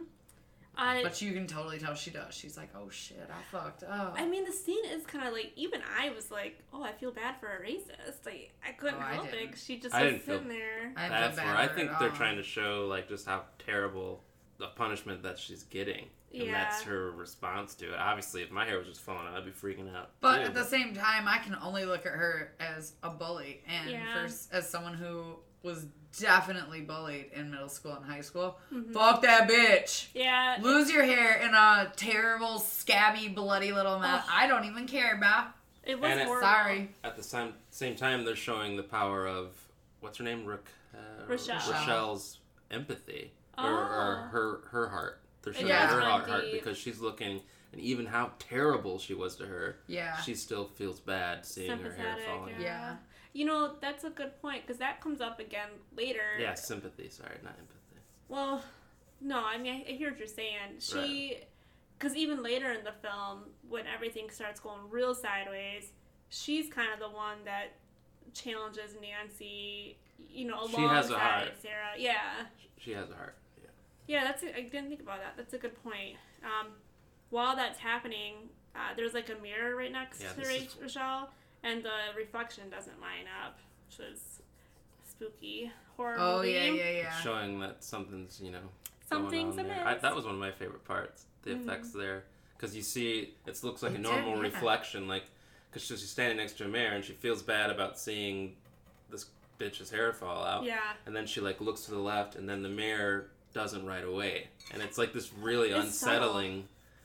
I. 0.77 1.03
But 1.05 1.23
you 1.23 1.33
can 1.33 1.47
totally 1.47 1.79
tell 1.79 1.95
she 1.95 2.11
does. 2.11 2.35
She's 2.35 2.57
like, 2.57 2.71
oh 2.77 2.89
shit, 2.91 3.31
I 3.31 3.43
fucked 3.57 3.85
up. 3.85 4.15
I 4.19 4.27
mean, 4.27 4.45
the 4.45 4.51
scene 4.53 4.85
is 4.87 5.07
kind 5.07 5.27
of 5.27 5.33
like 5.33 5.53
even 5.55 5.81
I 5.99 6.11
was 6.11 6.33
like, 6.33 6.59
"Oh, 6.73 6.83
I 6.83 6.91
feel 6.93 7.13
bad 7.13 7.37
for 7.39 7.47
a 7.47 7.61
racist." 7.65 8.27
Like 8.27 8.53
I 8.67 8.73
couldn't 8.73 8.97
Oh, 9.01 9.05
I 9.07 9.15
help 9.15 9.29
it. 9.29 9.33
didn't. 9.33 9.51
'cause 9.53 9.63
She 9.65 9.79
just 9.79 9.95
I 9.95 10.03
was 10.03 10.13
didn't 10.15 10.25
feel- 10.25 10.35
sitting 10.39 10.49
there. 10.49 10.93
I 10.97 11.09
didn't 11.09 11.35
feel 11.35 11.45
bad 11.45 11.57
for 11.57 11.71
her 11.71 11.75
think 11.77 11.99
they're 12.01 12.11
all. 12.11 12.17
trying 12.17 12.37
to 12.39 12.43
show 12.43 12.87
like 12.89 13.09
just 13.09 13.25
how 13.25 13.45
terrible 13.65 14.25
the 14.59 14.67
punishment 14.69 15.23
that 15.23 15.39
she's 15.39 15.63
getting. 15.65 16.07
And 16.37 16.53
that's 16.53 16.83
her 16.83 17.13
response 17.13 17.77
to 17.77 17.93
it. 17.93 17.97
Obviously, 17.97 18.43
if 18.43 18.51
my 18.51 18.65
hair 18.65 18.77
was 18.79 18.89
just 18.89 19.01
falling 19.03 19.29
out, 19.29 19.37
I'd 19.37 19.45
be 19.45 19.53
freaking 19.53 19.95
out. 19.95 20.11
But 20.21 20.39
too. 20.39 20.43
at 20.47 20.55
the 20.55 20.65
same 20.65 20.93
time, 20.93 21.29
I 21.29 21.39
can 21.39 21.55
only 21.63 21.85
look 21.85 22.05
at 22.07 22.13
her 22.13 22.53
as 22.59 22.95
a 23.05 23.11
bully, 23.11 23.63
and 23.69 23.89
Yeah. 23.91 24.13
first 24.15 24.53
as 24.53 24.69
someone 24.69 24.95
who 24.95 25.37
was 25.65 25.87
definitely 26.21 26.83
bullied 26.83 27.27
in 27.35 27.51
middle 27.51 27.69
school 27.69 27.95
and 27.95 28.05
high 28.05 28.21
school. 28.21 28.59
Mm-hmm. 28.73 28.93
Fuck 28.93 29.23
that 29.23 29.49
bitch. 29.49 30.07
Yeah. 30.15 30.59
Lose 30.61 30.91
your 30.93 31.03
hair 31.05 31.39
in 31.43 31.53
a 31.55 31.93
terrible, 31.97 32.61
scabby, 32.61 33.29
bloody 33.29 33.73
little 33.73 33.99
mess. 33.99 34.23
Ugh. 34.25 34.31
I 34.33 34.47
don't 34.47 34.65
even 34.67 34.87
care, 34.87 35.17
bro. 35.17 35.31
It 35.83 36.01
was 36.01 36.11
And 36.11 36.21
it- 36.21 36.27
horrible. 36.27 36.47
Sorry. 36.47 36.91
At 37.03 37.17
the 37.17 37.23
same 37.23 37.55
same 37.71 37.97
time, 37.97 38.25
they're 38.25 38.37
showing 38.37 38.77
the 38.77 38.83
power 38.85 39.27
of 39.27 39.49
what's 40.01 40.19
her 40.19 40.25
name, 40.25 40.45
Rick, 40.45 40.67
uh, 40.95 40.99
Rochelle. 41.27 41.57
Rochelle's 41.73 42.39
empathy 42.71 43.33
or, 43.59 43.65
or 43.65 44.25
Oh. 44.27 44.29
her 44.31 44.61
her 44.71 44.89
heart. 44.89 45.21
They're 45.43 45.53
showing 45.55 45.67
Yeah. 45.67 45.89
her 45.89 46.01
heart, 46.01 46.29
heart 46.29 46.45
because 46.53 46.79
she's 46.79 47.01
looking, 47.01 47.43
and 47.73 47.81
even 47.81 48.07
how 48.07 48.33
terrible 48.39 48.99
she 48.99 49.15
was 49.15 49.35
to 49.37 49.47
her, 49.47 49.77
Yeah. 49.89 50.17
she 50.23 50.35
still 50.35 50.67
feels 50.69 51.01
bad 51.01 51.45
seeing 51.45 51.79
her 51.79 51.93
hair 51.93 52.17
falling. 52.27 52.55
yeah. 52.61 52.61
Yeah. 52.61 52.97
You 53.35 53.45
know, 53.45 53.75
that's 53.81 54.05
a 54.05 54.11
good 54.11 54.41
point 54.41 54.63
because 54.65 54.79
that 54.79 55.01
comes 55.01 55.21
up 55.21 55.41
again 55.41 55.69
later. 55.95 56.23
Yeah, 56.39 56.55
sympathy. 56.55 57.09
Sorry, 57.11 57.37
not 57.43 57.55
empathy. 57.59 58.01
Well, 58.29 58.63
no, 59.21 59.45
I 59.45 59.59
mean, 59.59 59.85
I, 59.87 59.91
I 59.91 59.93
hear 59.97 60.11
what 60.11 60.19
you're 60.19 60.29
saying. 60.29 60.79
She, 60.79 61.39
because 61.99 62.17
even 62.17 62.43
later 62.45 62.71
in 62.71 62.85
the 62.85 62.93
film, 63.03 63.41
when 63.69 63.85
everything 63.93 64.31
starts 64.31 64.61
going 64.61 64.81
real 64.89 65.15
sideways, 65.15 65.91
she's 66.29 66.69
kind 66.73 66.89
of 66.95 67.01
the 67.01 67.09
one 67.15 67.39
that 67.45 67.73
challenges 68.35 68.95
Nancy, 69.03 69.97
you 70.31 70.47
know, 70.47 70.55
alongside. 70.61 71.53
Sarah. 71.61 71.91
Yeah. 71.99 72.45
She 72.79 72.93
has 72.93 73.11
a 73.11 73.15
heart. 73.15 73.35
Yeah. 73.61 73.71
Yeah, 74.07 74.25
that's 74.25 74.45
a, 74.45 74.57
I 74.57 74.63
didn't 74.63 74.89
think 74.89 75.01
about 75.03 75.19
that. 75.21 75.35
That's 75.37 75.55
a 75.55 75.59
good 75.59 75.83
point. 75.83 76.17
Um, 76.45 76.69
while 77.31 77.57
that's 77.57 77.81
happening, 77.81 78.35
uh, 78.77 78.95
there's 78.97 79.15
like 79.15 79.29
a 79.29 79.43
mirror 79.43 79.75
right 79.77 79.91
next 79.91 80.23
Yeah, 80.23 80.31
to 80.31 80.37
this 80.37 80.49
Ra- 80.49 80.55
is- 80.55 80.95
and 81.65 81.83
the 81.83 81.91
reflection 82.17 82.71
doesn't 82.71 83.01
line 83.01 83.27
up, 83.45 83.59
which 83.89 84.07
is 84.07 84.41
spooky 85.09 85.71
horror 85.97 86.17
Oh 86.19 86.37
movie. 86.39 86.53
yeah, 86.53 86.65
yeah, 86.71 86.91
yeah. 86.91 87.13
Showing 87.21 87.61
that 87.61 87.83
something's 87.85 88.41
you 88.43 88.51
know 88.53 88.59
Something's 89.09 89.57
going 89.57 89.71
on 89.71 89.77
there. 89.77 89.87
I, 89.87 89.95
that 89.99 90.15
was 90.17 90.25
one 90.25 90.35
of 90.35 90.41
my 90.41 90.51
favorite 90.53 90.85
parts. 90.85 91.27
The 91.43 91.51
Mm-hmm. 91.51 91.69
effects 91.69 91.93
there, 91.93 92.25
because 92.57 92.75
you 92.75 92.83
see 92.83 93.35
it 93.47 93.63
looks 93.63 93.83
like 93.83 93.95
a 93.95 93.99
normal 93.99 94.33
did, 94.37 94.37
yeah. 94.39 94.43
reflection, 94.55 95.07
like 95.09 95.25
because 95.71 95.87
she's 95.87 96.09
standing 96.09 96.39
next 96.39 96.55
to 96.59 96.65
a 96.65 96.69
mirror 96.69 96.95
and 96.95 97.05
she 97.05 97.13
feels 97.13 97.43
bad 97.43 97.69
about 97.71 97.99
seeing 97.99 98.55
this 99.11 99.27
bitch's 99.59 99.91
hair 99.91 100.13
fall 100.13 100.45
out. 100.45 100.65
Yeah. 100.65 100.79
And 101.07 101.15
then 101.15 101.27
she 101.27 101.41
like 101.41 101.61
looks 101.61 101.83
to 101.83 101.91
the 101.91 101.99
left, 101.99 102.35
and 102.37 102.49
then 102.49 102.63
the 102.63 102.69
mirror 102.71 103.29
doesn't 103.53 103.85
right 103.87 104.05
away, 104.05 104.49
and 104.73 104.83
it's 104.83 104.97
like 104.99 105.13
this 105.13 105.33
really 105.35 105.71
It's 105.71 105.95
subtle. 105.99 106.41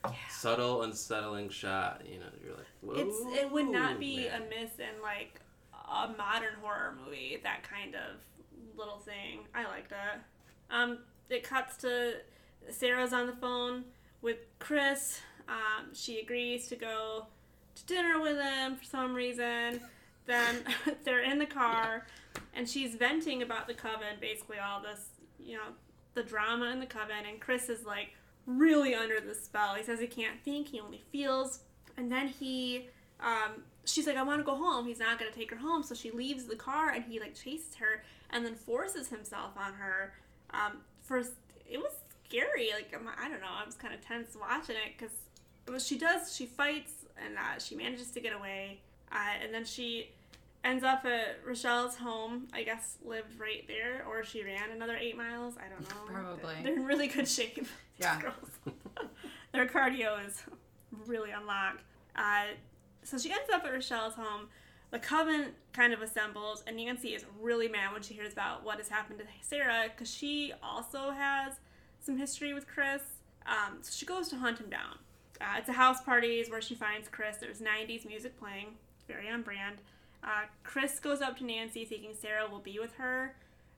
Unsettling, 0.04 0.30
subtle, 0.30 0.82
unsettling 0.82 1.48
shot. 1.50 2.02
You 2.04 2.20
know, 2.20 2.26
you're 2.42 2.54
like, 2.54 2.66
whoa. 2.80 2.94
It's 2.94 3.42
it 3.42 3.50
would 3.50 3.68
not 3.68 3.98
be 3.98 4.28
man. 4.28 4.42
amiss 4.42 4.78
in 4.78 5.02
like 5.02 5.40
a 5.74 6.08
modern 6.16 6.54
horror 6.60 6.96
movie. 7.04 7.40
That 7.42 7.62
kind 7.62 7.94
of 7.94 8.16
little 8.76 8.98
thing. 8.98 9.40
I 9.54 9.64
liked 9.64 9.92
it. 9.92 10.20
Um, 10.70 10.98
it 11.28 11.42
cuts 11.42 11.76
to 11.78 12.14
Sarah's 12.70 13.12
on 13.12 13.26
the 13.26 13.34
phone 13.34 13.84
with 14.22 14.38
Chris. 14.58 15.20
Um, 15.48 15.92
she 15.92 16.20
agrees 16.20 16.68
to 16.68 16.76
go 16.76 17.26
to 17.74 17.86
dinner 17.86 18.20
with 18.20 18.38
him 18.38 18.76
for 18.76 18.84
some 18.84 19.14
reason. 19.14 19.80
Then 20.26 20.64
they're 21.04 21.22
in 21.22 21.38
the 21.38 21.46
car, 21.46 22.06
and 22.54 22.68
she's 22.68 22.94
venting 22.94 23.42
about 23.42 23.66
the 23.66 23.74
coven, 23.74 24.16
basically 24.20 24.58
all 24.58 24.80
this, 24.80 25.06
you 25.38 25.56
know, 25.56 25.72
the 26.14 26.22
drama 26.22 26.66
in 26.66 26.80
the 26.80 26.86
coven. 26.86 27.24
And 27.28 27.40
Chris 27.40 27.68
is 27.68 27.84
like 27.84 28.14
really 28.46 28.94
under 28.94 29.20
the 29.20 29.34
spell. 29.34 29.74
He 29.74 29.82
says 29.82 30.00
he 30.00 30.06
can't 30.06 30.40
think, 30.44 30.68
he 30.68 30.80
only 30.80 31.02
feels. 31.12 31.60
And 31.96 32.10
then 32.10 32.28
he, 32.28 32.88
um, 33.20 33.62
she's 33.84 34.06
like, 34.06 34.16
I 34.16 34.22
want 34.22 34.40
to 34.40 34.44
go 34.44 34.54
home. 34.54 34.86
He's 34.86 34.98
not 34.98 35.18
going 35.18 35.30
to 35.30 35.36
take 35.38 35.50
her 35.50 35.56
home. 35.56 35.82
So 35.82 35.94
she 35.94 36.10
leaves 36.10 36.44
the 36.46 36.56
car 36.56 36.90
and 36.90 37.04
he 37.04 37.20
like 37.20 37.34
chases 37.34 37.74
her 37.76 38.02
and 38.30 38.44
then 38.44 38.54
forces 38.54 39.08
himself 39.08 39.50
on 39.56 39.74
her. 39.74 40.14
Um, 40.52 40.78
first, 41.02 41.32
it 41.68 41.78
was 41.78 41.92
scary. 42.28 42.70
Like, 42.72 42.92
I'm- 42.92 43.08
I 43.18 43.28
don't 43.28 43.40
know. 43.40 43.48
I 43.50 43.64
was 43.64 43.74
kind 43.74 43.94
of 43.94 44.00
tense 44.04 44.36
watching 44.40 44.76
it 44.76 44.96
because 44.98 45.84
she 45.86 45.98
does, 45.98 46.34
she 46.34 46.46
fights 46.46 46.92
and 47.24 47.36
uh, 47.36 47.58
she 47.58 47.74
manages 47.76 48.10
to 48.12 48.20
get 48.20 48.32
away. 48.34 48.80
Uh, 49.12 49.16
and 49.42 49.52
then 49.52 49.64
she 49.64 50.10
ends 50.64 50.84
up 50.84 51.04
at 51.04 51.40
Rochelle's 51.46 51.96
home. 51.96 52.48
I 52.52 52.62
guess 52.62 52.96
lived 53.04 53.38
right 53.38 53.64
there, 53.66 54.04
or 54.08 54.24
she 54.24 54.44
ran 54.44 54.70
another 54.70 54.96
eight 54.96 55.16
miles. 55.16 55.54
I 55.58 55.68
don't 55.68 55.82
know. 55.82 56.12
Probably. 56.12 56.54
They're 56.62 56.74
in 56.76 56.84
really 56.84 57.08
good 57.08 57.28
shape. 57.28 57.66
Yeah. 57.98 58.18
girls. 58.18 58.48
Their 59.52 59.66
cardio 59.66 60.26
is 60.26 60.42
really 61.06 61.32
unlocked. 61.32 61.82
Uh, 62.16 62.44
so 63.02 63.18
she 63.18 63.30
ends 63.30 63.50
up 63.52 63.62
at 63.62 63.72
Rochelle's 63.74 64.14
home. 64.14 64.48
The 64.90 64.98
coven 64.98 65.48
kind 65.74 65.92
of 65.92 66.00
assembles, 66.00 66.64
and 66.66 66.78
Nancy 66.78 67.10
is 67.10 67.26
really 67.38 67.68
mad 67.68 67.92
when 67.92 68.00
she 68.00 68.14
hears 68.14 68.32
about 68.32 68.64
what 68.64 68.78
has 68.78 68.88
happened 68.88 69.18
to 69.18 69.26
Sarah 69.42 69.88
because 69.94 70.10
she 70.10 70.54
also 70.62 71.10
has 71.10 71.60
some 72.00 72.16
history 72.16 72.54
with 72.54 72.66
Chris. 72.66 73.02
Um, 73.44 73.80
so 73.82 73.90
she 73.94 74.06
goes 74.06 74.28
to 74.30 74.36
hunt 74.36 74.58
him 74.58 74.70
down. 74.70 74.96
Uh, 75.40 75.56
it's 75.58 75.68
a 75.68 75.74
house 75.74 76.00
party 76.00 76.40
is 76.40 76.48
where 76.50 76.62
she 76.62 76.74
finds 76.74 77.06
Chris. 77.08 77.36
There's 77.36 77.60
90s 77.60 78.06
music 78.06 78.38
playing, 78.40 78.68
very 79.06 79.28
on 79.28 79.42
brand. 79.42 79.76
Uh, 80.22 80.42
Chris 80.64 80.98
goes 80.98 81.20
up 81.20 81.38
to 81.38 81.44
Nancy 81.44 81.84
thinking 81.84 82.10
Sarah 82.20 82.48
will 82.50 82.58
be 82.58 82.78
with 82.78 82.94
her. 82.96 83.34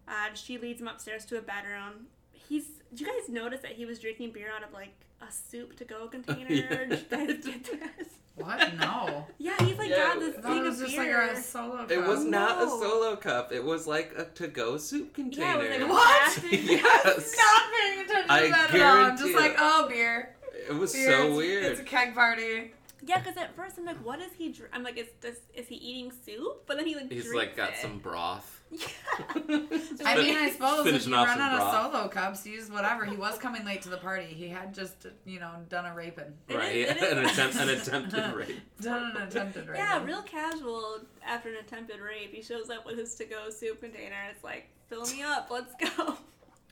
Uh, 0.08 0.34
she 0.34 0.58
leads 0.58 0.80
him 0.80 0.88
upstairs 0.88 1.24
to 1.26 1.38
a 1.38 1.42
bedroom. 1.42 2.06
He's. 2.32 2.66
Did 2.90 3.00
you 3.00 3.06
guys 3.06 3.28
notice 3.28 3.60
that 3.60 3.72
he 3.72 3.84
was 3.86 3.98
drinking 3.98 4.32
beer 4.32 4.48
out 4.54 4.62
of 4.66 4.72
like 4.72 4.92
a 5.26 5.30
soup 5.32 5.76
to 5.76 5.84
go 5.84 6.08
container? 6.08 6.52
Yeah. 6.52 6.68
Did 6.84 6.90
you 6.90 7.06
guys 7.10 7.44
get 7.44 7.80
that? 7.80 8.06
What? 8.34 8.74
No. 8.78 9.26
Yeah, 9.38 9.56
he's 9.64 9.76
like 9.76 9.90
Yeah, 9.90 9.96
got 10.14 10.20
this 10.20 10.36
thing 10.36 10.56
it 10.58 10.62
was 10.62 10.80
of 10.80 10.86
just 10.86 10.96
beer. 10.98 11.26
like 11.28 11.36
a 11.36 11.40
solo. 11.42 11.76
cup. 11.78 11.90
It 11.90 11.98
was 12.06 12.20
cup. 12.20 12.28
not 12.28 12.62
a 12.62 12.68
solo 12.68 13.16
cup. 13.16 13.52
It 13.52 13.62
was 13.64 13.86
like 13.86 14.12
a 14.16 14.24
to-go 14.24 14.76
soup 14.78 15.08
yeah, 15.08 15.14
container. 15.24 15.64
it 15.64 15.80
was 15.80 15.88
like 15.88 15.90
What? 15.90 16.52
yes. 16.52 17.36
Not 17.36 17.62
paying 17.72 18.04
attention 18.04 18.30
I 18.30 18.42
to 18.44 18.48
that 18.50 18.74
at 18.74 18.80
all. 18.80 18.96
I'm 19.04 19.16
just 19.18 19.34
like, 19.34 19.54
oh, 19.58 19.86
beer. 19.88 20.34
It 20.68 20.74
was 20.74 20.92
beer. 20.92 21.10
so 21.10 21.22
It's- 21.24 21.36
weird. 21.36 21.64
It's 21.64 21.80
a 21.80 21.84
keg 21.84 22.14
party. 22.14 22.70
Yeah, 23.04 23.18
because 23.18 23.36
at 23.36 23.54
first 23.56 23.78
I'm 23.78 23.84
like, 23.84 23.96
what 24.04 24.20
is 24.20 24.32
he? 24.38 24.50
Dr-? 24.52 24.68
I'm 24.72 24.82
like, 24.84 24.96
is 24.96 25.08
this 25.20 25.38
is 25.54 25.66
he 25.66 25.74
eating 25.74 26.12
soup? 26.24 26.62
But 26.66 26.76
then 26.76 26.86
he 26.86 26.94
like 26.94 27.10
He's 27.10 27.32
like 27.34 27.56
got 27.56 27.70
it. 27.70 27.76
some 27.78 27.98
broth. 27.98 28.60
Yeah. 28.72 30.06
I 30.06 30.16
mean, 30.16 30.36
I 30.36 30.50
suppose 30.50 30.86
if 30.86 31.06
you 31.06 31.14
off 31.14 31.26
run 31.26 31.40
out 31.40 31.60
of 31.60 31.92
solo 31.92 32.08
cups, 32.08 32.46
use 32.46 32.70
whatever. 32.70 33.04
He 33.04 33.16
was 33.16 33.38
coming 33.38 33.64
late 33.66 33.82
to 33.82 33.90
the 33.90 33.98
party. 33.98 34.24
He 34.24 34.48
had 34.48 34.72
just, 34.74 35.06
you 35.26 35.40
know, 35.40 35.50
done 35.68 35.84
a 35.84 35.94
raping. 35.94 36.32
Right, 36.48 36.76
is- 36.76 36.90
it 36.90 36.96
yeah, 37.02 37.18
an 37.18 37.24
attempt, 37.26 37.56
an 37.56 37.68
attempted 37.68 38.32
rape. 38.34 38.60
Done 38.80 39.12
an 39.16 39.22
attempted 39.22 39.68
raping. 39.68 39.84
Yeah, 39.84 40.02
real 40.04 40.22
casual 40.22 41.00
after 41.26 41.50
an 41.50 41.56
attempted 41.56 42.00
rape. 42.00 42.32
He 42.32 42.40
shows 42.42 42.70
up 42.70 42.86
with 42.86 42.96
his 42.98 43.14
to-go 43.16 43.50
soup 43.50 43.80
container. 43.80 44.14
and 44.14 44.34
It's 44.34 44.42
like, 44.44 44.68
fill 44.88 45.04
me 45.06 45.22
up, 45.22 45.48
let's 45.50 45.74
go. 45.96 46.16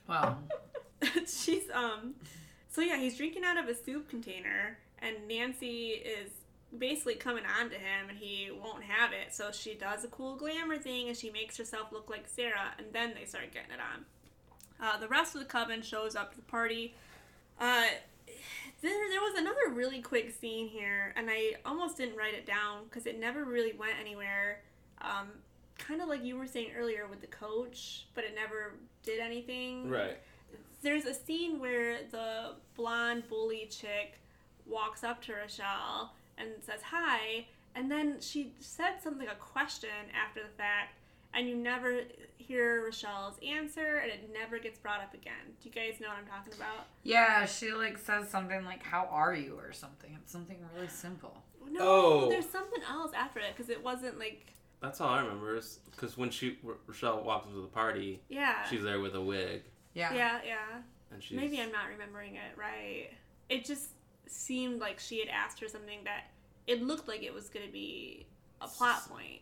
Wow. 0.09 0.37
She's 1.27 1.69
um, 1.73 2.15
so 2.69 2.81
yeah, 2.81 2.97
he's 2.97 3.15
drinking 3.17 3.43
out 3.43 3.57
of 3.57 3.67
a 3.67 3.75
soup 3.75 4.09
container, 4.09 4.77
and 5.01 5.15
Nancy 5.27 5.89
is 5.89 6.31
basically 6.77 7.15
coming 7.15 7.43
on 7.59 7.69
to 7.69 7.75
him, 7.75 8.09
and 8.09 8.17
he 8.17 8.49
won't 8.51 8.83
have 8.83 9.11
it. 9.11 9.33
So 9.33 9.51
she 9.51 9.73
does 9.73 10.03
a 10.03 10.07
cool 10.07 10.35
glamour 10.35 10.77
thing, 10.77 11.07
and 11.07 11.17
she 11.17 11.29
makes 11.29 11.57
herself 11.57 11.91
look 11.91 12.09
like 12.09 12.27
Sarah, 12.27 12.73
and 12.77 12.87
then 12.93 13.13
they 13.17 13.25
start 13.25 13.51
getting 13.53 13.71
it 13.71 13.79
on. 13.79 14.05
Uh, 14.79 14.97
the 14.99 15.07
rest 15.07 15.35
of 15.35 15.41
the 15.41 15.47
coven 15.47 15.81
shows 15.81 16.15
up 16.15 16.31
to 16.31 16.37
the 16.37 16.43
party. 16.43 16.95
Uh, 17.59 17.85
there, 18.81 19.09
there 19.09 19.21
was 19.21 19.37
another 19.37 19.69
really 19.73 20.01
quick 20.01 20.31
scene 20.31 20.67
here, 20.67 21.13
and 21.15 21.29
I 21.29 21.55
almost 21.65 21.97
didn't 21.97 22.17
write 22.17 22.33
it 22.33 22.45
down 22.45 22.85
because 22.85 23.05
it 23.05 23.19
never 23.19 23.43
really 23.43 23.73
went 23.73 23.93
anywhere. 23.99 24.61
Um, 25.01 25.27
kind 25.77 26.01
of 26.01 26.07
like 26.07 26.23
you 26.23 26.37
were 26.37 26.47
saying 26.47 26.71
earlier 26.77 27.05
with 27.07 27.21
the 27.21 27.27
coach, 27.27 28.07
but 28.15 28.23
it 28.23 28.33
never 28.33 28.73
did 29.03 29.19
anything. 29.19 29.89
Right. 29.89 30.17
There's 30.81 31.05
a 31.05 31.13
scene 31.13 31.59
where 31.59 31.99
the 32.09 32.53
blonde 32.75 33.23
bully 33.29 33.67
chick 33.69 34.20
walks 34.71 35.03
up 35.03 35.21
to 35.23 35.33
Rochelle 35.33 36.13
and 36.37 36.49
says 36.61 36.81
hi, 36.83 37.45
and 37.75 37.91
then 37.91 38.17
she 38.21 38.53
said 38.59 39.01
something, 39.03 39.27
a 39.27 39.35
question 39.35 39.89
after 40.19 40.41
the 40.41 40.49
fact, 40.57 40.95
and 41.33 41.47
you 41.47 41.55
never 41.55 42.01
hear 42.37 42.83
Rochelle's 42.85 43.35
answer, 43.47 43.97
and 43.97 44.11
it 44.11 44.29
never 44.33 44.57
gets 44.59 44.77
brought 44.79 45.01
up 45.01 45.13
again. 45.13 45.55
Do 45.61 45.69
you 45.69 45.75
guys 45.75 45.99
know 46.01 46.07
what 46.09 46.17
I'm 46.17 46.25
talking 46.27 46.53
about? 46.53 46.87
yeah, 47.03 47.45
she 47.45 47.71
like 47.73 47.97
says 47.97 48.29
something 48.29 48.65
like, 48.65 48.83
"How 48.83 49.07
are 49.11 49.33
you?" 49.33 49.57
or 49.57 49.71
something. 49.71 50.17
It's 50.21 50.31
something 50.31 50.57
really 50.75 50.87
simple. 50.87 51.43
No, 51.69 51.79
Oh. 51.81 52.29
there's 52.29 52.49
something 52.49 52.81
else 52.89 53.11
after 53.15 53.39
it 53.39 53.55
because 53.55 53.69
it 53.69 53.81
wasn't 53.83 54.17
like 54.19 54.47
That's 54.81 54.99
all 54.99 55.09
I 55.09 55.21
remember 55.21 55.55
is 55.55 55.79
because 55.91 56.17
when 56.17 56.31
she 56.31 56.57
Rochelle 56.87 57.23
walks 57.23 57.47
into 57.47 57.61
the 57.61 57.67
party, 57.67 58.21
yeah, 58.29 58.63
she's 58.67 58.81
there 58.83 58.99
with 58.99 59.15
a 59.15 59.21
wig, 59.21 59.63
Yeah. 59.93 60.13
yeah, 60.13 60.39
yeah. 60.45 60.81
and 61.11 61.21
she's 61.23 61.37
Maybe 61.37 61.61
I'm 61.61 61.71
not 61.71 61.87
remembering 61.87 62.35
it 62.35 62.57
right. 62.57 63.11
It 63.47 63.63
just 63.63 63.89
seemed 64.31 64.79
like 64.79 64.99
she 64.99 65.19
had 65.19 65.29
asked 65.29 65.59
her 65.59 65.67
something 65.67 65.99
that 66.05 66.25
it 66.67 66.81
looked 66.81 67.07
like 67.07 67.23
it 67.23 67.33
was 67.33 67.49
going 67.49 67.65
to 67.65 67.71
be 67.71 68.25
a 68.61 68.67
plot 68.67 69.07
point. 69.09 69.41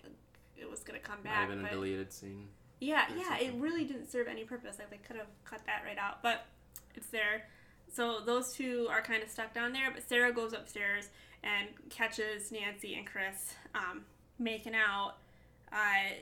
It 0.58 0.70
was 0.70 0.82
going 0.82 1.00
to 1.00 1.06
come 1.06 1.22
back. 1.24 1.48
might 1.50 1.56
have 1.56 1.64
been 1.64 1.66
a 1.66 1.70
deleted 1.70 2.12
scene. 2.14 2.48
yeah, 2.80 3.06
yeah, 3.16 3.38
it 3.40 3.54
really 3.58 3.86
didn't 3.86 4.12
serve 4.12 4.28
any 4.28 4.44
purpose. 4.44 4.78
Like 4.80 4.90
they 4.90 4.98
could 4.98 5.16
have 5.16 5.28
cut 5.46 5.62
that 5.66 5.84
right 5.86 5.98
out, 5.98 6.22
but 6.22 6.46
it's 6.96 7.08
there. 7.08 7.46
So 7.92 8.20
those 8.26 8.54
two 8.54 8.88
are 8.90 9.02
kind 9.02 9.24
of 9.24 9.30
stuck 9.30 9.54
down 9.54 9.74
there. 9.74 9.92
But 9.92 10.08
Sarah 10.08 10.32
goes 10.34 10.54
upstairs 10.54 11.10
and 11.44 11.70
catches 11.90 12.52
Nancy 12.52 12.96
and 12.96 13.06
Chris 13.06 13.56
um, 13.74 14.04
making 14.38 14.76
out. 14.76 15.16
Uh, 15.72 16.14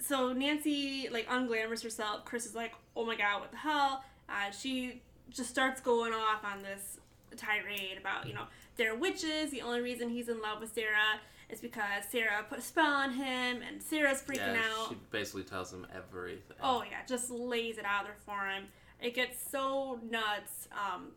so 0.00 0.32
Nancy 0.32 1.08
like 1.10 1.28
unglamorous 1.28 1.82
herself. 1.82 2.24
Chris 2.24 2.46
is 2.46 2.54
like, 2.54 2.72
"Oh 2.96 3.04
my 3.04 3.16
god, 3.16 3.40
what 3.40 3.50
the 3.50 3.56
hell?" 3.58 4.04
Uh, 4.28 4.50
she 4.50 5.02
just 5.30 5.50
starts 5.50 5.80
going 5.80 6.12
off 6.12 6.44
on 6.44 6.62
this 6.62 6.98
tirade 7.36 7.98
about 7.98 8.26
you 8.26 8.34
know 8.34 8.44
they're 8.76 8.94
witches. 8.94 9.50
The 9.50 9.62
only 9.62 9.80
reason 9.80 10.08
he's 10.08 10.28
in 10.28 10.40
love 10.40 10.60
with 10.60 10.72
Sarah 10.74 11.20
is 11.48 11.60
because 11.60 12.04
Sarah 12.10 12.44
put 12.48 12.58
a 12.58 12.62
spell 12.62 12.92
on 12.92 13.12
him, 13.12 13.60
and 13.66 13.82
Sarah's 13.82 14.22
freaking 14.22 14.54
yeah, 14.54 14.62
out. 14.78 14.88
she 14.88 14.96
basically 15.10 15.42
tells 15.42 15.72
him 15.72 15.86
everything. 15.94 16.56
Oh 16.62 16.82
yeah, 16.88 16.98
just 17.06 17.30
lays 17.30 17.78
it 17.78 17.84
out 17.84 18.04
there 18.04 18.16
for 18.24 18.46
him. 18.46 18.64
It 19.00 19.14
gets 19.14 19.42
so 19.50 20.00
nuts. 20.08 20.68
Um, 20.72 21.08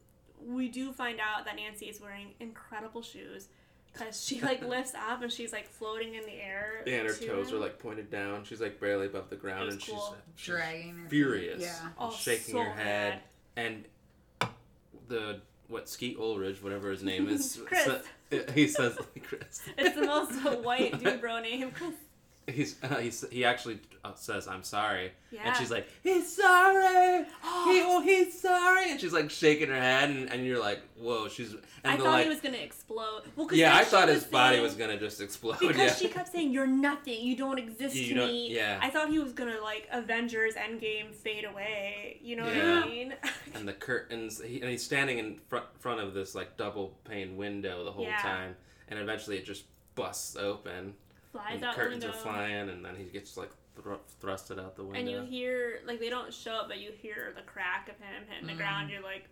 we 0.45 0.68
do 0.68 0.91
find 0.91 1.20
out 1.20 1.45
that 1.45 1.55
Nancy 1.55 1.86
is 1.86 2.01
wearing 2.01 2.30
incredible 2.39 3.01
shoes 3.01 3.47
because 3.91 4.24
she 4.24 4.41
like 4.41 4.64
lifts 4.68 4.93
up 4.95 5.22
and 5.22 5.32
she's 5.32 5.53
like 5.53 5.68
floating 5.68 6.16
in 6.16 6.24
the 6.26 6.34
air. 6.34 6.84
Yeah, 6.86 6.99
and 6.99 7.07
her 7.07 7.14
toes 7.14 7.49
him. 7.49 7.57
are 7.57 7.59
like 7.59 7.80
pointed 7.80 8.09
down. 8.09 8.43
She's 8.43 8.61
like 8.61 8.80
barely 8.80 9.07
above 9.07 9.30
the 9.30 9.36
ground, 9.36 9.70
and 9.70 9.86
cool. 9.86 10.18
she's, 10.36 10.45
she's 10.45 10.55
Dragging 10.55 11.05
furious, 11.09 11.61
Yeah. 11.61 11.76
Oh, 11.97 12.11
shaking 12.11 12.55
so 12.55 12.64
her 12.64 12.72
head. 12.72 13.20
And 13.55 13.86
the 15.07 15.41
what 15.68 15.89
Skeet 15.89 16.18
Ulrich, 16.18 16.61
whatever 16.64 16.89
his 16.91 17.03
name 17.03 17.28
is, 17.30 17.59
Chris. 17.66 17.86
sa- 17.86 17.99
he 18.55 18.68
says 18.68 18.97
like 18.97 19.24
Chris. 19.28 19.61
It's 19.78 19.95
the 19.95 20.05
most 20.05 20.32
white 20.64 21.01
dude 21.03 21.22
bro 21.22 21.39
name. 21.41 21.72
He's, 22.45 22.75
uh, 22.83 22.95
he's 22.97 23.23
he 23.31 23.45
actually 23.45 23.79
uh, 24.03 24.13
says 24.15 24.49
I'm 24.49 24.63
sorry, 24.63 25.13
Yeah. 25.31 25.41
and 25.45 25.55
she's 25.55 25.71
like 25.71 25.87
he's 26.03 26.35
sorry, 26.35 27.19
he, 27.23 27.25
oh 27.85 28.01
he's 28.03 28.37
sorry, 28.41 28.91
and 28.91 28.99
she's 28.99 29.13
like 29.13 29.29
shaking 29.29 29.69
her 29.69 29.79
head, 29.79 30.09
and, 30.09 30.29
and 30.29 30.45
you're 30.45 30.59
like 30.59 30.81
whoa, 30.97 31.29
she's 31.29 31.53
and 31.53 31.61
I 31.85 31.95
thought 31.97 32.05
like 32.05 32.23
he 32.23 32.29
was 32.29 32.41
gonna 32.41 32.57
explode. 32.57 33.21
Well, 33.37 33.47
'cause 33.47 33.57
yeah, 33.57 33.73
I 33.75 33.85
thought 33.85 34.09
his 34.09 34.25
body 34.25 34.55
saying- 34.55 34.63
was 34.63 34.73
gonna 34.75 34.99
just 34.99 35.21
explode. 35.21 35.59
Because 35.59 35.77
yeah, 35.77 35.93
she 35.95 36.07
kept 36.09 36.33
saying, 36.33 36.51
"You're 36.51 36.67
nothing. 36.67 37.21
You 37.21 37.37
don't 37.37 37.57
exist 37.57 37.95
You 37.95 38.09
to 38.09 38.19
don't- 38.19 38.27
me." 38.29 38.53
yeah. 38.53 38.77
I 38.81 38.89
thought 38.89 39.07
he 39.09 39.19
was 39.19 39.31
gonna 39.31 39.61
like 39.61 39.87
Avengers 39.91 40.55
Endgame 40.55 41.13
fade 41.13 41.45
away. 41.45 42.19
You 42.21 42.35
know 42.35 42.47
Yeah. 42.47 42.75
what 42.81 42.85
I 42.85 42.89
mean? 42.89 43.13
and 43.53 43.65
the 43.65 43.73
curtains, 43.73 44.41
he, 44.41 44.59
and 44.59 44.69
he's 44.69 44.83
standing 44.83 45.17
in 45.17 45.39
front 45.47 45.65
front 45.79 46.01
of 46.01 46.13
this 46.13 46.35
like 46.35 46.57
double 46.57 46.97
pane 47.05 47.37
window 47.37 47.85
the 47.85 47.91
whole 47.91 48.11
time, 48.21 48.55
and 48.89 48.99
eventually 48.99 49.37
it 49.37 49.45
just 49.45 49.63
busts 49.95 50.35
open, 50.35 50.95
Flies 51.34 51.55
and 51.55 51.65
out 51.65 51.75
curtains 51.75 52.03
the 52.03 52.09
are 52.11 52.13
flying, 52.13 52.69
and 52.69 52.86
then 52.86 52.95
he 52.95 53.03
gets 53.05 53.36
like 53.36 53.49
thr- 53.75 53.93
thrusted 54.21 54.63
out 54.63 54.75
the 54.77 54.84
window. 54.84 54.99
And 54.99 55.09
you 55.09 55.21
hear 55.23 55.79
like 55.86 55.99
they 55.99 56.09
don't 56.09 56.34
show 56.34 56.61
it, 56.61 56.67
but 56.69 56.79
you 56.79 56.91
hear 57.01 57.34
the 57.36 57.41
crack 57.41 57.89
of 57.89 57.95
him 57.95 58.23
hitting 58.29 58.47
the 58.47 58.53
ground. 58.53 58.89
You're 58.89 59.01
like, 59.03 59.27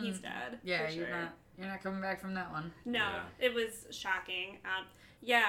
he's 0.00 0.20
dead. 0.20 0.52
Mm. 0.54 0.58
Yeah, 0.62 0.86
for 0.86 0.92
you're 0.94 1.06
sure. 1.08 1.16
not. 1.20 1.34
You're 1.58 1.66
not 1.68 1.82
coming 1.82 2.00
back 2.00 2.20
from 2.20 2.32
that 2.34 2.50
one. 2.50 2.72
No, 2.86 3.00
Yeah. 3.00 3.22
it 3.38 3.52
was 3.52 3.86
shocking. 3.90 4.58
Um, 4.64 4.86
yeah, 5.20 5.44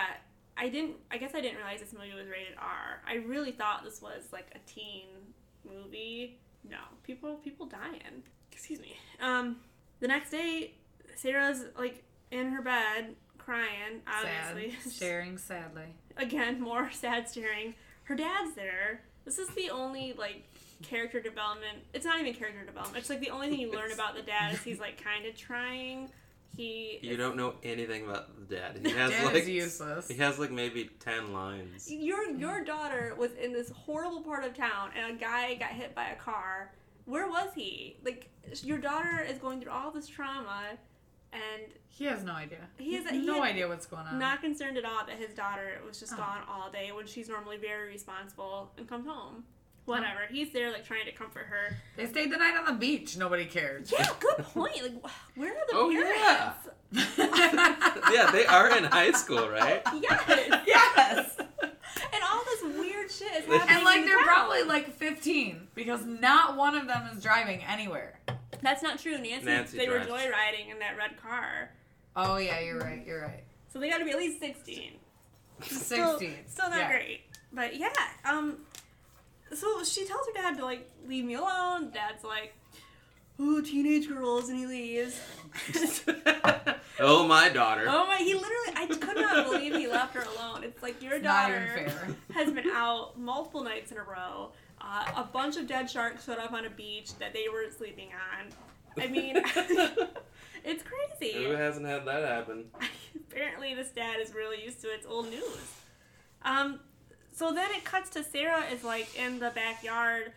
I 0.58 0.68
didn't. 0.68 0.96
I 1.12 1.18
guess 1.18 1.32
I 1.34 1.42
didn't 1.42 1.58
realize 1.58 1.80
this 1.80 1.94
movie 1.94 2.14
was 2.14 2.28
rated 2.28 2.58
R. 2.60 3.02
I 3.08 3.16
really 3.26 3.52
thought 3.52 3.84
this 3.86 4.02
was 4.02 4.24
like 4.34 4.48
a 4.56 4.60
teen 4.70 5.06
movie. 5.64 6.40
No, 6.68 6.78
people 7.04 7.36
people 7.36 7.68
dying. 7.68 8.24
Excuse 8.52 8.80
me. 8.80 8.96
Um, 9.22 9.58
the 10.00 10.08
next 10.08 10.32
day, 10.32 10.74
Sarah's 11.16 11.66
like 11.78 12.04
in 12.32 12.52
her 12.52 12.62
bed 12.62 13.16
crying. 13.44 14.02
Obviously, 14.08 14.78
Sad. 14.82 14.92
Staring 14.94 15.38
sadly. 15.38 15.94
again 16.18 16.62
more 16.62 16.92
sad 16.94 17.28
staring. 17.30 17.76
Her 18.04 18.16
dad's 18.16 18.54
there. 18.56 19.02
This 19.26 19.38
is 19.40 19.50
the 19.50 19.70
only 19.70 20.14
like 20.18 20.44
character 20.82 21.22
development. 21.22 21.78
It's 21.94 22.06
not 22.06 22.20
even 22.20 22.34
character 22.34 22.66
development. 22.66 22.98
It's 22.98 23.10
like 23.10 23.22
the 23.22 23.30
only 23.30 23.50
thing 23.50 23.60
you 23.60 23.72
learn 23.72 23.92
about 23.94 24.16
the 24.16 24.22
dad 24.22 24.54
is 24.54 24.62
he's 24.64 24.80
like 24.80 25.02
kind 25.04 25.26
of 25.26 25.36
trying. 25.38 26.10
He 26.56 27.00
you 27.02 27.18
don't 27.18 27.36
know 27.36 27.56
anything 27.64 28.04
about 28.06 28.48
the 28.48 28.56
dad. 28.56 28.80
He 28.86 28.92
has 28.92 29.10
Dad 29.10 29.26
like 29.26 29.36
is 29.42 29.50
useless. 29.50 30.08
he 30.08 30.14
has 30.18 30.38
like 30.38 30.52
maybe 30.52 30.90
ten 31.00 31.34
lines. 31.34 31.92
Your 31.92 32.30
your 32.30 32.64
daughter 32.64 33.16
was 33.18 33.32
in 33.34 33.54
this 33.54 33.72
horrible 33.72 34.22
part 34.22 34.44
of 34.44 34.56
town, 34.56 34.92
and 34.96 35.16
a 35.16 35.20
guy 35.20 35.56
got 35.56 35.70
hit 35.70 35.96
by 35.96 36.10
a 36.10 36.16
car. 36.16 36.72
Where 37.06 37.28
was 37.28 37.50
he? 37.56 37.98
Like 38.06 38.30
your 38.62 38.78
daughter 38.78 39.26
is 39.28 39.40
going 39.40 39.62
through 39.62 39.72
all 39.72 39.90
this 39.90 40.08
trauma, 40.08 40.78
and 41.34 41.64
He 41.90 42.06
has 42.06 42.24
no 42.24 42.34
idea. 42.34 42.68
He 42.78 42.96
has- 42.96 43.04
has 43.06 43.14
he 43.14 43.20
no 43.26 43.42
had- 43.42 43.52
idea 43.52 43.68
what's 43.68 43.86
going 43.86 44.06
on. 44.08 44.18
not 44.20 44.42
concerned 44.42 44.78
at 44.78 44.86
all 44.86 45.06
that 45.06 45.16
his 45.18 45.34
daughter 45.34 45.80
was 45.86 46.00
just 46.00 46.14
Oh. 46.14 46.18
gone 46.18 46.42
all 46.50 46.70
day 46.72 46.92
when 46.92 47.06
she's 47.08 47.30
normally 47.30 47.58
very 47.58 47.88
responsible 47.90 48.72
and 48.78 48.88
comes 48.90 49.06
home. 49.08 49.44
Whatever. 49.86 50.22
He's 50.32 50.52
there 50.54 50.72
like 50.72 50.86
trying 50.86 51.06
to 51.06 51.12
comfort 51.12 51.46
her. 51.48 51.76
They 51.98 52.08
stayed 52.08 52.32
the 52.32 52.38
night 52.38 52.56
on 52.58 52.66
the 52.66 52.72
beach. 52.72 53.18
Nobody 53.18 53.46
cared. 53.46 53.92
Yeah, 53.92 54.08
good 54.20 54.38
point. 54.46 54.82
Like, 54.82 55.12
where 55.36 55.52
are 55.52 55.66
the 55.70 55.74
Oh, 55.76 55.90
parents? 55.92 56.70
yeah, 58.14 58.32
they 58.32 58.46
are 58.46 58.78
in 58.78 58.86
high 58.86 59.12
school, 59.12 59.50
right? 59.50 59.82
Yes. 60.02 60.64
yes. 60.66 61.38
And 61.40 62.24
all 62.24 62.44
this 62.46 62.64
weird 62.80 63.12
shit 63.12 63.34
is 63.34 63.46
They- 63.46 63.58
happening. 63.58 63.76
And 63.76 63.84
like 63.86 64.06
they're 64.06 64.16
town. 64.18 64.24
probably 64.26 64.64
like 64.64 64.96
15 64.96 65.68
because 65.76 66.06
not 66.06 66.56
one 66.56 66.76
of 66.76 66.88
them 66.88 67.08
is 67.16 67.22
driving 67.22 67.62
anywhere. 67.64 68.20
That's 68.62 68.84
not 68.84 69.00
true. 69.00 69.18
Nancy, 69.18 69.46
Nancy 69.46 69.78
they 69.78 69.86
drives. 69.86 70.08
were 70.10 70.16
joyriding 70.18 70.72
in 70.72 70.80
that 70.80 70.96
red 70.98 71.18
car. 71.22 71.72
Oh 72.16 72.38
yeah, 72.38 72.60
you're 72.60 72.80
right. 72.80 73.06
You're 73.06 73.22
right. 73.22 73.44
So 73.72 73.80
they 73.80 73.90
got 73.90 73.98
to 73.98 74.06
be 74.06 74.12
at 74.12 74.18
least 74.18 74.40
16. 74.40 74.92
16. 75.62 75.80
Still, 75.80 76.20
still 76.48 76.70
not 76.70 76.78
Yeah. 76.78 76.90
great. 76.90 77.22
But 77.52 77.76
yeah, 77.78 77.90
um, 78.26 78.58
so 79.54 79.84
she 79.84 80.06
tells 80.06 80.26
her 80.28 80.34
dad 80.34 80.58
to 80.58 80.66
like 80.66 80.90
leave 81.08 81.26
me 81.26 81.36
alone. 81.36 81.92
Dad's 81.92 82.24
like, 82.24 82.54
oh, 83.40 83.62
teenage 83.62 84.08
girls, 84.08 84.50
and 84.50 84.58
he 84.60 84.66
leaves. 84.68 85.20
Oh, 87.00 87.28
my 87.28 87.50
daughter. 87.50 87.86
Oh 87.88 88.06
my! 88.06 88.18
He 88.18 88.36
literally, 88.36 88.74
I 88.76 88.86
could 88.86 89.18
not 89.18 89.46
believe 89.50 89.76
he 89.76 89.88
left 89.88 90.14
her 90.14 90.22
alone. 90.22 90.64
It's 90.64 90.82
like 90.84 91.02
your 91.02 91.14
It's 91.16 91.24
not 91.24 91.48
daughter 91.50 91.72
even 91.78 91.90
fair. 91.90 92.08
has 92.36 92.52
been 92.54 92.70
out 92.72 93.20
multiple 93.20 93.64
nights 93.64 93.92
in 93.92 93.98
a 93.98 94.04
row. 94.04 94.52
Uh, 94.86 95.06
a 95.16 95.24
bunch 95.24 95.56
of 95.56 95.66
dead 95.66 95.90
sharks 95.90 96.26
showed 96.26 96.40
up 96.40 96.52
on 96.52 96.66
a 96.66 96.70
beach 96.70 97.18
that 97.18 97.34
they 97.34 97.46
were 97.52 97.66
sleeping 97.76 98.10
on. 98.38 99.02
I 99.02 99.08
mean, 99.08 99.38
it's 100.64 100.84
crazy. 100.84 101.44
Who 101.44 101.52
hasn't 101.52 101.86
had 101.86 102.06
that 102.06 102.24
happen? 102.24 102.66
Apparently, 103.32 103.74
this 103.74 103.90
dad 103.90 104.20
is 104.20 104.34
really 104.34 104.62
used 104.64 104.82
to 104.82 104.88
its 104.88 105.06
old 105.06 105.30
news. 105.30 105.72
Um, 106.44 106.82
so 107.32 107.54
then 107.54 107.72
it 107.72 107.86
cuts 107.86 108.10
to 108.12 108.24
Sarah 108.24 108.64
is 108.72 108.84
like 108.84 109.18
in 109.18 109.40
the 109.40 109.52
backyard, 109.52 110.34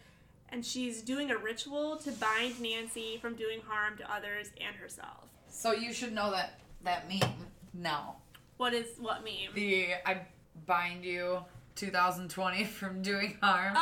and 0.51 0.65
she's 0.65 1.03
doing 1.03 1.31
a 1.31 1.37
ritual 1.37 1.97
to 1.99 2.13
bind 2.13 2.61
Nancy 2.61 3.19
from 3.21 3.35
doing 3.35 3.61
harm 3.67 3.99
to 3.99 4.13
others 4.13 4.53
and 4.65 4.77
herself. 4.77 5.27
So 5.49 5.73
you 5.73 5.93
should 5.93 6.15
know 6.15 6.31
that 6.31 6.61
that 6.85 7.09
meme 7.09 7.35
now. 7.75 8.17
What 8.57 8.73
is 8.73 8.87
what 8.99 9.25
meme? 9.25 9.55
The 9.55 9.95
I 10.07 10.21
bind 10.67 11.05
you 11.05 11.41
2020 11.77 12.65
from 12.65 13.03
doing 13.03 13.37
harm. 13.43 13.75
Oh! 13.77 13.81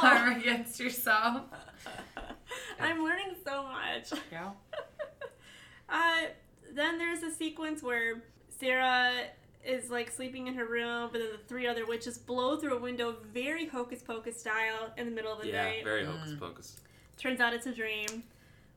Harm 0.00 0.32
against 0.40 0.78
yourself. 0.80 1.42
I'm 2.80 3.02
learning 3.02 3.36
so 3.44 3.62
much. 3.64 4.12
Yeah. 4.30 4.50
Uh, 5.88 6.22
then 6.74 6.98
there's 6.98 7.22
a 7.22 7.30
sequence 7.30 7.80
where 7.80 8.20
Sarah 8.58 9.12
is 9.64 9.88
like 9.88 10.10
sleeping 10.10 10.48
in 10.48 10.54
her 10.54 10.64
room, 10.66 11.10
but 11.12 11.20
then 11.20 11.28
the 11.30 11.38
three 11.46 11.64
other 11.68 11.86
witches 11.86 12.18
blow 12.18 12.56
through 12.56 12.76
a 12.76 12.80
window, 12.80 13.14
very 13.32 13.66
hocus 13.66 14.02
pocus 14.02 14.40
style, 14.40 14.90
in 14.96 15.06
the 15.06 15.12
middle 15.12 15.32
of 15.32 15.42
the 15.42 15.46
Yeah, 15.46 15.62
night. 15.62 15.84
very 15.84 16.04
hocus 16.04 16.32
pocus. 16.40 16.76
Turns 17.16 17.38
out 17.38 17.54
it's 17.54 17.66
a 17.66 17.72
dream. 17.72 18.24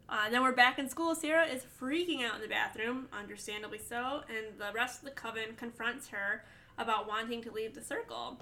Uh, 0.08 0.30
then 0.30 0.44
we're 0.44 0.52
back 0.52 0.78
in 0.78 0.88
school. 0.88 1.16
Sarah 1.16 1.48
is 1.48 1.64
freaking 1.82 2.24
out 2.24 2.36
in 2.36 2.41
the 2.41 2.48
bathroom, 2.48 3.08
understandably 3.12 3.80
so, 3.80 4.22
and 4.30 4.60
the 4.60 4.72
rest 4.74 5.00
of 5.00 5.06
the 5.06 5.12
coven 5.12 5.56
confronts 5.58 6.10
her 6.10 6.44
about 6.78 7.08
wanting 7.08 7.41
to 7.41 7.52
leave 7.52 7.74
the 7.74 7.82
circle. 7.84 8.38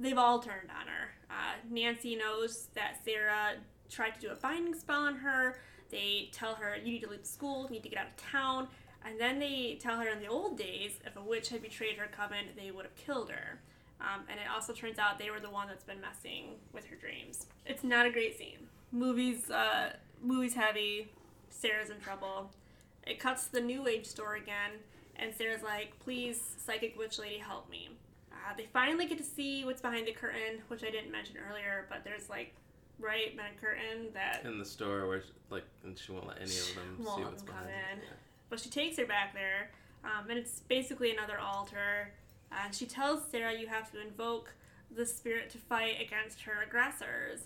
They've 0.00 0.16
all 0.16 0.38
turned 0.38 0.70
on 0.70 0.86
her. 0.86 1.10
Uh, 1.30 1.56
Nancy 1.70 2.16
knows 2.16 2.68
that 2.74 3.04
Sarah 3.04 3.52
tried 3.90 4.14
to 4.14 4.20
do 4.20 4.30
a 4.30 4.34
binding 4.34 4.74
spell 4.74 5.02
on 5.02 5.16
her. 5.16 5.58
They 5.90 6.30
tell 6.32 6.54
her, 6.54 6.76
you 6.76 6.92
need 6.92 7.02
to 7.02 7.10
leave 7.10 7.26
school, 7.26 7.64
you 7.64 7.74
need 7.74 7.82
to 7.82 7.88
get 7.90 7.98
out 7.98 8.06
of 8.06 8.16
town. 8.16 8.68
And 9.04 9.20
then 9.20 9.38
they 9.38 9.78
tell 9.80 9.98
her 9.98 10.08
in 10.08 10.20
the 10.20 10.28
old 10.28 10.56
days, 10.56 10.92
if 11.04 11.16
a 11.16 11.22
witch 11.22 11.50
had 11.50 11.62
betrayed 11.62 11.96
her 11.98 12.06
coven, 12.06 12.46
they 12.56 12.70
would 12.70 12.84
have 12.84 12.96
killed 12.96 13.30
her. 13.30 13.60
Um, 14.00 14.22
and 14.30 14.40
it 14.40 14.46
also 14.52 14.72
turns 14.72 14.98
out 14.98 15.18
they 15.18 15.30
were 15.30 15.40
the 15.40 15.50
one 15.50 15.68
that's 15.68 15.84
been 15.84 16.00
messing 16.00 16.54
with 16.72 16.86
her 16.86 16.96
dreams. 16.96 17.46
It's 17.66 17.84
not 17.84 18.06
a 18.06 18.10
great 18.10 18.38
scene. 18.38 18.68
Movies, 18.92 19.50
uh, 19.50 19.92
movies 20.22 20.54
heavy. 20.54 21.10
Sarah's 21.50 21.90
in 21.90 22.00
trouble. 22.00 22.50
It 23.06 23.18
cuts 23.18 23.46
to 23.46 23.52
the 23.52 23.60
New 23.60 23.86
Age 23.86 24.06
store 24.06 24.36
again, 24.36 24.72
and 25.16 25.34
Sarah's 25.34 25.62
like, 25.62 25.98
"Please, 26.00 26.40
psychic 26.64 26.96
witch 26.96 27.18
lady, 27.18 27.38
help 27.38 27.68
me." 27.68 27.90
Uh, 28.50 28.54
they 28.56 28.66
finally 28.72 29.06
get 29.06 29.18
to 29.18 29.24
see 29.24 29.64
what's 29.64 29.80
behind 29.80 30.06
the 30.06 30.12
curtain, 30.12 30.60
which 30.68 30.82
I 30.82 30.90
didn't 30.90 31.12
mention 31.12 31.36
earlier, 31.48 31.86
but 31.88 32.02
there's 32.04 32.28
like, 32.28 32.54
right, 32.98 33.36
behind 33.36 33.54
a 33.56 33.60
curtain 33.60 34.08
that 34.14 34.42
In 34.44 34.58
the 34.58 34.64
store 34.64 35.06
where, 35.06 35.20
she, 35.20 35.28
like, 35.50 35.64
and 35.84 35.96
she 35.96 36.12
won't 36.12 36.26
let 36.26 36.38
any 36.38 36.50
of 36.50 36.74
them 36.74 36.96
see 36.98 37.22
what's 37.22 37.42
behind. 37.42 37.68
in. 37.68 37.98
it. 37.98 38.04
But 38.48 38.58
she 38.60 38.68
takes 38.68 38.96
her 38.96 39.06
back 39.06 39.34
there, 39.34 39.70
um, 40.04 40.28
and 40.28 40.38
it's 40.38 40.60
basically 40.60 41.12
another 41.12 41.38
altar. 41.38 42.12
And 42.50 42.74
she 42.74 42.86
tells 42.86 43.22
Sarah 43.30 43.52
you 43.52 43.68
have 43.68 43.92
to 43.92 44.00
invoke 44.00 44.52
the 44.90 45.06
spirit 45.06 45.50
to 45.50 45.58
fight 45.58 45.96
against 46.00 46.40
her 46.42 46.62
aggressors. 46.66 47.42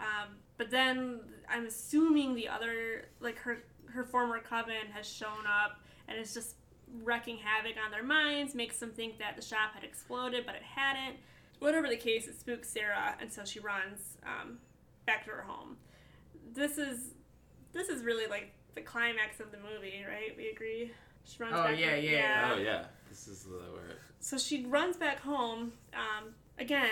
Um, 0.00 0.34
but 0.56 0.70
then 0.70 1.20
I'm 1.48 1.66
assuming 1.66 2.34
the 2.34 2.48
other, 2.48 3.04
like 3.20 3.38
her 3.38 3.62
her 3.92 4.04
former 4.04 4.40
coven, 4.40 4.90
has 4.92 5.08
shown 5.08 5.46
up 5.46 5.80
and 6.08 6.18
is 6.18 6.34
just 6.34 6.56
wrecking 7.02 7.38
havoc 7.38 7.74
on 7.84 7.90
their 7.90 8.02
minds, 8.02 8.54
makes 8.54 8.78
them 8.78 8.90
think 8.90 9.18
that 9.18 9.36
the 9.36 9.42
shop 9.42 9.74
had 9.74 9.84
exploded, 9.84 10.44
but 10.46 10.54
it 10.54 10.62
hadn't. 10.62 11.16
Whatever 11.58 11.88
the 11.88 11.96
case, 11.96 12.28
it 12.28 12.38
spooks 12.38 12.68
Sarah, 12.70 13.16
and 13.20 13.32
so 13.32 13.44
she 13.44 13.58
runs 13.60 14.16
um, 14.24 14.58
back 15.06 15.24
to 15.24 15.30
her 15.30 15.42
home. 15.42 15.76
This 16.54 16.78
is 16.78 17.10
this 17.72 17.88
is 17.88 18.02
really 18.04 18.26
like 18.26 18.52
the 18.74 18.80
climax 18.80 19.40
of 19.40 19.50
the 19.50 19.58
movie, 19.58 20.04
right? 20.08 20.36
We 20.36 20.48
agree. 20.50 20.92
She 21.24 21.42
runs 21.42 21.54
Oh, 21.56 21.64
back 21.64 21.78
yeah, 21.78 21.96
to- 21.96 22.02
yeah, 22.02 22.52
Oh 22.54 22.58
yeah, 22.58 22.84
this 23.08 23.26
is 23.28 23.42
the 23.44 23.50
where. 23.72 23.98
So 24.20 24.38
she 24.38 24.64
runs 24.66 24.96
back 24.96 25.20
home. 25.20 25.72
Um, 25.94 26.34
again, 26.58 26.88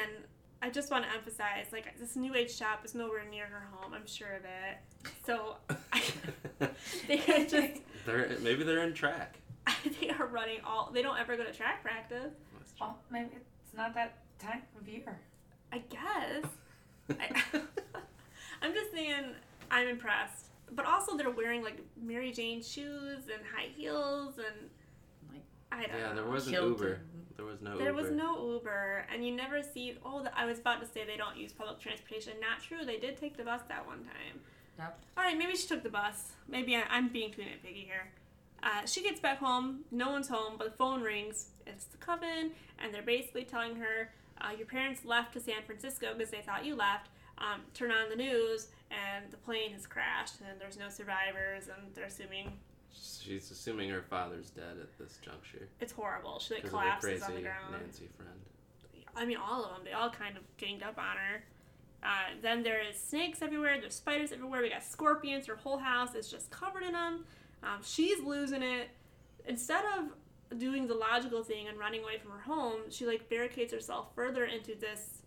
I 0.62 0.70
just 0.70 0.90
want 0.90 1.04
to 1.04 1.12
emphasize, 1.16 1.66
like 1.72 1.98
this 1.98 2.16
new 2.16 2.34
age 2.34 2.54
shop 2.54 2.84
is 2.84 2.94
nowhere 2.94 3.24
near 3.30 3.46
her 3.46 3.68
home. 3.72 3.92
I'm 3.94 4.06
sure 4.06 4.32
of 4.34 4.44
it. 4.44 5.10
So 5.24 5.56
they 7.08 7.18
are 7.20 7.44
just 7.46 7.80
they're 8.04 8.36
maybe 8.42 8.64
they're 8.64 8.82
in 8.82 8.94
track. 8.94 9.38
they 10.00 10.10
are 10.10 10.26
running 10.26 10.58
all. 10.64 10.90
They 10.92 11.02
don't 11.02 11.18
ever 11.18 11.36
go 11.36 11.44
to 11.44 11.52
track 11.52 11.82
practice. 11.82 12.32
That's 12.58 12.72
true. 12.72 12.86
Well, 12.86 12.98
maybe 13.10 13.30
it's 13.34 13.76
not 13.76 13.94
that 13.94 14.18
time 14.38 14.62
of 14.80 14.88
year. 14.88 15.18
I 15.72 15.78
guess. 15.78 16.44
I, 17.20 17.42
I'm 18.62 18.72
just 18.74 18.92
saying, 18.92 19.24
I'm 19.70 19.88
impressed. 19.88 20.46
But 20.72 20.84
also, 20.86 21.16
they're 21.16 21.30
wearing 21.30 21.62
like 21.62 21.78
Mary 22.00 22.32
Jane 22.32 22.62
shoes 22.62 23.22
and 23.32 23.42
high 23.54 23.68
heels, 23.76 24.34
and 24.38 24.70
Like, 25.32 25.42
I 25.70 25.86
don't 25.86 25.98
yeah, 25.98 26.08
know. 26.08 26.14
there 26.16 26.24
wasn't 26.30 26.56
Kilted. 26.56 26.78
Uber. 26.80 27.00
There 27.36 27.44
was 27.46 27.60
no 27.60 27.70
Uber. 27.72 27.82
There 27.84 27.92
Uber. 27.92 28.02
was 28.02 28.10
no 28.10 28.52
Uber, 28.54 29.06
and 29.12 29.24
you 29.24 29.34
never 29.34 29.62
see. 29.62 29.96
Oh, 30.04 30.22
the, 30.22 30.36
I 30.36 30.44
was 30.46 30.58
about 30.58 30.80
to 30.80 30.86
say 30.86 31.04
they 31.06 31.16
don't 31.16 31.36
use 31.36 31.52
public 31.52 31.78
transportation. 31.78 32.32
Not 32.40 32.62
true. 32.62 32.84
They 32.84 32.98
did 32.98 33.16
take 33.16 33.36
the 33.36 33.44
bus 33.44 33.60
that 33.68 33.86
one 33.86 33.98
time. 33.98 34.40
Yep. 34.78 34.98
All 35.16 35.24
right, 35.24 35.36
maybe 35.38 35.54
she 35.56 35.66
took 35.68 35.82
the 35.82 35.88
bus. 35.88 36.32
Maybe 36.48 36.74
I, 36.76 36.82
I'm 36.90 37.08
being 37.08 37.30
too 37.32 37.42
nitpicky 37.42 37.84
here. 37.84 38.08
Uh, 38.66 38.84
she 38.84 39.00
gets 39.00 39.20
back 39.20 39.38
home. 39.38 39.84
No 39.92 40.10
one's 40.10 40.26
home, 40.26 40.54
but 40.58 40.64
the 40.64 40.76
phone 40.76 41.00
rings. 41.00 41.50
It's 41.68 41.84
the 41.84 41.98
coven, 41.98 42.50
and 42.80 42.92
they're 42.92 43.00
basically 43.00 43.44
telling 43.44 43.76
her, 43.76 44.10
uh, 44.40 44.50
"Your 44.58 44.66
parents 44.66 45.04
left 45.04 45.34
to 45.34 45.40
San 45.40 45.62
Francisco 45.64 46.14
because 46.14 46.32
they 46.32 46.42
thought 46.42 46.64
you 46.64 46.74
left. 46.74 47.08
Um, 47.38 47.62
turn 47.74 47.92
on 47.92 48.08
the 48.08 48.16
news, 48.16 48.68
and 48.90 49.30
the 49.30 49.36
plane 49.36 49.70
has 49.72 49.86
crashed, 49.86 50.40
and 50.40 50.60
there's 50.60 50.78
no 50.78 50.88
survivors, 50.88 51.68
and 51.68 51.94
they're 51.94 52.06
assuming 52.06 52.58
She's 52.98 53.50
assuming 53.50 53.90
her 53.90 54.02
father's 54.02 54.50
dead 54.50 54.78
at 54.80 54.96
this 54.98 55.18
juncture 55.18 55.68
it's 55.80 55.92
horrible. 55.92 56.38
She 56.38 56.54
like 56.54 56.62
because 56.62 56.74
of 56.74 56.80
her 56.80 56.84
collapses 56.86 57.10
crazy 57.10 57.24
on 57.24 57.34
the 57.34 57.42
ground. 57.42 57.72
Nancy 57.72 58.08
friend. 58.16 58.40
I 59.14 59.26
mean, 59.26 59.36
all 59.36 59.64
of 59.64 59.70
them. 59.70 59.80
They 59.84 59.92
all 59.92 60.10
kind 60.10 60.36
of 60.36 60.42
ganged 60.56 60.82
up 60.82 60.98
on 60.98 61.16
her. 61.16 61.44
Uh, 62.02 62.34
then 62.42 62.62
there 62.62 62.80
is 62.80 62.98
snakes 62.98 63.42
everywhere. 63.42 63.78
There's 63.80 63.94
spiders 63.94 64.32
everywhere. 64.32 64.62
We 64.62 64.70
got 64.70 64.82
scorpions. 64.82 65.46
Her 65.46 65.56
whole 65.56 65.78
house 65.78 66.14
is 66.14 66.30
just 66.30 66.50
covered 66.50 66.82
in 66.82 66.92
them. 66.92 67.24
Um, 67.62 67.80
she's 67.82 68.22
losing 68.22 68.62
it. 68.62 68.88
Instead 69.46 69.84
of 69.98 70.58
doing 70.58 70.86
the 70.86 70.94
logical 70.94 71.42
thing 71.42 71.68
and 71.68 71.78
running 71.78 72.02
away 72.02 72.18
from 72.18 72.30
her 72.32 72.40
home, 72.40 72.80
she 72.90 73.06
like 73.06 73.28
barricades 73.28 73.72
herself 73.72 74.08
further 74.14 74.44
into 74.44 74.74
this 74.74 75.22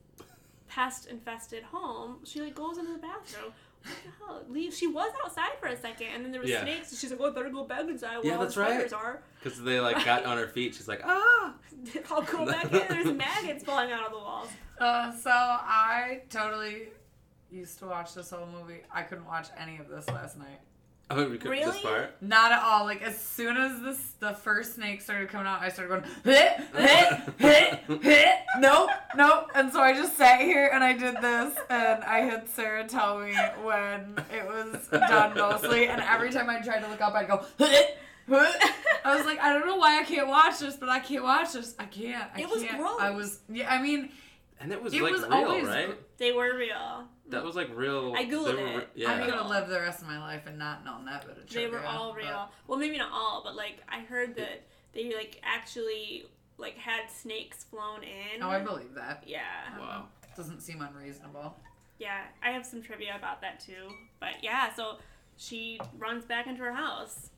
pest-infested 0.67 1.63
home. 1.63 2.17
She 2.25 2.41
like 2.41 2.55
goes 2.55 2.77
into 2.77 2.93
the 2.93 2.99
bathroom. 2.99 3.51
What 3.81 3.93
the 4.03 4.25
hell? 4.25 4.43
Leave. 4.49 4.73
She 4.73 4.87
was 4.87 5.11
outside 5.23 5.51
for 5.59 5.67
a 5.67 5.77
second, 5.77 6.07
and 6.13 6.23
then 6.25 6.31
there 6.33 6.41
was 6.41 6.49
Yeah. 6.49 6.61
snakes. 6.63 6.91
And 6.91 6.99
she's 6.99 7.11
like, 7.11 7.19
"Oh, 7.21 7.27
I 7.27 7.33
better 7.33 7.49
go 7.49 7.63
back 7.63 7.87
inside." 7.87 8.17
Where 8.17 8.25
Yeah, 8.25 8.33
all 8.35 8.41
that's 8.41 8.55
the 8.55 8.61
right. 8.61 8.93
are. 8.93 9.23
Because 9.41 9.61
they 9.63 9.79
like 9.79 10.03
got 10.05 10.25
on 10.25 10.37
her 10.37 10.47
feet. 10.47 10.75
She's 10.75 10.87
like, 10.87 11.01
ah. 11.05 11.53
I'll 12.11 12.21
go 12.23 12.45
back 12.45 12.65
in. 12.65 12.83
There's 12.89 13.11
maggots 13.13 13.63
falling 13.63 13.91
out 13.91 14.05
of 14.05 14.11
the 14.11 14.17
walls. 14.17 14.49
Uh, 14.79 15.13
so 15.15 15.29
I 15.31 16.23
totally 16.29 16.89
used 17.49 17.79
to 17.79 17.85
watch 17.85 18.13
this 18.13 18.29
whole 18.31 18.45
movie. 18.47 18.81
I 18.91 19.01
couldn't 19.03 19.25
watch 19.25 19.47
any 19.57 19.77
of 19.77 19.87
this 19.87 20.07
last 20.09 20.37
night. 20.37 20.59
Oh, 21.11 21.27
we 21.29 21.37
could 21.39 21.51
this 21.51 21.65
Really? 21.65 21.81
part. 21.81 22.21
Not 22.21 22.51
at 22.51 22.61
all. 22.61 22.85
Like 22.85 23.01
as 23.01 23.19
soon 23.19 23.57
as 23.57 23.81
this 23.81 24.11
the 24.19 24.33
first 24.33 24.75
snake 24.75 25.01
started 25.01 25.29
coming 25.29 25.47
out, 25.47 25.61
I 25.61 25.69
started 25.69 25.89
going 25.89 26.03
hit, 26.23 26.59
hit, 26.75 27.19
hit, 27.39 28.01
hit. 28.03 28.35
Nope, 28.59 28.89
nope. 29.15 29.49
And 29.55 29.71
so 29.73 29.81
I 29.81 29.93
just 29.93 30.15
sat 30.17 30.41
here 30.41 30.69
and 30.73 30.83
I 30.83 30.93
did 30.93 31.15
this, 31.15 31.57
and 31.69 32.03
I 32.03 32.19
had 32.19 32.47
Sarah 32.49 32.87
tell 32.87 33.17
me 33.19 33.33
when 33.63 34.17
it 34.31 34.45
was 34.45 34.87
done 34.89 35.35
mostly, 35.35 35.87
and 35.87 36.01
every 36.01 36.31
time 36.31 36.49
I 36.49 36.59
tried 36.61 36.81
to 36.81 36.87
look 36.89 37.01
up, 37.01 37.13
I'd 37.15 37.27
go 37.27 37.43
hit. 37.57 37.69
hit. 37.69 37.97
I 39.03 39.15
was 39.15 39.25
like, 39.25 39.39
I 39.39 39.51
don't 39.53 39.65
know 39.65 39.77
why 39.77 39.99
I 39.99 40.03
can't 40.03 40.27
watch 40.27 40.59
this, 40.59 40.75
but 40.75 40.89
I 40.89 40.99
can't 40.99 41.23
watch 41.23 41.53
this. 41.53 41.73
I 41.79 41.85
can't. 41.85 42.29
I 42.35 42.41
It 42.41 42.49
was 42.49 42.61
can't. 42.63 42.77
gross. 42.77 42.99
I 42.99 43.09
was. 43.09 43.39
Yeah. 43.49 43.73
I 43.73 43.81
mean, 43.81 44.11
And 44.59 44.71
it 44.71 44.83
was 44.83 44.93
It 44.93 45.01
like 45.01 45.13
was 45.13 45.21
real, 45.23 45.33
always 45.33 45.65
right? 45.65 45.97
They 46.19 46.31
were 46.33 46.55
real. 46.55 47.05
That 47.29 47.41
mm. 47.41 47.45
was 47.45 47.55
like 47.55 47.69
real. 47.75 48.13
I 48.15 48.25
Googled 48.25 48.55
they 48.55 48.63
were, 48.63 48.79
it. 48.81 48.89
Yeah. 48.95 49.11
I'm 49.11 49.27
gonna 49.29 49.47
live 49.47 49.69
the 49.69 49.79
rest 49.79 50.01
of 50.01 50.07
my 50.07 50.19
life 50.19 50.43
and 50.47 50.57
not 50.57 50.83
know 50.83 50.97
that 51.05 51.25
bit 51.27 51.37
of 51.37 51.47
trivia. 51.47 51.67
They 51.67 51.73
were 51.73 51.79
trivia, 51.79 51.97
all 51.97 52.13
but- 52.13 52.17
real. 52.17 52.49
Well, 52.67 52.79
maybe 52.79 52.97
not 52.97 53.11
all, 53.11 53.41
but 53.43 53.55
like 53.55 53.77
I 53.87 54.01
heard 54.01 54.35
that 54.35 54.63
they 54.93 55.13
like 55.15 55.39
actually 55.43 56.25
like 56.57 56.77
had 56.77 57.09
snakes 57.09 57.63
flown 57.63 58.03
in. 58.03 58.41
Oh, 58.43 58.49
I 58.49 58.59
believe 58.59 58.93
that. 58.95 59.23
Yeah, 59.25 59.39
Wow. 59.79 60.05
Doesn't 60.35 60.61
seem 60.61 60.81
unreasonable. 60.81 61.55
yeah. 61.99 62.23
I 62.43 62.51
have 62.51 62.65
some 62.65 62.81
trivia 62.81 63.15
about 63.17 63.41
that 63.41 63.59
too. 63.59 63.89
But 64.19 64.41
yeah, 64.43 64.73
so 64.73 64.97
she 65.37 65.79
runs 65.97 66.25
back 66.25 66.47
into 66.47 66.61
her 66.63 66.73
house, 66.73 67.29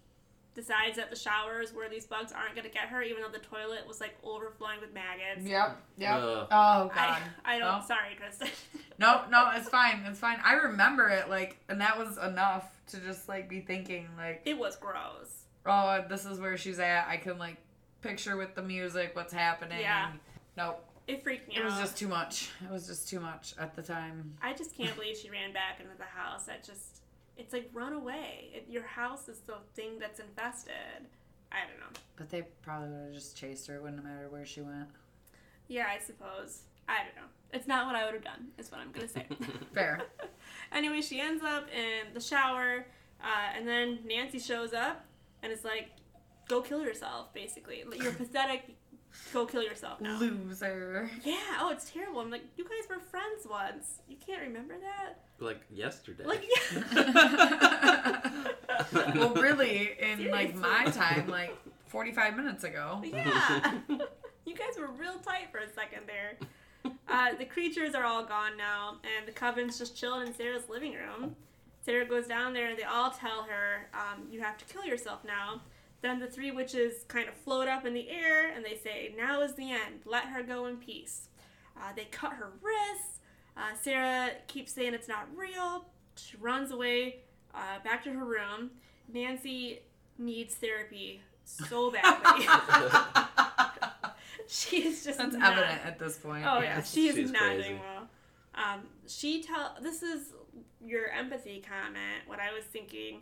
decides 0.53 0.98
that 0.98 1.10
the 1.10 1.15
shower 1.15 1.61
is 1.61 1.73
where 1.73 1.90
these 1.90 2.06
bugs 2.06 2.32
aren't 2.32 2.56
gonna 2.56 2.69
get 2.69 2.88
her, 2.90 3.02
even 3.02 3.22
though 3.22 3.30
the 3.30 3.40
toilet 3.40 3.88
was 3.88 4.02
like 4.02 4.15
overflowing 4.23 4.82
with 4.82 4.94
maggots. 4.94 5.48
Yep. 5.48 5.78
Yep. 5.98 6.11
Ugh. 6.14 6.48
Oh 6.52 6.91
god. 6.94 6.94
I, 6.95 7.19
I 7.56 7.60
don't. 7.60 7.80
No. 7.80 7.86
Sorry, 7.88 8.15
Kristen. 8.19 8.49
No, 8.99 9.22
no, 9.32 9.49
it's 9.56 9.68
fine. 9.68 10.03
It's 10.06 10.19
fine. 10.19 10.38
I 10.44 10.53
remember 10.53 11.10
it 11.10 11.28
like, 11.28 11.57
and 11.69 11.82
that 11.82 11.98
was 11.98 12.19
enough 12.19 12.69
to 12.90 12.98
just 12.99 13.28
like 13.28 13.49
be 13.49 13.60
thinking 13.60 14.07
like, 14.15 14.44
it 14.45 14.56
was 14.56 14.76
gross. 14.76 15.45
oh, 15.65 16.06
this 16.07 16.26
is 16.26 16.40
where 16.40 16.56
she's 16.56 16.78
at. 16.78 17.07
I 17.07 17.18
can 17.18 17.40
like 17.40 17.57
picture 18.02 18.38
with 18.38 18.53
the 18.53 18.61
music 18.61 19.15
what's 19.15 19.34
happening. 19.34 19.80
Yeah. 19.80 20.11
Nope. 20.56 20.86
It 21.07 21.23
freaked 21.23 21.48
me 21.49 21.56
out. 21.56 21.61
It 21.61 21.65
was 21.65 21.80
just 21.80 21.98
too 21.98 22.07
much. 22.07 22.52
It 22.64 22.72
was 22.72 22.86
just 22.86 23.10
too 23.10 23.19
much 23.19 23.56
at 23.60 23.76
the 23.76 23.82
time. 23.82 24.36
I 24.41 24.53
just 24.53 24.76
can't 24.78 24.94
believe 24.95 25.18
she 25.18 25.32
ran 25.32 25.52
back 25.52 25.80
into 25.80 25.98
the 25.98 26.03
house. 26.03 26.44
That 26.45 26.64
just, 26.64 27.01
it's 27.37 27.53
like 27.53 27.69
run 27.73 27.93
away. 27.93 28.49
It, 28.53 28.65
your 28.69 28.83
house 28.83 29.27
is 29.27 29.39
the 29.39 29.57
thing 29.75 29.99
that's 29.99 30.19
infested. 30.19 31.07
I 31.51 31.59
don't 31.67 31.79
know. 31.79 31.99
But 32.15 32.29
they 32.29 32.43
probably 32.61 32.89
would 32.89 33.05
have 33.05 33.13
just 33.13 33.37
chased 33.37 33.67
her. 33.67 33.75
It 33.75 33.83
wouldn't 33.83 34.03
matter 34.03 34.29
where 34.29 34.45
she 34.45 34.61
went. 34.61 34.87
Yeah, 35.67 35.87
I 35.87 35.99
suppose. 35.99 36.63
I 36.87 36.97
don't 36.97 37.15
know. 37.15 37.29
It's 37.53 37.67
not 37.67 37.87
what 37.87 37.95
I 37.95 38.05
would 38.05 38.13
have 38.13 38.23
done. 38.23 38.47
Is 38.57 38.71
what 38.71 38.81
I'm 38.81 38.91
gonna 38.91 39.07
say. 39.07 39.25
Fair. 39.73 40.01
anyway, 40.71 41.01
she 41.01 41.19
ends 41.19 41.43
up 41.43 41.67
in 41.69 42.13
the 42.13 42.19
shower, 42.19 42.85
uh, 43.21 43.55
and 43.55 43.67
then 43.67 43.99
Nancy 44.05 44.39
shows 44.39 44.73
up 44.73 45.05
and 45.43 45.51
is 45.51 45.63
like, 45.63 45.89
"Go 46.47 46.61
kill 46.61 46.81
yourself." 46.81 47.33
Basically, 47.33 47.83
you're 48.01 48.13
pathetic. 48.13 48.75
Go 49.33 49.45
kill 49.45 49.63
yourself 49.63 50.01
now. 50.01 50.17
Loser. 50.19 51.09
Yeah. 51.23 51.35
Oh, 51.59 51.71
it's 51.71 51.89
terrible. 51.89 52.21
I'm 52.21 52.29
like, 52.29 52.43
you 52.57 52.63
guys 52.63 52.89
were 52.89 52.99
friends 52.99 53.47
once. 53.49 54.01
You 54.07 54.17
can't 54.25 54.41
remember 54.41 54.75
that? 54.79 55.19
like 55.41 55.61
yesterday. 55.71 56.23
Like, 56.23 56.45
yeah. 56.73 58.21
well, 59.15 59.33
really, 59.33 59.91
in 59.99 60.29
like 60.31 60.55
my 60.55 60.85
time, 60.85 61.27
like 61.27 61.57
45 61.88 62.35
minutes 62.35 62.63
ago. 62.63 63.01
Yeah. 63.03 63.79
you 64.45 64.55
guys 64.55 64.77
were 64.79 64.88
real 64.88 65.17
tight 65.19 65.51
for 65.51 65.59
a 65.59 65.69
second 65.73 66.03
there. 66.07 66.38
Uh, 67.07 67.35
the 67.38 67.45
creatures 67.45 67.93
are 67.93 68.05
all 68.05 68.23
gone 68.25 68.57
now, 68.57 68.95
and 69.03 69.27
the 69.27 69.31
coven's 69.31 69.77
just 69.77 69.95
chilling 69.95 70.25
in 70.25 70.33
Sarah's 70.33 70.67
living 70.67 70.93
room. 70.93 71.35
Sarah 71.85 72.05
goes 72.05 72.25
down 72.25 72.53
there, 72.53 72.69
and 72.69 72.79
they 72.79 72.83
all 72.83 73.11
tell 73.11 73.43
her, 73.43 73.88
um, 73.93 74.27
You 74.31 74.41
have 74.41 74.57
to 74.57 74.65
kill 74.65 74.83
yourself 74.85 75.19
now. 75.23 75.61
Then 76.02 76.19
the 76.19 76.28
three 76.28 76.52
witches 76.52 77.03
kind 77.07 77.28
of 77.30 77.36
float 77.36 77.68
up 77.68 77.86
in 77.86 77.94
the 77.94 78.10
air, 78.10 78.52
and 78.56 78.65
they 78.65 78.76
say, 78.76 79.14
Now 79.18 79.41
is 79.41 79.53
the 79.56 79.72
end. 79.72 80.02
Let 80.06 80.26
her 80.26 80.41
go 80.44 80.65
in 80.65 80.78
peace. 80.78 81.30
Uh, 81.78 81.94
they 81.95 82.06
cut 82.06 82.34
her 82.34 82.52
wrists. 82.61 83.19
Uh, 83.56 83.76
Sarah 83.80 84.32
keeps 84.48 84.72
saying 84.72 84.94
it's 84.94 85.07
not 85.07 85.28
real. 85.36 85.86
She 86.15 86.38
runs 86.38 86.72
away 86.72 87.18
uh, 87.53 87.80
back 87.84 88.03
to 88.06 88.11
her 88.14 88.26
room. 88.26 88.72
Nancy 89.14 89.80
needs 90.18 90.56
therapy 90.56 91.22
so 91.44 91.91
badly. 91.91 92.48
she 94.48 94.88
is 94.88 95.03
just 95.03 95.18
That's 95.18 95.36
not- 95.36 95.53
evident 95.53 95.86
at 95.86 95.99
this 95.99 96.18
point. 96.18 96.45
Oh 96.48 96.60
yeah, 96.61 96.82
she 96.82 97.07
is 97.07 97.15
She's 97.15 97.32
not 97.32 97.41
crazy. 97.44 97.69
doing 97.69 97.80
well. 97.80 98.07
Um, 98.56 98.82
she 99.07 99.44
tell 99.44 99.76
this 99.82 100.03
is 100.03 100.34
your 100.84 101.10
empathy 101.10 101.64
comment. 101.68 102.23
What 102.28 102.40
I 102.40 102.53
was 102.53 102.64
thinking, 102.65 103.22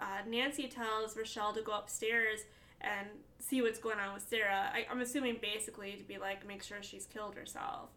uh, 0.00 0.22
Nancy 0.28 0.66
tells 0.68 1.16
Rochelle 1.16 1.52
to 1.52 1.62
go 1.62 1.72
upstairs 1.72 2.40
and 2.80 3.06
see 3.38 3.60
what's 3.62 3.78
going 3.78 3.98
on 3.98 4.14
with 4.14 4.26
Sarah. 4.28 4.70
I, 4.72 4.86
I'm 4.90 5.00
assuming 5.00 5.36
basically 5.40 5.92
to 5.92 6.02
be 6.04 6.18
like 6.18 6.46
make 6.46 6.62
sure 6.62 6.78
she's 6.82 7.06
killed 7.06 7.34
herself. 7.34 7.90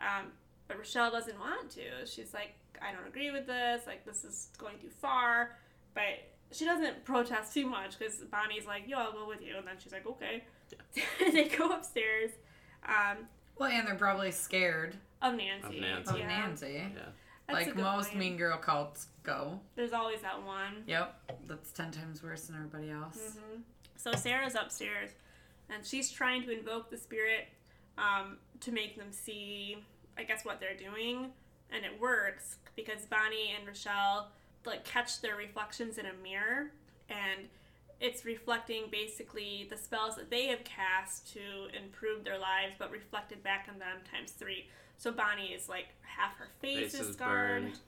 Um, 0.00 0.28
but 0.68 0.78
Rochelle 0.78 1.10
doesn't 1.10 1.38
want 1.38 1.70
to. 1.70 2.06
She's 2.06 2.32
like, 2.32 2.54
I 2.80 2.92
don't 2.92 3.06
agree 3.08 3.30
with 3.32 3.46
this. 3.46 3.82
Like 3.86 4.04
this 4.06 4.24
is 4.24 4.48
going 4.58 4.78
too 4.78 4.90
far. 4.90 5.56
But 5.94 6.28
she 6.52 6.64
doesn't 6.64 7.04
protest 7.04 7.52
too 7.54 7.66
much 7.66 7.98
because 7.98 8.16
Bonnie's 8.30 8.66
like, 8.66 8.86
Yo, 8.86 8.98
I'll 8.98 9.12
go 9.12 9.26
with 9.26 9.42
you. 9.42 9.56
And 9.56 9.66
then 9.66 9.74
she's 9.82 9.92
like, 9.92 10.06
Okay. 10.06 10.44
they 11.32 11.44
go 11.44 11.70
upstairs. 11.70 12.30
Um, 12.86 13.26
Well, 13.58 13.70
and 13.70 13.86
they're 13.88 13.94
probably 13.96 14.30
scared 14.30 14.94
of 15.20 15.34
Nancy. 15.34 15.78
Of 15.78 15.80
Nancy. 15.82 16.10
of 16.12 16.18
Yeah. 16.18 16.26
Nancy. 16.28 16.72
yeah. 16.94 17.02
That's 17.48 17.66
like 17.66 17.76
most 17.76 18.08
point. 18.08 18.18
mean 18.18 18.36
girl 18.36 18.58
cults 18.58 19.06
go. 19.22 19.58
There's 19.74 19.92
always 19.92 20.20
that 20.20 20.42
one. 20.44 20.84
Yep. 20.86 21.14
That's 21.46 21.72
10 21.72 21.90
times 21.92 22.22
worse 22.22 22.42
than 22.42 22.56
everybody 22.56 22.90
else. 22.90 23.36
hmm 23.38 23.60
So 23.96 24.12
Sarah's 24.12 24.54
upstairs, 24.54 25.10
and 25.70 25.84
she's 25.84 26.10
trying 26.10 26.42
to 26.44 26.50
invoke 26.50 26.90
the 26.90 26.98
spirit 26.98 27.48
um, 27.96 28.36
to 28.60 28.70
make 28.70 28.96
them 28.96 29.10
see, 29.10 29.78
I 30.18 30.24
guess, 30.24 30.44
what 30.44 30.60
they're 30.60 30.76
doing, 30.76 31.30
and 31.72 31.84
it 31.84 31.98
works 32.00 32.56
because 32.76 33.06
Bonnie 33.06 33.54
and 33.58 33.66
Rochelle 33.66 34.28
like 34.66 34.84
catch 34.84 35.20
their 35.22 35.36
reflections 35.36 35.96
in 35.96 36.04
a 36.06 36.12
mirror, 36.22 36.70
and 37.08 37.48
it's 38.00 38.24
reflecting 38.24 38.84
basically 38.92 39.66
the 39.70 39.76
spells 39.76 40.16
that 40.16 40.30
they 40.30 40.46
have 40.48 40.62
cast 40.64 41.32
to 41.32 41.40
improve 41.76 42.24
their 42.24 42.38
lives, 42.38 42.74
but 42.78 42.90
reflected 42.90 43.42
back 43.42 43.68
on 43.72 43.78
them 43.78 43.96
times 44.12 44.32
three. 44.32 44.66
So 44.98 45.12
Bonnie 45.12 45.48
is 45.52 45.68
like 45.68 45.86
half 46.02 46.36
her 46.36 46.48
face, 46.60 46.92
Face 46.92 46.94
is 47.00 47.08
is 47.08 47.12
scarred. 47.14 47.62
burned. 47.62 47.78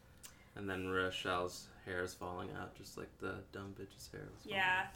And 0.56 0.68
then 0.68 0.88
Rochelle's 0.88 1.66
hair 1.84 2.02
is 2.02 2.14
falling 2.14 2.48
out, 2.60 2.74
just 2.76 2.96
like 2.96 3.08
the 3.20 3.34
dumb 3.52 3.74
bitch's 3.78 4.08
hair 4.12 4.22
was 4.32 4.42
falling 4.42 4.56
Yeah, 4.58 4.82
out. 4.86 4.94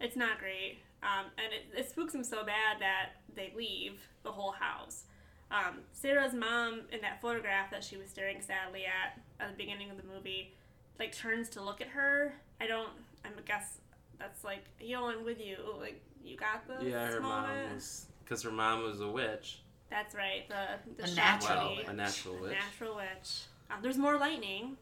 it's 0.00 0.16
not 0.16 0.38
great. 0.38 0.78
Um, 1.02 1.26
and 1.38 1.52
it, 1.52 1.78
it 1.78 1.90
spooks 1.90 2.12
them 2.12 2.22
so 2.24 2.44
bad 2.44 2.78
that 2.80 3.10
they 3.34 3.52
leave 3.56 4.00
the 4.22 4.30
whole 4.30 4.52
house. 4.52 5.04
Um, 5.50 5.80
Sarah's 5.92 6.32
mom, 6.32 6.82
in 6.92 7.00
that 7.02 7.20
photograph 7.20 7.70
that 7.72 7.84
she 7.84 7.96
was 7.96 8.08
staring 8.08 8.40
sadly 8.40 8.84
at 8.86 9.20
at 9.44 9.50
the 9.50 9.56
beginning 9.56 9.90
of 9.90 9.96
the 9.96 10.04
movie, 10.04 10.52
like 10.98 11.14
turns 11.14 11.48
to 11.50 11.62
look 11.62 11.80
at 11.80 11.88
her. 11.88 12.34
I 12.60 12.66
don't. 12.66 12.90
I'm 13.24 13.32
a 13.38 13.42
guess 13.42 13.78
that's 14.18 14.44
like, 14.44 14.64
yo, 14.80 15.06
I'm 15.06 15.24
with 15.24 15.40
you. 15.40 15.56
Like 15.80 16.00
you 16.24 16.36
got 16.36 16.66
this. 16.68 16.82
Yeah, 16.84 17.06
her 17.08 17.20
mom 17.20 17.48
moment. 17.48 17.74
was. 17.74 18.06
Because 18.24 18.42
her 18.44 18.50
mom 18.52 18.82
was 18.82 19.00
a 19.00 19.08
witch. 19.08 19.60
That's 19.92 20.14
right. 20.14 20.48
The 20.48 21.02
the 21.02 21.10
A 21.10 21.14
natural 21.14 21.64
lady. 21.68 21.76
witch. 21.82 21.86
A 21.88 21.92
natural 21.92 22.36
A 22.38 22.40
witch. 22.42 22.52
natural 22.52 22.96
witch. 22.96 23.40
Uh, 23.70 23.74
there's 23.82 23.98
more 23.98 24.16
lightning. 24.16 24.78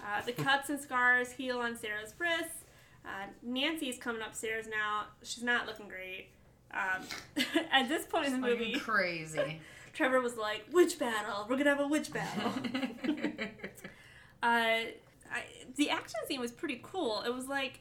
Uh, 0.00 0.22
the 0.24 0.32
cuts 0.32 0.70
and 0.70 0.80
scars 0.80 1.32
heal 1.32 1.58
on 1.58 1.76
Sarah's 1.76 2.14
wrists. 2.18 2.64
Uh, 3.04 3.26
Nancy's 3.42 3.98
coming 3.98 4.22
upstairs 4.22 4.66
now. 4.68 5.04
She's 5.22 5.42
not 5.44 5.66
looking 5.66 5.88
great. 5.88 6.28
Um, 6.72 7.02
at 7.72 7.88
this 7.88 8.06
point 8.06 8.26
in 8.26 8.32
the 8.32 8.38
movie, 8.46 8.78
crazy. 8.78 9.60
Trevor 9.92 10.20
was 10.22 10.36
like, 10.36 10.64
"Witch 10.72 10.98
battle. 10.98 11.46
We're 11.48 11.56
gonna 11.58 11.70
have 11.70 11.80
a 11.80 11.88
witch 11.88 12.10
battle." 12.12 12.52
uh, 14.42 14.46
I, 14.46 15.44
the 15.76 15.90
action 15.90 16.20
scene 16.26 16.40
was 16.40 16.52
pretty 16.52 16.80
cool. 16.82 17.22
It 17.26 17.34
was 17.34 17.48
like 17.48 17.80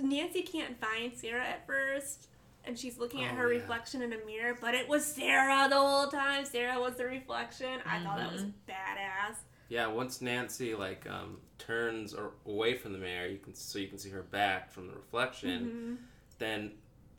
Nancy 0.00 0.42
can't 0.42 0.78
find 0.80 1.12
Sarah 1.14 1.44
at 1.44 1.66
first, 1.66 2.28
and 2.66 2.78
she's 2.78 2.98
looking 2.98 3.24
at 3.24 3.32
Oh, 3.32 3.36
her 3.36 3.52
yeah. 3.52 3.58
reflection 3.60 4.02
in 4.02 4.12
a 4.12 4.18
mirror, 4.26 4.56
but 4.60 4.74
it 4.74 4.88
was 4.88 5.04
Sarah 5.04 5.68
the 5.68 5.76
whole 5.76 6.08
time. 6.08 6.44
Sarah 6.44 6.80
was 6.80 6.96
the 6.96 7.04
reflection. 7.06 7.80
I 7.86 8.02
thought 8.02 8.18
that 8.18 8.32
was 8.32 8.42
Mm-hmm. 8.42 8.70
badass. 8.70 9.36
Yeah, 9.68 9.86
once 9.88 10.20
Nancy 10.22 10.74
like 10.74 11.08
um, 11.10 11.38
turns 11.58 12.14
or 12.14 12.32
away 12.46 12.74
from 12.76 12.92
the 12.92 12.98
mirror, 12.98 13.26
you 13.26 13.38
can 13.38 13.54
so 13.54 13.78
you 13.78 13.88
can 13.88 13.98
see 13.98 14.10
her 14.10 14.22
back 14.22 14.70
from 14.70 14.86
the 14.86 14.92
reflection. 14.94 15.60
Mm-hmm. 15.66 15.94
Then 16.38 16.72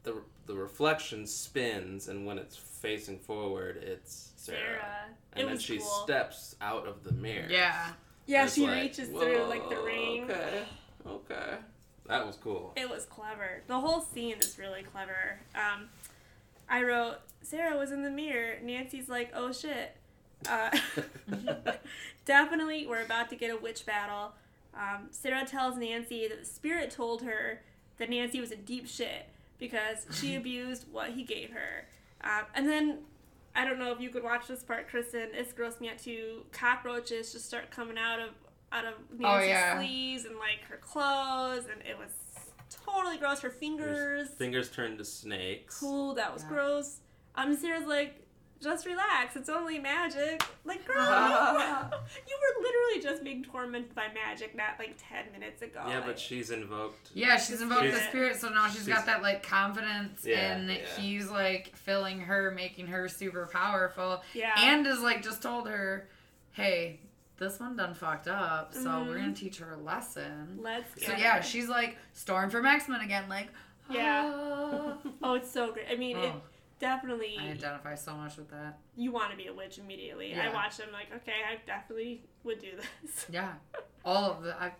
the 0.03 0.15
the 0.45 0.56
reflection 0.56 1.26
spins, 1.28 2.07
and 2.07 2.26
when 2.26 2.38
it's 2.38 2.56
facing 2.56 3.19
forward, 3.19 3.78
it's 3.84 4.32
Sarah. 4.38 4.57
Sarah. 4.60 4.86
And 5.34 5.41
it 5.41 5.45
then 5.45 5.53
was 5.56 5.61
she 5.61 5.78
cool. 5.80 5.88
steps 6.06 6.56
out 6.61 6.88
of 6.88 7.03
the 7.03 7.11
mirror. 7.11 7.48
yeah. 7.49 7.90
yeah, 8.28 8.48
she 8.48 8.65
like, 8.65 8.82
reaches 8.84 9.10
through 9.10 9.44
like 9.49 9.68
the 9.69 9.82
ring. 9.82 10.24
Okay, 10.32 10.64
okay, 11.06 11.56
that 12.08 12.26
was 12.26 12.38
cool. 12.38 12.74
It 12.76 12.90
was 12.90 13.06
clever. 13.06 13.62
The 13.68 13.80
whole 13.80 14.02
scene 14.02 14.36
is 14.40 14.58
really 14.58 14.84
clever. 14.84 15.40
Um, 15.56 15.90
I 16.70 16.84
wrote 16.84 17.18
Sarah 17.42 17.78
was 17.78 17.92
in 17.92 18.04
the 18.04 18.10
mirror. 18.10 18.58
Nancy's 18.62 19.10
like, 19.10 19.32
oh 19.34 19.52
shit. 19.52 19.96
Uh, 20.48 20.70
definitely, 22.26 22.86
we're 22.86 23.04
about 23.04 23.30
to 23.30 23.36
get 23.36 23.52
a 23.52 23.58
witch 23.58 23.86
battle. 23.86 24.34
Um, 24.76 25.08
Sarah 25.12 25.46
tells 25.46 25.78
Nancy 25.78 26.28
that 26.28 26.40
the 26.40 26.46
spirit 26.46 26.92
told 26.92 27.24
her 27.24 27.62
that 27.98 28.10
Nancy 28.10 28.40
was 28.40 28.52
a 28.52 28.56
deep 28.56 28.88
shit 28.88 29.28
because 29.60 30.06
she 30.12 30.36
abused 30.38 30.86
what 30.92 31.12
he 31.12 31.24
gave 31.24 31.52
her. 31.52 31.88
Um, 32.24 32.46
and 32.54 32.68
then, 32.68 33.00
I 33.56 33.66
don't 33.66 33.80
know 33.80 33.92
if 33.92 34.00
you 34.00 34.10
could 34.10 34.24
watch 34.24 34.48
this 34.48 34.64
part, 34.64 34.88
Kristen. 34.88 35.30
It's 35.34 35.54
grossed 35.54 35.82
me 35.82 35.90
out 35.90 36.00
too. 36.00 36.44
Cockroaches 36.52 37.34
just 37.34 37.46
start 37.46 37.72
coming 37.72 37.98
out 37.98 38.20
of 38.20 38.30
out 38.72 38.85
of 38.85 38.94
Nancy's 39.18 39.49
yeah. 39.49 39.77
sleeves 39.80 40.26
and 40.26 40.35
like 40.38 40.61
her 40.69 40.77
clothes, 40.77 41.65
and 41.72 41.81
it 41.88 41.98
was 41.98 42.11
totally 42.85 43.18
gross. 43.18 43.39
Her 43.41 43.49
Her 43.49 43.53
fingers. 43.56 44.30
fingers 44.30 44.69
turned 44.69 44.98
to 44.99 45.06
snakes. 45.06 45.80
Cool. 45.80 46.14
That 46.15 46.34
was 46.34 46.44
Yeah. 46.44 46.49
gross. 46.49 46.99
Um, 47.35 47.56
Sarah's 47.56 47.85
like, 47.88 48.23
just 48.60 48.88
relax. 48.88 49.35
It's 49.35 49.49
only 49.49 49.77
magic. 49.77 50.41
Like, 50.65 50.84
girl, 50.88 50.98
you 52.27 52.38
were 52.41 52.64
literally 52.64 53.02
just 53.03 53.23
being 53.23 53.44
tormented 53.44 53.94
by 53.94 54.07
magic 54.14 54.56
not 54.56 54.80
like 54.80 54.95
ten 54.98 55.31
minutes 55.31 55.61
ago. 55.61 55.84
Yeah, 55.88 55.98
Like, 55.98 56.06
but 56.07 56.19
she's 56.19 56.49
invoked. 56.49 57.11
Yeah, 57.14 57.38
she's 57.38 57.61
invoked 57.61 57.91
the 57.91 57.99
spirit, 58.10 58.38
so 58.38 58.49
now 58.49 58.68
she's 58.68 58.84
she's- 58.85 58.88
got 58.98 59.06
that 59.06 59.22
like 59.22 59.44
confidence, 59.44 60.26
Yeah, 60.26 60.56
and 60.56 60.69
yeah. 60.69 60.77
he's 60.98 61.30
like 61.30 61.76
filling 61.76 62.19
her, 62.22 62.49
making 62.52 62.88
her 62.88 63.07
super 63.07 63.48
powerful, 63.53 64.23
yeah. 64.34 64.56
and 64.57 64.88
is 64.88 65.02
like 65.02 65.22
just 65.23 65.44
told 65.44 65.68
her, 65.69 66.10
"Hey, 66.52 66.99
this 67.38 67.60
one 67.60 67.76
done 67.76 67.94
fucked 67.94 68.28
up, 68.28 68.74
so 68.74 68.80
Mhm. 68.90 69.08
we're 69.08 69.18
gonna 69.20 69.34
teach 69.34 69.58
her 69.60 69.72
a 69.74 69.78
lesson." 69.78 70.58
let's 70.62 70.94
go. 70.96 71.08
So 71.08 71.12
yeah, 71.14 71.38
it. 71.38 71.46
she's 71.46 71.68
like 71.68 71.98
storm 72.14 72.50
from 72.50 72.66
X 72.66 72.88
Men 72.88 73.02
again, 73.02 73.28
like 73.30 73.50
Yeah. 73.90 74.32
"Ah." 74.34 74.98
Oh, 75.24 75.34
it's 75.36 75.50
so 75.52 75.72
great. 75.72 75.88
I 75.92 75.96
mean, 75.96 76.18
it 76.18 76.32
Oh, 76.36 76.42
definitely. 76.80 77.38
I 77.40 77.50
identify 77.52 77.96
so 77.96 78.16
much 78.16 78.38
with 78.38 78.50
that. 78.52 78.78
you 78.96 79.12
want 79.12 79.32
to 79.32 79.38
be 79.38 79.48
a 79.48 79.54
witch 79.54 79.78
immediately. 79.78 80.34
I 80.34 80.46
Yeah. 80.46 80.54
watched 80.54 80.78
them 80.78 80.90
like, 80.92 81.14
okay, 81.14 81.42
I 81.50 81.58
definitely 81.66 82.24
would 82.44 82.60
do 82.60 82.72
this. 83.04 83.26
Yeah, 83.32 83.54
all 84.06 84.32
of 84.32 84.44
the 84.44 84.56
I 84.62 84.74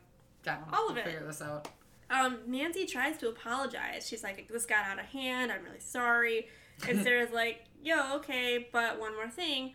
down. 0.44 0.68
All 0.74 0.90
of 0.90 0.98
it. 0.98 1.06
Figure 1.06 1.26
this 1.26 1.42
out. 1.42 1.68
Um, 2.10 2.40
Nancy 2.48 2.86
tries 2.86 3.18
to 3.18 3.28
apologize. 3.30 4.08
She's 4.08 4.24
like, 4.24 4.48
"This 4.48 4.66
got 4.66 4.86
out 4.86 4.98
of 5.00 5.06
hand. 5.08 5.52
I'm 5.52 5.64
really 5.64 5.80
sorry." 5.82 6.48
And 6.88 7.02
Sarah's 7.04 7.32
like, 7.32 7.66
"Yo, 7.84 8.16
okay, 8.18 8.70
but 8.72 8.98
one 9.00 9.14
more 9.16 9.30
thing. 9.30 9.74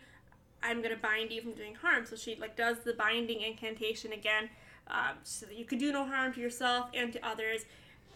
I'm 0.63 0.81
gonna 0.81 0.95
bind 0.95 1.31
you 1.31 1.41
from 1.41 1.53
doing 1.53 1.75
harm." 1.75 2.05
So 2.05 2.15
she 2.15 2.35
like 2.35 2.55
does 2.55 2.79
the 2.79 2.93
binding 2.93 3.41
incantation 3.41 4.13
again, 4.13 4.49
um, 4.87 5.17
so 5.23 5.45
that 5.45 5.57
you 5.57 5.65
could 5.65 5.79
do 5.79 5.91
no 5.91 6.05
harm 6.05 6.33
to 6.33 6.41
yourself 6.41 6.89
and 6.93 7.11
to 7.13 7.25
others. 7.25 7.65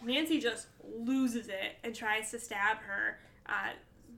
Nancy 0.02 0.38
just 0.38 0.68
loses 0.82 1.48
it 1.48 1.76
and 1.82 1.94
tries 1.94 2.30
to 2.30 2.38
stab 2.38 2.78
her. 2.78 3.18
Uh, 3.46 3.70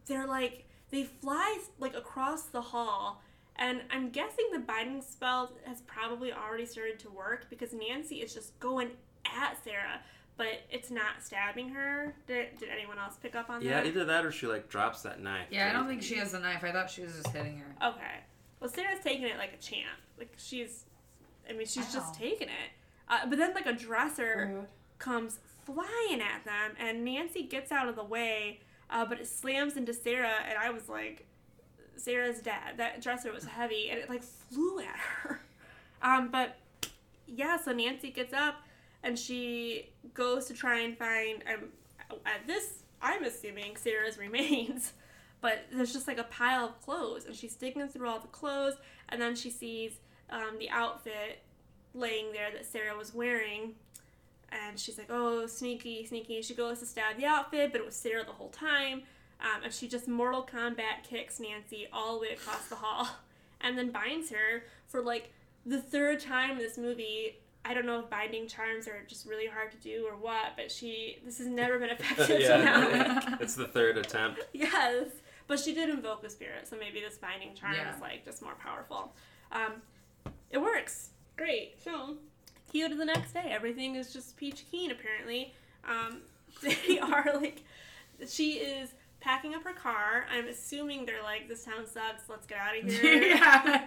they're 0.06 0.26
like 0.26 0.64
they 0.90 1.04
fly 1.04 1.58
like 1.78 1.94
across 1.94 2.44
the 2.44 2.60
hall, 2.60 3.22
and 3.56 3.82
I'm 3.90 4.10
guessing 4.10 4.46
the 4.52 4.58
binding 4.58 5.02
spell 5.02 5.52
has 5.66 5.80
probably 5.82 6.32
already 6.32 6.66
started 6.66 6.98
to 7.00 7.10
work 7.10 7.46
because 7.50 7.72
Nancy 7.72 8.16
is 8.16 8.34
just 8.34 8.58
going 8.60 8.90
at 9.24 9.62
Sarah, 9.62 10.00
but 10.40 10.62
it's 10.70 10.90
not 10.90 11.22
stabbing 11.22 11.68
her. 11.68 12.14
Did, 12.26 12.58
did 12.58 12.70
anyone 12.70 12.98
else 12.98 13.16
pick 13.22 13.34
up 13.34 13.50
on 13.50 13.60
Yeah, 13.60 13.74
that? 13.74 13.84
Yeah, 13.84 13.90
either 13.90 14.04
that 14.06 14.24
or 14.24 14.32
she 14.32 14.46
like 14.46 14.70
drops 14.70 15.02
that 15.02 15.20
knife. 15.20 15.48
Yeah, 15.50 15.68
I 15.68 15.72
don't 15.74 15.86
think 15.86 16.02
she 16.02 16.14
has 16.14 16.32
a 16.32 16.40
knife. 16.40 16.64
I 16.64 16.72
thought 16.72 16.88
she 16.88 17.02
was 17.02 17.12
just 17.14 17.28
hitting 17.28 17.58
her. 17.58 17.88
Okay. 17.90 18.20
Well, 18.58 18.70
Sarah's 18.70 19.04
taking 19.04 19.24
it 19.26 19.36
like 19.36 19.52
a 19.52 19.58
champ. 19.62 19.98
Like 20.18 20.32
she's, 20.38 20.84
I 21.46 21.52
mean, 21.52 21.66
she's 21.66 21.92
just 21.92 22.14
taking 22.14 22.48
it. 22.48 22.70
Uh, 23.06 23.26
but 23.28 23.36
then 23.36 23.52
like 23.52 23.66
a 23.66 23.74
dresser 23.74 24.66
comes 24.98 25.40
flying 25.66 26.22
at 26.22 26.42
them, 26.46 26.72
and 26.78 27.04
Nancy 27.04 27.42
gets 27.42 27.70
out 27.70 27.86
of 27.86 27.94
the 27.96 28.04
way, 28.04 28.60
uh, 28.88 29.04
but 29.04 29.20
it 29.20 29.26
slams 29.28 29.76
into 29.76 29.92
Sarah, 29.92 30.36
and 30.48 30.56
I 30.56 30.70
was 30.70 30.88
like, 30.88 31.26
Sarah's 31.96 32.40
dead. 32.40 32.78
That 32.78 33.02
dresser 33.02 33.30
was 33.30 33.44
heavy, 33.44 33.90
and 33.90 33.98
it 34.00 34.08
like 34.08 34.22
flew 34.22 34.80
at 34.80 34.96
her. 34.96 35.42
Um, 36.02 36.30
but 36.30 36.56
yeah, 37.26 37.58
so 37.58 37.72
Nancy 37.72 38.10
gets 38.10 38.32
up, 38.32 38.54
and 39.02 39.18
she 39.18 39.90
goes 40.14 40.46
to 40.46 40.54
try 40.54 40.80
and 40.80 40.96
find. 40.96 41.42
Um, 41.52 41.68
at 42.26 42.46
this, 42.46 42.82
I'm 43.00 43.24
assuming 43.24 43.76
Sarah's 43.76 44.18
remains. 44.18 44.92
But 45.40 45.64
there's 45.72 45.92
just 45.92 46.06
like 46.06 46.18
a 46.18 46.24
pile 46.24 46.66
of 46.66 46.80
clothes 46.82 47.24
and 47.24 47.34
she's 47.34 47.54
digging 47.54 47.88
through 47.88 48.08
all 48.08 48.20
the 48.20 48.28
clothes 48.28 48.74
and 49.08 49.20
then 49.20 49.34
she 49.34 49.50
sees 49.50 49.92
um, 50.28 50.58
the 50.58 50.68
outfit 50.70 51.42
laying 51.94 52.32
there 52.32 52.50
that 52.52 52.66
sarah 52.66 52.96
was 52.96 53.14
wearing. 53.14 53.74
And 54.52 54.78
she's 54.78 54.98
like 54.98 55.08
oh 55.08 55.46
sneaky 55.46 56.04
sneaky. 56.04 56.42
She 56.42 56.54
goes 56.54 56.80
to 56.80 56.86
stab 56.86 57.16
the 57.16 57.24
outfit 57.24 57.72
but 57.72 57.80
it 57.80 57.86
was 57.86 57.96
sarah 57.96 58.24
the 58.24 58.32
whole 58.32 58.50
time. 58.50 59.02
Um, 59.40 59.64
and 59.64 59.72
she 59.72 59.88
just 59.88 60.06
Mortal 60.06 60.46
Kombat 60.46 61.04
kicks 61.08 61.40
nancy 61.40 61.88
all 61.90 62.16
the 62.16 62.20
way 62.20 62.32
across 62.34 62.68
the 62.68 62.74
hall 62.74 63.08
and 63.62 63.78
then 63.78 63.90
binds 63.90 64.30
her 64.30 64.64
for 64.88 65.00
like 65.00 65.32
the 65.64 65.80
third 65.80 66.20
time 66.20 66.52
in 66.52 66.58
this 66.58 66.76
movie 66.76 67.38
I 67.64 67.74
don't 67.74 67.84
know 67.86 68.00
if 68.00 68.08
binding 68.10 68.48
charms 68.48 68.88
are 68.88 69.02
just 69.06 69.26
really 69.26 69.46
hard 69.46 69.70
to 69.72 69.76
do 69.78 70.06
or 70.08 70.16
what, 70.16 70.52
but 70.56 70.72
she 70.72 71.18
this 71.24 71.38
has 71.38 71.46
never 71.46 71.78
been 71.78 71.90
effective 71.98 72.26
to 72.40 72.58
now. 72.58 72.88
yeah, 72.88 73.36
it's 73.40 73.54
the 73.54 73.66
third 73.66 73.98
attempt. 73.98 74.40
Yes, 74.52 75.08
but 75.46 75.58
she 75.60 75.74
did 75.74 75.88
invoke 75.90 76.24
a 76.24 76.30
spirit, 76.30 76.66
so 76.68 76.76
maybe 76.78 77.00
this 77.00 77.18
binding 77.18 77.54
charm 77.54 77.74
Yeah. 77.74 77.94
is 77.94 78.00
like 78.00 78.24
just 78.24 78.42
more 78.42 78.54
powerful. 78.54 79.12
Um, 79.52 79.82
it 80.50 80.58
works. 80.58 81.10
Great. 81.36 81.74
So, 81.82 82.16
cue 82.70 82.88
to 82.88 82.94
the 82.94 83.04
next 83.04 83.32
day. 83.32 83.48
Everything 83.50 83.94
is 83.96 84.12
just 84.12 84.36
peach 84.36 84.64
keen. 84.70 84.90
Apparently, 84.90 85.54
um, 85.88 86.18
they 86.62 86.98
are 86.98 87.32
like, 87.40 87.62
she 88.28 88.54
is 88.54 88.90
packing 89.20 89.54
up 89.54 89.62
her 89.64 89.72
car. 89.72 90.24
I'm 90.32 90.48
assuming 90.48 91.04
they're 91.04 91.22
like, 91.22 91.48
this 91.48 91.64
town 91.64 91.86
sucks. 91.86 92.28
Let's 92.28 92.46
get 92.46 92.58
out 92.58 92.78
of 92.78 92.90
here. 92.90 93.22
yeah. 93.22 93.86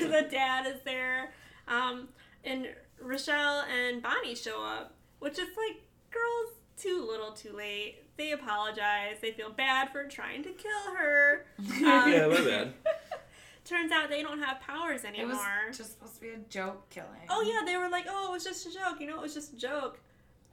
the 0.00 0.26
dad 0.30 0.66
is 0.66 0.80
there. 0.84 1.32
Um, 1.68 2.08
and 2.44 2.68
Rochelle 3.00 3.62
and 3.70 4.02
Bonnie 4.02 4.34
show 4.34 4.62
up, 4.64 4.94
which 5.20 5.34
is 5.38 5.48
like, 5.56 5.82
girls, 6.10 6.54
too 6.76 7.04
little, 7.08 7.32
too 7.32 7.52
late. 7.56 7.96
They 8.16 8.32
apologize. 8.32 9.16
They 9.20 9.32
feel 9.32 9.50
bad 9.50 9.90
for 9.90 10.04
trying 10.06 10.42
to 10.44 10.50
kill 10.50 10.94
her. 10.96 11.46
Um, 11.58 12.12
yeah, 12.12 12.26
my 12.28 12.40
bad. 12.44 12.72
Turns 13.64 13.92
out 13.92 14.08
they 14.10 14.22
don't 14.22 14.40
have 14.40 14.60
powers 14.60 15.04
anymore. 15.04 15.26
It 15.26 15.34
anymore. 15.34 15.46
was 15.68 15.78
just 15.78 15.92
supposed 15.92 16.14
to 16.16 16.20
be 16.20 16.28
a 16.30 16.36
joke 16.48 16.88
killing. 16.90 17.08
oh 17.30 17.42
yeah, 17.42 17.64
they 17.64 17.76
were 17.76 17.88
like, 17.88 18.06
oh, 18.08 18.30
it 18.30 18.32
was 18.32 18.44
just 18.44 18.66
a 18.66 18.72
joke. 18.72 19.00
You 19.00 19.06
know, 19.06 19.16
it 19.16 19.22
was 19.22 19.34
just 19.34 19.52
a 19.52 19.56
joke. 19.56 20.00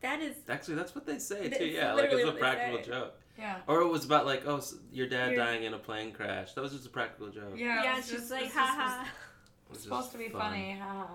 That 0.02 0.22
is 0.22 0.36
Actually, 0.48 0.76
that's 0.76 0.94
what 0.95 1.06
they 1.07 1.18
say 1.19 1.49
too. 1.49 1.65
Yeah, 1.65 1.94
like 1.94 2.03
literally 2.03 2.23
it's 2.23 2.31
a 2.31 2.40
practical 2.40 2.81
joke. 2.84 3.15
Yeah. 3.38 3.57
Or 3.68 3.81
it 3.81 3.88
was 3.88 4.06
about 4.06 4.26
like, 4.26 4.44
oh, 4.45 4.57
s- 4.57 4.76
your 4.94 5.07
dad 5.07 5.31
Your- 5.31 5.44
dying 5.44 5.64
in 5.64 5.73
a 5.73 5.77
plane 5.80 6.11
crash. 6.11 6.53
That 6.53 6.61
was 6.61 6.72
just 6.72 6.86
a 6.86 6.90
practical 6.90 7.30
joke. 7.30 7.53
Yeah. 7.57 7.84
yeah. 7.84 7.94
it 7.94 7.98
was 7.98 8.06
she's 8.10 8.19
just- 8.19 8.31
like, 8.31 8.45
it's 8.45 8.53
just 8.53 8.69
haha. 8.77 9.06
It 9.70 9.74
was 9.74 9.84
supposed 9.84 10.12
to 10.14 10.18
be 10.18 10.30
fun. 10.30 10.41
funny. 10.41 10.78
haha. 10.82 11.06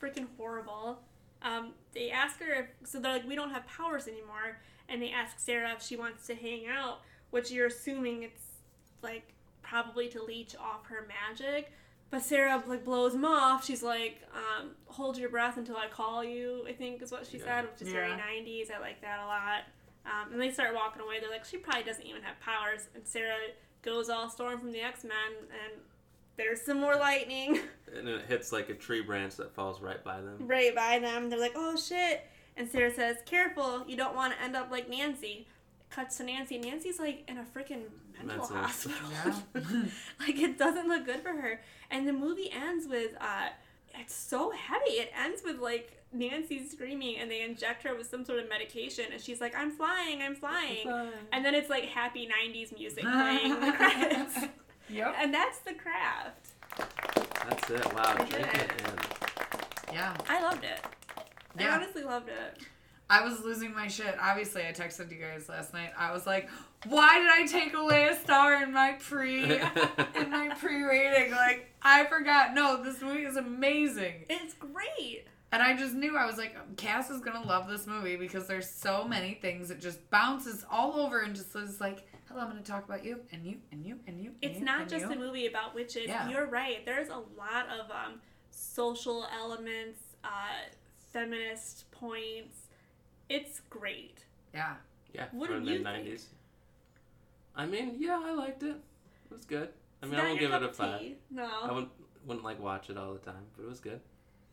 freaking 0.00 0.26
horrible. 0.36 0.98
Um, 1.42 1.72
they 1.94 2.10
ask 2.10 2.38
her 2.40 2.52
if 2.52 2.66
so 2.88 3.00
they're 3.00 3.12
like 3.14 3.26
we 3.26 3.34
don't 3.34 3.50
have 3.50 3.66
powers 3.66 4.06
anymore, 4.06 4.58
and 4.88 5.00
they 5.02 5.10
ask 5.10 5.38
Sarah 5.38 5.72
if 5.72 5.82
she 5.82 5.96
wants 5.96 6.26
to 6.26 6.34
hang 6.34 6.66
out, 6.68 7.00
which 7.30 7.50
you're 7.50 7.66
assuming 7.66 8.22
it's 8.22 8.42
like 9.02 9.32
probably 9.62 10.08
to 10.08 10.22
leech 10.22 10.54
off 10.56 10.86
her 10.86 11.06
magic. 11.08 11.72
But 12.10 12.22
Sarah 12.22 12.62
like 12.66 12.84
blows 12.84 13.12
them 13.12 13.24
off. 13.24 13.64
She's 13.64 13.82
like, 13.82 14.20
um, 14.34 14.72
"Hold 14.86 15.16
your 15.16 15.28
breath 15.30 15.56
until 15.56 15.76
I 15.76 15.86
call 15.88 16.22
you." 16.24 16.64
I 16.68 16.72
think 16.72 17.00
is 17.02 17.10
what 17.12 17.26
she 17.26 17.38
Yeah. 17.38 17.44
said, 17.44 17.70
which 17.72 17.82
is 17.82 17.92
very 17.92 18.12
'90s. 18.12 18.70
I 18.70 18.78
like 18.80 19.00
that 19.00 19.20
a 19.20 19.26
lot. 19.26 19.62
Um, 20.06 20.32
and 20.32 20.40
they 20.40 20.50
start 20.50 20.74
walking 20.74 21.02
away. 21.02 21.20
They're 21.20 21.30
like, 21.30 21.44
"She 21.44 21.56
probably 21.56 21.84
doesn't 21.84 22.04
even 22.04 22.22
have 22.22 22.38
powers." 22.40 22.88
And 22.94 23.06
Sarah 23.06 23.36
goes 23.82 24.10
all 24.10 24.28
storm 24.28 24.58
from 24.60 24.72
the 24.72 24.80
X 24.80 25.04
Men, 25.04 25.12
and 25.40 25.80
there's 26.40 26.62
some 26.62 26.80
more 26.80 26.96
lightning. 26.96 27.60
And 27.92 28.08
it 28.08 28.26
hits 28.28 28.52
like 28.52 28.68
a 28.68 28.74
tree 28.74 29.00
branch 29.00 29.34
that 29.38 29.52
falls 29.52 29.80
right 29.80 30.02
by 30.04 30.20
them. 30.20 30.36
right 30.46 30.72
by 30.72 31.00
them. 31.00 31.28
They're 31.28 31.40
like, 31.40 31.54
oh 31.56 31.74
shit. 31.76 32.24
And 32.56 32.70
Sarah 32.70 32.94
says, 32.94 33.16
careful, 33.26 33.82
you 33.88 33.96
don't 33.96 34.14
want 34.14 34.32
to 34.32 34.40
end 34.40 34.54
up 34.54 34.70
like 34.70 34.88
Nancy. 34.88 35.48
Cuts 35.90 36.18
to 36.18 36.22
Nancy. 36.22 36.56
Nancy's 36.56 37.00
like 37.00 37.24
in 37.26 37.38
a 37.38 37.42
freaking 37.42 37.82
mental, 38.16 38.38
Mental. 38.48 38.56
hospital. 38.58 39.08
Yeah. 39.10 39.62
like 40.20 40.38
it 40.38 40.56
doesn't 40.56 40.86
look 40.86 41.04
good 41.04 41.20
for 41.20 41.30
her. 41.32 41.60
And 41.90 42.06
the 42.06 42.12
movie 42.12 42.48
ends 42.52 42.86
with, 42.88 43.10
uh, 43.20 43.48
it's 43.98 44.14
so 44.14 44.52
heavy. 44.52 44.92
It 44.92 45.10
ends 45.20 45.42
with 45.44 45.58
like 45.58 46.00
Nancy 46.12 46.64
screaming 46.68 47.16
and 47.18 47.28
they 47.28 47.42
inject 47.42 47.82
her 47.82 47.96
with 47.96 48.08
some 48.08 48.24
sort 48.24 48.38
of 48.38 48.48
medication 48.48 49.06
and 49.12 49.20
she's 49.20 49.40
like, 49.40 49.56
I'm 49.56 49.72
flying, 49.72 50.22
I'm 50.22 50.36
flying. 50.36 50.86
And 51.32 51.44
then 51.44 51.56
it's 51.56 51.68
like 51.68 51.86
happy 51.86 52.28
90s 52.28 52.72
music 52.78 53.02
playing 53.18 53.58
the 53.58 53.72
credits. 53.72 54.38
Yep. 54.90 55.14
And 55.18 55.32
that's 55.34 55.58
the 55.60 55.74
craft. 55.74 56.48
That's 57.48 57.70
it. 57.70 57.94
Wow, 57.94 58.14
We 58.18 58.24
did 58.26 58.30
drink 58.42 58.54
it. 58.54 58.62
it 58.62 58.88
in. 59.88 59.94
Yeah. 59.94 60.16
I 60.28 60.42
loved 60.42 60.64
it. 60.64 60.80
I 61.58 61.62
Yeah. 61.62 61.74
honestly 61.74 62.02
loved 62.02 62.28
it. 62.28 62.58
I 63.08 63.24
was 63.24 63.40
losing 63.40 63.74
my 63.74 63.88
shit. 63.88 64.14
Obviously, 64.20 64.62
I 64.62 64.72
texted 64.72 65.10
you 65.10 65.16
guys 65.18 65.48
last 65.48 65.72
night. 65.74 65.90
I 65.98 66.12
was 66.12 66.26
like, 66.28 66.48
"Why 66.86 67.18
did 67.18 67.28
I 67.28 67.44
take 67.46 67.74
away 67.74 68.06
a 68.06 68.14
star 68.16 68.62
in 68.62 68.72
my 68.72 68.92
pre 69.00 69.42
in 70.14 70.30
my 70.30 70.54
pre 70.60 70.82
rating? 70.84 71.32
Like, 71.32 71.72
I 71.82 72.04
forgot. 72.04 72.54
No, 72.54 72.82
this 72.84 73.00
movie 73.02 73.24
is 73.24 73.36
amazing." 73.36 74.26
It's 74.28 74.54
great. 74.54 75.24
And 75.50 75.60
I 75.60 75.76
just 75.76 75.94
knew 75.96 76.16
I 76.16 76.24
was 76.26 76.38
like, 76.38 76.54
Cass 76.76 77.10
is 77.10 77.20
gonna 77.20 77.44
love 77.44 77.66
this 77.68 77.84
movie 77.88 78.14
because 78.14 78.46
there's 78.46 78.70
so 78.70 79.02
many 79.08 79.34
things. 79.34 79.72
It 79.72 79.80
just 79.80 80.08
bounces 80.10 80.64
all 80.70 80.92
over 81.00 81.22
and 81.22 81.34
just 81.34 81.56
is 81.56 81.80
like, 81.80 82.06
"Hello, 82.30 82.40
I'm 82.42 82.48
gonna 82.48 82.62
talk 82.62 82.84
about 82.84 83.04
you 83.04 83.20
and 83.32 83.44
you 83.44 83.58
and 83.72 83.84
you 83.84 83.98
and 84.06 84.22
you." 84.22 84.30
And 84.30 84.38
It's 84.50 84.58
you, 84.60 84.64
not 84.64 84.82
and 84.82 84.90
just 84.90 85.04
you. 85.06 85.12
a 85.12 85.16
movie 85.16 85.46
about 85.46 85.74
witches. 85.74 86.06
Yeah. 86.06 86.28
You're 86.28 86.46
right. 86.46 86.84
There's 86.86 87.08
a 87.08 87.16
lot 87.36 87.66
of 87.68 87.90
um, 87.90 88.20
social 88.50 89.26
elements, 89.38 90.00
uh, 90.24 90.28
feminist 91.12 91.90
points. 91.90 92.68
It's 93.28 93.60
great. 93.68 94.24
Yeah. 94.54 94.74
Yeah, 95.12 95.26
What 95.32 95.48
from 95.50 95.60
did 95.60 95.66
the 95.66 95.70
you 95.72 95.76
think? 95.78 95.84
nineties. 95.84 96.28
I 97.56 97.66
mean, 97.66 97.96
yeah, 97.98 98.22
I 98.24 98.32
liked 98.32 98.62
it. 98.62 98.76
It 98.76 99.32
was 99.32 99.44
good. 99.44 99.68
I 100.02 100.06
It's 100.06 100.12
mean, 100.12 100.20
I 100.20 100.24
won't 100.28 100.38
give 100.40 100.52
it 100.52 100.62
a 100.62 100.72
five. 100.72 101.16
No. 101.30 101.44
I 101.62 101.72
wouldn't 101.72 101.90
wouldn't 102.24 102.44
like 102.44 102.60
watch 102.60 102.90
it 102.90 102.96
all 102.96 103.12
the 103.12 103.18
time, 103.18 103.44
but 103.56 103.64
it 103.64 103.68
was 103.68 103.80
good. 103.80 104.00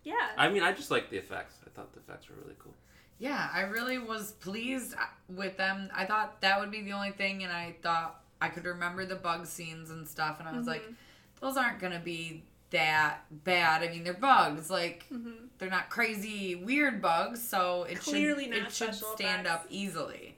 yeah. 0.04 0.32
I 0.38 0.50
mean, 0.50 0.64
I 0.64 0.72
just 0.74 0.90
liked 0.90 1.12
the 1.12 1.18
effects. 1.18 1.60
I 1.66 1.70
thought 1.70 1.94
the 1.94 2.00
effects 2.00 2.28
were 2.30 2.36
really 2.42 2.56
cool. 2.60 2.74
Yeah, 3.20 3.50
I 3.52 3.62
really 3.62 3.98
was 3.98 4.34
pleased 4.34 4.94
with 5.28 5.58
them. 5.58 5.90
I 5.94 6.06
thought 6.06 6.42
that 6.42 6.60
would 6.60 6.72
be 6.72 6.82
the 6.84 6.92
only 6.94 7.12
thing, 7.12 7.44
and 7.44 7.52
I 7.52 7.76
thought 7.82 8.22
I 8.40 8.50
could 8.50 8.66
remember 8.66 9.06
the 9.06 9.16
bug 9.16 9.46
scenes 9.48 9.90
and 9.90 10.08
stuff, 10.08 10.40
and 10.40 10.48
I 10.48 10.56
was 10.56 10.68
like, 10.68 10.84
Mm-hmm. 10.84 10.94
those 11.42 11.58
aren't 11.58 11.80
gonna 11.80 12.00
be 12.04 12.44
that 12.70 13.22
bad. 13.44 13.82
I 13.82 13.90
mean, 13.90 14.04
they're 14.04 14.14
bugs. 14.14 14.70
Like, 14.70 15.06
Mhm. 15.12 15.48
they're 15.58 15.70
not 15.70 15.90
crazy 15.90 16.56
weird 16.56 17.02
bugs, 17.02 17.42
so 17.48 17.84
it 17.84 18.00
Clearly 18.02 18.44
should 18.46 18.52
not 18.52 18.68
it 18.68 18.72
should 18.74 18.94
stand 18.96 19.48
effects. 19.48 19.64
up 19.66 19.72
easily. 19.72 20.38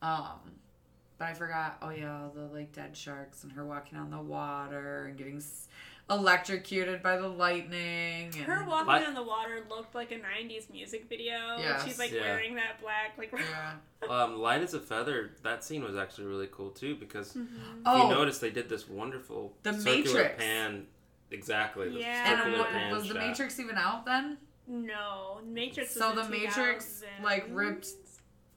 Um, 0.00 0.38
but 1.18 1.26
I 1.28 1.34
forgot. 1.34 1.78
Oh 1.82 1.90
yeah, 1.90 2.28
the 2.34 2.42
like 2.46 2.72
dead 2.72 2.96
sharks 2.96 3.42
and 3.44 3.52
her 3.52 3.64
walking 3.66 3.98
on 3.98 4.10
the 4.10 4.20
water 4.20 5.06
and 5.06 5.16
getting 5.18 5.36
s- 5.38 5.68
electrocuted 6.10 7.02
by 7.02 7.16
the 7.16 7.28
lightning. 7.28 8.26
And, 8.26 8.34
Her 8.34 8.64
walking 8.68 8.86
What? 8.86 9.06
on 9.06 9.14
the 9.14 9.22
water 9.22 9.64
looked 9.70 9.94
like 9.94 10.12
a 10.12 10.18
'90s 10.18 10.70
music 10.70 11.08
video. 11.08 11.56
Yes. 11.58 11.84
She's 11.84 11.98
like 11.98 12.12
Yeah. 12.12 12.20
wearing 12.22 12.54
that 12.56 12.80
black 12.80 13.16
like. 13.18 13.32
Yeah. 13.32 13.74
Um, 14.08 14.36
Light 14.38 14.60
as 14.60 14.74
a 14.74 14.80
feather. 14.80 15.30
That 15.44 15.64
scene 15.64 15.82
was 15.82 15.96
actually 15.96 16.26
really 16.26 16.48
cool 16.52 16.68
too 16.70 16.94
because 16.94 17.32
Mhm. 17.32 17.80
Oh, 17.86 18.02
you 18.10 18.14
notice 18.14 18.38
they 18.38 18.50
did 18.50 18.68
this 18.68 18.86
wonderful 18.86 19.56
The 19.62 19.72
circular 19.72 20.24
Matrix. 20.24 20.42
pan. 20.44 20.86
Exactly. 21.30 21.88
The 21.88 22.00
Yeah. 22.00 22.44
and 22.44 22.52
what, 22.58 22.68
pan 22.68 22.92
was 22.92 23.08
the 23.08 23.14
shot. 23.14 23.26
Matrix 23.26 23.58
even 23.58 23.78
out 23.78 24.04
then? 24.04 24.36
No, 24.66 25.40
Matrix. 25.42 25.92
So 25.94 26.12
was 26.14 26.26
the 26.26 26.30
Matrix, 26.30 27.02
like, 27.22 27.46
ripped- 27.48 27.86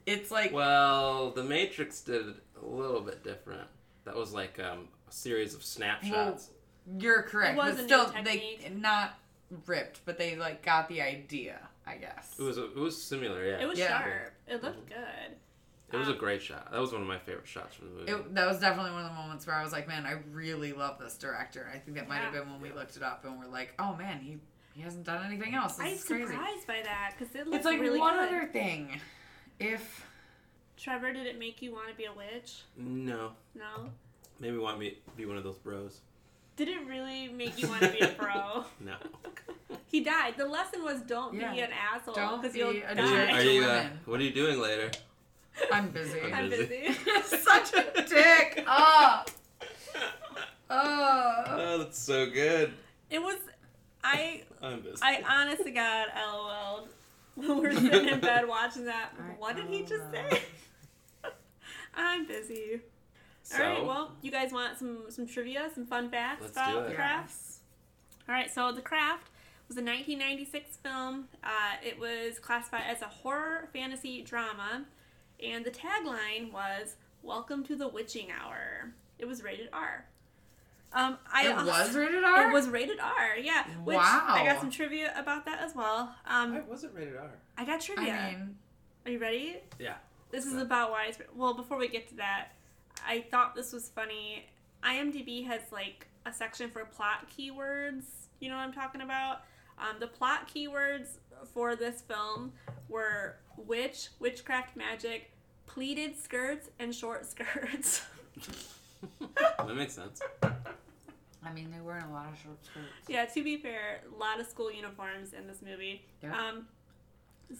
It's 0.05 0.31
like 0.31 0.51
Well, 0.51 1.31
The 1.31 1.43
Matrix 1.43 2.01
did 2.01 2.27
it 2.27 2.35
a 2.61 2.65
little 2.65 2.99
bit 3.01 3.23
different. 3.23 3.69
That 4.03 4.15
was 4.17 4.33
like 4.33 4.59
um, 4.59 4.89
a 5.07 5.11
series 5.13 5.53
of 5.55 5.63
snapshots. 5.63 6.49
You're 6.99 7.21
correct, 7.23 7.53
It 7.53 7.57
was 7.57 7.71
but 7.75 7.79
a 7.79 7.81
new 7.81 7.87
still 7.87 8.05
they 8.23 8.37
technique. 8.39 8.77
not 8.77 9.17
ripped, 9.65 10.01
but 10.05 10.17
they 10.17 10.35
like 10.35 10.63
got 10.63 10.87
the 10.89 11.01
idea, 11.01 11.59
I 11.85 11.95
guess. 11.97 12.35
it 12.39 12.43
was 12.43 12.57
it 12.57 12.75
was 12.75 13.01
similar, 13.01 13.43
yeah. 13.45 13.59
It 13.61 13.67
was 13.67 13.77
Yeah. 13.79 13.99
sharp. 14.01 14.33
It 14.47 14.63
looked 14.63 14.87
good. 14.89 15.37
It 15.91 15.95
was 15.97 16.09
a 16.09 16.11
um, 16.11 16.17
great 16.17 16.41
shot. 16.41 16.69
That 16.71 16.81
was 16.81 16.91
one 16.91 17.01
of 17.01 17.07
my 17.07 17.17
favorite 17.17 17.47
shots 17.47 17.73
from 17.75 17.87
the 17.89 17.93
movie. 17.95 18.11
It, 18.11 18.35
that 18.35 18.45
was 18.45 18.59
definitely 18.59 18.91
one 18.91 19.03
of 19.05 19.09
the 19.09 19.15
moments 19.15 19.47
where 19.47 19.55
I 19.55 19.63
was 19.63 19.71
like, 19.71 19.87
man, 19.87 20.05
I 20.05 20.17
really 20.33 20.73
love 20.73 20.99
this 20.99 21.17
director. 21.17 21.69
I 21.73 21.77
think 21.77 21.95
that 21.95 22.09
might 22.09 22.17
have 22.17 22.33
been 22.33 22.49
when 22.51 22.59
we 22.59 22.71
looked 22.73 22.97
it 22.97 23.03
up 23.03 23.23
and 23.23 23.39
we're 23.39 23.47
like, 23.47 23.73
oh 23.79 23.95
man, 23.95 24.19
he 24.19 24.37
he 24.73 24.81
hasn't 24.83 25.05
done 25.05 25.25
anything 25.25 25.55
else. 25.55 25.77
This 25.77 25.85
I'm 25.87 25.93
is 25.93 26.03
crazy. 26.03 26.25
surprised 26.27 26.67
by 26.67 26.81
that 26.83 27.13
because 27.17 27.33
it 27.33 27.45
looked 27.45 27.55
It's 27.55 27.65
like 27.65 27.79
really 27.79 27.99
one 27.99 28.15
good. 28.15 28.27
other 28.27 28.47
thing. 28.47 28.99
If 29.59 30.05
Trevor, 30.75 31.11
did 31.13 31.25
it 31.25 31.39
make 31.39 31.61
you 31.61 31.71
want 31.71 31.89
to 31.89 31.95
be 31.95 32.05
a 32.05 32.13
witch? 32.13 32.61
no, 32.75 33.31
No. 33.55 33.89
maybe 34.39 34.57
want 34.57 34.77
me 34.79 34.91
to 34.91 35.11
be 35.15 35.25
one 35.25 35.37
of 35.37 35.43
those 35.43 35.57
bros. 35.57 36.01
Did 36.57 36.67
it 36.69 36.85
really 36.87 37.29
make 37.29 37.57
you 37.61 37.69
want 37.69 37.83
to 37.83 37.89
be 37.89 37.99
a 37.99 38.07
pro. 38.09 38.65
No. 38.79 38.95
he 39.87 40.01
died. 40.01 40.33
The 40.37 40.45
lesson 40.45 40.83
was 40.83 40.99
don't 41.01 41.33
Yeah. 41.35 41.53
be 41.53 41.59
an 41.61 41.69
asshole 41.71 42.37
because 42.37 42.53
be 42.53 42.59
you'll 42.59 42.69
a 42.69 42.71
Are 42.71 42.75
you, 42.75 42.83
jerk. 42.95 43.29
die. 43.29 43.31
are 43.37 43.41
you 43.43 43.63
uh, 43.63 43.89
what 44.05 44.19
are 44.19 44.23
you 44.23 44.33
doing 44.33 44.59
later? 44.59 44.91
I'm 45.71 45.89
busy. 45.89 46.19
I'm 46.21 46.33
I'm 46.33 46.49
busy. 46.49 46.65
busy. 46.65 46.93
Such 47.23 47.73
a 47.73 48.03
dick. 48.07 48.63
Oh. 48.67 49.23
Oh. 50.69 51.43
Oh, 51.47 51.77
that's 51.79 51.97
so 51.99 52.29
good. 52.29 52.73
it 53.09 53.19
was. 53.21 53.37
I 54.03 54.43
I'm 54.61 54.81
busy. 54.81 54.97
I 55.01 55.23
honest 55.29 55.63
to 55.63 55.71
God, 55.71 56.07
LOL. 56.15 56.87
When 57.35 57.57
we're 57.61 57.73
sitting 57.73 58.09
in 58.09 58.19
bed 58.19 58.47
watching 58.47 58.85
that, 58.85 59.13
I 59.19 59.21
what 59.39 59.55
did 59.55 59.67
he 59.67 59.81
just 59.81 60.03
LOL. 60.13 60.29
say? 60.29 60.41
I'm 61.95 62.25
busy. 62.27 62.81
So, 63.49 63.63
All 63.63 63.69
right, 63.69 63.85
well, 63.85 64.11
you 64.21 64.29
guys 64.31 64.51
want 64.51 64.77
some 64.77 65.09
some 65.09 65.25
trivia, 65.25 65.69
some 65.73 65.85
fun 65.85 66.09
facts 66.09 66.41
Let's 66.41 66.51
about 66.53 66.71
do 66.73 66.79
the 66.81 66.91
it. 66.91 66.95
craft? 66.95 67.33
All 68.27 68.35
right, 68.35 68.51
so 68.53 68.73
The 68.73 68.81
Craft 68.81 69.29
was 69.69 69.77
a 69.77 69.81
1996 69.81 70.77
film. 70.83 71.29
Uh, 71.43 71.47
it 71.81 71.97
was 71.97 72.39
classified 72.39 72.83
as 72.89 73.01
a 73.01 73.05
horror 73.07 73.69
fantasy 73.71 74.21
drama, 74.21 74.83
and 75.41 75.63
the 75.65 75.71
tagline 75.71 76.51
was 76.51 76.97
"Welcome 77.23 77.63
to 77.65 77.75
the 77.77 77.87
Witching 77.87 78.27
Hour." 78.31 78.91
It 79.17 79.25
was 79.25 79.43
rated 79.43 79.69
R. 79.71 80.05
Um, 80.93 81.17
I 81.31 81.47
It 81.47 81.51
also- 81.57 81.65
was 81.71 81.95
rated 81.95 82.23
R. 82.25 82.49
It 82.49 82.53
was 82.53 82.67
rated 82.67 82.99
R, 82.99 83.37
yeah. 83.41 83.65
Which 83.83 83.95
Wow. 83.97 84.25
I 84.29 84.45
got 84.45 84.59
some 84.59 84.71
trivia 84.71 85.13
about 85.17 85.45
that 85.45 85.59
as 85.59 85.73
well. 85.75 86.13
Um, 86.25 86.53
why 86.53 86.61
was 86.61 86.83
it 86.83 86.91
rated 86.93 87.15
R? 87.15 87.31
I 87.57 87.63
got 87.65 87.79
trivia. 87.81 88.13
I 88.13 88.31
mean, 88.31 88.57
Are 89.05 89.11
you 89.11 89.19
ready? 89.19 89.57
Yeah. 89.79 89.95
This 90.31 90.45
is 90.45 90.53
Okay. 90.53 90.61
about 90.63 90.91
why 90.91 91.05
it's 91.07 91.19
well. 91.33 91.53
Before 91.53 91.77
we 91.77 91.87
get 91.87 92.07
to 92.09 92.15
that, 92.15 92.49
I 93.05 93.21
thought 93.29 93.55
this 93.55 93.73
was 93.73 93.89
funny. 93.89 94.45
IMDb 94.83 95.45
has 95.45 95.61
like 95.71 96.07
a 96.25 96.33
section 96.33 96.69
for 96.69 96.85
plot 96.85 97.27
keywords. 97.29 98.03
You 98.39 98.49
know 98.49 98.55
what 98.55 98.63
I'm 98.63 98.73
talking 98.73 99.01
about? 99.01 99.41
Um, 99.79 99.99
the 99.99 100.07
plot 100.07 100.49
keywords 100.53 101.17
for 101.53 101.75
this 101.75 102.01
film 102.01 102.51
were 102.89 103.35
witch, 103.57 104.09
witchcraft, 104.19 104.75
magic, 104.75 105.31
pleated 105.65 106.17
skirts, 106.17 106.69
and 106.79 106.93
short 106.93 107.25
skirts. 107.25 108.03
that 109.19 109.75
makes 109.75 109.93
sense. 109.93 110.21
I 110.41 111.53
mean, 111.53 111.71
they 111.71 111.79
were 111.79 111.97
in 111.97 112.03
a 112.03 112.11
lot 112.11 112.27
of 112.31 112.39
short 112.39 112.63
skirts. 112.65 112.87
yeah, 113.07 113.25
to 113.25 113.43
be 113.43 113.57
fair, 113.57 114.01
a 114.13 114.19
lot 114.19 114.39
of 114.39 114.47
school 114.47 114.71
uniforms 114.71 115.33
in 115.33 115.47
this 115.47 115.61
movie. 115.61 116.03
Yeah. 116.21 116.37
Um, 116.37 116.67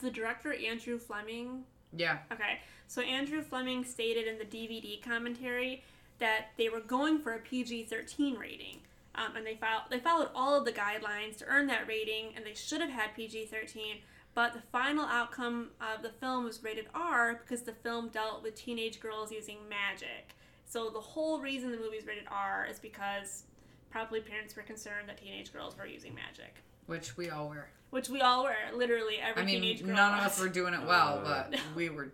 the 0.01 0.11
director 0.11 0.53
Andrew 0.53 0.97
Fleming 0.97 1.64
Yeah. 1.95 2.19
Okay, 2.31 2.59
so 2.88 3.01
Andrew 3.01 3.41
Fleming 3.41 3.84
stated 3.84 4.27
in 4.27 4.38
the 4.38 4.45
DVD 4.45 5.01
commentary 5.01 5.84
that 6.19 6.47
they 6.57 6.69
were 6.69 6.80
going 6.80 7.19
for 7.19 7.34
a 7.34 7.39
PG-13 7.39 8.38
rating, 8.39 8.80
um, 9.15 9.35
and 9.35 9.45
they 9.45 9.55
followed 9.55 9.84
they 9.89 9.99
followed 9.99 10.30
all 10.35 10.57
of 10.57 10.65
the 10.65 10.72
guidelines 10.72 11.38
to 11.38 11.45
earn 11.45 11.68
that 11.68 11.88
rating, 11.88 12.34
and 12.35 12.45
they 12.45 12.53
should 12.53 12.81
have 12.81 12.89
had 12.89 13.15
PG-13. 13.15 14.01
But 14.34 14.53
the 14.53 14.61
final 14.72 15.05
outcome 15.05 15.69
of 15.81 16.03
the 16.03 16.09
film 16.09 16.45
was 16.45 16.64
rated 16.64 16.85
R 16.93 17.41
because 17.43 17.64
the 17.64 17.73
film 17.73 18.09
dealt 18.09 18.43
with 18.43 18.53
teenage 18.53 18.99
girls 18.99 19.31
using 19.31 19.57
magic. 19.68 20.35
So 20.68 20.91
the 20.91 20.99
whole 20.99 21.39
reason 21.39 21.72
the 21.72 21.77
movie's 21.77 22.05
rated 22.05 22.26
R 22.30 22.68
is 22.69 22.77
because 22.77 23.43
probably 23.89 24.19
parents 24.19 24.55
were 24.55 24.61
concerned 24.61 25.09
that 25.09 25.18
teenage 25.18 25.51
girls 25.51 25.76
were 25.76 25.88
using 25.88 26.14
magic, 26.14 26.53
Which 26.88 27.15
we 27.18 27.30
all 27.30 27.49
were. 27.49 27.68
which 27.91 28.09
we 28.09 28.22
all 28.22 28.43
were. 28.43 28.55
Literally 28.76 29.18
every 29.19 29.43
I 29.43 29.45
mean, 29.45 29.61
teenage 29.61 29.85
girl. 29.85 29.95
none 29.95 30.19
of 30.19 30.26
us 30.26 30.39
were 30.39 30.49
doing 30.49 30.73
it 30.73 30.81
well, 30.85 31.19
Uh, 31.23 31.43
but 31.51 31.59
we 31.76 31.89
were, 31.89 32.09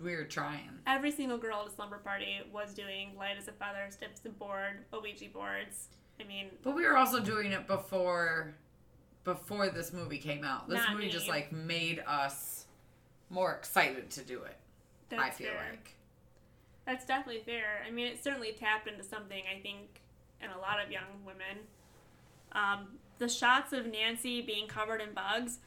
we 0.00 0.14
were 0.14 0.24
trying. 0.24 0.70
Every 0.86 1.10
single 1.10 1.38
girl 1.38 1.62
at 1.62 1.68
a 1.68 1.70
slumber 1.74 1.98
party 1.98 2.40
was 2.52 2.74
doing 2.74 3.16
light 3.16 3.36
as 3.38 3.48
a 3.48 3.52
feather, 3.52 3.86
stiff 3.90 4.10
as 4.14 4.24
a 4.26 4.28
board, 4.30 4.84
Ouija 4.92 5.26
boards. 5.32 5.88
I 6.20 6.24
mean, 6.24 6.46
But 6.62 6.74
we 6.74 6.84
were 6.86 6.96
also 6.96 7.20
doing 7.20 7.52
it 7.52 7.66
before, 7.66 8.54
before 9.24 9.68
this 9.70 9.92
movie 9.92 10.18
came 10.18 10.44
out. 10.44 10.68
This 10.68 10.82
movie 10.90 11.06
me. 11.06 11.10
just 11.10 11.28
like 11.28 11.50
made 11.52 12.02
us 12.06 12.66
more 13.30 13.52
excited 13.54 14.10
to 14.10 14.22
do 14.22 14.42
it. 14.42 14.56
that's 15.08 15.22
I 15.22 15.30
feel 15.30 15.48
fair. 15.48 15.66
like. 15.70 15.94
That's 16.86 17.04
definitely 17.06 17.42
fair. 17.44 17.82
I 17.86 17.90
mean, 17.90 18.06
it 18.08 18.22
certainly 18.24 18.52
tapped 18.52 18.88
into 18.88 19.04
something, 19.04 19.42
I 19.56 19.60
think, 19.60 20.00
in 20.42 20.50
a 20.50 20.58
lot 20.58 20.82
of 20.84 20.90
young 20.90 21.04
women. 21.24 21.58
Um, 22.52 22.98
the 23.20 23.28
shots 23.28 23.72
of 23.72 23.86
Nancy 23.86 24.40
being 24.40 24.66
covered 24.66 25.00
in 25.00 25.12
bugs 25.12 25.58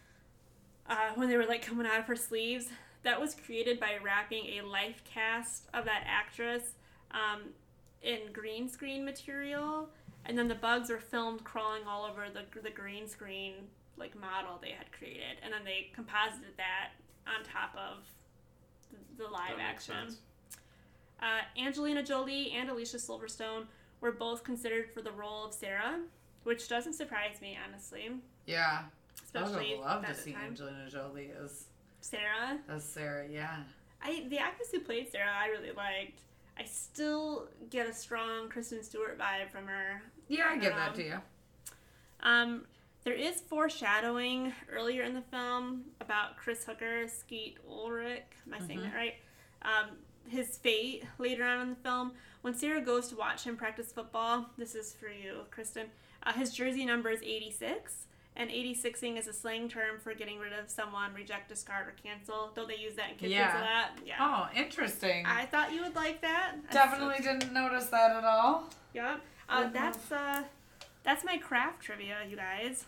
uh, 0.89 1.11
when 1.15 1.30
they 1.30 1.38
were 1.38 1.45
like 1.45 1.61
coming 1.61 1.85
out 1.85 1.99
of 1.99 2.05
her 2.07 2.15
sleeves, 2.15 2.67
that 3.03 3.21
was 3.21 3.35
created 3.35 3.80
by 3.80 3.97
wrapping 4.03 4.45
a 4.57 4.65
life 4.65 5.03
cast 5.05 5.67
of 5.73 5.85
that 5.85 6.03
actress 6.05 6.73
um, 7.11 7.41
in 8.01 8.19
green 8.34 8.67
screen 8.67 9.05
material. 9.05 9.88
And 10.25 10.38
then 10.38 10.47
the 10.47 10.55
bugs 10.55 10.89
were 10.89 10.99
filmed 10.99 11.43
crawling 11.43 11.84
all 11.88 12.05
over 12.05 12.25
the, 12.34 12.61
the 12.61 12.69
green 12.69 13.07
screen 13.07 13.53
like 13.97 14.19
model 14.19 14.57
they 14.61 14.71
had 14.71 14.91
created. 14.91 15.38
And 15.43 15.53
then 15.53 15.63
they 15.63 15.91
composited 15.93 16.57
that 16.57 16.91
on 17.27 17.43
top 17.43 17.75
of 17.75 18.03
the, 18.91 19.23
the 19.23 19.30
live 19.30 19.59
action. 19.59 20.15
Uh, 21.21 21.41
Angelina 21.61 22.01
Jolie 22.01 22.51
and 22.51 22.69
Alicia 22.69 22.97
Silverstone 22.97 23.65
were 24.01 24.11
both 24.11 24.43
considered 24.43 24.89
for 24.91 25.01
the 25.01 25.11
role 25.11 25.45
of 25.45 25.53
Sarah, 25.53 25.99
which 26.43 26.67
doesn't 26.67 26.93
surprise 26.93 27.41
me, 27.41 27.57
honestly. 27.67 28.11
Yeah. 28.45 28.83
I 29.35 29.39
would 29.41 29.45
Especially 29.49 29.69
have 29.71 29.79
loved 29.79 30.07
to 30.07 30.15
see 30.15 30.31
time. 30.33 30.43
Angelina 30.49 30.89
Jolie 30.89 31.31
as 31.43 31.65
Sarah. 32.01 32.59
as 32.69 32.83
Sarah. 32.83 33.25
Yeah. 33.29 33.57
I 34.01 34.25
the 34.29 34.37
actress 34.37 34.69
who 34.71 34.79
played 34.81 35.09
Sarah, 35.11 35.31
I 35.33 35.47
really 35.47 35.71
liked. 35.71 36.19
I 36.57 36.65
still 36.65 37.47
get 37.71 37.87
a 37.87 37.93
strong 37.93 38.47
Kristen 38.49 38.83
Stewart 38.83 39.17
vibe 39.17 39.49
from 39.51 39.65
her. 39.67 40.03
Yeah, 40.27 40.49
I 40.51 40.57
give 40.57 40.73
Um, 40.73 40.79
that 40.79 40.95
to 40.95 41.03
you. 41.03 41.21
Um, 42.21 42.67
there 43.03 43.13
is 43.15 43.41
foreshadowing 43.41 44.53
earlier 44.71 45.03
in 45.03 45.13
the 45.13 45.21
film 45.23 45.85
about 45.99 46.37
Chris 46.37 46.63
Hooker, 46.65 47.07
Skeet 47.07 47.57
Ulrich. 47.67 48.23
Am 48.45 48.53
I 48.53 48.59
saying 48.59 48.79
Mhm. 48.79 48.83
that 48.83 48.93
right? 48.95 49.15
Um, 49.63 49.97
his 50.34 50.57
fate 50.57 51.03
later 51.18 51.43
on 51.43 51.61
in 51.61 51.69
the 51.69 51.76
film. 51.76 52.11
When 52.41 52.53
Sarah 52.53 52.81
goes 52.81 53.07
to 53.10 53.15
watch 53.15 53.43
him 53.45 53.55
practice 53.55 53.91
football, 53.93 54.47
this 54.57 54.76
is 54.76 54.93
for 54.93 55.07
you, 55.07 55.41
Kristen. 55.51 55.88
Uh, 56.23 56.34
his 56.34 56.53
jersey 56.53 56.85
number 56.85 57.10
is 57.10 57.22
86, 57.22 58.05
and 58.35 58.49
86ing 58.49 59.18
is 59.18 59.27
a 59.27 59.34
slang 59.34 59.69
term 59.69 59.99
for 59.99 60.14
getting 60.14 60.39
rid 60.39 60.51
of 60.53 60.69
someone, 60.69 61.14
reject, 61.14 61.49
discard, 61.49 61.88
or 61.88 61.93
cancel. 62.03 62.51
Don't 62.55 62.68
they 62.68 62.76
use 62.77 62.95
that 62.95 63.11
in 63.11 63.15
kids' 63.15 63.31
Yeah. 63.34 63.60
a 63.60 63.64
lot? 63.64 63.91
Yeah. 64.05 64.15
Oh, 64.19 64.49
interesting. 64.57 65.26
I 65.26 65.45
thought 65.45 65.72
you 65.73 65.81
would 65.84 65.95
like 65.95 66.22
that. 66.22 66.55
Definitely 66.72 67.23
didn't 67.23 67.53
notice 67.53 67.85
that 67.88 68.11
at 68.11 68.23
all. 68.26 68.69
Yep. 68.93 69.22
Uh, 69.47 69.69
that's 69.69 70.11
uh, 70.11 70.43
that's 71.03 71.23
my 71.23 71.38
craft 71.38 71.81
trivia, 71.81 72.18
you 72.30 72.35
guys. 72.35 72.85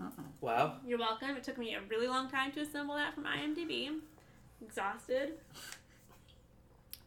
Uh-uh. 0.00 0.10
Wow. 0.40 0.74
You're 0.86 0.98
welcome. 0.98 1.30
It 1.36 1.44
took 1.44 1.56
me 1.58 1.74
a 1.74 1.80
really 1.88 2.06
long 2.08 2.28
time 2.30 2.52
to 2.52 2.60
assemble 2.60 2.94
that 2.96 3.14
from 3.14 3.24
IMDb. 3.24 3.98
Exhausted. 4.62 5.34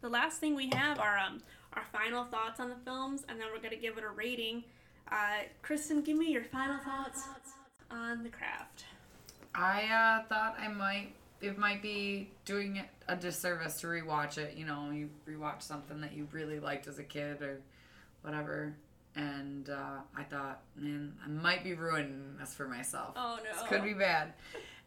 The 0.08 0.14
last 0.14 0.40
thing 0.40 0.56
we 0.56 0.70
have 0.72 1.00
are 1.00 1.18
um, 1.18 1.42
our 1.74 1.84
final 1.92 2.24
thoughts 2.24 2.62
on 2.62 2.70
the 2.70 2.78
films, 2.86 3.26
and 3.28 3.38
then 3.38 3.48
we're 3.54 3.62
gonna 3.62 3.76
give 3.76 3.98
it 3.98 4.06
a 4.06 4.10
rating. 4.10 4.64
Uh, 5.12 5.40
Kristen, 5.62 6.00
give 6.00 6.16
me 6.16 6.32
your 6.32 6.46
final 6.46 6.78
thoughts 6.78 7.24
on 7.92 8.24
the 8.24 8.30
craft. 8.30 8.86
I 9.54 9.84
uh, 9.84 10.24
thought 10.30 10.56
I 10.58 10.70
might. 10.70 11.10
It 11.42 11.58
might 11.58 11.82
be 11.82 12.30
doing 12.46 12.78
it 12.78 12.86
a 13.10 13.18
disservice 13.18 13.82
to 13.82 13.88
rewatch 13.88 14.38
it. 14.38 14.56
You 14.56 14.66
know, 14.66 14.92
you 14.92 15.10
rewatch 15.30 15.64
something 15.64 16.00
that 16.00 16.14
you 16.14 16.26
really 16.32 16.62
liked 16.62 16.88
as 16.88 17.00
a 17.00 17.04
kid 17.04 17.42
or 17.42 17.60
whatever, 18.22 18.78
and 19.14 19.70
uh, 19.70 20.00
I 20.16 20.24
thought, 20.24 20.62
man, 20.78 21.16
I 21.22 21.28
might 21.28 21.66
be 21.66 21.74
ruining 21.74 22.38
this 22.40 22.54
for 22.54 22.66
myself. 22.66 23.12
Oh 23.18 23.40
no. 23.44 23.60
This 23.60 23.68
could 23.68 23.84
be 23.84 23.94
bad. 23.94 24.36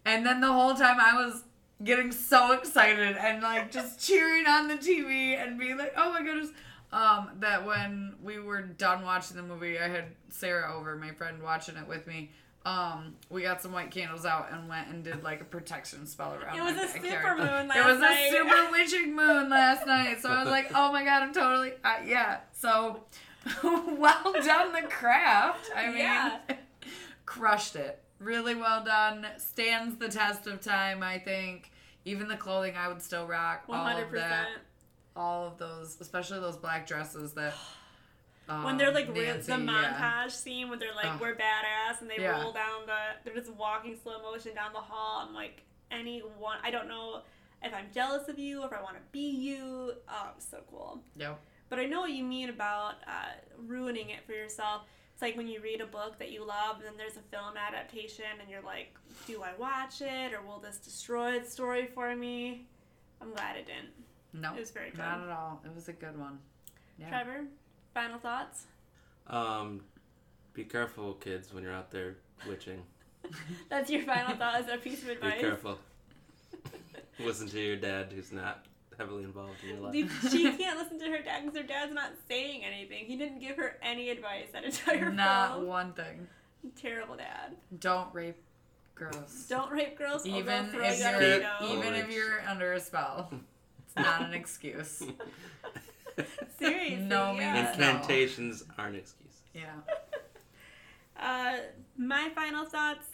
And 0.06 0.24
then 0.24 0.40
the 0.40 0.50
whole 0.50 0.72
time 0.72 0.96
I 0.98 1.12
was 1.12 1.44
getting 1.82 2.12
so 2.12 2.52
excited 2.52 3.16
and 3.16 3.42
like 3.42 3.70
just 3.70 4.04
cheering 4.06 4.46
on 4.46 4.68
the 4.68 4.74
TV 4.74 5.34
and 5.42 5.58
being 5.58 5.78
like, 5.78 5.94
oh 5.96 6.12
my 6.12 6.22
goodness. 6.22 6.50
Um, 6.92 7.30
that 7.38 7.64
when 7.64 8.16
we 8.22 8.40
were 8.40 8.62
done 8.62 9.04
watching 9.04 9.36
the 9.36 9.44
movie, 9.44 9.78
I 9.78 9.86
had 9.88 10.06
Sarah 10.28 10.74
over, 10.76 10.96
my 10.96 11.12
friend, 11.12 11.40
watching 11.42 11.76
it 11.76 11.86
with 11.86 12.06
me. 12.08 12.30
um, 12.66 13.14
we 13.30 13.42
got 13.42 13.62
some 13.62 13.72
white 13.72 13.90
candles 13.92 14.26
out 14.26 14.48
and 14.52 14.68
went 14.68 14.88
and 14.88 15.04
did 15.04 15.22
like 15.22 15.40
a 15.40 15.44
protection 15.44 16.04
spell 16.06 16.34
around. 16.34 16.58
It 16.58 16.62
was 16.62 16.74
my 16.74 16.82
a 16.82 16.88
super 16.88 17.36
moon 17.36 17.68
last 17.68 17.76
It 17.76 17.84
was 17.86 17.98
night. 18.00 18.26
a 18.26 18.30
super 18.32 18.68
witching 18.72 19.14
moon 19.16 19.48
last 19.48 19.86
night, 19.86 20.20
so 20.20 20.28
I 20.30 20.42
was 20.42 20.50
like, 20.50 20.72
"Oh 20.74 20.92
my 20.92 21.04
god, 21.04 21.22
I'm 21.22 21.32
totally 21.32 21.72
uh, 21.84 21.94
yeah." 22.04 22.40
So, 22.52 23.04
well 23.62 24.32
done, 24.44 24.72
the 24.72 24.82
craft. 24.90 25.70
I 25.76 25.86
mean, 25.86 25.98
Yeah. 25.98 26.38
crushed 27.24 27.76
it. 27.76 28.02
Really 28.20 28.54
well 28.54 28.84
done. 28.84 29.26
Stands 29.38 29.96
the 29.96 30.08
test 30.08 30.46
of 30.46 30.60
time. 30.60 31.02
I 31.02 31.18
think. 31.18 31.72
Even 32.04 32.28
the 32.28 32.36
clothing, 32.36 32.76
I 32.76 32.88
would 32.88 33.02
still 33.02 33.26
rock. 33.26 33.64
One 33.66 33.78
all 33.78 33.86
hundred 33.86 34.04
of 34.06 34.12
that. 34.12 34.46
percent. 34.46 34.62
All 35.16 35.46
of 35.48 35.58
those, 35.58 35.96
especially 36.00 36.40
those 36.40 36.56
black 36.56 36.86
dresses 36.86 37.32
that. 37.34 37.54
When 38.64 38.76
they're 38.78 38.88
um, 38.88 38.94
like 38.94 39.06
real, 39.14 39.26
Nancy, 39.34 39.52
the 39.52 39.58
yeah. 39.58 40.24
montage 40.26 40.32
scene 40.32 40.68
where 40.70 40.76
they're 40.78 40.92
like 40.96 41.06
Ugh. 41.06 41.20
we're 41.20 41.36
badass 41.36 42.00
and 42.00 42.10
they 42.10 42.16
Yeah. 42.18 42.42
roll 42.42 42.50
down 42.52 42.84
the 42.84 42.96
they're 43.24 43.34
just 43.40 43.52
walking 43.54 43.96
slow 44.02 44.20
motion 44.22 44.56
down 44.56 44.72
the 44.72 44.80
hall. 44.80 45.24
I'm 45.28 45.32
like 45.32 45.62
anyone 45.92 46.56
I 46.64 46.72
don't 46.72 46.88
know 46.88 47.22
if 47.62 47.72
I'm 47.72 47.86
jealous 47.94 48.28
of 48.28 48.40
you, 48.40 48.62
or 48.62 48.66
if 48.66 48.72
I 48.72 48.82
want 48.82 48.96
to 48.96 49.02
be 49.12 49.30
you. 49.30 49.92
Oh, 50.08 50.30
so 50.38 50.58
cool. 50.68 51.00
Yeah. 51.14 51.34
But 51.68 51.78
I 51.78 51.84
know 51.84 52.00
what 52.00 52.10
you 52.10 52.24
mean 52.24 52.48
about 52.48 52.94
uh, 53.06 53.34
ruining 53.56 54.10
it 54.10 54.26
for 54.26 54.32
yourself. 54.32 54.82
It's 55.20 55.22
like 55.22 55.36
when 55.36 55.48
you 55.48 55.60
read 55.60 55.82
a 55.82 55.86
book 55.86 56.18
that 56.18 56.30
you 56.32 56.46
love, 56.46 56.76
and 56.76 56.86
then 56.86 56.94
there's 56.96 57.18
a 57.18 57.36
film 57.36 57.54
adaptation, 57.54 58.24
and 58.40 58.48
you're 58.48 58.62
like, 58.62 58.96
do 59.26 59.42
I 59.42 59.50
watch 59.58 60.00
it, 60.00 60.32
or 60.32 60.40
will 60.40 60.60
this 60.60 60.78
destroy 60.78 61.38
the 61.38 61.44
story 61.44 61.84
for 61.94 62.16
me? 62.16 62.64
I'm 63.20 63.30
glad 63.34 63.56
it 63.56 63.66
didn't. 63.66 63.92
No, 64.42 64.54
It 64.56 64.60
was 64.60 64.70
very 64.70 64.88
good. 64.88 65.00
not 65.00 65.20
at 65.22 65.28
all. 65.28 65.60
It 65.62 65.74
was 65.74 65.88
a 65.88 65.92
good 65.92 66.18
one. 66.18 66.38
Yeah. 66.98 67.10
Trevor, 67.10 67.44
final 67.92 68.18
thoughts? 68.18 68.64
Um, 69.26 69.82
be 70.54 70.64
careful, 70.64 71.12
kids, 71.12 71.52
when 71.52 71.64
you're 71.64 71.74
out 71.74 71.90
there 71.90 72.16
witching. 72.48 72.80
That's 73.68 73.90
your 73.90 74.04
final 74.04 74.36
thought 74.36 74.54
as 74.54 74.68
a 74.68 74.78
piece 74.78 75.02
of 75.02 75.10
advice. 75.10 75.34
Be 75.34 75.40
careful. 75.42 75.78
Listen 77.20 77.46
to 77.50 77.60
your 77.60 77.76
dad, 77.76 78.10
who's 78.14 78.32
not 78.32 78.64
heavily 79.00 79.24
involved 79.24 79.54
in 79.62 79.70
your 79.70 79.80
life. 79.80 80.30
She 80.30 80.52
can't 80.52 80.78
listen 80.78 80.98
to 80.98 81.06
her 81.06 81.22
dad 81.22 81.44
because 81.44 81.58
her 81.58 81.66
dad's 81.66 81.94
not 81.94 82.10
saying 82.28 82.62
anything. 82.64 83.06
He 83.06 83.16
didn't 83.16 83.40
give 83.40 83.56
her 83.56 83.76
any 83.82 84.10
advice 84.10 84.46
that 84.52 84.64
entire 84.64 85.06
time. 85.06 85.16
Not 85.16 85.54
film. 85.54 85.66
one 85.66 85.92
thing. 85.94 86.28
Terrible 86.80 87.16
dad. 87.16 87.56
Don't 87.78 88.14
rape 88.14 88.36
girls. 88.94 89.46
Don't 89.48 89.72
rape 89.72 89.96
girls. 89.96 90.26
even 90.26 90.66
if 90.74 90.74
you 90.74 91.04
out 91.04 91.22
a 91.22 91.26
you're 91.26 91.30
window. 91.30 91.48
even 91.62 91.94
if 91.94 92.10
you're 92.10 92.40
under 92.46 92.74
a 92.74 92.80
spell, 92.80 93.30
it's 93.86 93.96
not 93.96 94.22
an 94.22 94.34
excuse. 94.34 95.02
Seriously. 96.58 96.96
No 96.96 97.32
yeah. 97.32 97.54
means 97.54 97.78
no. 97.78 97.90
Incantations 97.90 98.64
aren't 98.78 98.96
excuses. 98.96 99.40
Yeah. 99.54 99.64
Uh, 101.22 101.58
my 101.98 102.30
final 102.34 102.64
thoughts. 102.64 103.04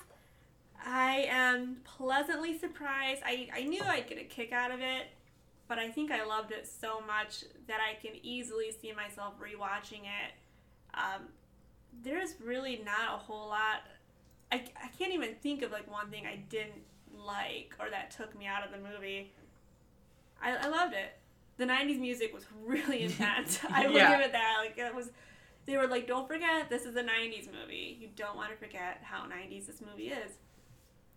I 0.87 1.27
am 1.29 1.79
pleasantly 1.83 2.57
surprised. 2.57 3.21
I, 3.27 3.49
I 3.53 3.65
knew 3.65 3.83
I'd 3.83 4.09
get 4.09 4.19
a 4.19 4.23
kick 4.23 4.53
out 4.53 4.71
of 4.71 4.81
it, 4.81 5.09
but 5.69 5.79
I 5.79 5.91
think 5.91 6.11
I 6.11 6.25
loved 6.25 6.53
it 6.53 6.67
so 6.67 7.01
much 7.01 7.45
that 7.67 7.79
I 7.81 7.95
can 8.01 8.13
easily 8.23 8.71
see 8.71 8.93
myself 8.93 9.35
rewatching 9.41 10.01
it. 10.03 10.33
Um, 10.95 11.29
there's 12.03 12.35
really 12.43 12.83
not 12.85 13.15
a 13.15 13.19
whole 13.19 13.49
lot. 13.49 13.83
I, 14.53 14.65
I 14.83 14.89
can't 14.99 15.13
even 15.13 15.35
think 15.43 15.63
of 15.63 15.73
like 15.73 15.91
one 15.91 16.09
thing 16.11 16.25
I 16.27 16.37
didn't 16.49 16.83
like 17.15 17.75
or 17.81 17.91
that 17.91 18.11
took 18.11 18.39
me 18.39 18.47
out 18.47 18.65
of 18.65 18.71
the 18.71 18.79
movie. 18.79 19.33
I, 20.43 20.57
I 20.57 20.69
loved 20.69 20.95
it. 20.95 21.17
The 21.57 21.65
90s 21.65 21.99
music 21.99 22.33
was 22.35 22.45
really 22.65 23.03
intense. 23.05 23.59
I 23.71 23.87
will 23.87 23.95
Yeah. 23.97 24.17
give 24.17 24.27
it 24.27 24.33
that. 24.33 24.57
Like 24.61 24.79
it 24.79 24.95
was 24.95 25.11
they 25.65 25.77
were 25.77 25.89
like, 25.89 26.07
"Don't 26.07 26.29
forget, 26.29 26.71
this 26.71 26.85
is 26.85 26.95
a 26.95 27.03
'90s 27.03 27.49
movie. 27.53 27.99
You 28.01 28.07
don't 28.15 28.37
want 28.37 28.51
to 28.53 28.57
forget 28.57 29.01
how 29.03 29.25
'90s 29.25 29.67
this 29.67 29.81
movie 29.81 30.11
is." 30.11 30.31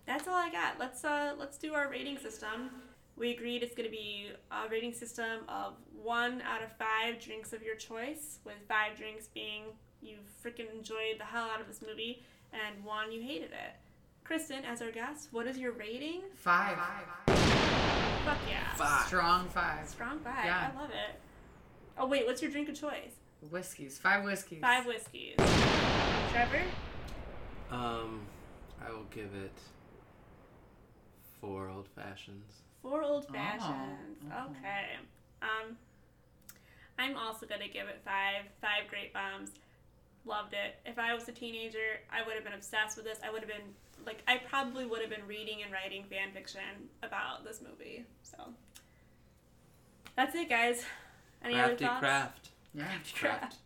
That's 0.08 0.28
all 0.28 0.34
I 0.34 0.50
got. 0.50 0.80
Let's 0.80 1.06
uh, 1.06 1.36
let's 1.38 1.60
do 1.60 1.76
our 1.76 1.88
rating 1.88 2.18
system. 2.18 2.72
We 3.20 3.32
agreed 3.32 3.64
it's 3.64 3.76
going 3.76 3.88
to 3.88 3.92
be 3.92 4.30
a 4.50 4.70
rating 4.70 4.94
system 4.94 5.42
of 5.50 5.74
one 5.94 6.42
out 6.42 6.64
of 6.64 6.72
five 6.78 7.20
drinks 7.22 7.52
of 7.52 7.62
your 7.62 7.76
choice, 7.76 8.40
with 8.46 8.56
five 8.70 8.98
drinks 8.98 9.28
being 9.28 9.64
you 10.02 10.16
freaking 10.42 10.74
enjoyed 10.74 11.20
the 11.20 11.26
hell 11.26 11.50
out 11.54 11.60
of 11.60 11.68
this 11.68 11.82
movie, 11.86 12.24
and 12.54 12.82
one 12.86 13.12
you 13.12 13.22
hated 13.22 13.52
it. 13.52 13.76
Kristen, 14.24 14.64
as 14.64 14.82
our 14.82 14.92
guest, 14.92 15.28
what 15.32 15.48
is 15.48 15.58
your 15.58 15.74
rating? 15.74 16.22
Five. 16.36 16.78
Fuck 17.28 18.38
yeah, 18.50 18.74
Five. 18.76 19.08
Strong 19.08 19.50
five. 19.50 19.90
strong 19.90 20.20
five. 20.20 20.46
Yeah. 20.46 20.72
I 20.74 20.80
love 20.80 20.92
it. 20.92 21.20
Oh 21.98 22.08
wait, 22.08 22.26
what's 22.26 22.42
your 22.42 22.52
drink 22.52 22.70
of 22.70 22.80
choice? 22.80 23.16
Whiskeys. 23.50 23.98
Five 23.98 24.24
whiskeys. 24.24 24.62
Five 24.62 24.86
whiskeys. 24.86 25.36
Trevor. 26.32 26.64
Um, 27.70 28.22
I 28.86 28.92
will 28.92 29.06
give 29.12 29.34
it 29.36 29.58
four 31.42 31.68
old 31.70 31.88
fashions. 31.90 32.62
Four 32.82 33.04
old 33.04 33.26
Oh, 33.30 33.34
fashions. 33.34 34.24
oh. 34.34 34.46
Okay. 34.52 34.86
Um, 35.42 35.78
I'm 36.98 37.16
also 37.18 37.46
gonna 37.46 37.68
give 37.68 37.88
it 37.88 38.02
five. 38.04 38.46
Five 38.62 38.88
great 38.90 39.14
bombs. 39.14 39.52
Loved 40.26 40.54
it. 40.54 40.76
If 40.86 41.00
I 41.00 41.14
was 41.14 41.28
a 41.30 41.32
teenager, 41.32 42.00
I 42.12 42.24
would 42.26 42.36
have 42.36 42.44
been 42.44 42.54
obsessed 42.54 42.98
with 42.98 43.06
this. 43.06 43.20
I 43.24 43.32
would 43.32 43.42
have 43.42 43.50
been 43.50 43.74
like, 44.06 44.22
I 44.28 44.38
probably 44.38 44.86
would 44.86 45.02
have 45.02 45.10
been 45.10 45.26
reading 45.28 45.62
and 45.64 45.72
writing 45.72 46.04
fan 46.10 46.32
fiction 46.34 46.62
about 47.04 47.44
this 47.46 47.62
movie. 47.62 48.06
So 48.24 48.38
that's 50.16 50.36
it, 50.36 50.50
guys. 50.50 50.84
Any 51.44 51.54
Crafty 51.56 51.74
other 51.74 51.78
thoughts? 51.86 52.00
craft. 52.00 52.50
Yeah. 52.74 52.88
Craft. 53.16 53.56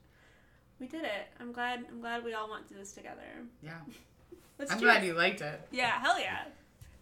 We 0.80 0.88
did 0.90 1.04
it. 1.04 1.28
I'm 1.40 1.54
glad. 1.54 1.86
I'm 1.90 2.02
glad 2.02 2.26
we 2.26 2.34
all 2.34 2.50
went 2.52 2.68
through 2.68 2.80
this 2.80 2.92
together. 2.92 3.22
Yeah. 3.62 3.72
Let's 4.60 4.72
I'm 4.72 4.80
cheers. 4.80 4.92
glad 4.92 5.06
you 5.06 5.14
liked 5.14 5.40
it. 5.40 5.62
Yeah, 5.72 5.92
hell 6.02 6.20
yeah. 6.20 6.40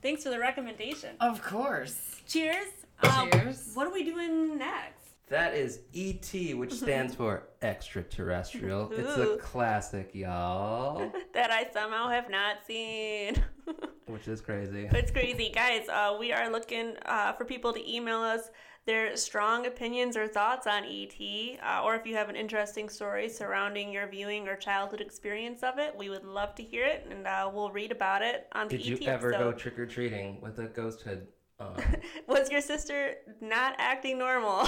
Thanks 0.01 0.23
for 0.23 0.29
the 0.29 0.39
recommendation. 0.39 1.15
Of 1.19 1.43
course. 1.43 2.21
Cheers. 2.27 2.67
Um, 3.03 3.29
Cheers. 3.31 3.71
What 3.73 3.87
are 3.87 3.93
we 3.93 4.03
doing 4.03 4.57
next? 4.57 5.01
That 5.29 5.53
is 5.53 5.79
ET, 5.95 6.57
which 6.57 6.73
stands 6.83 7.15
for 7.15 7.43
extraterrestrial. 7.61 8.91
It's 8.97 9.17
a 9.17 9.37
classic, 9.37 10.11
y'all. 10.13 11.11
that 11.33 11.51
I 11.51 11.67
somehow 11.71 12.09
have 12.09 12.29
not 12.29 12.57
seen. 12.67 13.41
Which 14.07 14.27
is 14.27 14.41
crazy. 14.41 14.89
it's 14.91 15.11
crazy, 15.11 15.51
guys. 15.53 15.87
Uh, 15.87 16.17
we 16.19 16.33
are 16.33 16.49
looking 16.51 16.95
uh, 17.05 17.31
for 17.33 17.45
people 17.45 17.71
to 17.71 17.89
email 17.95 18.19
us 18.19 18.49
their 18.85 19.15
strong 19.15 19.67
opinions 19.67 20.17
or 20.17 20.27
thoughts 20.27 20.65
on 20.65 20.83
ET, 20.85 21.59
uh, 21.63 21.83
or 21.83 21.95
if 21.95 22.05
you 22.05 22.15
have 22.15 22.29
an 22.29 22.35
interesting 22.35 22.89
story 22.89 23.29
surrounding 23.29 23.91
your 23.91 24.07
viewing 24.07 24.47
or 24.47 24.55
childhood 24.55 25.01
experience 25.01 25.61
of 25.61 25.77
it, 25.77 25.95
we 25.95 26.09
would 26.09 26.25
love 26.25 26.55
to 26.55 26.63
hear 26.63 26.85
it, 26.85 27.05
and 27.09 27.27
uh, 27.27 27.49
we'll 27.53 27.71
read 27.71 27.91
about 27.91 28.21
it 28.21 28.47
on 28.53 28.67
the 28.67 28.77
Did 28.77 28.85
you 28.85 28.95
ET 29.01 29.07
ever 29.07 29.31
go 29.31 29.51
trick 29.51 29.77
or 29.77 29.85
treating 29.85 30.41
with 30.41 30.57
a 30.59 30.65
ghost 30.65 31.01
hood 31.01 31.27
on? 31.59 31.75
Was 32.27 32.49
your 32.49 32.61
sister 32.61 33.17
not 33.39 33.75
acting 33.77 34.17
normal? 34.17 34.67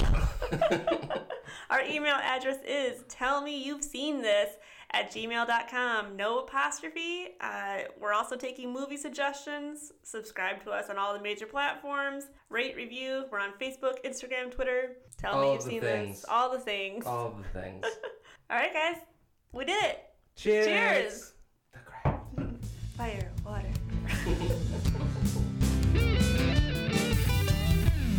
Our 1.70 1.82
email 1.82 2.14
address 2.14 2.58
is 2.66 3.04
tell 3.08 3.42
me 3.42 3.64
you've 3.64 3.84
seen 3.84 4.22
this 4.22 4.56
at 4.94 5.10
gmail.com. 5.10 6.16
No 6.16 6.38
apostrophe. 6.38 7.34
Uh, 7.40 7.78
we're 8.00 8.12
also 8.12 8.36
taking 8.36 8.72
movie 8.72 8.96
suggestions. 8.96 9.92
Subscribe 10.04 10.62
to 10.64 10.70
us 10.70 10.88
on 10.88 10.96
all 10.98 11.12
the 11.12 11.20
major 11.20 11.46
platforms. 11.46 12.24
Rate, 12.48 12.76
review. 12.76 13.24
We're 13.30 13.40
on 13.40 13.50
Facebook, 13.60 13.96
Instagram, 14.04 14.52
Twitter. 14.52 14.92
Tell 15.18 15.40
me 15.42 15.52
you've 15.52 15.62
seen 15.62 15.80
things. 15.80 16.20
this. 16.20 16.30
All 16.30 16.50
the 16.50 16.60
things. 16.60 17.04
All 17.06 17.16
All 17.16 17.30
the 17.30 17.60
things. 17.60 17.84
all 18.50 18.56
right, 18.56 18.72
guys. 18.72 18.96
We 19.52 19.64
did 19.64 19.82
it. 19.84 19.98
Cheers. 20.36 20.66
Cheers. 20.66 21.32
The 21.72 21.78
craft. 21.80 22.20
Fire, 22.96 23.32
water. 23.44 23.68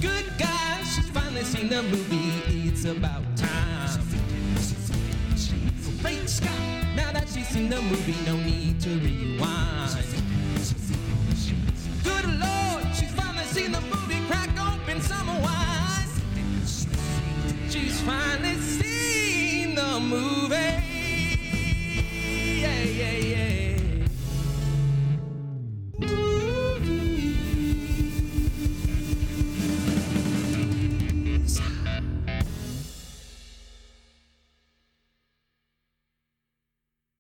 Good 0.01 0.25
guy, 0.37 0.83
she's 0.83 1.09
finally 1.09 1.43
seen 1.43 1.69
the 1.69 1.83
movie. 1.83 2.67
It's 2.67 2.83
about 2.85 3.23
time. 3.37 3.44
Great 3.44 3.44
Scott. 6.35 6.51
Now 6.95 7.11
that 7.13 7.29
she's 7.29 7.47
seen 7.47 7.69
the 7.69 7.81
movie, 7.81 8.15
no 8.25 8.35
need 8.35 8.81
to 8.81 8.89
rewind. 8.89 9.91
Good 12.03 12.25
Lord, 12.39 12.83
she's 12.93 13.11
finally 13.11 13.45
seen 13.45 13.71
the 13.71 13.79
movie, 13.81 14.19
crack 14.27 14.49
open 14.59 15.01
summer 15.01 15.39
wine. 15.41 16.09
She's 17.69 18.01
finally 18.01 18.55
seen 18.55 19.75
the 19.75 19.99
movie. 19.99 20.55
Yeah, 22.61 22.83
yeah, 22.83 23.11
yeah. 23.11 23.64